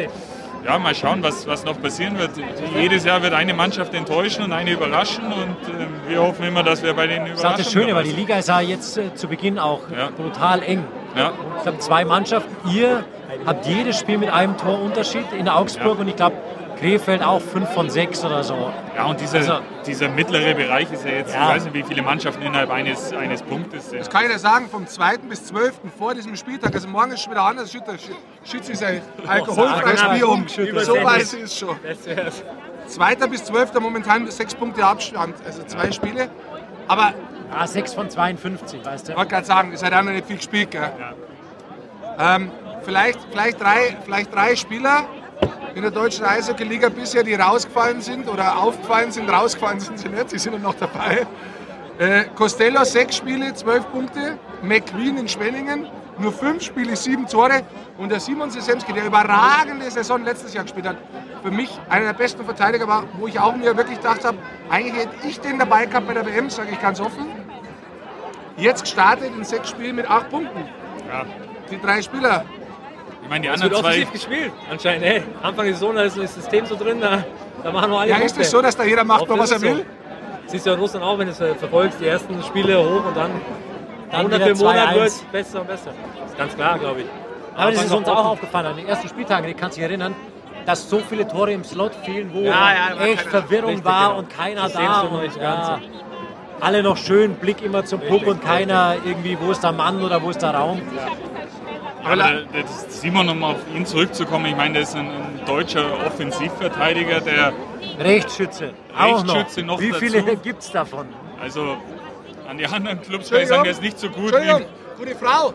ja, 0.64 0.78
mal 0.78 0.94
schauen, 0.94 1.22
was, 1.22 1.46
was 1.46 1.64
noch 1.64 1.80
passieren 1.80 2.18
wird. 2.18 2.30
Jedes 2.74 3.04
Jahr 3.04 3.22
wird 3.22 3.34
eine 3.34 3.52
Mannschaft 3.54 3.92
enttäuschen 3.94 4.44
und 4.44 4.52
eine 4.52 4.70
überraschen. 4.72 5.24
Und 5.26 5.56
ähm, 5.78 5.88
wir 6.08 6.20
hoffen 6.22 6.44
immer, 6.46 6.62
dass 6.62 6.82
wir 6.82 6.94
bei 6.94 7.06
den 7.06 7.20
Das 7.26 7.30
ist 7.32 7.40
Überraschungen 7.40 7.64
das 7.64 7.72
Schöne, 7.72 7.94
weil 7.94 8.04
die. 8.04 8.12
Liga 8.12 8.36
ist 8.38 8.48
ja 8.48 8.60
jetzt 8.60 8.96
äh, 8.98 9.14
zu 9.14 9.28
Beginn 9.28 9.58
auch 9.58 9.80
Ja. 9.96 10.08
brutal 10.16 10.62
eng. 10.62 10.84
Ja. 11.16 11.32
Ich 11.58 11.62
glaube, 11.64 11.78
zwei 11.78 12.04
Mannschaften. 12.04 12.70
Ihr 12.70 13.04
habt 13.46 13.66
jedes 13.66 13.98
Spiel 13.98 14.18
mit 14.18 14.30
einem 14.30 14.56
Torunterschied 14.56 15.32
in 15.38 15.48
Augsburg 15.48 15.96
Ja. 15.96 16.00
und 16.00 16.08
ich 16.08 16.16
glaube, 16.16 16.36
Krefeld 16.78 17.22
auch 17.22 17.40
5 17.40 17.68
von 17.70 17.88
6 17.90 18.24
oder 18.24 18.42
so. 18.42 18.72
Ja, 18.96 19.06
und 19.06 19.20
dieser, 19.20 19.38
Also- 19.38 19.58
dieser 19.86 20.08
mittlere 20.08 20.54
Bereich 20.54 20.90
ist 20.92 21.04
ja 21.04 21.10
jetzt, 21.12 21.34
Ja. 21.34 21.48
ich 21.48 21.56
weiß 21.56 21.64
nicht, 21.64 21.74
wie 21.74 21.82
viele 21.82 22.02
Mannschaften 22.02 22.42
innerhalb 22.42 22.70
eines, 22.70 23.12
eines 23.12 23.42
Punktes 23.42 23.90
sind. 23.90 24.00
Das 24.00 24.10
kann 24.10 24.24
ich 24.24 24.32
dir 24.32 24.38
sagen, 24.38 24.68
vom 24.68 24.86
2. 24.86 25.28
bis 25.28 25.44
12. 25.46 25.90
vor 25.96 26.14
diesem 26.14 26.36
Spieltag, 26.36 26.74
also 26.74 26.88
morgen 26.88 27.12
ist 27.12 27.22
schon 27.22 27.32
wieder 27.32 27.42
anders, 27.44 27.70
schüttet 27.72 28.00
schützt 28.44 28.66
sich 28.66 28.78
sein 28.78 29.00
alkoholfreies. 29.26 30.02
Bier 30.14 30.28
um. 30.28 30.46
So 30.48 30.94
weiß 30.94 31.34
ich 31.34 31.42
es 31.44 31.58
schon. 31.58 31.76
Das 31.82 32.06
wär's. 32.06 32.42
2. 32.86 33.14
bis 33.28 33.44
12. 33.44 33.80
momentan 33.80 34.30
sechs 34.30 34.54
Punkte 34.54 34.84
Abstand, 34.84 35.36
also 35.46 35.62
zwei 35.64 35.90
Spiele. 35.92 36.28
Aber 36.88 37.14
Ah, 37.56 37.66
6 37.66 37.94
von 37.94 38.10
52, 38.10 38.84
weißt 38.84 39.08
ich 39.08 39.14
du. 39.14 39.18
wollte 39.18 39.30
gerade 39.30 39.46
sagen, 39.46 39.72
es 39.72 39.82
hat 39.82 39.92
auch 39.94 40.02
noch 40.02 40.10
nicht 40.12 40.26
viel 40.26 40.36
gespielt. 40.36 40.70
Gell? 40.72 40.90
Ähm, 42.18 42.50
vielleicht, 42.82 43.18
vielleicht, 43.30 43.60
drei, 43.60 43.96
vielleicht 44.04 44.34
drei 44.34 44.56
Spieler 44.56 45.04
in 45.74 45.82
der 45.82 45.90
deutschen 45.90 46.24
Eishockey-Liga 46.24 46.88
bisher, 46.88 47.22
die 47.22 47.34
rausgefallen 47.34 48.00
sind 48.00 48.28
oder 48.28 48.58
aufgefallen 48.58 49.10
sind. 49.10 49.28
Rausgefallen 49.28 49.80
sind 49.80 49.98
sie 49.98 50.08
nicht, 50.08 50.30
sie 50.30 50.38
sind 50.38 50.62
noch 50.62 50.74
dabei. 50.74 51.26
Äh, 51.98 52.24
Costello 52.34 52.84
sechs 52.84 53.16
Spiele, 53.16 53.54
zwölf 53.54 53.90
Punkte. 53.90 54.38
McQueen 54.62 55.16
in 55.16 55.28
Schwenningen 55.28 55.86
nur 56.18 56.32
fünf 56.32 56.62
Spiele, 56.62 56.96
sieben 56.96 57.26
Tore. 57.26 57.62
Und 57.98 58.10
der 58.10 58.20
Simon 58.20 58.50
Sesemski, 58.50 58.92
der 58.92 59.06
überragende 59.06 59.90
Saison 59.90 60.24
letztes 60.24 60.54
Jahr 60.54 60.64
gespielt 60.64 60.86
hat, 60.86 60.96
für 61.42 61.50
mich 61.50 61.78
einer 61.88 62.06
der 62.06 62.12
besten 62.14 62.44
Verteidiger 62.44 62.88
war, 62.88 63.04
wo 63.18 63.26
ich 63.26 63.38
auch 63.38 63.54
mir 63.54 63.76
wirklich 63.76 63.98
gedacht 63.98 64.24
habe, 64.24 64.38
eigentlich 64.70 65.04
hätte 65.04 65.26
ich 65.26 65.40
den 65.40 65.58
dabei 65.58 65.86
gehabt 65.86 66.06
bei 66.06 66.14
der 66.14 66.26
WM, 66.26 66.50
sage 66.50 66.70
ich 66.72 66.80
ganz 66.80 67.00
offen. 67.00 67.26
Jetzt 68.56 68.82
gestartet 68.82 69.30
in 69.36 69.44
sechs 69.44 69.70
Spielen 69.70 69.96
mit 69.96 70.08
acht 70.08 70.30
Punkten. 70.30 70.64
Ja. 71.08 71.24
Die 71.70 71.80
drei 71.80 72.02
Spieler. 72.02 72.44
Ich 73.24 73.30
meine, 73.30 73.42
die 73.42 73.48
Es 73.48 73.54
anderen 73.54 73.70
wird 73.72 73.80
zwei. 73.82 73.88
offensiv 73.90 74.12
gespielt, 74.12 74.52
anscheinend. 74.70 75.04
Hey, 75.04 75.22
Anfang 75.42 75.64
der 75.64 75.74
Saison, 75.74 75.94
da 75.96 76.02
ist 76.02 76.18
das 76.18 76.34
System 76.34 76.66
so 76.66 76.76
drin, 76.76 77.00
da, 77.00 77.24
da 77.62 77.72
machen 77.72 77.90
wir 77.90 78.00
alle 78.00 78.10
Ja, 78.10 78.16
ist 78.18 78.38
es 78.38 78.50
so, 78.50 78.60
dass 78.62 78.76
da 78.76 78.84
jeder 78.84 79.04
macht, 79.04 79.22
Oft 79.22 79.30
was 79.30 79.50
er 79.50 79.56
ist 79.56 79.62
es 79.64 79.70
so. 79.70 79.76
will? 79.76 79.86
Siehst 80.46 80.66
du 80.66 80.70
ja 80.70 80.74
in 80.76 80.80
Russland 80.82 81.04
auch, 81.04 81.18
wenn 81.18 81.26
du 81.26 81.32
es 81.32 81.40
äh, 81.40 81.54
verfolgst, 81.54 82.00
die 82.00 82.06
ersten 82.06 82.42
Spiele 82.42 82.78
hoch 82.78 83.06
und 83.06 83.16
dann, 83.16 83.30
Dann 84.10 84.22
Monat 84.24 84.42
für 84.42 84.54
Monat 84.56 84.88
2-1. 84.90 84.94
wird 84.94 85.06
es 85.06 85.20
besser 85.32 85.60
und 85.62 85.66
besser. 85.68 85.90
Das 86.20 86.30
ist 86.32 86.38
ganz 86.38 86.54
klar, 86.54 86.78
glaube 86.78 87.00
ich. 87.00 87.06
Aber 87.56 87.70
das 87.70 87.80
Anfang 87.80 87.84
ist 87.84 87.90
noch 87.90 87.98
uns 87.98 88.08
auch 88.08 88.24
aufgefallen 88.26 88.66
an 88.66 88.76
den 88.76 88.86
ersten 88.88 89.08
Spieltagen. 89.08 89.48
Ich 89.48 89.56
kann 89.56 89.70
dich 89.70 89.78
erinnern, 89.80 90.14
dass 90.66 90.88
so 90.90 90.98
viele 90.98 91.26
Tore 91.26 91.52
im 91.52 91.64
Slot 91.64 91.92
fielen, 92.04 92.30
wo 92.34 92.40
Ja, 92.42 92.72
ja, 92.96 93.04
echt 93.06 93.22
Verwirrung 93.22 93.70
Richtig, 93.70 93.84
war 93.86 94.08
genau. 94.08 94.18
und 94.18 94.30
keiner 94.30 94.68
da. 94.68 95.00
Und, 95.02 95.36
ja, 95.40 95.80
alle 96.60 96.82
noch 96.82 96.96
schön, 96.98 97.34
Blick 97.34 97.62
immer 97.62 97.84
zum 97.84 98.00
Puck 98.00 98.26
und 98.26 98.42
keiner 98.44 98.96
irgendwie, 99.04 99.36
wo 99.40 99.50
ist 99.50 99.62
der 99.62 99.72
Mann 99.72 100.02
oder 100.02 100.22
wo 100.22 100.30
ist 100.30 100.42
der 100.42 100.54
Raum. 100.54 100.80
Aber 102.04 102.16
der 102.16 102.66
Simon, 102.88 103.28
um 103.30 103.42
auf 103.42 103.56
ihn 103.74 103.86
zurückzukommen, 103.86 104.46
ich 104.46 104.56
meine, 104.56 104.74
der 104.74 104.82
ist 104.82 104.94
ein, 104.94 105.08
ein 105.08 105.40
deutscher 105.46 106.06
Offensivverteidiger, 106.06 107.20
der 107.20 107.52
Rechtsschütze, 107.98 108.74
auch 108.96 109.24
Rechtsschütze 109.24 109.62
noch. 109.62 109.74
noch 109.76 109.80
Wie 109.80 109.92
viele 109.92 110.36
gibt 110.42 110.62
es 110.62 110.70
davon? 110.70 111.06
also 111.40 111.76
an 112.48 112.58
die 112.58 112.66
anderen 112.66 113.00
Clubs 113.02 113.30
kann 113.30 113.42
ich 113.42 113.48
sagen, 113.48 113.64
der 113.64 113.72
ist 113.72 113.82
nicht 113.82 113.98
so 113.98 114.08
gut 114.08 114.32
Entschuldigung, 114.32 114.60
wie. 114.96 115.04
gute 115.04 115.16
Frau. 115.16 115.52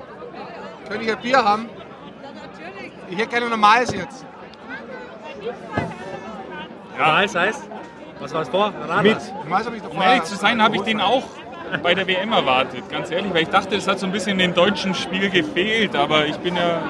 Könnte 0.87 1.05
ich 1.05 1.11
ein 1.11 1.21
Bier 1.21 1.43
haben? 1.43 1.69
Ich 3.09 3.17
hätte 3.17 3.29
gerne 3.29 3.49
normales 3.49 3.91
jetzt. 3.91 4.25
Ja. 6.97 7.21
Das 7.21 7.35
heißt, 7.35 7.69
was 8.19 8.33
war 8.33 8.41
es 8.41 8.49
vor? 8.49 8.73
Radler. 8.87 9.03
Mit. 9.03 9.83
Um 9.89 10.01
ehrlich 10.01 10.23
zu 10.23 10.35
sein, 10.35 10.61
habe 10.61 10.75
ich 10.75 10.81
den 10.81 10.99
auch 10.99 11.23
bei 11.77 11.93
der 11.93 12.07
WM 12.07 12.31
erwartet, 12.31 12.89
ganz 12.89 13.11
ehrlich, 13.11 13.33
weil 13.33 13.43
ich 13.43 13.49
dachte, 13.49 13.75
es 13.75 13.87
hat 13.87 13.99
so 13.99 14.05
ein 14.05 14.11
bisschen 14.11 14.37
dem 14.37 14.53
deutschen 14.53 14.93
Spiel 14.93 15.29
gefehlt, 15.29 15.95
aber 15.95 16.25
ich 16.25 16.37
bin 16.37 16.55
ja 16.55 16.81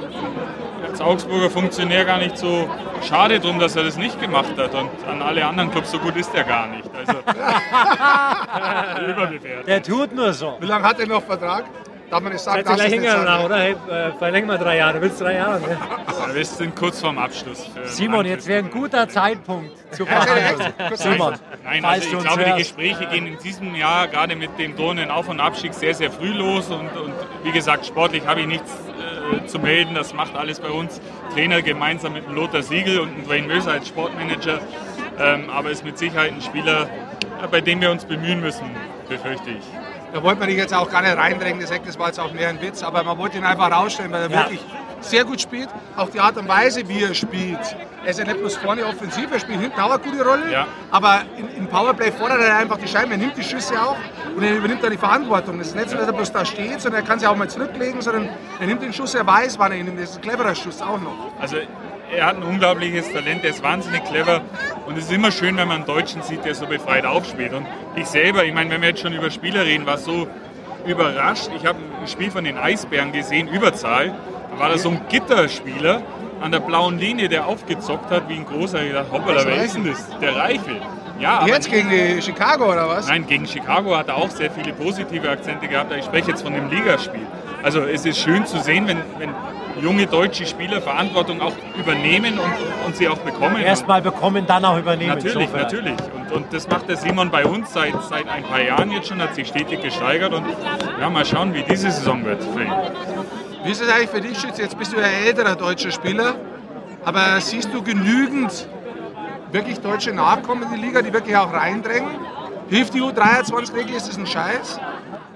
als 0.88 1.02
Augsburger 1.02 1.50
Funktionär 1.50 2.06
gar 2.06 2.18
nicht 2.18 2.38
so 2.38 2.70
schade 3.08 3.40
drum, 3.40 3.60
dass 3.60 3.76
er 3.76 3.84
das 3.84 3.98
nicht 3.98 4.20
gemacht 4.20 4.58
hat 4.58 4.74
und 4.74 4.90
an 5.08 5.22
alle 5.22 5.46
anderen 5.46 5.72
Clubs 5.72 5.92
so 5.92 6.00
gut 6.00 6.16
ist 6.16 6.34
er 6.34 6.44
gar 6.44 6.68
nicht. 6.68 6.90
Also 6.96 7.20
überbewertet. 9.12 9.68
Der 9.68 9.84
tut 9.84 10.16
nur 10.16 10.34
so. 10.34 10.58
Wie 10.60 10.66
lange 10.66 10.84
hat 10.86 11.00
er 11.00 11.08
noch 11.08 11.24
Vertrag? 11.24 11.66
Darf 12.10 12.22
man 12.22 12.34
nicht 12.34 12.42
sagen, 12.42 12.64
gleich 12.64 12.78
du 12.78 12.84
nicht 12.84 12.94
hingegangen 12.94 13.26
nach, 13.26 13.42
sagen. 13.42 13.46
oder? 13.46 13.58
Hey, 13.60 13.72
äh, 13.72 14.12
verlängern 14.18 14.50
wir 14.50 14.58
drei 14.58 14.78
Jahre. 14.78 15.02
Willst 15.02 15.20
du 15.20 15.26
drei 15.26 15.36
Jahre? 15.36 15.62
Ne? 16.30 16.36
Wir 16.36 16.46
sind 16.46 16.76
kurz 16.76 17.00
vorm 17.00 17.18
Abschluss. 17.18 17.66
Simon, 17.86 18.26
jetzt 18.26 18.46
wäre 18.48 18.60
ein 18.60 18.70
guter 18.70 19.08
Zeitpunkt 19.08 19.72
zu 19.96 20.06
verhandeln. 20.06 20.74
Simon, 20.94 21.34
Nein, 21.64 21.86
also 21.86 22.08
ich 22.08 22.24
glaube, 22.24 22.44
die. 22.46 22.58
Gespräche 22.60 23.06
gehen 23.08 23.26
in 23.26 23.40
diesem 23.40 23.74
Jahr 23.74 24.08
gerade 24.08 24.36
mit 24.36 24.58
dem 24.60 24.76
drohenden 24.76 25.10
Auf- 25.10 25.30
und 25.30 25.40
Abstieg 25.40 25.74
sehr, 25.74 25.96
sehr 25.96 26.12
früh 26.12 26.32
los. 26.34 26.70
Und, 26.70 26.90
und 26.98 27.14
wie 27.44 27.52
gesagt, 27.52 27.86
sportlich 27.86 28.28
habe 28.28 28.42
ich 28.42 28.48
nichts 28.48 28.72
äh, 29.42 29.46
zu 29.48 29.60
melden. 29.60 29.96
Das 29.96 30.14
macht 30.14 30.36
alles 30.36 30.60
bei 30.60 30.70
uns 30.70 31.02
Trainer 31.34 31.62
gemeinsam 31.62 32.14
mit 32.14 32.26
dem 32.28 32.36
Lothar 32.36 32.62
Siegel 32.62 33.00
und 33.00 33.26
Dwayne 33.28 33.48
Möser 33.48 33.72
als 33.72 33.88
Sportmanager. 33.88 34.60
Ähm, 35.18 35.50
aber 35.50 35.72
ist 35.72 35.84
mit 35.84 35.98
Sicherheit 35.98 36.32
ein 36.34 36.42
Spieler, 36.42 36.90
ja, 37.42 37.48
bei 37.48 37.62
dem 37.62 37.82
wir 37.82 37.92
uns 37.92 38.06
bemühen 38.06 38.40
müssen, 38.40 38.70
befürchte 39.08 39.50
ich. 39.52 39.89
Da 40.14 40.24
wollte 40.24 40.40
man 40.40 40.50
dich 40.50 40.58
jetzt 40.58 40.74
auch 40.74 40.90
gar 40.90 41.02
nicht 41.04 41.16
reindrängen, 41.16 41.62
das 41.62 41.70
Eck, 41.72 41.84
das 41.86 42.00
war 42.00 42.08
jetzt 42.08 42.20
auch 42.20 42.34
mehr 42.34 42.50
ein 42.50 42.60
Witz, 42.62 42.82
aber 42.84 43.04
man 43.04 43.18
wollte 43.18 43.38
ihn 43.38 43.44
einfach 43.44 43.70
rausstellen, 43.72 44.12
weil 44.12 44.24
er 44.24 44.30
Ja. 44.30 44.38
wirklich 44.44 44.66
sehr 45.02 45.24
gut 45.24 45.40
spielt. 45.40 45.70
Auch 45.96 46.10
die 46.10 46.20
Art 46.20 46.36
und 46.38 46.48
Weise, 46.48 46.88
wie 46.90 47.04
er 47.04 47.14
spielt. 47.14 47.60
Er 48.04 48.10
ist 48.12 48.18
ja 48.20 48.26
nicht 48.26 48.40
bloß 48.40 48.56
vorne 48.58 48.86
offensiv, 48.86 49.32
er 49.32 49.40
spielt 49.40 49.60
hinten 49.60 49.80
auch 49.80 49.92
eine 49.92 50.00
gute 50.00 50.26
Rolle, 50.26 50.52
Ja. 50.52 50.68
aber 50.90 51.22
in, 51.38 51.48
im 51.56 51.68
Powerplay 51.68 52.12
fordert 52.12 52.42
er 52.42 52.58
einfach 52.58 52.78
die 52.78 52.88
Scheiben, 52.88 53.12
er 53.12 53.18
nimmt 53.18 53.38
die 53.38 53.44
Schüsse 53.44 53.80
auch 53.80 53.98
und 54.36 54.42
er 54.42 54.56
übernimmt 54.56 54.84
dann 54.84 54.92
die 54.92 54.98
Verantwortung. 54.98 55.60
Das 55.60 55.68
ist 55.68 55.76
nicht 55.76 55.90
so, 55.90 55.98
dass 55.98 56.08
er 56.08 56.14
bloß 56.14 56.32
da 56.32 56.44
steht, 56.46 56.82
sondern 56.82 57.02
er 57.02 57.08
kann 57.08 57.20
sie 57.20 57.28
auch 57.28 57.36
mal 57.36 57.50
zurücklegen, 57.50 58.02
sondern 58.02 58.30
er 58.60 58.66
nimmt 58.68 58.82
den 58.82 58.94
Schuss, 58.94 59.14
er 59.16 59.28
weiß, 59.28 59.60
wann 59.60 59.72
er 59.74 59.78
ihn 59.78 59.86
nimmt. 59.86 60.00
Das 60.02 60.10
ist 60.12 60.16
ein 60.18 60.22
cleverer 60.22 60.56
Schuss 60.56 60.82
auch 60.82 61.00
noch. 61.00 61.32
Also 61.40 61.58
er 62.16 62.26
hat 62.26 62.38
ein 62.38 62.44
unglaubliches 62.44 63.12
Talent, 63.12 63.44
er 63.44 63.52
ist 63.52 63.64
wahnsinnig 63.64 64.04
clever 64.06 64.42
und 64.86 64.98
es 64.98 65.06
ist 65.06 65.12
immer 65.12 65.32
schön, 65.32 65.58
wenn 65.58 65.68
man 65.68 65.78
einen 65.78 65.86
Deutschen 65.86 66.22
sieht, 66.22 66.46
der 66.46 66.56
so 66.56 66.66
befreit 66.66 67.06
aufspielt. 67.06 67.54
Und 67.54 67.66
ich 67.96 68.08
selber, 68.08 68.44
ich 68.46 68.54
meine, 68.54 68.72
wenn 68.72 68.82
wir 68.82 68.90
jetzt 68.90 69.02
schon 69.02 69.14
über 69.14 69.30
Spieler 69.30 69.66
reden, 69.66 69.86
war 69.86 69.98
so 69.98 70.28
überrascht. 70.86 71.50
Ich 71.56 71.66
habe 71.66 71.80
ein 72.02 72.08
Spiel 72.08 72.32
von 72.32 72.44
den 72.44 72.58
Eisbären 72.58 73.12
gesehen, 73.12 73.48
Überzahl. 73.48 74.14
Da 74.52 74.60
war 74.60 74.70
da 74.70 74.78
so 74.78 74.90
ein 74.90 75.02
Gitterspieler 75.10 76.02
an 76.42 76.52
der 76.52 76.60
blauen 76.60 76.98
Linie, 76.98 77.30
der 77.30 77.48
aufgezockt 77.48 78.10
hat 78.12 78.30
wie 78.30 78.36
ein 78.36 78.46
großer. 78.46 78.84
Ich 78.84 78.94
dachte, 78.94 79.12
hoppala, 79.12 79.46
wer 79.46 79.64
ist 79.64 79.76
denn 79.76 79.86
das? 79.86 80.08
Der 80.20 80.36
Reichel. 80.36 80.82
Ja, 81.20 81.46
Jetzt 81.46 81.70
gegen 81.70 81.90
die 81.90 82.22
Chicago 82.22 82.72
oder 82.72 82.88
was? 82.88 83.08
Nein, 83.10 83.28
gegen 83.28 83.46
Chicago 83.46 83.98
hat 83.98 84.08
er 84.08 84.16
auch 84.16 84.30
sehr 84.30 84.50
viele 84.50 84.72
positive 84.72 85.30
Akzente 85.30 85.68
gehabt. 85.68 85.92
Ich 85.94 86.06
spreche 86.06 86.32
jetzt 86.32 86.44
von 86.44 86.54
dem 86.54 86.70
Ligaspiel. 86.70 87.28
Also 87.62 87.82
es 87.82 88.06
ist 88.06 88.20
schön 88.20 88.46
zu 88.46 88.58
sehen, 88.60 88.88
wenn, 88.88 89.00
wenn 89.18 89.30
junge 89.82 90.08
deutsche 90.08 90.46
Spieler 90.46 90.82
Verantwortung 90.82 91.42
auch 91.42 91.54
übernehmen 91.78 92.38
und, 92.40 92.86
und 92.86 92.96
sie 92.96 93.08
auch 93.08 93.18
bekommen. 93.20 93.58
Erstmal 93.58 94.02
bekommen, 94.02 94.46
dann 94.46 94.66
auch 94.66 94.78
übernehmen. 94.78 95.10
Natürlich, 95.16 95.48
So 95.50 95.56
vielleicht. 95.56 95.74
natürlich. 95.74 95.96
Und, 96.14 96.32
und 96.32 96.54
das 96.54 96.68
macht 96.68 96.88
der 96.90 96.98
Simon 96.98 97.30
bei 97.30 97.46
uns 97.46 97.74
seit, 97.74 97.94
seit 98.04 98.28
ein 98.28 98.44
paar 98.44 98.62
Jahren 98.62 98.92
jetzt 98.92 99.08
schon, 99.08 99.22
hat 99.22 99.36
sich 99.36 99.48
stetig 99.48 99.82
gesteigert 99.82 100.34
und 100.34 100.46
ja, 101.00 101.10
mal 101.10 101.26
schauen, 101.26 101.54
wie 101.54 101.64
diese 101.64 101.92
Saison 101.92 102.24
wird 102.26 102.44
für 102.44 102.64
ihn. 102.64 102.74
Wie 103.64 103.72
ist 103.72 103.82
es 103.82 103.90
eigentlich 103.90 104.10
für 104.10 104.22
dich, 104.22 104.40
Schütze? 104.40 104.62
Jetzt 104.62 104.78
bist 104.78 104.94
du 104.94 104.98
ja 104.98 105.04
ein 105.04 105.28
älterer 105.28 105.56
deutscher 105.56 105.92
Spieler, 105.92 106.36
aber 107.04 107.40
siehst 107.42 107.74
du 107.74 107.82
genügend 107.82 108.68
wirklich 109.52 109.80
deutsche 109.80 110.14
Nachkommen 110.14 110.64
in 110.64 110.80
die 110.80 110.86
Liga, 110.86 111.02
die 111.02 111.12
wirklich 111.12 111.36
auch 111.36 111.52
reindrängen? 111.52 112.10
Hilft 112.70 112.94
die 112.94 113.02
U23-Regel? 113.02 113.96
Ist 113.96 114.08
das 114.08 114.18
ein 114.18 114.28
Scheiß? 114.28 114.80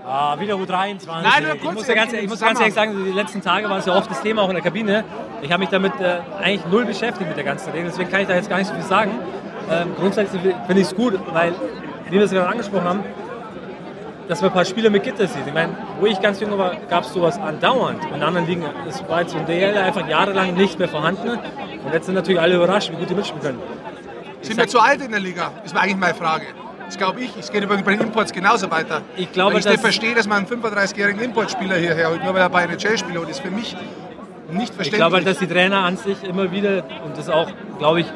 Ah, 0.06 0.38
wieder 0.38 0.56
U23. 0.56 1.06
Nein, 1.08 1.44
nur 1.44 1.56
Ich 1.56 1.62
kurz. 1.62 1.76
muss, 1.76 1.88
ja 1.88 1.96
ganz, 1.96 2.14
ich 2.14 2.28
muss 2.28 2.40
ganz 2.42 2.60
ehrlich 2.60 2.74
sagen, 2.74 3.06
die 3.06 3.12
letzten 3.12 3.42
Tage 3.42 3.70
war 3.70 3.78
es 3.78 3.86
ja 3.86 3.96
oft 3.96 4.10
das 4.10 4.22
Thema 4.22 4.42
auch 4.42 4.50
in 4.50 4.56
der 4.56 4.64
Kabine. 4.64 5.04
Ich 5.42 5.52
habe 5.52 5.62
mich 5.62 5.70
damit 5.70 5.94
äh, 6.02 6.20
eigentlich 6.42 6.66
null 6.70 6.86
beschäftigt 6.86 7.28
mit 7.28 7.38
der 7.38 7.46
ganzen 7.46 7.72
Regel, 7.72 7.90
deswegen 7.90 8.10
kann 8.10 8.22
ich 8.22 8.28
da 8.28 8.36
jetzt 8.36 8.50
gar 8.50 8.58
nicht 8.58 8.68
so 8.68 8.74
viel 8.74 8.84
sagen. 8.84 9.12
Ähm, 9.72 9.96
grundsätzlich 9.98 10.42
finde 10.42 10.82
ich 10.82 10.88
es 10.88 10.96
gut, 10.96 11.18
weil, 11.34 11.54
wie 12.10 12.18
wir 12.18 12.24
es 12.24 12.32
gerade 12.32 12.50
angesprochen 12.50 12.84
haben, 12.84 13.04
dass 14.28 14.42
man 14.42 14.52
ein 14.52 14.54
paar 14.54 14.66
Spieler 14.66 14.90
mit 14.90 15.04
Gitter 15.04 15.26
sieht. 15.28 15.48
Ich 15.48 15.54
meine, 15.54 15.76
wo 16.00 16.06
ich 16.06 16.20
ganz 16.22 16.40
jung 16.42 16.58
war, 16.58 16.76
gab 16.90 17.04
es 17.04 17.14
sowas 17.14 17.40
andauernd. 17.40 18.04
In 18.14 18.22
anderen 18.24 18.46
Ligen, 18.48 18.66
das 18.86 19.08
war 19.08 19.22
jetzt 19.22 19.36
in 19.36 19.46
DL 19.46 19.78
einfach 19.78 20.08
jahrelang 20.08 20.54
nicht 20.54 20.80
mehr 20.80 20.88
vorhanden. 20.90 21.30
Und 21.30 21.94
jetzt 21.94 22.06
sind 22.06 22.16
natürlich 22.16 22.40
alle 22.42 22.56
überrascht, 22.56 22.92
wie 22.92 22.96
gut 22.96 23.10
die 23.10 23.16
mitspielen 23.16 23.42
können. 23.44 23.60
Sind 24.42 24.58
wir 24.58 24.68
zu 24.68 24.80
alt 24.80 25.02
in 25.02 25.12
der 25.12 25.20
Liga? 25.20 25.52
Ist 25.64 25.76
eigentlich 25.76 25.98
meine 25.98 26.14
Frage. 26.14 26.46
Das 26.86 26.98
glaube 26.98 27.22
ich. 27.22 27.32
Es 27.38 27.52
geht 27.52 27.64
übrigens 27.64 27.84
bei 27.86 27.92
den 27.96 28.02
Imports 28.02 28.32
genauso 28.32 28.70
weiter. 28.70 29.02
Ich 29.18 29.32
glaube, 29.32 29.54
Weil 29.54 29.60
ich 29.62 29.66
nicht 29.66 29.80
verstehe, 29.82 30.14
dass 30.16 30.28
man 30.28 30.46
einen 30.46 30.48
35-jährigen 30.64 31.22
Importspieler 31.22 31.76
hierher 31.76 32.10
holt, 32.10 32.24
nur 32.24 32.34
weil 32.34 32.42
er 32.42 32.50
bei 32.50 32.64
NHL 32.64 32.98
spielt. 32.98 33.18
Und 33.18 33.24
das 33.30 33.38
ist 33.38 33.40
für 33.42 33.52
mich 33.52 33.76
nicht 34.52 34.70
Ich 34.70 34.76
verständlich. 34.76 34.94
glaube 34.94 35.16
halt, 35.18 35.28
dass 35.28 35.40
die 35.40 35.48
Trainer 35.48 35.80
an 35.80 35.98
sich 35.98 36.24
immer 36.24 36.52
wieder, 36.52 36.84
und 37.06 37.18
das 37.18 37.30
auch, 37.30 37.50
glaube 37.80 38.02
ich, 38.02 38.08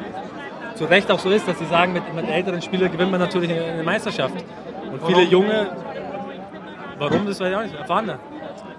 zu 0.74 0.84
Recht 0.84 1.10
auch 1.10 1.18
so 1.18 1.30
ist, 1.30 1.48
dass 1.48 1.58
sie 1.58 1.66
sagen, 1.66 1.92
mit, 1.92 2.14
mit 2.14 2.28
älteren 2.28 2.62
Spielern 2.62 2.92
gewinnt 2.92 3.10
man 3.10 3.20
natürlich 3.20 3.50
eine, 3.50 3.64
eine 3.64 3.82
Meisterschaft. 3.82 4.34
Und 4.92 5.02
viele 5.06 5.18
Warum? 5.18 5.30
Junge, 5.30 5.66
warum, 6.98 7.26
das 7.26 7.40
weiß 7.40 7.50
ich 7.50 7.56
auch 7.56 7.62
nicht, 7.62 7.74
erfahrener. 7.74 8.18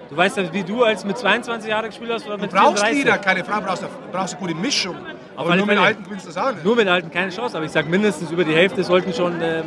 Du 0.09 0.17
weißt 0.17 0.37
ja, 0.37 0.53
wie 0.53 0.63
du 0.63 0.83
als 0.83 1.05
mit 1.05 1.17
22 1.17 1.69
Jahren 1.69 1.85
gespielt 1.85 2.11
hast 2.11 2.25
oder 2.25 2.37
du 2.37 2.41
mit 2.41 2.51
brauchst 2.51 2.83
34. 2.83 3.03
wieder, 3.05 3.17
keine 3.19 3.43
Frage, 3.43 3.65
brauchst 3.65 3.83
du 3.83 3.87
brauchst 4.11 4.33
eine 4.33 4.41
gute 4.41 4.55
Mischung. 4.55 4.95
Aber 5.35 5.55
nur 5.55 5.65
mit. 5.67 5.77
Alten 5.77 6.03
gewinnst 6.03 6.25
du 6.25 6.31
das 6.31 6.37
auch 6.37 6.51
nicht. 6.51 6.65
Nur 6.65 6.75
mit 6.75 6.87
Alten 6.87 7.11
keine 7.11 7.31
Chance, 7.31 7.55
aber 7.55 7.65
ich 7.65 7.71
sage 7.71 7.87
mindestens 7.87 8.31
über 8.31 8.43
die 8.43 8.53
Hälfte 8.55 8.83
sollten 8.83 9.13
schon 9.13 9.39
ähm, 9.41 9.65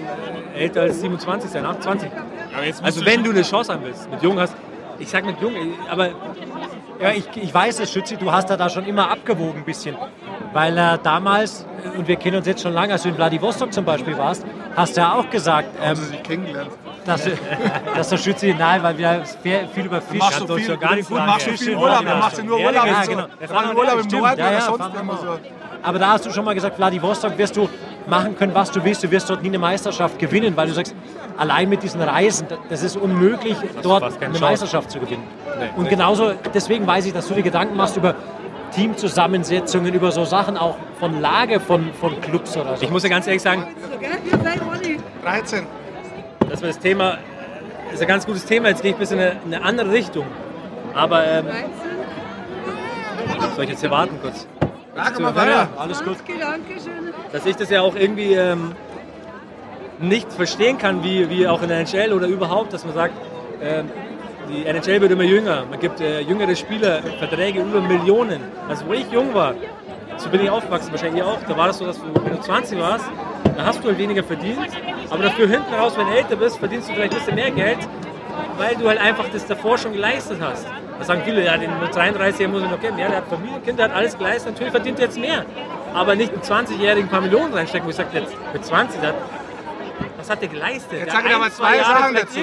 älter 0.54 0.82
als 0.82 1.00
27 1.00 1.50
sein, 1.50 1.64
28. 1.64 2.10
Aber 2.54 2.64
jetzt 2.64 2.82
musst 2.82 2.84
Also 2.84 3.00
du 3.00 3.06
wenn 3.06 3.22
du 3.22 3.30
eine 3.30 3.42
Chance 3.42 3.72
haben 3.72 3.84
willst, 3.84 4.10
mit 4.10 4.22
Jung 4.22 4.38
hast, 4.38 4.54
ich 4.98 5.08
sag 5.08 5.24
mit 5.24 5.40
Jung, 5.40 5.54
aber 5.88 6.10
Ja, 7.00 7.10
ich, 7.12 7.24
ich 7.36 7.52
weiß 7.52 7.80
es, 7.80 7.92
Schützi, 7.92 8.16
du 8.16 8.30
hast 8.30 8.50
da, 8.50 8.56
da 8.56 8.68
schon 8.68 8.84
immer 8.84 9.10
abgewogen 9.10 9.60
ein 9.60 9.64
bisschen. 9.64 9.96
Weil 10.52 10.76
äh, 10.76 10.98
damals, 11.02 11.66
und 11.96 12.06
wir 12.06 12.16
kennen 12.16 12.36
uns 12.36 12.46
jetzt 12.46 12.62
schon 12.62 12.74
lange, 12.74 12.92
als 12.92 13.02
du 13.04 13.08
in 13.08 13.14
Vladivostok 13.16 13.72
zum 13.72 13.84
Beispiel 13.84 14.16
warst, 14.18 14.44
hast 14.76 14.96
du 14.96 15.00
ja 15.00 15.14
auch 15.14 15.28
gesagt, 15.30 15.68
ähm, 15.80 15.88
Haben 15.88 15.96
sie 15.96 16.04
sich 16.04 16.22
kennengelernt. 16.22 16.70
Dass, 17.04 17.28
dass 17.94 18.08
der 18.08 18.16
Schützi, 18.16 18.54
nein, 18.58 18.82
weil 18.82 18.98
wir 18.98 19.22
viel, 19.42 19.84
über 19.84 20.00
Fisch 20.00 20.18
machst 20.18 20.38
kann 20.38 20.46
so 20.46 20.56
viel, 20.56 20.76
gar 20.76 20.94
nicht 20.94 21.08
gut, 21.08 21.18
machst 21.18 21.44
so 21.44 21.50
ja. 21.50 21.56
viel 21.56 21.66
Schön, 21.66 21.76
Urlaub, 21.78 22.02
ja, 22.02 22.10
dann 22.10 22.18
machst 22.18 22.38
du 22.38 22.44
nur 22.44 22.58
ja, 22.58 22.66
Urlaub. 22.66 22.86
ja, 22.86 23.04
genau. 23.04 23.24
Ein 23.40 23.76
Urlaub 23.76 24.00
im 24.00 24.08
Norden 24.08 24.38
ja, 24.38 24.46
oder 24.46 24.52
ja, 24.52 24.60
sonst 24.60 25.00
immer 25.00 25.16
so. 25.16 25.38
Aber 25.82 25.98
da 25.98 26.12
hast 26.12 26.26
du 26.26 26.30
schon 26.30 26.44
mal 26.44 26.54
gesagt, 26.54 26.76
Vladivostok 26.76 27.36
wirst 27.38 27.56
du 27.56 27.68
machen 28.06 28.36
können, 28.36 28.54
was 28.54 28.70
du 28.70 28.82
willst. 28.84 29.02
Du 29.02 29.10
wirst 29.10 29.28
dort 29.28 29.42
nie 29.42 29.48
eine 29.48 29.58
Meisterschaft 29.58 30.18
gewinnen, 30.18 30.56
weil 30.56 30.68
du 30.68 30.74
sagst, 30.74 30.94
allein 31.36 31.68
mit 31.68 31.82
diesen 31.82 32.00
Reisen, 32.00 32.46
das 32.68 32.82
ist 32.82 32.96
unmöglich, 32.96 33.56
dort 33.82 34.04
eine 34.04 34.18
Chance. 34.20 34.40
Meisterschaft 34.40 34.90
zu 34.90 35.00
gewinnen. 35.00 35.24
Und 35.76 35.88
genauso, 35.88 36.32
deswegen 36.54 36.86
weiß 36.86 37.06
ich, 37.06 37.12
dass 37.12 37.28
du 37.28 37.34
dir 37.34 37.42
Gedanken 37.42 37.76
machst 37.76 37.96
über 37.96 38.14
Teamzusammensetzungen, 38.72 39.92
über 39.92 40.12
so 40.12 40.24
Sachen 40.24 40.56
auch 40.56 40.76
von 40.98 41.20
Lage 41.20 41.60
von, 41.60 41.92
von 42.00 42.20
Clubs 42.20 42.56
oder 42.56 42.76
so. 42.76 42.84
ich 42.84 42.90
muss 42.90 43.02
ja 43.02 43.10
ganz 43.10 43.26
ehrlich 43.26 43.42
sagen, 43.42 43.66
13. 45.22 45.66
dass 46.52 46.60
wir 46.60 46.68
das 46.68 46.78
Thema 46.78 47.16
ist 47.94 48.02
ein 48.02 48.08
ganz 48.08 48.26
gutes 48.26 48.44
Thema. 48.44 48.68
Jetzt 48.68 48.82
gehe 48.82 48.90
ich 48.90 48.96
ein 48.96 49.00
bisschen 49.00 49.18
in 49.18 49.24
eine, 49.24 49.40
in 49.44 49.54
eine 49.54 49.64
andere 49.64 49.90
Richtung. 49.90 50.26
Aber 50.94 51.26
ähm, 51.26 51.46
soll 53.54 53.64
ich 53.64 53.70
jetzt 53.70 53.80
hier 53.80 53.90
warten 53.90 54.18
kurz? 54.20 54.46
Sag 54.94 55.18
mal 55.18 55.34
weiter. 55.34 55.68
Alles 55.78 56.04
gut. 56.04 56.18
dass 57.32 57.46
ich 57.46 57.56
das 57.56 57.70
ja 57.70 57.80
auch 57.80 57.96
irgendwie 57.96 58.34
ähm, 58.34 58.72
nicht 59.98 60.30
verstehen 60.30 60.76
kann, 60.76 61.02
wie, 61.02 61.30
wie 61.30 61.48
auch 61.48 61.62
in 61.62 61.68
der 61.68 61.78
NHL 61.78 62.12
oder 62.12 62.26
überhaupt, 62.26 62.74
dass 62.74 62.84
man 62.84 62.94
sagt, 62.94 63.14
ähm, 63.62 63.90
die 64.50 64.66
NHL 64.66 65.00
wird 65.00 65.12
immer 65.12 65.22
jünger. 65.22 65.64
Man 65.70 65.80
gibt 65.80 66.00
äh, 66.02 66.20
jüngere 66.20 66.54
Spieler 66.54 67.00
Verträge 67.18 67.62
über 67.62 67.80
Millionen. 67.80 68.40
Also 68.68 68.86
wo 68.86 68.92
ich 68.92 69.10
jung 69.10 69.32
war, 69.32 69.54
so 70.22 70.30
bin 70.30 70.40
ich 70.42 70.50
aufgewachsen, 70.50 70.90
wahrscheinlich 70.92 71.22
auch, 71.22 71.38
da 71.48 71.56
war 71.56 71.66
das 71.66 71.78
so, 71.78 71.86
dass 71.86 71.98
du, 71.98 72.04
wenn 72.14 72.36
du 72.36 72.40
20 72.40 72.78
warst, 72.78 73.04
da 73.56 73.64
hast 73.64 73.82
du 73.82 73.88
halt 73.88 73.98
weniger 73.98 74.22
verdient, 74.22 74.68
aber 75.10 75.24
dafür 75.24 75.48
hinten 75.48 75.74
raus, 75.74 75.94
wenn 75.96 76.06
du 76.06 76.12
älter 76.14 76.36
bist, 76.36 76.58
verdienst 76.58 76.88
du 76.88 76.94
vielleicht 76.94 77.12
ein 77.12 77.18
bisschen 77.18 77.34
mehr 77.34 77.50
Geld, 77.50 77.78
weil 78.56 78.76
du 78.76 78.88
halt 78.88 79.00
einfach 79.00 79.24
das 79.32 79.46
davor 79.46 79.78
schon 79.78 79.92
geleistet 79.92 80.38
hast. 80.40 80.66
Da 80.98 81.04
sagen 81.04 81.22
viele, 81.24 81.44
ja, 81.44 81.56
den 81.56 81.70
mit 81.80 81.94
33 81.94 82.46
muss 82.48 82.62
ich 82.62 82.70
noch 82.70 82.80
kennen. 82.80 82.98
Ja, 82.98 83.08
der 83.08 83.16
hat 83.18 83.28
Familie, 83.28 83.58
Kinder, 83.60 83.84
hat 83.84 83.94
alles 83.94 84.16
geleistet, 84.16 84.52
natürlich 84.52 84.70
verdient 84.70 84.98
er 84.98 85.06
jetzt 85.06 85.18
mehr. 85.18 85.44
Aber 85.94 86.14
nicht 86.14 86.32
mit 86.32 86.44
20-Jährigen 86.44 87.08
ein 87.08 87.10
paar 87.10 87.20
Millionen 87.20 87.52
reinstecken, 87.52 87.86
wo 87.86 87.90
ich 87.90 87.96
sage, 87.96 88.08
jetzt 88.12 88.32
mit 88.52 88.64
20, 88.64 89.00
der 89.00 89.08
hat, 89.10 89.16
was 90.16 90.30
hat 90.30 90.40
der 90.40 90.48
geleistet? 90.48 91.00
Jetzt 91.00 91.12
sag 91.12 91.26
ich 91.26 91.34
aber 91.34 91.50
zwei 91.50 91.76
Jahre 91.76 91.98
Sachen 92.00 92.14
dazu. 92.14 92.40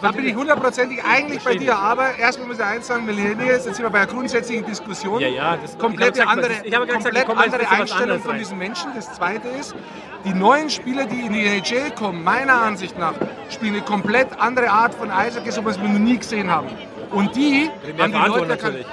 Da 0.00 0.12
bin 0.12 0.26
ich 0.26 0.34
hundertprozentig 0.34 1.02
eigentlich 1.04 1.42
bei 1.42 1.56
dir, 1.56 1.76
aber 1.76 2.16
erstmal 2.16 2.48
muss 2.48 2.58
ich 2.58 2.64
eins 2.64 2.86
sagen, 2.86 3.04
Millennials, 3.06 3.64
jetzt 3.64 3.76
sind 3.76 3.84
wir 3.84 3.90
bei 3.90 4.00
einer 4.00 4.06
grundsätzlichen 4.10 4.64
Diskussion. 4.66 5.20
Ja, 5.20 5.28
ja, 5.28 5.56
das- 5.56 5.76
komplett 5.78 6.16
ich 6.16 6.26
andere, 6.26 6.52
ich 6.62 6.74
habe 6.74 6.86
gesagt, 6.86 7.04
komplett 7.04 7.26
kommen 7.26 7.38
andere 7.40 7.68
Einstellung 7.68 8.20
von 8.20 8.38
diesen 8.38 8.58
Menschen. 8.58 8.90
Das 8.94 9.12
zweite 9.14 9.48
ist, 9.48 9.74
die 10.24 10.34
neuen 10.34 10.70
Spieler, 10.70 11.04
die 11.06 11.20
in 11.20 11.32
die 11.32 11.46
NHL 11.46 11.90
kommen, 11.92 12.22
meiner 12.22 12.60
Ansicht 12.62 12.98
nach, 12.98 13.14
spielen 13.50 13.74
eine 13.74 13.82
komplett 13.82 14.28
andere 14.38 14.70
Art 14.70 14.94
von 14.94 15.10
Eishockey, 15.10 15.50
so 15.50 15.64
was 15.64 15.80
wir 15.80 15.88
noch 15.88 15.98
nie 15.98 16.18
gesehen 16.18 16.50
haben. 16.50 16.68
Und 17.10 17.34
die 17.34 17.70
haben 17.98 18.12
die 18.12 18.18
Leute 18.28 18.46
natürlich. 18.46 18.86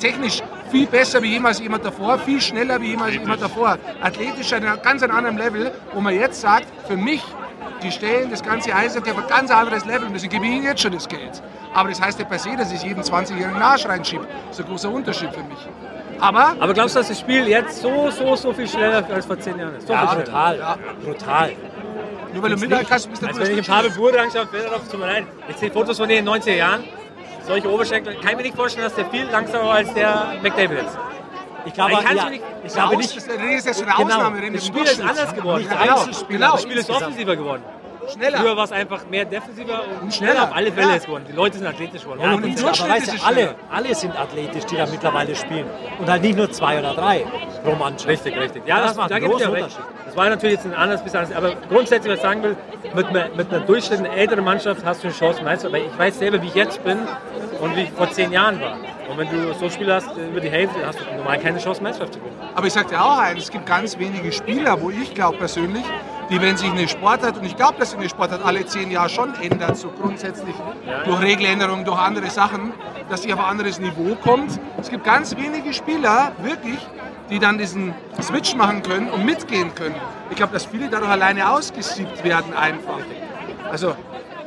technisch 0.00 0.42
viel 0.70 0.86
besser 0.86 1.22
wie 1.22 1.28
jemals 1.32 1.58
jemand 1.60 1.84
davor, 1.84 2.18
viel 2.18 2.40
schneller 2.40 2.80
wie 2.80 2.88
jemals 2.90 3.14
jemand 3.14 3.40
davor. 3.42 3.78
Athletisch 4.02 4.52
an 4.52 4.64
einem 4.64 4.82
ganz 4.82 5.02
anderem 5.02 5.36
Level, 5.38 5.72
wo 5.94 6.00
man 6.00 6.14
jetzt 6.14 6.40
sagt, 6.40 6.66
für 6.86 6.96
mich, 6.96 7.22
die 7.82 7.90
stellen 7.90 8.30
das 8.30 8.42
ganze 8.42 8.74
Eishockey 8.74 9.10
auf 9.10 9.18
ein 9.18 9.26
ganz 9.28 9.50
anderes 9.50 9.84
Level 9.84 10.06
und 10.06 10.14
deswegen 10.14 10.32
gebe 10.32 10.46
ich 10.46 10.52
ihnen 10.52 10.64
jetzt 10.64 10.82
schon 10.82 10.92
das 10.92 11.08
Geld. 11.08 11.42
Aber 11.74 11.88
das 11.88 12.00
heißt 12.00 12.18
ja 12.18 12.24
per 12.24 12.38
se, 12.38 12.56
dass 12.56 12.72
ich 12.72 12.82
jeden 12.82 13.02
20-jährigen 13.02 13.60
Arsch 13.60 13.86
reinschiebe. 13.86 14.26
Das 14.48 14.58
ist 14.58 14.64
ein 14.64 14.70
großer 14.70 14.90
Unterschied 14.90 15.30
für 15.32 15.42
mich. 15.42 15.58
Aber 16.20 16.54
Aber 16.60 16.72
glaubst 16.74 16.94
du, 16.94 17.00
dass 17.00 17.08
das 17.08 17.18
Spiel 17.18 17.48
jetzt 17.48 17.82
so, 17.82 18.10
so, 18.10 18.36
so 18.36 18.52
viel 18.52 18.68
schneller 18.68 19.04
als 19.12 19.26
vor 19.26 19.38
zehn 19.40 19.58
Jahren 19.58 19.74
ist? 19.76 19.86
So 19.88 19.92
Ja, 19.92 20.06
viel 20.06 20.22
brutal. 20.24 20.78
Brutal. 21.04 21.52
nur 22.32 22.42
weil 22.42 22.50
du 22.50 22.56
Mittag 22.58 22.90
hast, 22.90 23.08
bist 23.10 23.22
du 23.22 23.26
Also 23.26 23.40
wenn 23.40 23.58
ich 23.58 23.70
ein 23.70 23.74
Pavel 23.76 23.90
Bure 23.90 24.20
anschaue, 24.20 24.42
auf 24.42 24.88
tut 24.88 25.00
mir 25.00 25.06
leid. 25.06 25.26
Ich 25.48 25.56
sehe 25.56 25.70
Fotos 25.70 25.98
von 25.98 26.08
denen 26.08 26.26
in 26.26 26.32
den 26.32 26.42
90er 26.42 26.54
Jahren. 26.54 26.84
Solche 27.46 27.68
Oberschenkel. 27.68 28.14
Kann 28.14 28.30
ich 28.30 28.36
mir 28.36 28.42
nicht 28.42 28.56
vorstellen, 28.56 28.84
dass 28.84 28.94
der 28.94 29.06
viel 29.06 29.24
langsamer 29.24 29.64
war 29.64 29.74
als 29.74 29.92
der 29.94 30.34
McDavid 30.42 30.78
ist. 30.78 30.96
Ich 31.64 31.74
glaube, 31.74 31.92
Ich 31.92 32.00
ja, 32.02 32.30
nicht- 32.30 32.42
ich 32.64 32.72
glaube 32.72 32.96
nicht, 32.96 33.16
Das 33.16 33.24
ist 33.24 33.66
jetzt 33.66 33.82
eine 33.82 33.92
Genau. 33.92 34.04
Ausnahme. 34.14 34.50
Das 34.52 34.66
Spiel 34.66 34.82
ist 34.82 35.00
anders 35.00 35.34
geworden. 35.34 35.62
nicht 35.62 35.70
Genau, 35.70 36.04
genau. 36.28 36.52
Das 36.52 36.62
Spiel 36.62 36.76
ist 36.78 36.90
offensiver 36.90 37.36
geworden. 37.36 37.62
Schneller. 38.12 38.38
Früher 38.38 38.56
war 38.56 38.64
es 38.64 38.72
einfach 38.72 39.06
mehr 39.08 39.24
defensiver 39.24 39.82
und 40.00 40.12
schneller. 40.12 40.32
schneller 40.32 40.44
auf 40.50 40.56
alle 40.56 40.72
Fälle 40.72 40.88
Ja. 40.90 40.94
ist 40.96 41.06
geworden. 41.06 41.24
Die 41.28 41.32
Leute 41.32 41.58
sind 41.58 41.66
athletisch 41.66 42.02
geworden. 42.02 42.20
Ja, 42.22 42.34
Und 42.34 42.44
und 42.44 42.58
aber 42.64 42.88
weißt 42.88 43.12
du, 43.20 43.26
alle, 43.26 43.54
alle 43.70 43.94
sind 43.94 44.18
athletisch, 44.18 44.64
die 44.66 44.76
da 44.76 44.86
mittlerweile 44.86 45.34
spielen. 45.36 45.66
Und 45.98 46.08
halt 46.10 46.22
nicht 46.22 46.36
nur 46.36 46.50
zwei 46.50 46.78
oder 46.78 46.94
drei 46.94 47.24
pro 47.64 47.74
Mannschaft. 47.74 48.08
Richtig, 48.08 48.36
richtig. 48.36 48.62
Ja, 48.66 48.78
Das 48.78 48.86
das, 48.88 48.96
macht 48.96 49.10
da 49.10 49.14
einen 49.16 49.28
großen. 49.28 49.48
Unterschied. 49.48 49.78
Das 50.06 50.16
war 50.16 50.28
natürlich 50.28 50.56
jetzt 50.56 50.66
ein 50.66 50.74
anderes 50.74 51.02
bisschen 51.02 51.20
anders. 51.20 51.36
Aber 51.36 51.54
grundsätzlich, 51.70 52.10
was 52.12 52.18
ich 52.18 52.22
sagen 52.22 52.42
will, 52.42 52.56
mit 52.94 53.06
einer, 53.06 53.28
mit 53.34 53.48
einer 53.52 53.60
durchschnittlichen 53.64 54.14
älteren 54.14 54.44
Mannschaft 54.44 54.84
hast 54.84 55.02
du 55.02 55.08
eine 55.08 55.16
Chance, 55.16 55.42
Meister. 55.42 55.68
Aber 55.68 55.78
ich 55.78 55.96
weiß 55.98 56.18
selber, 56.18 56.42
wie 56.42 56.48
ich 56.48 56.54
jetzt 56.54 56.82
bin 56.84 56.98
und 57.60 57.76
wie 57.76 57.82
ich 57.82 57.90
vor 57.92 58.10
zehn 58.10 58.30
Jahren 58.32 58.60
war. 58.60 58.76
Und 59.08 59.18
wenn 59.18 59.28
du 59.30 59.52
so 59.54 59.68
Spiele 59.70 59.94
hast, 59.94 60.08
über 60.16 60.40
die 60.40 60.50
Hälfte, 60.50 60.86
hast 60.86 61.00
du 61.00 61.04
normal 61.16 61.38
keine 61.38 61.58
Chance, 61.58 61.82
Meisterschaft 61.82 62.14
zu 62.14 62.20
gewinnen. 62.20 62.36
Aber 62.54 62.66
ich 62.66 62.72
sag 62.72 62.88
dir 62.88 63.02
auch 63.02 63.18
eins, 63.18 63.44
es 63.44 63.50
gibt 63.50 63.66
ganz 63.66 63.98
wenige 63.98 64.32
Spieler, 64.32 64.80
wo 64.80 64.90
ich 64.90 65.14
glaube 65.14 65.38
persönlich, 65.38 65.84
die, 66.32 66.40
wenn 66.40 66.56
sich 66.56 66.70
eine 66.70 66.88
Sportart, 66.88 67.36
und 67.36 67.44
ich 67.44 67.56
glaube, 67.56 67.74
dass 67.78 67.90
sich 67.90 67.98
eine 67.98 68.08
Sportart 68.08 68.44
alle 68.44 68.64
zehn 68.64 68.90
Jahre 68.90 69.10
schon 69.10 69.34
ändert, 69.34 69.76
so 69.76 69.90
grundsätzlich 69.90 70.54
durch 71.04 71.20
Regeländerungen, 71.20 71.84
durch 71.84 71.98
andere 71.98 72.30
Sachen, 72.30 72.72
dass 73.10 73.22
sie 73.22 73.32
auf 73.34 73.38
ein 73.38 73.44
anderes 73.44 73.78
Niveau 73.78 74.14
kommt. 74.14 74.58
Es 74.80 74.88
gibt 74.88 75.04
ganz 75.04 75.36
wenige 75.36 75.74
Spieler, 75.74 76.32
wirklich, 76.42 76.78
die 77.28 77.38
dann 77.38 77.58
diesen 77.58 77.94
Switch 78.20 78.54
machen 78.56 78.82
können 78.82 79.10
und 79.10 79.26
mitgehen 79.26 79.74
können. 79.74 79.94
Ich 80.30 80.36
glaube, 80.36 80.54
dass 80.54 80.64
viele 80.64 80.88
dadurch 80.88 81.10
alleine 81.10 81.50
ausgesiebt 81.50 82.24
werden 82.24 82.54
einfach. 82.54 83.00
Also, 83.70 83.94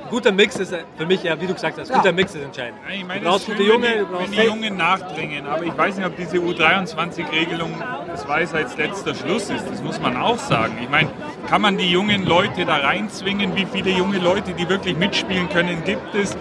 guter 0.09 0.31
Mix 0.31 0.55
ist 0.57 0.73
für 0.97 1.05
mich, 1.05 1.23
ja, 1.23 1.39
wie 1.39 1.47
du 1.47 1.53
gesagt 1.53 1.77
hast, 1.79 1.89
Ja. 1.89 1.97
guter 1.97 2.11
Mix 2.11 2.35
ist 2.35 2.43
entscheidend. 2.43 2.79
Ja, 2.87 2.95
ich 2.95 3.05
meine, 3.05 3.21
du 3.21 3.27
brauchst 3.27 3.43
es 3.43 3.49
ist 3.49 3.57
gute 3.57 3.63
schön, 3.69 3.73
Junge, 3.83 3.87
wenn 3.87 3.97
du 3.99 4.05
die, 4.05 4.11
brauchst 4.11 4.31
wenn 4.31 4.39
die 4.39 4.45
Jungen 4.45 4.77
nachdringen. 4.77 5.45
Aber 5.47 5.63
ich 5.63 5.77
weiß 5.77 5.97
nicht, 5.97 6.05
ob 6.05 6.15
diese 6.15 6.37
U23-Regelung, 6.37 7.71
das 8.07 8.27
war 8.27 8.39
jetzt 8.41 8.53
als 8.55 8.77
letzter 8.77 9.13
Schluss 9.15 9.49
ist. 9.49 9.65
Das 9.69 9.81
muss 9.81 9.99
man 9.99 10.17
auch 10.17 10.37
sagen. 10.37 10.77
Ich 10.81 10.89
meine, 10.89 11.09
kann 11.47 11.61
man 11.61 11.77
die 11.77 11.89
jungen 11.89 12.25
Leute 12.25 12.65
da 12.65 12.77
reinzwingen? 12.77 13.55
Wie 13.55 13.65
viele 13.65 13.91
junge 13.91 14.17
Leute, 14.19 14.53
die 14.53 14.67
wirklich 14.69 14.95
mitspielen 14.97 15.49
können, 15.49 15.83
gibt 15.83 16.13
es? 16.15 16.35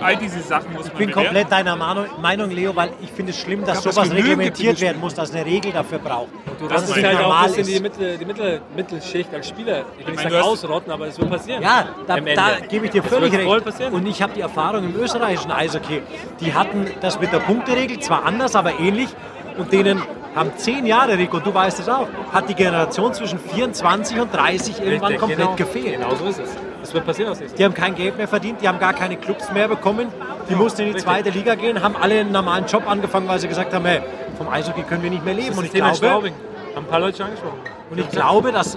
All 0.00 0.16
diese 0.16 0.40
Sachen 0.40 0.72
muss 0.72 0.84
man 0.84 0.92
Ich 0.92 0.92
bin 0.94 1.06
bewerten. 1.08 1.24
komplett 1.26 1.52
deiner 1.52 1.76
Meinung, 1.76 2.50
Leo, 2.50 2.74
weil 2.74 2.90
ich 3.02 3.10
finde 3.10 3.30
es 3.32 3.38
schlimm, 3.40 3.64
dass 3.64 3.82
sowas 3.82 4.10
reglementiert 4.10 4.80
werden 4.80 5.00
muss, 5.00 5.14
dass 5.14 5.30
es 5.30 5.34
eine 5.34 5.44
Regel 5.44 5.72
dafür 5.72 5.98
braucht. 5.98 6.28
Du 6.58 6.66
dass 6.68 6.76
kannst 6.76 6.88
es 6.88 6.94
dich 6.94 6.96
nicht 7.02 7.06
halt 7.06 7.18
auch 7.18 7.22
normal 7.22 7.44
ein 7.46 7.54
bisschen 7.54 7.66
die, 7.66 7.72
ist. 7.74 7.82
Mittel, 7.82 8.18
die 8.18 8.24
Mittel, 8.24 8.60
Mittelschicht 8.76 9.34
als 9.34 9.48
Spieler, 9.48 9.84
ich 9.98 10.06
will 10.06 10.14
nicht 10.14 10.22
sagen 10.22 10.36
ausrotten, 10.42 10.92
aber 10.92 11.06
es 11.08 11.18
wird 11.18 11.30
passieren. 11.30 11.62
Ja, 11.62 11.88
da, 12.06 12.16
da 12.20 12.48
gebe 12.68 12.86
ich 12.86 12.92
dir 12.92 13.02
Das 13.02 13.10
völlig 13.12 13.32
recht. 13.34 13.64
passieren. 13.64 13.92
Und 13.92 14.06
ich 14.06 14.20
habe 14.22 14.32
die 14.34 14.40
Erfahrung 14.40 14.84
im 14.84 14.96
österreichischen 14.96 15.50
Eishockey. 15.50 16.02
Die 16.40 16.54
hatten 16.54 16.86
das 17.00 17.20
mit 17.20 17.32
der 17.32 17.38
Punkteregel 17.40 17.98
zwar 18.00 18.24
anders, 18.24 18.54
aber 18.56 18.78
ähnlich. 18.78 19.08
Und 19.56 19.72
denen 19.72 20.02
haben 20.34 20.50
zehn 20.56 20.84
Jahre, 20.84 21.16
Rico, 21.16 21.38
du 21.38 21.54
weißt 21.54 21.78
es 21.78 21.88
auch, 21.88 22.08
hat 22.32 22.48
die 22.48 22.54
Generation 22.54 23.14
zwischen 23.14 23.38
24 23.38 24.18
und 24.20 24.34
30 24.34 24.80
irgendwann 24.80 25.12
Richtig, 25.12 25.20
komplett 25.20 25.38
genau, 25.38 25.54
gefehlt. 25.56 25.96
Genau 26.00 26.14
so 26.16 26.24
ist 26.26 26.40
es. 26.40 26.50
Das 26.84 26.92
wird 26.92 27.06
passieren 27.06 27.30
aus 27.30 27.38
Die 27.38 27.64
haben 27.64 27.72
kein 27.72 27.94
Geld 27.94 28.18
mehr 28.18 28.28
verdient, 28.28 28.60
die 28.60 28.68
haben 28.68 28.78
gar 28.78 28.92
keine 28.92 29.16
Clubs 29.16 29.50
mehr 29.50 29.68
bekommen. 29.68 30.08
Die 30.50 30.54
mussten 30.54 30.82
in 30.82 30.88
die 30.88 30.92
richtig. 30.92 31.10
zweite 31.10 31.30
Liga 31.30 31.54
gehen, 31.54 31.82
haben 31.82 31.96
alle 31.96 32.20
einen 32.20 32.30
normalen 32.30 32.66
Job 32.66 32.86
angefangen, 32.86 33.26
weil 33.26 33.38
sie 33.38 33.48
gesagt 33.48 33.72
haben, 33.72 33.86
hey, 33.86 34.02
vom 34.36 34.50
Eishockey 34.50 34.82
können 34.82 35.02
wir 35.02 35.08
nicht 35.08 35.24
mehr 35.24 35.32
leben. 35.32 35.48
Das 35.48 35.58
Und 35.58 35.64
ich, 35.64 35.70
Thema 35.70 35.92
glaube. 35.92 36.26
Haben 36.28 36.84
ein 36.84 36.84
paar 36.84 37.00
Leute 37.00 37.16
schon 37.16 37.26
angesprochen. 37.26 37.58
und 37.88 37.98
ich 37.98 38.10
glaube, 38.10 38.52
dass 38.52 38.76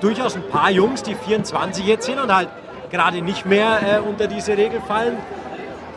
durchaus 0.00 0.34
ein 0.34 0.42
paar 0.48 0.68
Jungs, 0.72 1.04
die 1.04 1.14
24 1.14 1.86
jetzt 1.86 2.06
sind 2.06 2.18
und 2.18 2.34
halt 2.34 2.48
gerade 2.90 3.22
nicht 3.22 3.46
mehr 3.46 4.00
äh, 4.00 4.00
unter 4.00 4.26
diese 4.26 4.56
Regel 4.56 4.80
fallen, 4.80 5.16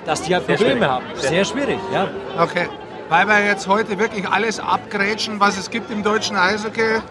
dass 0.05 0.21
die 0.21 0.35
halt 0.35 0.45
Sehr 0.45 0.57
Probleme 0.57 0.75
schwierig. 0.77 0.91
haben. 0.91 1.05
Sehr 1.15 1.45
schwierig, 1.45 1.79
ja. 1.91 2.07
okay. 2.39 2.67
Weil 3.09 3.27
wir 3.27 3.43
jetzt 3.43 3.67
heute 3.67 3.97
wirklich 3.97 4.29
alles 4.29 4.59
abgrätschen, 4.59 5.39
was 5.39 5.57
es 5.57 5.71
gibt 5.71 5.89
im 5.89 6.03
deutschen 6.03 6.35
Eishockey. 6.35 7.01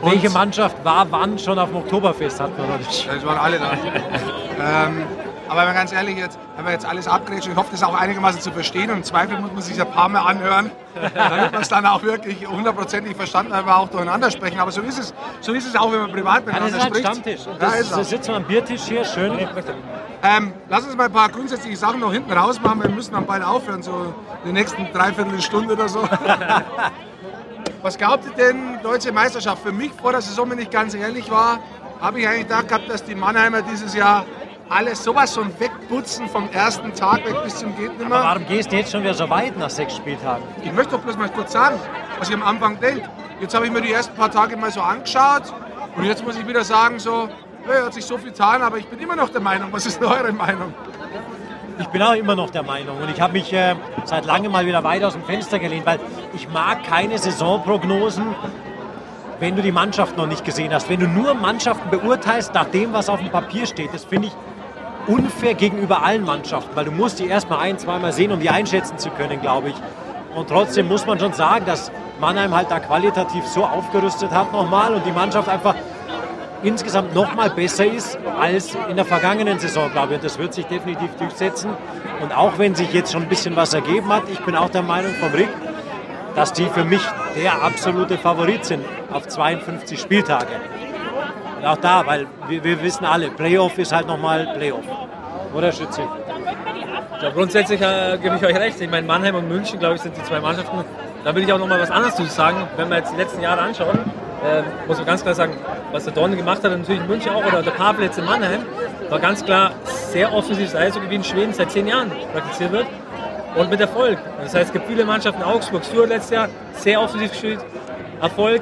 Und- 0.00 0.12
Welche 0.12 0.30
Mannschaft 0.30 0.76
war 0.84 1.06
wann 1.10 1.38
schon 1.38 1.58
auf 1.58 1.68
dem 1.70 1.76
Oktoberfest, 1.78 2.40
hat 2.40 2.50
man 2.58 2.68
Es 2.80 3.24
waren 3.26 3.38
alle 3.38 3.58
da. 3.58 3.72
ähm, 3.72 5.02
aber 5.48 5.66
wenn 5.66 5.74
ganz 5.74 5.92
ehrlich, 5.92 6.18
jetzt, 6.18 6.38
wenn 6.56 6.64
wir 6.66 6.72
jetzt 6.72 6.84
alles 6.84 7.06
abgrätschen, 7.06 7.52
ich 7.52 7.58
hoffe, 7.58 7.68
das 7.70 7.80
ist 7.80 7.86
auch 7.86 7.94
einigermaßen 7.94 8.40
zu 8.40 8.50
verstehen 8.50 8.90
und 8.90 8.96
im 8.98 9.04
Zweifel 9.04 9.38
muss 9.40 9.52
man 9.52 9.62
sich 9.62 9.80
ein 9.80 9.90
paar 9.90 10.08
Mal 10.08 10.20
anhören, 10.22 10.70
damit 11.14 11.52
man 11.52 11.62
es 11.62 11.68
dann 11.68 11.86
auch 11.86 12.02
wirklich 12.02 12.46
hundertprozentig 12.48 13.16
verstanden 13.16 13.52
hat, 13.54 13.60
aber 13.62 13.78
auch 13.78 13.88
durcheinander 13.88 14.30
sprechen. 14.30 14.58
Aber 14.58 14.72
so 14.72 14.80
ist 14.82 14.98
es, 14.98 15.14
so 15.40 15.52
ist 15.52 15.66
es 15.68 15.76
auch, 15.76 15.92
wenn 15.92 16.00
man 16.00 16.10
privat 16.12 16.46
Ja, 16.46 16.52
das 16.58 16.72
miteinander 16.72 16.76
ist 16.78 16.82
ein 16.82 16.88
spricht. 16.88 17.06
Stammtisch. 17.06 17.40
Das, 17.60 17.80
ist 17.80 17.92
da 17.92 17.96
auch. 18.00 18.04
sitzen 18.04 18.28
wir 18.28 18.36
am 18.36 18.44
Biertisch 18.44 18.82
hier, 18.82 19.04
schön. 19.04 19.38
Ähm, 20.22 20.52
lass 20.68 20.84
uns 20.84 20.96
mal 20.96 21.04
ein 21.04 21.12
paar 21.12 21.28
grundsätzliche 21.28 21.76
Sachen 21.76 22.00
noch 22.00 22.12
hinten 22.12 22.32
raus 22.32 22.60
machen. 22.60 22.82
Wir 22.82 22.90
müssen 22.90 23.12
dann 23.14 23.24
bald 23.26 23.44
aufhören, 23.44 23.82
so 23.82 24.12
die 24.44 24.52
nächsten 24.52 24.88
dreiviertel 24.92 25.40
Stunde 25.40 25.74
oder 25.74 25.88
so. 25.88 26.00
Was 27.86 27.96
glaubt 27.96 28.24
ihr 28.24 28.32
denn, 28.32 28.80
deutsche 28.82 29.12
Meisterschaft? 29.12 29.62
Für 29.62 29.70
mich 29.70 29.92
vor 29.92 30.10
der 30.10 30.20
Saison, 30.20 30.50
wenn 30.50 30.58
ich 30.58 30.70
ganz 30.70 30.92
ehrlich 30.92 31.30
war, 31.30 31.60
habe 32.00 32.18
ich 32.18 32.26
eigentlich 32.26 32.48
gedacht 32.48 32.66
gehabt, 32.66 32.90
dass 32.90 33.04
die 33.04 33.14
Mannheimer 33.14 33.62
dieses 33.62 33.94
Jahr 33.94 34.26
alles 34.68 35.04
sowas 35.04 35.32
von 35.32 35.52
wegputzen 35.60 36.28
vom 36.28 36.48
ersten 36.50 36.92
Tag 36.94 37.24
weg 37.24 37.36
bis 37.44 37.54
zum 37.54 37.76
geht 37.76 37.90
Aber 37.90 37.98
nimmer. 38.02 38.24
warum 38.24 38.44
gehst 38.48 38.72
du 38.72 38.76
jetzt 38.76 38.90
schon 38.90 39.04
wieder 39.04 39.14
so 39.14 39.30
weit 39.30 39.56
nach 39.56 39.70
sechs 39.70 39.94
Spieltagen? 39.94 40.42
Ich 40.64 40.72
möchte 40.72 40.96
doch 40.96 41.00
bloß 41.00 41.16
mal 41.16 41.28
kurz 41.28 41.52
sagen, 41.52 41.78
was 42.18 42.28
ich 42.28 42.34
am 42.34 42.42
Anfang 42.42 42.80
denke. 42.80 43.08
Jetzt 43.40 43.54
habe 43.54 43.66
ich 43.66 43.70
mir 43.70 43.82
die 43.82 43.92
ersten 43.92 44.16
paar 44.16 44.32
Tage 44.32 44.56
mal 44.56 44.72
so 44.72 44.80
angeschaut 44.80 45.54
und 45.94 46.02
jetzt 46.06 46.24
muss 46.24 46.36
ich 46.36 46.44
wieder 46.44 46.64
sagen, 46.64 46.98
so, 46.98 47.28
ja, 47.72 47.84
hat 47.86 47.94
sich 47.94 48.04
so 48.04 48.18
viel 48.18 48.32
getan, 48.32 48.62
aber 48.62 48.78
ich 48.78 48.88
bin 48.88 48.98
immer 48.98 49.14
noch 49.14 49.28
der 49.28 49.40
Meinung. 49.40 49.68
Was 49.70 49.86
ist 49.86 50.00
denn 50.00 50.08
eure 50.08 50.32
Meinung? 50.32 50.74
Ich 51.78 51.88
bin 51.88 52.02
auch 52.02 52.14
immer 52.14 52.34
noch 52.34 52.48
der 52.48 52.62
Meinung 52.62 52.96
und 52.96 53.10
ich 53.10 53.20
habe 53.20 53.34
mich 53.34 53.52
äh, 53.52 53.74
seit 54.04 54.24
langem 54.24 54.50
mal 54.50 54.64
wieder 54.64 54.82
weit 54.82 55.04
aus 55.04 55.12
dem 55.12 55.22
Fenster 55.24 55.58
gelehnt, 55.58 55.84
weil 55.84 56.00
ich 56.34 56.48
mag 56.48 56.84
keine 56.84 57.18
Saisonprognosen, 57.18 58.24
wenn 59.40 59.56
du 59.56 59.62
die 59.62 59.72
Mannschaft 59.72 60.16
noch 60.16 60.26
nicht 60.26 60.42
gesehen 60.42 60.72
hast. 60.72 60.88
Wenn 60.88 61.00
du 61.00 61.06
nur 61.06 61.34
Mannschaften 61.34 61.90
beurteilst 61.90 62.54
nach 62.54 62.64
dem, 62.64 62.94
was 62.94 63.10
auf 63.10 63.20
dem 63.20 63.28
Papier 63.28 63.66
steht, 63.66 63.92
das 63.92 64.04
finde 64.04 64.28
ich 64.28 64.34
unfair 65.06 65.52
gegenüber 65.52 66.02
allen 66.02 66.24
Mannschaften, 66.24 66.74
weil 66.74 66.86
du 66.86 66.92
musst 66.92 67.18
die 67.18 67.26
erst 67.26 67.50
mal 67.50 67.58
ein, 67.58 67.78
zweimal 67.78 68.12
sehen, 68.12 68.32
um 68.32 68.40
die 68.40 68.48
einschätzen 68.48 68.96
zu 68.96 69.10
können, 69.10 69.42
glaube 69.42 69.68
ich. 69.68 69.74
Und 70.34 70.48
trotzdem 70.48 70.88
muss 70.88 71.04
man 71.04 71.18
schon 71.18 71.34
sagen, 71.34 71.66
dass 71.66 71.92
Mannheim 72.20 72.54
halt 72.54 72.70
da 72.70 72.80
qualitativ 72.80 73.46
so 73.46 73.64
aufgerüstet 73.64 74.30
hat 74.30 74.50
nochmal 74.50 74.94
und 74.94 75.04
die 75.04 75.12
Mannschaft 75.12 75.48
einfach 75.48 75.74
insgesamt 76.66 77.14
noch 77.14 77.34
mal 77.34 77.50
besser 77.50 77.86
ist 77.86 78.18
als 78.40 78.76
in 78.90 78.96
der 78.96 79.04
vergangenen 79.04 79.58
Saison, 79.58 79.90
glaube 79.92 80.08
ich. 80.08 80.14
Und 80.16 80.24
das 80.24 80.38
wird 80.38 80.52
sich 80.52 80.66
definitiv 80.66 81.14
durchsetzen. 81.16 81.70
Und 82.20 82.36
auch 82.36 82.58
wenn 82.58 82.74
sich 82.74 82.92
jetzt 82.92 83.12
schon 83.12 83.22
ein 83.22 83.28
bisschen 83.28 83.54
was 83.56 83.72
ergeben 83.72 84.08
hat, 84.12 84.24
ich 84.30 84.40
bin 84.40 84.56
auch 84.56 84.68
der 84.68 84.82
Meinung 84.82 85.14
vom 85.14 85.32
Rick, 85.32 85.48
dass 86.34 86.52
die 86.52 86.66
für 86.66 86.84
mich 86.84 87.02
der 87.36 87.62
absolute 87.62 88.18
Favorit 88.18 88.64
sind 88.64 88.84
auf 89.12 89.28
52 89.28 90.00
Spieltage. 90.00 90.48
Und 91.58 91.66
auch 91.66 91.78
da, 91.78 92.04
weil 92.06 92.26
wir, 92.48 92.64
wir 92.64 92.82
wissen 92.82 93.04
alle, 93.04 93.30
Playoff 93.30 93.78
ist 93.78 93.92
halt 93.92 94.08
nochmal 94.08 94.46
Playoff. 94.56 94.84
Oder 95.54 95.72
Schütze? 95.72 96.02
Ja, 97.22 97.30
grundsätzlich 97.30 97.80
äh, 97.80 98.18
gebe 98.20 98.36
ich 98.36 98.44
euch 98.44 98.56
recht. 98.56 98.80
Ich 98.80 98.90
meine, 98.90 99.06
Mannheim 99.06 99.36
und 99.36 99.48
München, 99.48 99.78
glaube 99.78 99.94
ich, 99.94 100.02
sind 100.02 100.16
die 100.16 100.22
zwei 100.24 100.40
Mannschaften. 100.40 100.84
Da 101.24 101.34
will 101.34 101.44
ich 101.44 101.52
auch 101.52 101.58
noch 101.58 101.68
mal 101.68 101.80
was 101.80 101.90
anderes 101.90 102.14
zu 102.16 102.24
sagen. 102.24 102.68
Wenn 102.76 102.90
wir 102.90 102.98
jetzt 102.98 103.12
die 103.12 103.16
letzten 103.16 103.40
Jahre 103.40 103.62
anschauen, 103.62 103.98
äh, 104.44 104.62
muss 104.86 104.98
man 104.98 105.06
ganz 105.06 105.22
klar 105.22 105.34
sagen, 105.34 105.54
was 105.92 106.04
der 106.04 106.12
Dorn 106.12 106.36
gemacht 106.36 106.62
hat, 106.62 106.70
natürlich 106.70 107.00
in 107.00 107.06
München 107.06 107.32
auch, 107.32 107.44
oder 107.44 107.62
der 107.62 107.70
Pavel 107.72 108.04
jetzt 108.04 108.18
in 108.18 108.24
Mannheim, 108.24 108.60
war 109.08 109.18
ganz 109.18 109.44
klar 109.44 109.72
sehr 109.84 110.32
offensives 110.32 110.74
Eishockey 110.74 111.10
wie 111.10 111.14
in 111.16 111.24
Schweden 111.24 111.52
seit 111.52 111.70
zehn 111.70 111.86
Jahren 111.86 112.10
praktiziert 112.32 112.72
wird. 112.72 112.86
Und 113.54 113.70
mit 113.70 113.80
Erfolg. 113.80 114.18
Das 114.42 114.54
heißt, 114.54 114.66
es 114.66 114.72
gibt 114.72 114.86
viele 114.86 115.06
Mannschaften, 115.06 115.42
Augsburg, 115.42 115.82
Stuart 115.82 116.10
letztes 116.10 116.30
Jahr, 116.30 116.48
sehr 116.74 117.00
offensiv 117.00 117.30
gespielt, 117.30 117.64
Erfolg. 118.20 118.60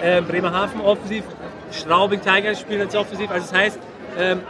Äh, 0.00 0.20
Bremerhaven 0.20 0.80
offensiv, 0.82 1.24
Straubing 1.72 2.20
Tigers 2.20 2.60
spielen 2.60 2.82
jetzt 2.82 2.94
offensiv. 2.94 3.30
Also 3.30 3.48
das 3.50 3.58
heißt, 3.58 3.78
ähm, 4.18 4.42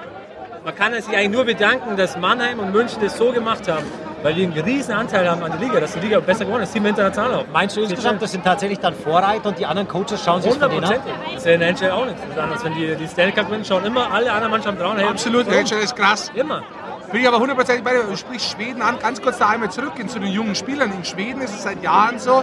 man 0.64 0.74
kann 0.74 0.92
sich 0.94 1.16
eigentlich 1.16 1.30
nur 1.30 1.44
bedanken, 1.44 1.96
dass 1.96 2.18
Mannheim 2.18 2.58
und 2.58 2.72
München 2.72 2.98
das 3.00 3.16
so 3.16 3.32
gemacht 3.32 3.68
haben, 3.68 3.86
weil 4.26 4.34
die 4.34 4.42
einen 4.42 4.58
riesen 4.58 4.92
Anteil 4.92 5.30
haben 5.30 5.40
an 5.44 5.52
der 5.52 5.60
Liga, 5.60 5.78
dass 5.78 5.92
die 5.92 6.00
Liga 6.00 6.18
besser 6.18 6.44
geworden 6.44 6.64
ist, 6.64 6.72
Team 6.72 6.84
international 6.84 7.32
auch. 7.32 7.44
Meinst 7.52 7.76
du 7.76 7.82
insgesamt, 7.82 8.20
das 8.20 8.32
sind 8.32 8.42
tatsächlich 8.42 8.80
dann 8.80 8.92
Vorreiter 8.92 9.50
und 9.50 9.56
die 9.56 9.64
anderen 9.64 9.86
Coaches 9.86 10.24
schauen 10.24 10.42
sich 10.42 10.52
von 10.52 10.68
denen 10.68 10.82
an? 10.82 10.94
100%. 10.94 10.96
Das 10.96 11.36
ist 11.36 11.46
ja 11.46 11.52
in 11.52 11.60
der 11.60 11.68
NHL 11.68 11.90
auch 11.92 12.06
nichts 12.06 12.22
anderes. 12.36 12.64
Wenn 12.64 12.74
die, 12.74 12.96
die 12.96 13.06
Stanley 13.06 13.30
Cup 13.30 13.46
gewinnen, 13.46 13.64
schauen 13.64 13.84
immer 13.84 14.10
alle 14.12 14.32
anderen 14.32 14.50
Mannschaften 14.50 14.80
drauf. 14.80 14.94
Hey, 14.96 15.06
Absolut, 15.06 15.46
warum? 15.46 15.60
NHL 15.60 15.78
ist 15.78 15.94
krass. 15.94 16.32
Immer. 16.34 16.64
Bin 17.12 17.20
ich 17.20 17.28
aber 17.28 17.38
hundertprozentig 17.38 17.84
bei 17.84 17.92
dir. 17.92 18.02
Du 18.02 18.16
sprichst 18.16 18.50
Schweden 18.50 18.82
an. 18.82 18.98
Ganz 18.98 19.22
kurz 19.22 19.38
da 19.38 19.50
einmal 19.50 19.70
zurückgehen 19.70 20.08
zu 20.08 20.18
den 20.18 20.32
jungen 20.32 20.56
Spielern. 20.56 20.90
In 20.90 21.04
Schweden 21.04 21.40
ist 21.40 21.54
es 21.54 21.62
seit 21.62 21.80
Jahren 21.84 22.18
so, 22.18 22.42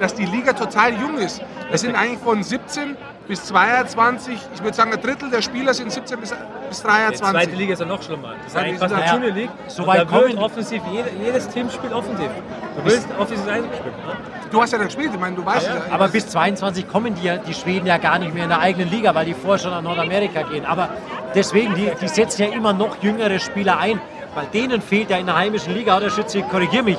dass 0.00 0.14
die 0.14 0.26
Liga 0.26 0.52
total 0.52 0.92
jung 1.00 1.16
ist. 1.16 1.40
Das 1.70 1.80
sind 1.80 1.96
eigentlich 1.96 2.18
von 2.18 2.42
17 2.42 2.94
bis 3.28 3.44
22, 3.44 4.38
ich 4.54 4.62
würde 4.62 4.76
sagen, 4.76 4.92
ein 4.92 5.00
Drittel 5.00 5.30
der 5.30 5.42
Spieler 5.42 5.72
sind 5.74 5.92
17 5.92 6.18
bis, 6.20 6.30
bis 6.30 6.78
Die 6.78 6.82
zweite 6.84 7.18
23. 7.20 7.56
Liga 7.56 7.72
ist 7.74 7.78
ja 7.80 7.86
noch 7.86 8.02
schlimmer. 8.02 8.34
Das 8.38 8.46
ist 8.48 8.54
Ja, 8.54 8.60
eigentlich 8.62 8.72
die 8.74 8.78
fast 8.80 8.94
eine 8.94 9.12
Junior 9.12 9.30
League. 9.32 9.50
So 9.68 9.86
weit 9.86 10.02
da 10.02 10.10
wird 10.12 10.38
offensiv, 10.38 10.82
jede, 10.90 11.10
jedes 11.24 11.48
Team 11.48 11.70
spielt 11.70 11.92
offensiv. 11.92 12.28
Du 12.76 12.84
willst 12.84 13.08
offensives 13.18 13.48
Eishockey 13.52 13.76
spielen. 13.76 13.94
ne? 14.06 14.16
Du 14.50 14.60
hast 14.60 14.72
ja 14.72 14.78
dann 14.78 14.86
gespielt, 14.88 15.10
ich 15.14 15.20
meine, 15.20 15.36
du 15.36 15.44
weißt 15.46 15.66
Ja, 15.68 15.74
ja. 15.74 15.80
ja. 15.88 15.92
Aber 15.94 16.08
bis 16.08 16.28
22 16.28 16.88
kommen 16.88 17.14
die, 17.14 17.24
ja- 17.26 17.36
die 17.38 17.54
Schweden 17.54 17.86
ja 17.86 17.96
gar 17.98 18.18
nicht 18.18 18.34
mehr 18.34 18.44
in 18.44 18.50
der 18.50 18.60
eigenen 18.60 18.90
Liga, 18.90 19.14
weil 19.14 19.24
die 19.26 19.34
vorher 19.34 19.58
schon 19.58 19.70
nach 19.70 19.82
Nordamerika 19.82 20.42
gehen. 20.42 20.66
Aber 20.66 20.88
deswegen, 21.34 21.74
die, 21.74 21.90
die 22.00 22.08
setzen 22.08 22.42
ja 22.42 22.48
immer 22.48 22.72
noch 22.72 23.02
jüngere 23.02 23.38
Spieler 23.38 23.78
ein, 23.78 24.00
weil 24.34 24.46
denen 24.46 24.80
fehlt 24.82 25.10
ja 25.10 25.18
in 25.18 25.26
der 25.26 25.36
heimischen 25.36 25.74
Liga, 25.74 25.96
oder 25.96 26.10
Schütze, 26.10 26.42
korrigier 26.42 26.82
mich, 26.82 26.98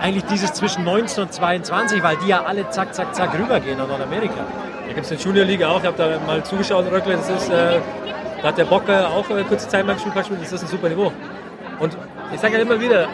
eigentlich 0.00 0.24
dieses 0.24 0.52
zwischen 0.54 0.82
19 0.84 1.24
und 1.24 1.32
22, 1.32 2.02
weil 2.02 2.16
die 2.16 2.28
ja 2.28 2.42
alle 2.44 2.68
zack, 2.70 2.94
zack, 2.94 3.14
zack 3.14 3.34
rübergehen 3.38 3.78
nach 3.78 3.86
Nordamerika. 3.86 4.44
Da 4.90 4.94
gibt 4.94 5.06
es 5.06 5.12
eine 5.12 5.20
Junior 5.20 5.46
Liga 5.46 5.68
auch. 5.68 5.78
Ich 5.78 5.86
habe 5.86 5.96
da 5.96 6.18
mal 6.26 6.42
zugeschaut 6.42 6.84
in 6.84 6.92
Röckle. 6.92 7.12
Das 7.12 7.30
ist, 7.30 7.48
äh, 7.48 7.78
da 8.42 8.48
hat 8.48 8.58
der 8.58 8.64
Bocker 8.64 9.08
auch 9.08 9.30
äh, 9.30 9.44
kurze 9.44 9.68
Zeit 9.68 9.86
mal 9.86 9.92
gespielt. 9.92 10.16
gespielt. 10.16 10.40
Das 10.42 10.52
ist 10.52 10.62
ein 10.64 10.66
super 10.68 10.88
Niveau. 10.88 11.12
Und 11.78 11.96
ich 12.34 12.40
sage 12.40 12.54
ja 12.56 12.62
immer 12.62 12.80
wieder, 12.80 13.06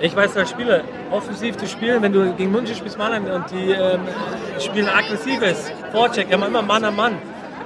ich 0.00 0.16
weiß 0.16 0.36
als 0.36 0.50
Spieler, 0.50 0.80
offensiv 1.12 1.56
zu 1.56 1.68
spielen, 1.68 2.02
wenn 2.02 2.12
du 2.12 2.32
gegen 2.32 2.50
München 2.50 2.74
spielst, 2.74 2.98
Mannheim, 2.98 3.26
und 3.26 3.48
die 3.52 3.70
ähm, 3.70 4.00
spielen 4.58 4.88
aggressives 4.88 5.70
Vorcheck, 5.92 6.32
haben 6.32 6.42
immer 6.42 6.62
Mann 6.62 6.84
an 6.84 6.96
Mann. 6.96 7.12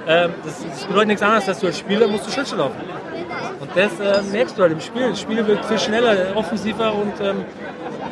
Ähm, 0.07 0.29
das, 0.45 0.63
das 0.63 0.85
bedeutet 0.85 1.07
nichts 1.07 1.23
anderes, 1.23 1.45
dass 1.47 1.59
du 1.59 1.65
als 1.65 1.79
Spieler 1.79 2.07
musst 2.07 2.27
du 2.27 2.31
Schlittschuh 2.31 2.57
laufen. 2.57 2.75
Und 3.61 3.69
das 3.73 3.99
äh, 3.99 4.21
merkst 4.31 4.55
du 4.59 4.61
halt 4.61 4.73
im 4.73 4.79
Spiel. 4.79 5.09
Das 5.09 5.19
Spiel 5.19 5.47
wird 5.47 5.65
viel 5.65 5.79
schneller, 5.79 6.35
offensiver 6.35 6.93
und 6.93 7.13
ähm, 7.19 7.45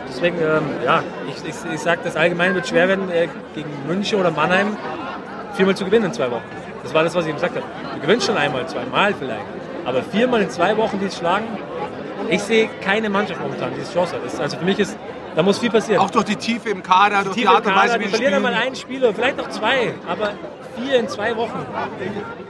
deswegen, 0.09 0.37
ähm, 0.39 0.63
ja, 0.83 1.03
ich, 1.29 1.47
ich, 1.47 1.55
ich 1.71 1.79
sage, 1.79 2.01
das 2.03 2.15
allgemein 2.15 2.55
wird 2.55 2.67
schwer 2.67 2.87
werden, 2.87 3.11
äh, 3.11 3.27
gegen 3.53 3.69
München 3.87 4.19
oder 4.19 4.31
Mannheim 4.31 4.75
viermal 5.53 5.75
zu 5.75 5.85
gewinnen 5.85 6.05
in 6.05 6.13
zwei 6.13 6.29
Wochen. 6.31 6.43
Das 6.83 6.93
war 6.93 7.03
das, 7.03 7.13
was 7.15 7.25
ich 7.25 7.31
ihm 7.31 7.35
gesagt 7.35 7.55
habe. 7.55 7.65
Du 7.95 8.01
gewinnst 8.01 8.27
schon 8.27 8.37
einmal, 8.37 8.65
zweimal 8.67 9.13
vielleicht. 9.13 9.45
Aber 9.85 10.03
viermal 10.03 10.41
in 10.41 10.49
zwei 10.49 10.77
Wochen 10.77 10.99
die 10.99 11.05
es 11.05 11.17
schlagen, 11.17 11.45
ich 12.29 12.41
sehe 12.41 12.69
keine 12.81 13.09
Mannschaft 13.09 13.41
momentan, 13.41 13.73
die 13.75 13.81
es 13.81 13.93
Chance 13.93 14.15
hat. 14.15 14.25
Das, 14.25 14.39
also 14.39 14.57
für 14.57 14.65
mich 14.65 14.79
ist, 14.79 14.97
da 15.35 15.43
muss 15.43 15.59
viel 15.59 15.69
passieren. 15.69 16.01
Auch 16.01 16.09
durch 16.09 16.25
die 16.25 16.35
Tiefe 16.35 16.69
im 16.69 16.83
Kader, 16.83 17.23
durch 17.23 17.35
die, 17.35 17.41
Tiefe 17.41 17.53
Art 17.53 17.65
und 17.65 17.75
Weise, 17.75 17.99
wie 17.99 18.03
die 18.03 18.09
verlieren 18.09 18.35
einmal 18.35 18.53
einen 18.53 18.75
Spieler, 18.75 19.13
vielleicht 19.13 19.37
noch 19.37 19.49
zwei, 19.49 19.93
aber 20.07 20.33
vier 20.77 20.99
in 20.99 21.07
zwei 21.07 21.35
Wochen. 21.35 21.65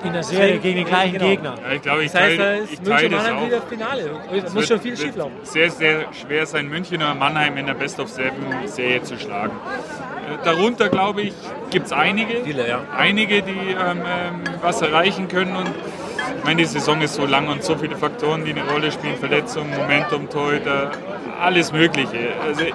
In 0.04 0.14
der 0.14 0.24
Serie 0.24 0.60
gegen 0.60 0.78
den 0.78 0.86
gleichen 0.88 1.14
Genau. 1.14 1.26
Gegner. 1.28 1.56
Ja, 1.62 1.74
ich 1.76 1.82
glaube, 1.82 2.04
ich 2.04 2.12
Das 2.12 2.22
heißt, 2.22 2.40
da 2.40 2.44
teile, 2.44 2.58
ist 2.60 2.74
ich 2.74 2.80
teile 2.82 3.10
München 3.10 3.12
Mannheim 3.12 3.48
wieder 3.48 3.62
Finale. 3.62 4.12
Es 4.46 4.54
muss 4.54 4.68
schon 4.68 4.80
viel 4.82 4.92
wird 4.92 5.02
schief 5.02 5.16
laufen. 5.16 5.34
Sehr, 5.44 5.70
sehr 5.72 6.06
schwer 6.14 6.46
sein, 6.46 6.68
München 6.68 6.98
oder 6.98 7.16
Mannheim 7.16 7.58
in 7.58 7.66
der 7.66 7.74
Best-of-Seven-Serie 7.74 9.04
zu 9.04 9.18
schlagen. 9.18 9.54
Äh, 9.54 10.44
Darunter, 10.46 10.90
glaube 10.90 11.22
ich, 11.24 11.34
gibt 11.70 11.86
es 11.88 11.92
einige. 11.94 12.44
Viele, 12.44 12.68
ja. 12.68 12.80
Einige, 12.98 13.42
die 13.42 13.52
ähm, 13.52 14.02
ähm, 14.06 14.44
was 14.62 14.82
erreichen 14.82 15.28
können. 15.28 15.56
Und 15.56 15.68
ich 16.38 16.44
meine, 16.44 16.62
die 16.62 16.68
Saison 16.68 17.02
ist 17.02 17.16
so 17.16 17.26
lang 17.26 17.48
und 17.50 17.64
so 17.64 17.76
viele 17.76 17.96
Faktoren, 17.96 18.46
die 18.46 18.52
eine 18.52 18.64
Rolle 18.70 18.92
spielen. 18.92 19.16
Verletzungen, 19.18 19.70
Momentum, 19.76 20.30
Torhüter, 20.30 20.92
alles 21.42 21.72
Mögliche. 21.72 22.30
Also 22.46 22.66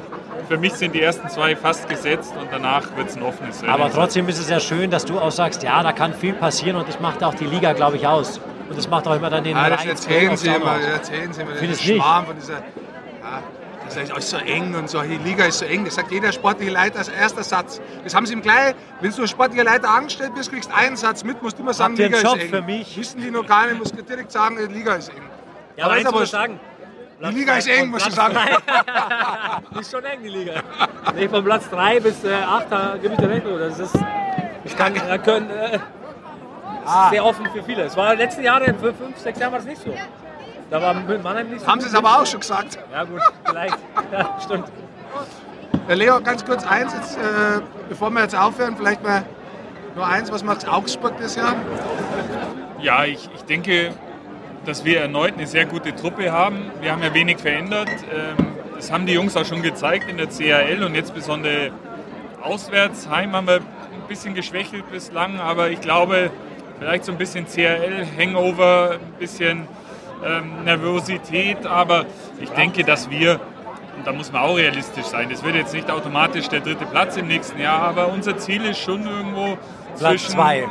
für 0.48 0.58
mich 0.58 0.72
sind 0.74 0.94
die 0.94 1.02
ersten 1.02 1.28
zwei 1.28 1.56
fast 1.56 1.88
gesetzt 1.88 2.34
und 2.38 2.48
danach 2.52 2.96
wird 2.96 3.08
es 3.08 3.16
ein 3.16 3.22
offenes 3.22 3.62
Rennen. 3.62 3.72
Aber 3.72 3.90
trotzdem 3.90 4.28
ist 4.28 4.38
es 4.38 4.48
ja 4.48 4.60
schön, 4.60 4.90
dass 4.90 5.04
du 5.04 5.18
auch 5.18 5.32
sagst, 5.32 5.62
ja, 5.62 5.82
da 5.82 5.92
kann 5.92 6.14
viel 6.14 6.32
passieren 6.34 6.76
und 6.76 6.88
das 6.88 7.00
macht 7.00 7.22
auch 7.24 7.34
die 7.34 7.46
Liga, 7.46 7.72
glaube 7.72 7.96
ich, 7.96 8.06
aus. 8.06 8.38
Und 8.68 8.76
das 8.76 8.88
macht 8.88 9.06
auch 9.06 9.14
immer 9.16 9.30
dann 9.30 9.44
den 9.44 9.56
Ja, 9.56 9.68
das 9.70 9.82
Vereins- 9.82 10.06
erzählen 10.06 10.36
sie 10.36 10.48
immer, 10.48 10.76
das 10.78 10.86
erzählen 10.86 11.32
sie 11.32 11.40
immer. 11.42 11.52
Nicht? 11.60 11.80
Schwarm 11.82 12.26
von 12.26 12.36
dieser, 12.36 12.54
ja, 12.54 13.42
das 13.84 13.96
ist 13.96 14.10
alles 14.12 14.30
so 14.30 14.36
eng 14.38 14.74
und 14.74 14.90
so, 14.90 15.00
die 15.02 15.16
Liga 15.18 15.44
ist 15.44 15.58
so 15.60 15.64
eng, 15.64 15.84
das 15.84 15.94
sagt 15.94 16.10
jeder 16.10 16.32
sportliche 16.32 16.72
Leiter 16.72 16.98
als 16.98 17.08
erster 17.08 17.44
Satz. 17.44 17.80
Das 18.02 18.14
haben 18.14 18.26
sie 18.26 18.32
ihm 18.32 18.42
gleich, 18.42 18.74
wenn 19.00 19.12
du 19.12 19.22
als 19.22 19.30
sportlicher 19.30 19.62
Leiter 19.64 19.88
angestellt 19.90 20.34
bist, 20.34 20.50
kriegst 20.50 20.70
einen 20.74 20.96
Satz 20.96 21.22
mit, 21.22 21.40
musst 21.42 21.58
du 21.58 21.62
immer 21.62 21.72
sagen, 21.74 21.94
Habt 21.94 21.98
Liga 22.12 22.20
Job 22.20 22.36
ist 22.36 22.42
eng. 22.44 22.50
für 22.50 22.62
mich? 22.62 22.96
Wissen 22.98 23.20
die 23.20 23.30
noch 23.30 23.46
gar 23.46 23.66
nicht, 23.66 23.78
musst 23.78 23.96
du 23.96 24.02
direkt 24.02 24.32
sagen, 24.32 24.56
die 24.68 24.72
Liga 24.74 24.94
ist 24.94 25.10
eng. 25.10 25.22
Ja, 25.76 25.84
aber 25.84 25.94
ist 25.94 25.98
eins 26.00 26.08
aber 26.08 26.18
muss 26.18 26.24
ich 26.24 26.30
sagen. 26.32 26.60
Die 27.20 27.34
Liga 27.34 27.56
ist 27.56 27.68
eng, 27.68 27.90
musst 27.90 28.06
du 28.06 28.10
sagen. 28.10 28.36
Die 29.74 29.80
ist 29.80 29.90
schon 29.90 30.04
eng, 30.04 30.22
die 30.22 30.28
Liga. 30.28 30.54
Nee, 31.14 31.28
von 31.28 31.42
Platz 31.44 31.68
3 31.70 32.00
bis 32.00 32.22
äh, 32.24 32.34
8, 32.34 32.66
da 32.70 32.96
gebe 33.00 33.14
ich 33.14 33.20
dir 33.20 33.30
recht. 33.30 33.46
du. 33.46 33.58
Das 33.58 33.78
ist, 33.78 33.94
ich 34.64 34.76
kann, 34.76 34.94
da 34.94 35.18
können, 35.18 35.50
äh, 35.50 35.78
Ah. 36.88 37.10
sehr 37.10 37.24
offen 37.24 37.44
für 37.52 37.64
viele. 37.64 37.82
Es 37.82 37.96
war 37.96 38.12
in 38.12 38.18
den 38.18 38.26
letzten 38.28 38.44
Jahren, 38.44 38.64
für 38.78 38.94
5, 38.94 39.18
6 39.18 39.40
Jahren 39.40 39.50
war 39.52 39.58
es 39.58 39.64
nicht 39.64 39.82
so. 39.82 39.92
Da 40.70 40.80
war 40.80 40.94
mit 40.94 41.20
Mannheim 41.20 41.48
nicht 41.50 41.62
so. 41.62 41.66
Haben 41.66 41.80
sie 41.80 41.88
es 41.88 41.94
aber 41.96 42.20
auch 42.20 42.26
schon 42.26 42.38
gesagt. 42.38 42.78
Ja, 42.92 43.02
gut, 43.02 43.20
vielleicht. 43.44 43.76
Ja, 44.12 44.36
stimmt. 44.44 44.68
Leo, 45.88 46.20
ganz 46.20 46.44
kurz 46.44 46.64
eins, 46.64 46.94
jetzt, 46.94 47.16
äh, 47.16 47.60
bevor 47.88 48.10
wir 48.10 48.22
jetzt 48.22 48.36
aufhören, 48.36 48.76
vielleicht 48.76 49.02
mal 49.02 49.24
nur 49.96 50.06
eins, 50.06 50.30
was 50.30 50.44
macht 50.44 50.68
Augsburg 50.68 51.14
das 51.20 51.34
Jahr? 51.34 51.56
Ja, 52.80 53.04
ich, 53.04 53.28
ich 53.34 53.42
denke, 53.46 53.92
dass 54.66 54.84
wir 54.84 55.00
erneut 55.00 55.34
eine 55.34 55.46
sehr 55.46 55.64
gute 55.64 55.94
Truppe 55.94 56.32
haben. 56.32 56.70
Wir 56.80 56.92
haben 56.92 57.02
ja 57.02 57.14
wenig 57.14 57.38
verändert. 57.38 57.88
Ähm, 58.12 58.46
Das 58.76 58.92
haben 58.92 59.06
die 59.06 59.14
Jungs 59.14 59.34
auch 59.36 59.46
schon 59.46 59.62
gezeigt 59.62 60.10
in 60.10 60.18
der 60.18 60.28
CHL 60.28 60.82
und 60.84 60.94
jetzt 60.94 61.14
besonders 61.14 61.70
auswärts. 62.42 63.08
Heim 63.08 63.34
haben 63.34 63.46
wir 63.46 63.56
ein 63.56 64.06
bisschen 64.06 64.34
geschwächelt 64.34 64.90
bislang, 64.90 65.40
aber 65.40 65.70
ich 65.70 65.80
glaube, 65.80 66.30
vielleicht 66.78 67.06
so 67.06 67.12
ein 67.12 67.16
bisschen 67.18 67.46
CHL-Hangover, 67.46 68.98
ein 69.00 69.18
bisschen 69.18 69.66
ähm, 70.24 70.64
Nervosität, 70.64 71.64
aber 71.64 72.04
ich 72.38 72.50
denke, 72.50 72.84
dass 72.84 73.08
wir, 73.08 73.40
und 73.96 74.06
da 74.06 74.12
muss 74.12 74.30
man 74.30 74.42
auch 74.42 74.56
realistisch 74.56 75.06
sein, 75.06 75.30
das 75.30 75.42
wird 75.42 75.54
jetzt 75.54 75.72
nicht 75.72 75.90
automatisch 75.90 76.48
der 76.48 76.60
dritte 76.60 76.84
Platz 76.84 77.16
im 77.16 77.28
nächsten 77.28 77.58
Jahr, 77.58 77.80
aber 77.80 78.08
unser 78.08 78.36
Ziel 78.36 78.62
ist 78.66 78.78
schon 78.78 79.06
irgendwo 79.06 79.56
Platz 79.96 80.10
zwischen 80.10 80.32
zwei. 80.32 80.68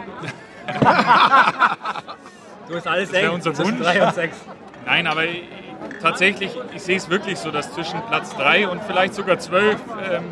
Du 2.68 2.76
hast 2.76 2.88
alles 2.88 3.12
wär 3.12 3.24
eng. 3.24 3.30
unser 3.32 3.54
zwischen 3.54 3.80
Wunsch. 3.80 3.84
3 3.88 4.08
und 4.08 4.16
6. 4.16 4.38
Nein, 4.86 5.08
aber 5.08 5.26
ich- 5.26 5.44
tatsächlich, 6.02 6.52
ich 6.74 6.82
sehe 6.82 6.98
es 6.98 7.10
wirklich 7.10 7.38
so, 7.40 7.52
dass 7.52 7.72
zwischen 7.74 8.02
Platz 8.10 8.36
3 8.36 8.68
und 8.68 8.82
vielleicht 8.84 9.14
sogar 9.14 9.38
12 9.40 9.78
ähm, 10.12 10.24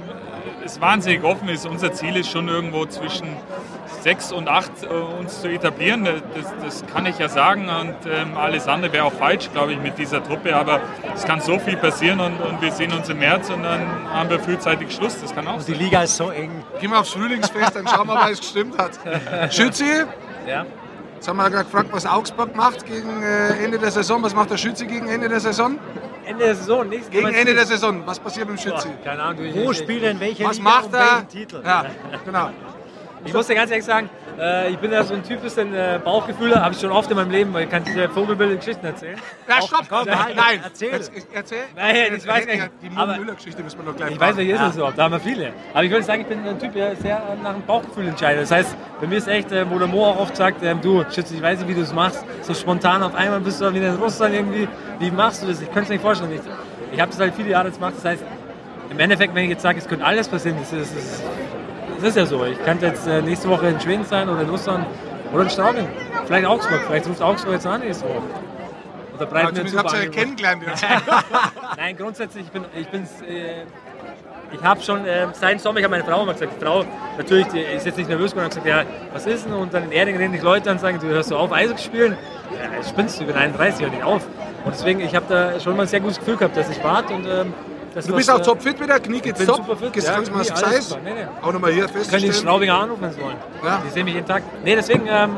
es 0.66 0.80
wahnsinnig 0.80 1.24
offen 1.24 1.50
ist. 1.50 1.66
Unser 1.66 1.92
Ziel 1.94 2.16
ist 2.16 2.30
schon 2.32 2.48
irgendwo 2.48 2.86
zwischen 2.86 3.28
6 4.02 4.32
und 4.32 4.48
8 4.48 4.72
äh, 4.84 4.88
uns 4.88 5.42
zu 5.42 5.48
etablieren. 5.50 6.06
Das, 6.06 6.54
das 6.64 6.84
kann 6.92 7.06
ich 7.06 7.20
ja 7.20 7.28
sagen 7.30 7.68
und 7.70 7.96
ähm, 8.06 8.38
alles 8.38 8.68
andere 8.68 8.94
wäre 8.94 9.06
auch 9.06 9.14
falsch, 9.14 9.50
glaube 9.52 9.74
ich, 9.74 9.80
mit 9.80 9.98
dieser 9.98 10.24
Truppe. 10.24 10.56
Aber 10.56 10.80
es 11.16 11.26
kann 11.26 11.42
so 11.42 11.60
viel 11.60 11.78
passieren 11.78 12.20
und, 12.20 12.40
und 12.40 12.62
wir 12.62 12.72
sehen 12.72 12.94
uns 12.94 13.10
im 13.10 13.20
März 13.20 13.50
und 13.50 13.64
dann 13.64 13.82
haben 14.12 14.30
wir 14.30 14.40
frühzeitig 14.40 14.94
Schluss. 14.94 15.20
Das 15.22 15.34
kann 15.36 15.48
auch 15.48 15.58
Die 15.64 15.72
sein. 15.74 15.80
Liga 15.82 16.04
ist 16.04 16.16
so 16.16 16.30
eng. 16.30 16.64
Gehen 16.80 16.92
wir 16.92 17.00
aufs 17.00 17.12
Frühlingsfest, 17.12 17.76
dann 17.76 17.88
schauen 17.88 18.08
wir 18.08 18.14
mal, 18.16 18.26
ob 18.28 18.32
es 18.32 18.40
gestimmt 18.40 18.78
hat. 18.78 18.92
Schützi, 19.54 19.86
Ja. 20.48 20.66
Jetzt 21.24 21.30
haben 21.30 21.38
wir 21.38 21.50
gerade 21.50 21.64
gefragt, 21.64 21.88
was 21.94 22.06
Augsburg 22.06 22.54
macht 22.54 22.86
gegen 22.86 23.24
äh, 23.24 23.64
Ende 23.64 23.80
der 23.80 23.92
Saison. 23.92 24.22
Was 24.24 24.36
macht 24.36 24.52
der 24.52 24.58
Schützi 24.58 24.86
gegen 24.86 25.08
Ende 25.08 25.30
der 25.30 25.40
Saison? 25.40 25.80
Ende 26.26 26.44
der 26.44 26.56
Saison. 26.56 26.90
Nächstes 26.90 27.12
Gegen 27.12 27.34
Ende 27.34 27.54
der 27.54 27.66
Saison. 27.66 28.06
Was 28.06 28.20
passiert 28.20 28.50
mit 28.50 28.60
dem 28.60 28.70
Boah, 28.70 28.82
Schützi? 28.82 28.94
Keine 29.06 29.24
Ahnung. 29.24 29.46
Wo 29.54 29.72
spielt 29.72 30.04
denn 30.04 30.20
welche 30.20 30.44
Was 30.44 30.58
Liga 30.58 30.70
macht 30.70 30.94
er? 30.94 31.26
Titel? 31.30 31.62
Ja, 31.64 31.86
genau. 32.26 32.50
ich 33.24 33.34
muss 33.34 33.48
dir 33.48 33.56
ganz 33.56 33.72
ehrlich 33.72 33.86
sagen, 33.86 34.10
Äh, 34.40 34.72
ich 34.72 34.78
bin 34.78 34.92
ja 34.92 35.04
so 35.04 35.14
ein 35.14 35.24
Typ, 35.24 35.42
bisschen 35.42 35.74
äh, 35.74 36.00
Bauchgefühle, 36.04 36.56
habe 36.62 36.74
ich 36.74 36.82
schon 36.82 36.92
oft 36.92 37.10
in 37.12 37.18
meinem 37.18 37.32
Leben, 37.32 37.54
weil 37.54 37.64
ich 37.64 37.70
kann 37.70 37.84
diese 37.84 38.10
vogelbildenden 38.10 38.60
Geschichten 38.60 38.86
erzählen. 38.86 39.18
Ja, 39.48 39.62
stopp! 39.62 39.86
komm, 39.90 40.06
nein, 40.06 40.36
nein, 40.36 40.60
erzähl. 40.64 40.92
Jetzt, 40.92 41.12
erzähl. 41.34 41.64
Nein, 41.76 41.96
ich 42.18 42.28
weiß 42.28 42.46
nicht. 42.46 42.70
Die 42.82 42.90
Müller-Geschichte 42.90 43.64
müssen 43.64 43.80
wir 43.80 43.86
noch 43.86 43.96
gleich 43.96 44.12
Ich 44.12 44.20
weiß, 44.20 44.36
machen. 44.36 44.38
welche 44.38 44.54
ist 44.54 44.62
es 44.62 44.76
überhaupt, 44.76 44.98
da 44.98 45.04
haben 45.04 45.12
wir 45.12 45.20
viele. 45.20 45.54
Aber 45.74 45.84
ich 45.84 45.92
würde 45.92 46.04
sagen, 46.04 46.22
ich 46.22 46.28
bin 46.28 46.48
ein 46.48 46.60
Typ, 46.60 46.74
der 46.74 46.96
sehr 46.96 47.22
nach 47.44 47.54
dem 47.54 47.66
Bauchgefühl 47.66 48.08
entscheidet. 48.08 48.44
Das 48.44 48.52
heißt, 48.52 48.76
bei 49.02 49.08
mir 49.08 49.18
ist 49.18 49.28
echt, 49.28 49.52
äh, 49.52 49.70
wo 49.70 49.78
der 49.78 49.88
Mo 49.88 50.06
auch 50.06 50.20
oft 50.20 50.36
sagt, 50.36 50.64
ähm, 50.64 50.80
du, 50.82 51.04
Schütze, 51.14 51.36
ich 51.36 51.42
weiß 51.42 51.60
nicht, 51.60 51.68
wie 51.68 51.76
du 51.76 51.82
es 51.82 51.94
machst, 51.94 52.24
so 52.42 52.54
spontan 52.54 53.04
auf 53.04 53.16
einmal 53.16 53.40
bist 53.40 53.62
du 53.62 53.74
wieder 53.74 53.90
in 53.90 53.96
Russland 53.96 54.34
irgendwie, 54.34 54.68
wie 55.00 55.12
machst 55.12 55.44
du 55.44 55.48
das? 55.48 55.62
Ich 55.62 55.68
könnte 55.68 55.84
es 55.84 55.90
nicht 55.90 56.02
vorstellen. 56.02 56.32
Ich, 56.34 56.42
ich 56.94 57.00
habe 57.00 57.12
das 57.12 57.20
halt 57.20 57.34
viele 57.36 57.50
Jahre 57.50 57.70
gemacht, 57.72 57.94
das 57.98 58.06
heißt, 58.06 58.24
im 58.90 59.00
Endeffekt, 59.00 59.34
wenn 59.34 59.46
ich 59.46 59.50
jetzt 59.52 59.64
sage, 59.64 59.80
es 59.80 59.88
könnte 59.88 60.06
alles 60.06 60.28
passieren, 60.28 60.58
das 60.60 60.72
ist, 60.72 60.94
das 60.96 61.04
ist, 61.04 61.24
das 62.04 62.10
ist 62.10 62.18
ja 62.18 62.26
so. 62.26 62.44
Ich 62.46 62.62
könnte 62.64 62.88
jetzt 62.88 63.08
äh, 63.08 63.22
nächste 63.22 63.48
Woche 63.48 63.68
in 63.68 63.80
Schweden 63.80 64.04
sein 64.04 64.28
oder 64.28 64.42
in 64.42 64.50
Russland 64.50 64.86
oder 65.32 65.44
in 65.44 65.50
Straubing. 65.50 65.88
Vielleicht 66.26 66.46
Augsburg, 66.46 66.82
vielleicht 66.86 67.08
ruft 67.08 67.22
Augsburg 67.22 67.54
jetzt 67.54 67.66
an 67.66 67.80
nächste 67.80 68.06
Woche. 68.06 68.22
Oder 69.16 69.30
zumindest 69.30 69.78
habt 69.78 69.94
ihr 69.94 70.04
ja 70.04 70.10
kennengelernt. 70.10 70.64
Nein, 71.78 71.96
grundsätzlich, 71.96 72.46
ich 72.46 72.52
bin, 72.52 72.66
ich 72.76 72.88
bin's, 72.88 73.22
äh, 73.22 73.64
ich 74.52 74.62
habe 74.62 74.82
schon 74.82 75.06
äh, 75.06 75.28
seit 75.32 75.62
Sommer, 75.62 75.80
ich 75.80 75.86
habe 75.86 75.92
meine 75.92 76.04
Frau 76.04 76.24
immer 76.24 76.34
gesagt, 76.34 76.54
die 76.60 76.66
Frau, 76.66 76.84
natürlich, 77.18 77.48
die 77.48 77.62
ist 77.62 77.86
jetzt 77.86 77.98
nicht 77.98 78.10
nervös 78.10 78.32
geworden, 78.32 78.46
hat 78.46 78.64
gesagt, 78.64 78.68
ja, 78.68 78.84
was 79.14 79.26
ist 79.26 79.46
denn? 79.46 79.54
Und 79.54 79.74
dann 79.74 79.86
in 79.86 79.92
Erding 79.92 80.18
reden 80.18 80.34
dich 80.34 80.42
Leute 80.42 80.70
an 80.70 80.76
und 80.78 80.82
sagen, 80.82 81.00
du 81.00 81.08
hörst 81.08 81.32
du 81.32 81.38
auf, 81.38 81.54
Eishockey 81.54 81.82
spielen? 81.82 82.18
Ja, 82.52 82.84
spinnst 82.84 83.18
du, 83.18 83.22
ich 83.22 83.28
bin 83.28 83.38
31, 83.38 83.86
hör 83.86 83.90
nicht 83.90 84.04
auf. 84.04 84.26
Und 84.66 84.74
deswegen, 84.74 85.00
ich 85.00 85.16
habe 85.16 85.26
da 85.30 85.60
schon 85.60 85.78
mal 85.78 85.84
ein 85.84 85.88
sehr 85.88 86.02
gutes 86.02 86.20
Gefühl 86.20 86.36
gehabt, 86.36 86.58
dass 86.58 86.70
ich 86.70 86.84
warte 86.84 87.14
und 87.14 87.26
ähm, 87.28 87.54
das 87.94 88.06
Du 88.08 88.16
bist 88.16 88.30
auch 88.32 88.42
topfit 88.42 88.80
wieder, 88.80 89.00
Knie 89.00 89.20
geht's 89.22 89.46
top. 89.46 89.58
super 89.58 89.76
fit, 89.78 89.94
Gehst 89.94 90.08
ja, 90.08 90.16
du 90.20 90.32
mal 90.32 90.42
Knie, 90.42 90.52
aufs 90.52 90.64
alles 90.64 90.78
Eis. 90.78 90.90
super. 90.90 91.02
Nee, 91.04 91.14
nee. 91.14 91.28
Auch 91.42 91.54
nochmal 91.54 91.72
hier 91.74 91.88
können 91.88 92.24
die. 92.24 92.34
Straubinger 92.34 92.80
anrufen, 92.80 93.02
wenn 93.02 93.12
sie 93.14 93.22
wollen. 93.22 93.38
Ja. 93.64 93.82
Die 93.86 93.90
sehen 93.92 94.06
mich 94.06 94.14
jeden 94.16 94.28
Tag. 94.28 94.44
Nee, 94.64 94.76
deswegen, 94.76 95.08
ähm, 95.08 95.38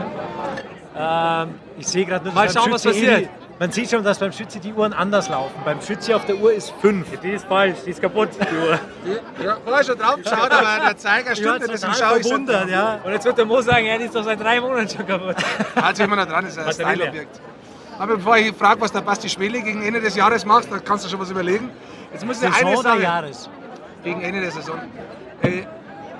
ähm, 0.97 1.55
Ich 1.77 1.87
sehe 1.87 2.05
gerade 2.05 2.23
nur, 2.25 2.33
dass 2.33 2.53
Mal 2.53 2.61
schauen, 2.61 2.71
was 2.71 2.83
passiert. 2.83 3.21
die- 3.21 3.29
Man 3.57 3.71
sieht 3.71 3.89
schon, 3.89 4.03
dass 4.03 4.19
beim 4.19 4.33
Schütze 4.33 4.59
die 4.59 4.73
Uhren 4.73 4.91
anders 4.91 5.29
laufen. 5.29 5.53
Beim 5.63 5.81
Schütze 5.81 6.13
auf 6.15 6.25
der 6.25 6.35
Uhr 6.35 6.51
ist 6.51 6.73
5. 6.81 7.07
die 7.21 7.31
ist 7.31 7.45
falsch, 7.45 7.77
die 7.85 7.91
ist 7.91 8.01
kaputt, 8.01 8.27
die 8.37 8.55
Uhr. 8.55 8.79
Ja, 9.45 9.57
vorher 9.63 9.83
schon 9.85 9.97
drauf 9.97 10.15
geschaut, 10.17 10.51
aber 10.51 10.85
der 10.87 10.97
Zeiger 10.97 11.35
stimmt 11.35 11.59
nicht, 11.61 11.71
deswegen 11.73 11.93
schaue 11.93 12.17
ich 12.17 12.23
so. 12.23 12.29
verwundert, 12.31 12.69
ja. 12.69 12.99
Und 13.03 13.11
jetzt 13.13 13.23
wird 13.25 13.37
der 13.37 13.45
Mo 13.45 13.61
sagen, 13.61 13.85
ja, 13.85 13.97
die 13.97 14.05
ist 14.05 14.15
doch 14.15 14.25
seit 14.25 14.41
drei 14.41 14.59
Monaten 14.59 14.89
schon 14.89 15.07
kaputt. 15.07 15.35
Halt 15.81 15.95
sich 15.95 16.05
immer 16.05 16.17
noch 16.17 16.25
dran, 16.25 16.45
ist 16.45 16.59
ein. 16.59 16.69
Styleobjekt. 16.73 17.39
Aber 17.97 18.17
bevor 18.17 18.35
ich 18.37 18.53
frage, 18.57 18.81
was 18.81 18.91
der 18.91 18.99
Basti 19.01 19.29
Schwele 19.29 19.61
gegen 19.61 19.81
Ende 19.83 20.01
des 20.01 20.17
Jahres 20.17 20.43
macht, 20.45 20.69
da 20.69 20.79
kannst 20.79 21.05
du 21.05 21.09
schon 21.09 21.19
was 21.21 21.31
überlegen. 21.31 21.69
Jetzt 22.15 22.25
muss 22.25 22.37
ich 22.41 22.45
eine 22.47 22.53
Saison 22.55 22.73
oder 22.75 22.89
Sache, 22.91 23.01
Jahres? 23.03 23.49
gegen 24.03 24.21
Ende 24.21 24.39
der 24.41 24.51
Saison. 24.51 24.79
Äh, 25.41 25.63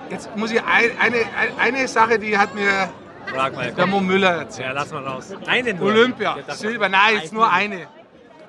jetzt 0.10 0.36
muss 0.36 0.52
ich 0.52 0.62
ein, 0.62 0.92
eine, 1.00 1.16
ein- 1.18 1.58
eine 1.76 1.88
Sache, 1.88 2.20
die 2.20 2.38
hat 2.38 2.54
mir 2.54 2.90
Frag 3.28 3.56
mal, 3.56 3.72
der. 3.72 3.86
Mo 3.88 4.02
Müller 4.02 4.32
erzählt. 4.36 4.68
Ja, 4.68 4.74
lass 4.74 4.92
mal 4.92 5.08
raus. 5.08 5.34
Eine 5.48 5.74
nur. 5.74 5.88
Olympia, 5.88 6.36
Ja, 6.46 6.54
Silber, 6.54 6.90
nein, 6.90 7.16
jetzt 7.22 7.32
nur 7.32 7.50
eine. 7.50 7.88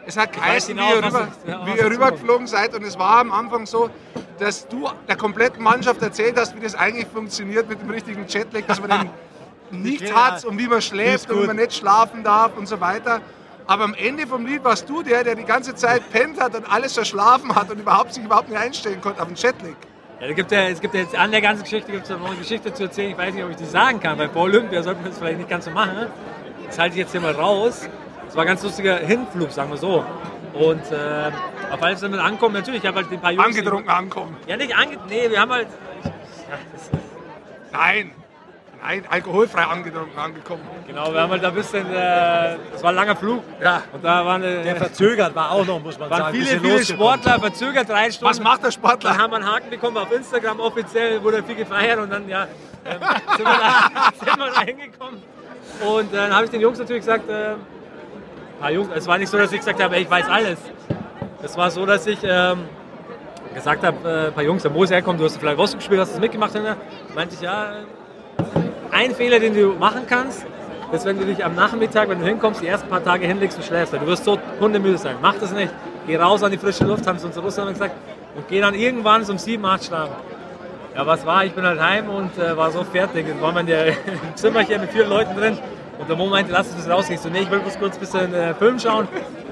Es 0.05 0.17
hat 0.17 0.33
geheißen, 0.33 0.77
wie 0.77 0.81
genau, 0.81 0.95
ihr, 0.97 1.03
was 1.03 1.15
rüber, 1.15 1.29
was 1.47 1.67
wie 1.67 1.79
ihr 1.79 1.91
rübergeflogen 1.91 2.47
seid 2.49 2.75
und 2.75 2.83
es 2.85 2.99
war 2.99 3.19
am 3.21 3.31
Anfang 3.33 3.65
so, 3.67 3.91
dass 4.39 4.67
du 4.69 4.89
der 5.09 5.17
kompletten 5.17 5.63
Mannschaft 5.63 6.03
erzählt 6.03 6.37
hast, 6.39 6.55
wie 6.57 6.61
das 6.61 6.75
eigentlich 6.75 7.07
funktioniert 7.07 7.69
mit 7.69 7.81
dem 7.81 7.91
richtigen 7.91 8.27
Jetlag, 8.27 8.63
dass 8.67 8.81
man 8.81 8.91
den 8.91 9.11
nicht 9.83 10.13
hat 10.15 10.45
und 10.45 10.59
wie 10.59 10.67
man 10.69 10.83
schläft 10.83 11.31
und 11.31 11.43
wie 11.43 11.47
man 11.47 11.57
nicht 11.57 11.75
schlafen 11.75 12.23
darf 12.25 12.57
und 12.57 12.67
so 12.67 12.81
weiter. 12.81 13.21
Aber 13.67 13.85
am 13.85 13.95
Ende 13.95 14.27
vom 14.27 14.47
Lied 14.47 14.63
warst 14.63 14.89
du 14.89 15.03
der, 15.03 15.25
der 15.25 15.35
die 15.35 15.45
ganze 15.45 15.75
Zeit 15.75 16.09
pennt 16.11 16.41
hat 16.41 16.55
und 16.55 16.71
alles 16.71 16.95
verschlafen 16.95 17.55
hat 17.55 17.71
und 17.71 17.81
überhaupt 17.81 18.15
sich 18.15 18.25
überhaupt 18.25 18.49
nicht 18.49 18.59
einstellen 18.59 19.01
konnte 19.01 19.21
auf 19.21 19.29
den 19.29 19.37
Jetlag. 19.37 19.75
Ja, 20.21 20.33
gibt 20.33 20.51
ja, 20.53 20.69
es 20.69 20.81
gibt 20.81 20.95
ja 20.95 21.01
jetzt 21.01 21.15
an 21.15 21.31
der 21.31 21.41
ganzen 21.43 21.65
Geschichte 21.65 21.93
gibt 21.93 22.05
es 22.05 22.11
noch 22.11 22.25
eine 22.25 22.37
Geschichte 22.37 22.73
zu 22.73 22.85
erzählen. 22.85 23.11
Ich 23.11 23.19
weiß 23.19 23.35
nicht, 23.35 23.45
ob 23.45 23.51
ich 23.51 23.57
die 23.57 23.67
sagen 23.67 24.01
kann. 24.01 24.17
Bei 24.17 24.29
Paul 24.29 24.51
Olympia 24.51 24.83
sollten 24.83 25.03
wir 25.03 25.11
das 25.11 25.19
vielleicht 25.19 25.39
nicht 25.39 25.51
ganz 25.51 25.67
so 25.67 25.73
machen. 25.73 26.07
Das 26.67 26.79
halte 26.79 26.95
ich 26.95 27.01
jetzt 27.01 27.13
hier 27.13 27.21
mal 27.21 27.33
raus. 27.33 27.89
Das 28.25 28.35
war 28.35 28.45
ein 28.45 28.47
ganz 28.47 28.63
lustiger 28.63 28.97
Hinflug, 28.99 29.51
sagen 29.51 29.71
wir 29.71 29.77
so. 29.77 30.05
Und 30.55 30.91
äh, 30.91 31.31
auf 31.71 31.83
alles, 31.83 32.01
wir 32.01 32.25
ankommen, 32.25 32.55
natürlich, 32.55 32.83
ich 32.83 32.87
habe 32.87 33.03
halt 33.03 33.13
ein 33.13 33.21
paar 33.21 33.33
Jungs. 33.33 33.47
Angetrunken 33.47 33.91
ankommen. 33.91 34.37
Ja, 34.47 34.57
nicht 34.57 34.75
angetrunken. 34.75 35.11
Nee, 35.11 35.29
wir 35.29 35.41
haben 35.41 35.53
halt. 35.53 35.69
Ja, 36.05 36.59
nein, 37.73 38.13
alkoholfrei 39.11 39.63
angekommen. 39.63 40.11
genau, 40.87 41.13
wir 41.13 41.21
haben 41.21 41.31
halt 41.31 41.45
ein 41.45 41.55
bisschen. 41.55 41.87
Äh, 41.93 42.57
das 42.73 42.83
war 42.83 42.91
ein 42.91 42.97
langer 42.97 43.17
Flug. 43.17 43.43
Ja. 43.63 43.83
Und 43.93 44.05
da 44.05 44.25
waren, 44.25 44.43
äh, 44.43 44.63
Der 44.63 44.77
verzögert 44.77 45.35
war 45.35 45.51
auch 45.51 45.67
noch, 45.67 45.83
muss 45.83 45.99
man 45.99 46.11
waren 46.11 46.23
sagen. 46.33 46.37
viele, 46.37 46.61
viele. 46.61 46.85
Sportler 46.85 47.41
verzögert 47.41 47.89
drei 47.89 48.11
Stunden. 48.11 48.31
Was 48.31 48.41
macht 48.41 48.65
der 48.65 48.71
Sportler? 48.71 49.17
haben 49.17 49.31
wir 49.31 49.37
einen 49.37 49.47
Haken 49.47 49.71
bekommen 49.71 49.97
auf 49.97 50.13
Instagram 50.13 50.61
offiziell, 50.61 51.23
wurde 51.23 51.43
viel 51.43 51.57
gefeiert 51.57 51.99
und 51.99 52.11
dann 52.11 52.29
ja, 52.29 52.47
ähm, 52.85 53.01
sind, 53.37 53.47
wir 53.47 53.59
da, 53.59 54.25
sind 54.25 54.39
wir 54.39 54.51
da 54.55 54.61
hingekommen. 54.61 55.23
Und 55.85 56.13
äh, 56.13 56.17
dann 56.17 56.35
habe 56.35 56.45
ich 56.45 56.51
den 56.51 56.61
Jungs 56.61 56.79
natürlich 56.79 57.03
gesagt, 57.03 57.29
äh, 57.29 57.55
paar 58.61 58.71
Jungs, 58.71 58.89
es 58.95 59.07
war 59.07 59.19
nicht 59.19 59.29
so, 59.29 59.39
dass 59.39 59.53
ich 59.53 59.59
gesagt 59.59 59.83
habe, 59.83 59.97
ey, 59.97 60.03
ich 60.03 60.11
weiß 60.11 60.29
alles. 60.29 60.59
Es 61.43 61.57
war 61.57 61.71
so, 61.71 61.85
dass 61.87 62.07
ich 62.07 62.19
ähm, 62.23 62.65
gesagt 63.55 63.85
habe, 63.85 64.09
äh, 64.09 64.27
ein 64.29 64.33
paar 64.33 64.43
Jungs, 64.43 64.63
der 64.63 64.71
Mo 64.71 64.85
ist 64.85 64.91
herkommen, 64.91 65.19
du 65.19 65.25
hast 65.25 65.37
vielleicht 65.37 65.59
Wolfsburg 65.59 65.81
gespielt, 65.81 66.01
hast 66.01 66.11
du 66.11 66.15
das 66.15 66.21
mitgemacht? 66.21 66.55
Ne? 66.55 66.77
Meinte 67.15 67.35
ich, 67.35 67.41
ja, 67.41 67.73
äh, 67.73 67.75
ein 68.93 69.15
Fehler, 69.15 69.39
den 69.39 69.55
du 69.55 69.75
machen 69.75 70.03
kannst, 70.09 70.47
ist, 70.93 71.05
wenn 71.05 71.19
du 71.19 71.27
dich 71.27 71.45
am 71.45 71.55
Nachmittag, 71.55 72.09
wenn 72.09 72.21
du 72.21 72.27
hinkommst, 72.27 72.63
die 72.63 72.67
ersten 72.67 72.89
paar 72.89 73.03
Tage 73.03 73.27
hinlegst 73.27 73.59
und 73.59 73.65
schläfst. 73.65 73.93
Du 73.93 74.07
wirst 74.07 74.25
so 74.25 74.39
hundemüde 74.61 74.99
sein. 74.99 75.17
Mach 75.21 75.35
das 75.35 75.53
nicht. 75.53 75.73
Geh 76.07 76.17
raus 76.17 76.43
an 76.43 76.53
die 76.53 76.59
frische 76.59 76.85
Luft, 76.85 77.07
haben 77.07 77.19
sie 77.19 77.27
uns 77.27 77.37
in 77.37 77.43
Russland 77.43 77.73
gesagt. 77.73 77.95
Und 78.37 78.49
geh 78.49 78.61
dann 78.61 78.75
irgendwann 78.75 79.25
so 79.25 79.33
um 79.33 79.39
7, 79.39 79.65
8 79.65 79.85
schlafen. 79.85 80.15
Ja, 80.95 81.07
was 81.07 81.27
war? 81.27 81.45
Ich 81.45 81.53
bin 81.53 81.65
halt 81.65 81.81
heim 81.81 82.09
und 82.09 82.39
äh, 82.39 82.57
war 82.57 82.71
so 82.71 82.85
fertig. 82.85 83.27
Dann 83.29 83.55
wir 83.55 83.61
in 83.61 83.67
der, 83.67 83.87
im 84.07 84.35
Zimmerchen 84.35 84.81
mit 84.81 84.91
vier 84.91 85.07
Leuten 85.07 85.37
drin. 85.37 85.59
Und 85.99 86.09
der 86.09 86.17
Mo 86.17 86.27
meinte, 86.27 86.53
lass 86.53 86.67
uns 86.67 86.75
ein 86.75 86.77
bisschen 86.77 86.93
rausgehen. 86.93 87.17
Ich 87.17 87.21
so, 87.21 87.29
nee, 87.29 87.41
ich 87.41 87.51
will 87.51 87.59
bloß 87.59 87.79
kurz 87.79 87.97
ein 87.97 88.01
bisschen 88.01 88.35
äh, 88.35 88.55
Film 88.55 88.79
schauen. 88.79 89.09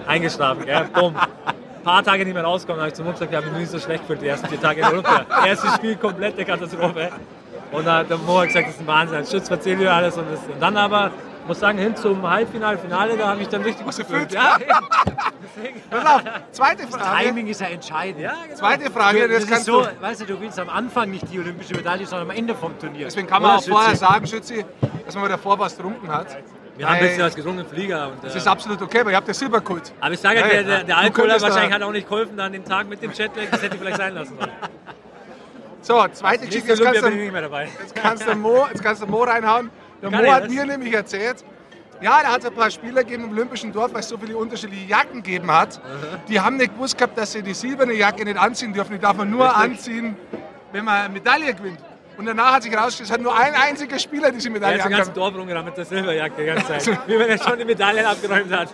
Eingeschlafen, 0.06 0.64
gell? 0.64 0.86
Bumm. 0.92 1.16
Ein 1.16 1.82
paar 1.82 2.02
Tage 2.02 2.24
nicht 2.24 2.34
mehr 2.34 2.44
rauskommen, 2.44 2.80
habe 2.80 2.88
ich 2.88 2.94
zum 2.94 3.06
Mo 3.06 3.12
gesagt, 3.12 3.30
ich 3.30 3.36
habe 3.36 3.46
mich 3.48 3.58
nie 3.58 3.64
so 3.66 3.78
schlecht 3.78 4.02
gefühlt, 4.02 4.22
die 4.22 4.28
ersten 4.28 4.48
vier 4.48 4.60
Tage 4.60 4.80
in 4.80 4.86
der 4.86 4.94
Runter. 4.94 5.26
Erstes 5.46 5.74
Spiel, 5.74 5.96
komplette 5.96 6.44
Katastrophe. 6.44 7.10
Und 7.74 7.84
dann 7.86 7.96
hat 7.98 8.10
der 8.10 8.16
gesagt, 8.18 8.66
das 8.68 8.74
ist 8.74 8.80
ein 8.80 8.86
Wahnsinn. 8.86 9.26
Schütz, 9.26 9.50
erzähl 9.50 9.76
dir 9.76 9.92
alles. 9.92 10.16
Und, 10.16 10.30
das, 10.30 10.40
und 10.40 10.60
dann 10.60 10.76
aber, 10.76 11.10
muss 11.46 11.60
sagen, 11.60 11.78
hin 11.78 11.94
zum 11.96 12.28
Halbfinale, 12.28 12.78
Finale, 12.78 13.16
da 13.16 13.28
habe 13.28 13.42
ich 13.42 13.48
dann 13.48 13.62
richtig 13.62 13.86
Was 13.86 13.96
gefühlt. 13.96 14.28
gefühlt? 14.30 14.38
Ja. 14.68 14.80
Deswegen. 15.56 15.80
Pass 15.90 16.06
auf, 16.06 16.22
zweite 16.52 16.86
Frage. 16.88 17.24
Timing 17.26 17.46
ist 17.48 17.60
ja 17.60 17.68
entscheidend. 17.68 18.20
Ja, 18.20 18.32
genau. 18.44 18.56
Zweite 18.56 18.90
Frage, 18.90 19.28
Das 19.28 19.46
das 19.46 19.58
ist 19.60 19.64
so, 19.66 19.82
du. 19.82 19.88
weißt 20.00 20.20
du, 20.22 20.26
du 20.26 20.40
willst 20.40 20.58
am 20.58 20.68
Anfang 20.68 21.10
nicht 21.10 21.30
die 21.30 21.38
olympische 21.38 21.74
Medaille, 21.74 22.06
sondern 22.06 22.30
am 22.30 22.36
Ende 22.36 22.54
vom 22.54 22.76
Turnier. 22.78 23.04
Deswegen 23.06 23.26
kann 23.28 23.42
man 23.42 23.52
Oder, 23.52 23.58
auch 23.60 23.64
vorher 23.68 23.90
Schütze? 23.90 24.04
sagen, 24.04 24.26
Schützi, 24.26 24.64
dass 25.06 25.14
man 25.14 25.28
davor 25.28 25.58
was 25.58 25.76
getrunken 25.76 26.08
hat. 26.10 26.26
Wir 26.76 26.86
haben 26.86 26.94
ein 26.94 27.00
bisschen 27.02 27.18
Weil 27.20 27.26
was 27.26 27.36
getrunken 27.36 27.60
im 27.60 27.66
Flieger. 27.68 28.08
Und, 28.08 28.24
Das 28.24 28.34
äh, 28.34 28.38
ist 28.38 28.48
absolut 28.48 28.82
okay, 28.82 29.00
aber 29.00 29.10
ihr 29.10 29.16
habt 29.16 29.28
ja 29.28 29.34
Silber 29.34 29.60
geholt. 29.60 29.92
Aber 30.00 30.12
ich 30.12 30.18
sage, 30.20 30.40
Ja, 30.40 30.46
der, 30.48 30.62
der, 30.64 30.76
der 30.84 30.96
Du 30.96 30.96
Alkohol 31.02 31.28
da- 31.28 31.40
wahrscheinlich 31.40 31.72
hat 31.72 31.82
auch 31.82 31.92
nicht 31.92 32.08
geholfen 32.08 32.40
an 32.40 32.52
dem 32.52 32.64
Tag 32.64 32.88
mit 32.88 33.00
dem 33.00 33.12
Jetlag. 33.12 33.44
Das 33.52 33.62
hätte 33.62 33.74
ich 33.76 33.80
vielleicht 33.80 33.98
sein 33.98 34.14
lassen 34.14 34.36
sollen. 34.36 34.50
So, 35.84 36.02
zweite 36.12 36.46
Geschichte, 36.46 36.70
jetzt 36.70 36.82
kannst, 36.82 37.02
bin 37.02 37.12
ich 37.12 37.16
du, 37.18 37.22
nicht 37.24 37.32
mehr 37.32 37.42
dabei. 37.42 37.68
jetzt, 37.78 37.94
kannst 37.94 38.26
du 38.26 38.34
Mo, 38.34 38.66
jetzt 38.70 38.82
kannst 38.82 39.02
du 39.02 39.06
Mo 39.06 39.22
reinhauen. 39.22 39.70
Der 40.00 40.10
Kann 40.10 40.24
Mo 40.24 40.32
hat 40.32 40.48
mir 40.48 40.64
nämlich 40.64 40.94
erzählt, 40.94 41.44
ja, 42.00 42.22
da 42.22 42.32
hat 42.32 42.40
es 42.40 42.46
ein 42.46 42.54
paar 42.54 42.70
Spieler 42.70 43.04
gegeben 43.04 43.24
im 43.24 43.32
Olympischen 43.32 43.70
Dorf, 43.70 43.92
weil 43.92 44.00
es 44.00 44.08
so 44.08 44.16
viele 44.16 44.34
unterschiedliche 44.34 44.86
Jacken 44.86 45.22
gegeben 45.22 45.50
hat. 45.52 45.78
Die 46.26 46.40
haben 46.40 46.56
nicht 46.56 46.74
gewusst 46.74 46.96
gehabt, 46.96 47.18
dass 47.18 47.32
sie 47.32 47.42
die 47.42 47.52
silberne 47.52 47.92
Jacke 47.92 48.24
nicht 48.24 48.38
anziehen 48.38 48.72
dürfen. 48.72 48.94
Die 48.94 48.98
darf 48.98 49.16
man 49.16 49.30
nur 49.30 49.54
anziehen, 49.54 50.16
wenn 50.72 50.86
man 50.86 51.04
eine 51.04 51.12
Medaille 51.12 51.52
gewinnt. 51.52 51.78
Und 52.16 52.26
danach 52.26 52.54
hat 52.54 52.62
sich 52.62 52.72
herausgestellt, 52.72 53.08
es 53.10 53.12
hat 53.12 53.20
nur 53.20 53.36
ein 53.36 53.54
einziger 53.54 53.98
Spieler 53.98 54.30
diese 54.30 54.48
Medaille 54.48 54.78
hat 54.78 54.88
den 54.90 54.96
ganzen. 54.96 55.14
Dorf 55.14 55.34
rumgerannt 55.34 55.66
mit 55.66 55.76
der 55.76 55.84
Silberjacke 55.84 56.34
die 56.40 56.46
ganze 56.46 56.66
Zeit. 56.66 56.98
Wie 57.06 57.18
wenn 57.18 57.28
er 57.28 57.38
schon 57.38 57.58
die 57.58 57.64
Medaillen 57.64 58.06
abgeräumt 58.06 58.52
hat. 58.52 58.68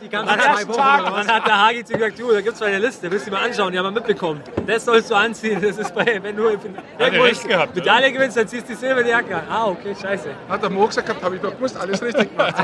Die 0.00 0.08
ganzen 0.08 0.28
Dann 0.28 0.40
zwei 0.40 0.60
hat, 0.60 0.68
Wochen 0.68 0.76
Tag, 0.76 1.04
dann 1.04 1.28
hat 1.28 1.46
der 1.46 1.66
Hagi 1.66 1.84
zu 1.84 1.92
gesagt, 1.94 2.18
du, 2.18 2.32
da 2.32 2.40
gibt 2.40 2.54
es 2.54 2.62
eine 2.62 2.78
Liste, 2.78 3.10
willst 3.10 3.26
du 3.26 3.30
mal 3.30 3.44
anschauen, 3.44 3.72
die 3.72 3.78
haben 3.78 3.86
wir 3.86 3.90
mitbekommen. 3.90 4.40
Das 4.66 4.84
sollst 4.84 5.10
du 5.10 5.14
anziehen, 5.14 5.60
das 5.60 5.78
ist 5.78 5.94
bei, 5.94 6.20
wenn 6.22 6.36
du 6.36 6.48
irgendwo 6.48 7.48
gehabt, 7.48 7.74
Medaille 7.74 8.12
gewinnst, 8.12 8.36
dann 8.36 8.46
ziehst 8.46 8.68
du 8.68 8.72
die 8.72 8.78
silberne 8.78 9.08
Jacke 9.08 9.36
an. 9.36 9.42
Ah, 9.50 9.66
okay, 9.66 9.94
scheiße. 10.00 10.30
Hat 10.48 10.62
der 10.62 10.70
Mo 10.70 10.86
gesagt 10.86 11.06
gehabt, 11.06 11.24
habe 11.24 11.36
ich 11.36 11.42
doch 11.42 11.52
gewusst, 11.52 11.76
alles 11.76 12.02
richtig 12.02 12.30
gemacht. 12.30 12.54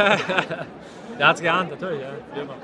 Der 1.19 1.27
hat's 1.27 1.43
geahnt, 1.43 1.71
natürlich, 1.71 2.01
ja. 2.01 2.11
Wie 2.33 2.41
immer. 2.41 2.55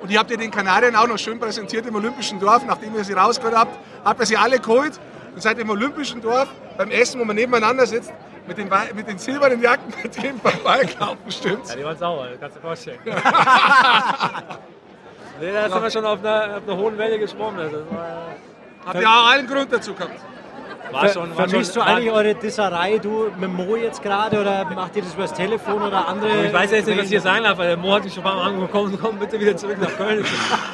Und 0.00 0.10
ihr 0.10 0.18
habt 0.18 0.30
ja 0.30 0.36
den 0.36 0.50
Kanadiern 0.50 0.94
auch 0.94 1.08
noch 1.08 1.18
schön 1.18 1.40
präsentiert 1.40 1.86
im 1.86 1.94
Olympischen 1.96 2.38
Dorf, 2.38 2.64
nachdem 2.64 2.94
ihr 2.94 3.02
sie 3.02 3.14
rausgehört 3.14 3.56
habt, 3.56 3.78
habt 4.04 4.20
ihr 4.20 4.26
sie 4.26 4.36
alle 4.36 4.60
geholt 4.60 5.00
und 5.34 5.42
seid 5.42 5.58
im 5.58 5.70
Olympischen 5.70 6.20
Dorf 6.20 6.48
beim 6.76 6.90
Essen, 6.90 7.18
wo 7.20 7.24
man 7.24 7.34
nebeneinander 7.34 7.86
sitzt, 7.86 8.12
mit 8.46 8.58
den, 8.58 8.70
mit 8.94 9.08
den 9.08 9.18
silbernen 9.18 9.60
Jacken, 9.62 9.92
mit 10.02 10.22
denen 10.22 10.38
beim 10.40 10.62
Ballklaufen 10.62 11.30
stimmt's. 11.30 11.70
Ja, 11.70 11.76
die 11.76 11.84
waren 11.84 11.96
sauer, 11.96 12.28
das 12.28 12.40
kannst 12.40 12.56
du 12.56 12.60
dir 12.60 12.66
vorstellen. 12.66 12.98
nee, 15.40 15.52
da 15.52 15.68
sind 15.70 15.82
wir 15.82 15.90
schon 15.90 16.04
auf 16.04 16.18
einer, 16.20 16.58
auf 16.58 16.62
einer 16.66 16.76
hohen 16.76 16.98
Welle 16.98 17.18
geschwommen. 17.18 17.60
Also, 17.60 17.78
war, 17.90 18.34
Habt 18.86 19.00
ihr 19.00 19.08
auch 19.08 19.30
allen 19.30 19.46
Grund 19.46 19.72
dazu 19.72 19.94
gehabt. 19.94 20.20
War 20.90 21.08
schon, 21.08 21.36
war 21.36 21.48
Vermisst 21.48 21.76
du 21.76 21.80
eigentlich 21.80 22.10
eure 22.10 22.34
Disserei, 22.34 22.98
du 22.98 23.30
mit 23.38 23.52
Mo 23.52 23.76
jetzt 23.76 24.02
gerade, 24.02 24.40
oder 24.40 24.64
macht 24.74 24.96
ihr 24.96 25.02
das 25.02 25.14
übers 25.14 25.32
Telefon 25.32 25.82
oder 25.82 26.06
andere? 26.08 26.46
Ich 26.46 26.52
weiß 26.52 26.70
jetzt 26.70 26.86
nicht, 26.86 26.98
was 26.98 27.04
ich 27.04 27.10
hier 27.10 27.20
sagen 27.20 27.44
darf, 27.44 27.58
weil 27.58 27.68
der 27.68 27.76
Mo 27.76 27.92
hat 27.92 28.04
mich 28.04 28.14
schon 28.14 28.22
ein 28.24 28.30
paar 28.30 28.36
Mal 28.36 28.48
angekommen, 28.50 28.98
komm, 29.00 29.18
bitte 29.18 29.38
wieder 29.40 29.56
zurück 29.56 29.78
nach 29.80 29.96
Köln. 29.96 30.18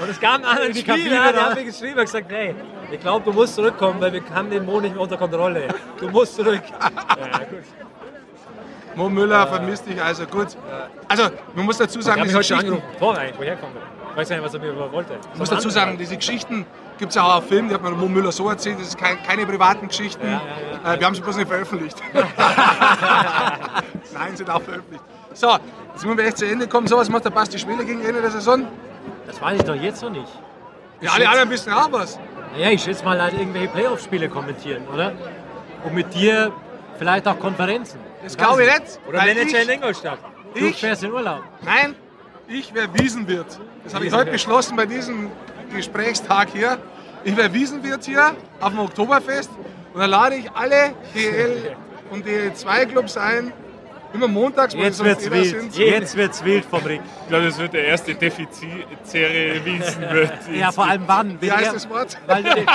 Und 0.03 0.11
es 0.11 0.21
gab 0.21 0.35
einen 0.37 0.45
anderen 0.45 0.73
die 0.73 0.81
Spieler, 0.81 0.97
Kabine 0.97 1.11
der 1.23 1.33
da. 1.33 1.43
hat 1.51 1.55
mir 1.57 1.65
geschrieben, 1.65 1.97
hat 1.97 2.05
gesagt, 2.07 2.27
hey, 2.31 2.55
ich 2.91 3.01
glaube, 3.01 3.25
du 3.25 3.33
musst 3.33 3.55
zurückkommen, 3.55 4.01
weil 4.01 4.13
wir 4.13 4.23
haben 4.35 4.51
den 4.51 4.65
Mo 4.65 4.81
nicht 4.81 4.95
mehr 4.95 5.03
unter 5.03 5.17
Kontrolle. 5.17 5.69
Du 5.99 6.09
musst 6.09 6.37
zurück. 6.37 6.63
Ja, 6.81 7.39
gut. 7.39 7.65
Mo 8.97 9.09
Müller 9.09 9.47
vermisst 9.47 9.87
dich, 9.87 10.03
also 10.03 10.27
gut. 10.27 10.49
Also, 11.09 11.25
man 11.55 11.65
muss 11.65 11.79
dazu 11.79 11.99
Ich 11.99 12.05
sagen, 12.05 12.21
habe 12.21 12.31
mich 12.31 12.37
diese 12.37 12.55
heute 12.55 12.67
angerufen. 12.67 12.99
Tor 12.99 13.17
eigentlich, 13.17 13.39
woher 13.39 13.57
kommt 13.57 13.77
er? 13.77 13.83
Ich 14.11 14.17
weiß 14.17 14.29
ja 14.31 14.37
nicht, 14.37 14.45
was 14.45 14.55
er 14.55 14.61
mir 14.61 14.93
wollte. 14.93 15.13
ich 15.33 15.39
muss 15.39 15.51
dazu 15.51 15.71
sagen, 15.71 15.97
diese 15.97 16.17
Geschichten 16.17 16.67
gibt 17.01 17.13
es 17.13 17.19
auch 17.19 17.37
auf 17.37 17.49
Film, 17.49 17.69
die 17.69 17.75
hat 17.75 17.83
mir 17.83 17.91
Mo 17.93 18.07
Müller 18.07 18.31
so 18.31 18.49
erzählt, 18.49 18.79
das 18.79 18.91
sind 18.91 19.01
kein, 19.01 19.21
keine 19.23 19.47
privaten 19.47 19.89
Geschichten. 19.89 20.23
Äh, 20.23 20.99
wir 20.99 21.07
haben 21.07 21.15
sie 21.15 21.23
bloß 21.23 21.37
nicht 21.37 21.49
veröffentlicht. 21.49 21.97
Nein, 24.13 24.37
sind 24.37 24.51
auch 24.51 24.61
veröffentlicht. 24.61 25.03
So, 25.33 25.49
jetzt 25.93 26.05
müssen 26.05 26.19
wir 26.19 26.27
echt 26.27 26.39
zu 26.39 26.47
Ende 26.47 26.69
kommen. 26.69 26.87
So, 26.87 26.99
was 26.99 27.09
macht 27.09 27.25
der 27.25 27.31
Basti 27.31 27.59
Schwede 27.59 27.87
gegen 27.87 28.05
Ende 28.05 28.21
der 28.21 28.31
Saison? 28.31 28.67
Das 29.27 29.41
weiß 29.41 29.61
ich 29.61 29.65
doch 29.65 29.75
jetzt 29.75 30.03
noch 30.03 30.11
nicht. 30.11 30.29
Ja, 31.01 31.13
alle 31.13 31.27
anderen 31.29 31.49
wissen 31.49 31.73
auch 31.73 31.91
was. 31.91 32.19
Naja, 32.53 32.71
ich 32.71 32.83
schätze 32.83 33.03
mal 33.03 33.21
halt 33.21 33.33
irgendwelche 33.33 33.69
Playoff-Spiele 33.69 34.29
kommentieren, 34.29 34.87
oder? 34.93 35.13
Und 35.85 35.95
mit 35.95 36.13
dir 36.13 36.53
vielleicht 36.99 37.27
auch 37.27 37.39
Konferenzen. 37.39 37.99
Das 38.23 38.37
glaube 38.37 38.65
ich 38.65 38.79
nicht. 38.79 39.01
Oder 39.09 39.19
Manager 39.21 39.63
in 39.63 39.69
ich, 39.69 39.75
Ingolstadt. 39.75 40.19
Du 40.55 40.67
ich, 40.67 40.77
fährst 40.77 41.03
in 41.03 41.13
Urlaub. 41.13 41.43
nein, 41.63 41.95
ich 42.47 42.75
wäre 42.75 42.89
Wiesenwirt. 42.93 43.59
Das 43.85 43.95
habe 43.95 44.05
ich 44.05 44.13
heute 44.13 44.33
beschlossen 44.33 44.77
bei 44.77 44.85
diesem 44.85 45.31
Gesprächstag 45.71 46.49
hier. 46.53 46.79
Ich 47.25 47.37
wäre 47.37 47.53
Wiesenwirt 47.53 48.05
hier 48.05 48.35
auf 48.61 48.71
dem 48.71 48.79
Oktoberfest 48.81 49.51
und 49.93 50.01
dann 50.01 50.11
lade 50.11 50.37
ich 50.37 50.51
alle 50.53 50.93
DL 51.15 51.77
und 52.11 52.27
DL2-Clubs 52.27 53.17
ein. 53.17 53.53
Immer 54.13 54.27
montags, 54.27 54.75
wo 54.77 54.81
Jetzt 54.81 55.05
wird's 55.05 55.23
sonst 55.25 55.37
wild. 55.37 55.73
sind. 55.73 55.77
Jetzt 55.77 56.17
wird's 56.17 56.45
wild 56.45 56.65
vom 56.65 56.83
Rick. 56.83 57.01
Ich 57.23 57.29
glaube, 57.29 57.45
das 57.45 57.59
wird 57.59 57.73
der 57.75 57.85
erste 57.85 58.15
defizäre 58.15 59.65
Wiesen 59.65 60.03
wird. 60.11 60.33
Ja, 60.53 60.73
vor 60.73 60.89
allem 60.89 61.05
wann? 61.07 61.41
Wie 61.41 61.53
heißt 61.53 61.75
das 61.75 61.89
Wort? 61.89 62.19
Weil 62.27 62.45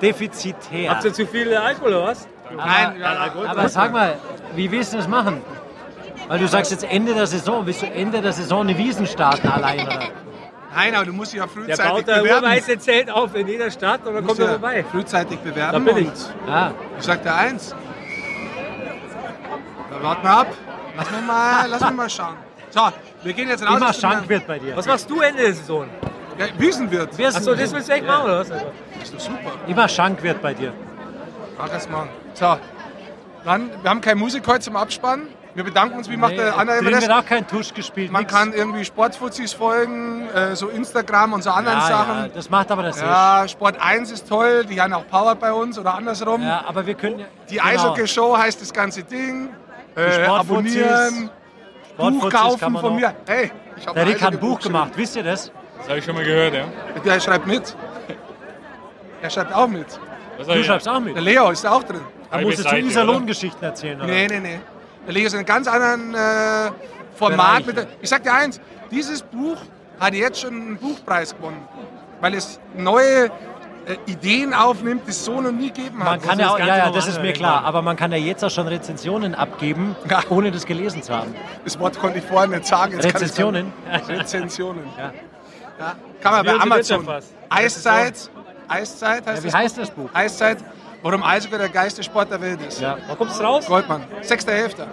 Defizitär. 0.00 0.90
Habt 0.90 1.04
ihr 1.04 1.12
zu 1.12 1.26
viel 1.26 1.54
Alkohol 1.54 1.88
oder 1.94 2.04
was? 2.04 2.26
Nein, 2.56 3.00
ja, 3.00 3.30
Aber 3.46 3.68
sag 3.68 3.92
mal, 3.92 4.16
wie 4.54 4.70
willst 4.70 4.92
du 4.92 4.96
das 4.98 5.08
machen? 5.08 5.42
Weil 6.28 6.38
du 6.38 6.48
sagst 6.48 6.70
jetzt 6.70 6.84
Ende 6.84 7.14
der 7.14 7.26
Saison, 7.26 7.66
willst 7.66 7.82
du 7.82 7.86
Ende 7.86 8.20
der 8.22 8.32
Saison 8.32 8.62
eine 8.62 8.76
Wiesen 8.78 9.06
starten 9.06 9.48
allein? 9.48 9.80
Oder? 9.86 10.00
Nein, 10.74 10.94
aber 10.94 11.04
du 11.06 11.12
musst 11.12 11.32
dich 11.32 11.38
ja 11.38 11.46
Der 11.46 11.52
frühzeitig 11.52 11.84
baut 11.92 12.08
da 12.08 12.18
bewerben. 12.20 12.44
urweiße 12.44 12.78
Zelt 12.78 13.10
auf 13.10 13.34
in 13.34 13.46
jeder 13.48 13.70
Stadt 13.70 14.06
und 14.06 14.14
dann 14.14 14.22
Du 14.22 14.28
kommt 14.28 14.38
er 14.40 14.44
ja 14.46 14.50
vorbei. 14.52 14.84
frühzeitig 14.90 15.38
Da 15.42 15.50
bewerben. 15.50 15.84
bin 15.84 15.96
ich. 15.98 16.08
und 16.08 16.16
Ja, 16.48 16.72
Ich 16.98 17.04
sag 17.04 17.22
dir 17.22 17.34
eins. 17.34 17.74
Da 19.90 20.02
warten 20.02 20.22
wir 20.22 20.30
ab. 20.30 20.46
Lass 20.96 21.10
mich 21.10 21.20
mal, 21.26 21.66
lass 21.68 21.80
mich 21.82 21.90
mal 21.92 22.10
schauen. 22.10 22.36
So, 22.70 22.80
wir 23.22 23.32
gehen 23.32 23.48
jetzt 23.48 23.64
raus. 23.66 23.76
immer 23.76 23.88
aus 23.90 23.98
dem- 23.98 24.10
Schank 24.10 24.28
wird 24.28 24.46
bei 24.46 24.58
dir. 24.58 24.76
Was 24.76 24.86
machst 24.86 25.08
du 25.10 25.20
Ende 25.20 25.42
der 25.42 25.54
Saison? 25.54 25.86
Ja, 26.38 26.46
Wiesenwirt. 26.58 27.10
Achso, 27.24 27.54
das 27.54 27.72
willst 27.72 27.88
du 27.88 27.92
echt 27.92 28.06
machen 28.06 28.24
oder 28.24 28.40
was? 28.40 28.48
Das 28.48 28.62
ist 29.04 29.14
doch 29.14 29.20
super. 29.20 29.52
Immer 29.66 29.88
Schank 29.88 30.22
wird 30.22 30.42
bei 30.42 30.54
dir. 30.54 30.72
Mach 31.56 31.68
es 31.72 31.88
mal. 31.88 32.08
So, 32.34 32.56
dann, 33.44 33.70
wir 33.82 33.90
haben 33.90 34.00
keine 34.00 34.16
Musik 34.18 34.44
heute 34.48 34.60
zum 34.60 34.74
Abspannen. 34.76 35.28
Wir 35.54 35.62
bedanken 35.62 35.98
uns, 35.98 36.10
wie 36.10 36.16
macht 36.16 36.36
der 36.36 36.58
Anna 36.58 36.78
immer 36.78 36.90
Drin 36.90 37.00
wird 37.02 37.12
auch 37.12 37.24
kein 37.24 37.46
Tusch 37.46 37.72
gespielt. 37.72 38.10
Man 38.10 38.22
nix. 38.22 38.32
kann 38.34 38.52
irgendwie 38.52 38.84
Sportfuzis 38.84 39.52
folgen, 39.52 40.28
äh, 40.30 40.56
so 40.56 40.68
Instagram 40.68 41.32
und 41.32 41.44
so 41.44 41.50
anderen 41.50 41.78
ja, 41.78 41.88
ja, 41.90 41.96
Sachen. 41.96 42.30
das 42.34 42.50
macht 42.50 42.70
aber 42.72 42.82
das 42.82 43.00
Ja, 43.00 43.46
Sport 43.46 43.76
1 43.80 44.10
ist 44.10 44.28
toll, 44.28 44.64
die 44.64 44.80
haben 44.80 44.92
auch 44.92 45.06
Power 45.06 45.36
bei 45.36 45.52
uns 45.52 45.78
oder 45.78 45.94
andersrum. 45.94 46.42
Ja, 46.42 46.64
aber 46.66 46.84
wir 46.84 46.94
können 46.94 47.20
ja- 47.20 47.26
Die 47.48 47.54
genau. 47.56 47.66
Eishockey-Show 47.68 48.36
heißt 48.36 48.60
das 48.60 48.72
ganze 48.72 49.04
Ding. 49.04 49.50
Äh, 49.94 50.24
Sportfuzis, 50.24 50.82
abonnieren, 50.82 51.30
Buch 51.96 52.04
Sportfuzis 52.08 52.40
kaufen 52.40 52.60
kann 52.60 52.72
man 52.72 52.82
von 52.82 52.96
mir. 52.96 53.14
Hey, 53.26 53.52
ich 53.76 53.86
habe 53.86 53.94
Der 53.94 54.08
Rick 54.08 54.22
hat 54.22 54.32
ein 54.32 54.40
Buch 54.40 54.58
gemacht, 54.58 54.90
wisst 54.96 55.14
ihr 55.14 55.22
das? 55.22 55.52
Das 55.78 55.88
habe 55.88 55.98
ich 55.98 56.04
schon 56.04 56.16
mal 56.16 56.24
gehört, 56.24 56.54
ja. 56.54 56.64
Der 57.04 57.20
schreibt 57.20 57.46
mit. 57.46 57.76
Er 59.22 59.30
schreibt 59.30 59.54
auch 59.54 59.68
mit. 59.68 59.86
Du 60.36 60.64
schreibst 60.64 60.88
auch 60.88 60.98
mit. 60.98 61.14
Der 61.14 61.22
Leo 61.22 61.50
ist 61.50 61.64
auch 61.64 61.84
drin. 61.84 62.00
Da 62.28 62.36
Halbe 62.38 62.50
musst 62.50 62.64
du 62.64 62.68
zu 62.68 62.76
Iserlohn-Geschichten 62.76 63.64
erzählen. 63.64 63.98
Oder? 64.00 64.06
Nee, 64.08 64.26
nee, 64.26 64.40
nee. 64.40 64.60
Der 65.06 65.12
Leo 65.14 65.26
ist 65.26 65.32
in 65.32 65.38
einem 65.38 65.46
ganz 65.46 65.66
anderen 65.68 66.14
äh, 66.14 66.70
Format. 67.14 67.66
Mit 67.66 67.76
der, 67.76 67.86
ich 68.00 68.08
sag 68.08 68.22
dir 68.22 68.32
eins, 68.32 68.60
dieses 68.90 69.22
Buch 69.22 69.56
hat 70.00 70.14
jetzt 70.14 70.40
schon 70.40 70.54
einen 70.54 70.76
Buchpreis 70.78 71.34
gewonnen. 71.36 71.66
Weil 72.20 72.34
es 72.34 72.58
neue 72.76 73.26
äh, 73.26 73.30
Ideen 74.06 74.54
aufnimmt, 74.54 75.02
die 75.06 75.10
es 75.10 75.24
so 75.24 75.40
noch 75.40 75.52
nie 75.52 75.68
gegeben 75.70 75.98
hat. 76.02 76.06
Man 76.06 76.22
kann 76.22 76.38
ja 76.38 76.44
das 76.46 76.54
auch, 76.54 76.58
ja, 76.58 76.76
ja, 76.78 76.90
das 76.90 77.06
ist 77.08 77.20
mir 77.20 77.32
klar. 77.34 77.64
Aber 77.64 77.82
man 77.82 77.96
kann 77.96 78.10
ja 78.12 78.18
jetzt 78.18 78.42
auch 78.42 78.50
schon 78.50 78.66
Rezensionen 78.66 79.34
abgeben, 79.34 79.94
Ja. 80.08 80.20
ohne 80.30 80.50
das 80.50 80.64
gelesen 80.64 81.02
zu 81.02 81.14
haben. 81.14 81.34
Das 81.64 81.78
Wort 81.78 81.98
konnte 81.98 82.18
ich 82.18 82.24
vorher 82.24 82.48
nicht 82.48 82.66
sagen. 82.66 82.92
jetzt 82.92 83.02
kann 83.02 83.12
Rezensionen? 83.12 83.72
dann- 83.90 84.00
Rezensionen. 84.04 84.84
Ja. 84.96 85.12
Ja. 85.78 85.94
Kann 86.22 86.32
man 86.32 86.46
bei 86.46 86.60
Amazon. 86.62 87.06
Eiszeit. 87.50 88.30
Eiszeit 88.68 89.26
heißt 89.26 89.38
Ja, 89.38 89.42
wie 89.42 89.46
das 89.48 89.54
heißt 89.54 89.78
das 89.78 89.90
Buch? 89.90 90.08
Eiszeit, 90.14 90.58
warum 91.04 91.22
Eishockey 91.22 91.58
der 91.58 91.68
geilste 91.68 92.02
Sport 92.02 92.30
der 92.32 92.40
Welt 92.40 92.60
ist. 92.66 92.80
Ja. 92.80 92.98
Wann 93.06 93.16
kommst 93.16 93.38
du 93.38 93.44
raus? 93.44 93.66
Goldmann, 93.66 94.02
6.11. 94.22 94.86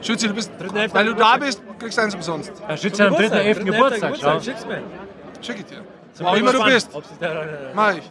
Schütze, 0.00 0.26
du 0.26 0.34
bist, 0.34 0.50
Hälfte 0.58 0.94
weil 0.98 1.04
du 1.04 1.14
da 1.14 1.34
Geburtstag. 1.36 1.40
bist, 1.40 1.62
kriegst 1.78 1.98
du 1.98 2.02
eins 2.02 2.14
umsonst. 2.14 2.52
Ja 2.76 3.00
am 3.00 3.14
3.11. 3.14 3.64
Geburtstag. 3.64 4.14
Schau. 4.20 4.40
Schick's 4.40 4.66
mir. 4.66 4.82
Schick 5.40 5.58
ich 5.60 5.66
dir. 5.66 5.84
Wo 6.18 6.26
auch 6.26 6.34
immer 6.36 6.52
du 6.52 6.64
bist, 6.64 6.90
mach 7.74 7.94
ich. 7.94 8.10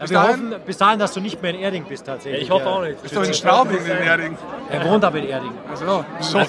Ja, 0.00 0.04
Bis 0.04 0.10
wir 0.12 0.18
dahin- 0.18 0.50
hoffen 0.52 0.62
bis 0.64 0.78
dahin, 0.78 0.98
dass 0.98 1.12
du 1.12 1.20
nicht 1.20 1.42
mehr 1.42 1.50
in 1.52 1.60
Erding 1.60 1.84
bist 1.84 2.06
tatsächlich. 2.06 2.44
Ich 2.44 2.50
hoffe 2.50 2.64
Ja. 2.64 2.70
auch 2.72 2.80
nicht. 2.80 3.02
Bist 3.02 3.14
du 3.14 3.20
in 3.20 3.34
Straubing 3.34 3.84
in 3.84 3.98
Erding? 3.98 4.38
Er 4.70 4.84
wohnt 4.86 5.04
aber 5.04 5.18
in 5.18 5.28
Erding. 5.28 5.52
Also, 5.70 6.04
so, 6.20 6.40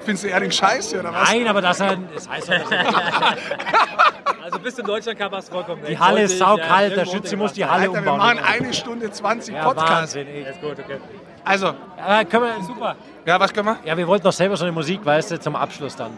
findest 0.00 0.24
du 0.24 0.28
Erding 0.28 0.50
scheiße 0.50 1.00
oder 1.00 1.12
was? 1.12 1.30
Nein, 1.30 1.46
aber 1.46 1.60
das, 1.60 1.76
das 1.76 2.28
heißt 2.28 2.48
ja, 2.48 2.56
Also 4.44 4.58
bis 4.60 4.76
zum 4.76 4.86
Deutschland 4.86 5.18
hast 5.30 5.48
du 5.48 5.52
vollkommen 5.52 5.82
die 5.86 5.98
Halle 5.98 6.22
ist 6.22 6.38
saukalt, 6.38 6.92
äh, 6.92 6.96
der 6.96 7.04
Schütze 7.04 7.36
muss 7.36 7.52
die 7.52 7.64
Halle 7.66 7.82
Alter, 7.82 7.92
wir 7.92 7.98
umbauen. 8.12 8.18
machen 8.18 8.38
eine 8.38 8.72
Stunde 8.72 9.10
20 9.10 9.54
ja, 9.54 9.64
Podcast. 9.64 9.90
Wahnsinn, 9.92 10.26
ey. 10.28 10.42
Ist 10.50 10.60
gut, 10.60 10.78
okay. 10.78 10.98
Also, 11.44 11.74
Ja, 11.98 12.24
können 12.24 12.44
wir, 12.44 12.64
super. 12.64 12.96
ja, 13.26 13.38
was 13.40 13.52
können 13.52 13.66
wir? 13.66 13.76
Ja, 13.84 13.96
wir 13.96 14.06
wollten 14.06 14.24
doch 14.24 14.32
selber 14.32 14.56
schon 14.56 14.66
eine 14.68 14.72
Musik, 14.72 15.04
weißt 15.04 15.32
du, 15.32 15.40
zum 15.40 15.54
Abschluss 15.56 15.96
dann. 15.96 16.12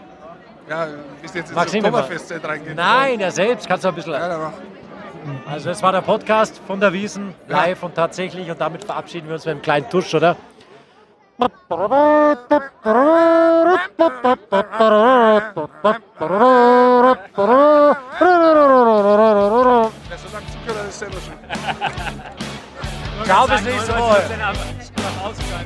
Ja, 0.69 0.87
bist 1.23 1.35
jetzt 1.35 1.51
ins 1.51 1.59
Oktoberfestzelt 1.59 2.45
reingehen? 2.47 2.77
Nein, 2.77 3.19
der 3.19 3.31
selbst 3.33 3.67
kannst 3.67 3.85
du 3.85 3.89
ein 3.89 3.95
bisschen. 3.95 4.13
Ja, 4.13 4.29
dann 4.29 4.41
mach. 4.43 4.53
Also 5.47 5.69
das 5.71 5.83
war 5.83 5.93
der 5.93 6.03
Podcast 6.03 6.61
von 6.67 6.81
der 6.81 6.93
Wiesen, 6.93 7.35
live 7.49 7.83
und 7.83 7.95
tatsächlich. 7.95 8.51
Und 8.51 8.61
damit 8.61 8.85
verabschieden 8.85 9.29
wir 9.29 9.35
uns 9.35 9.45
mit 9.45 9.53
einem 9.53 9.63
kleinen 9.63 9.89
Tusch, 9.89 10.15
oder? 10.15 10.37
Schon. 11.39 11.49
Ciao, 23.25 23.47
bis 23.47 23.63
nächste 23.63 23.93
Woche. 23.93 24.23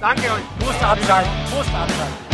Danke 0.00 0.22
euch. 0.22 0.66
Musst 0.66 0.84
abschalten, 0.84 1.30
musst 1.56 1.74
abschalten. 1.74 2.31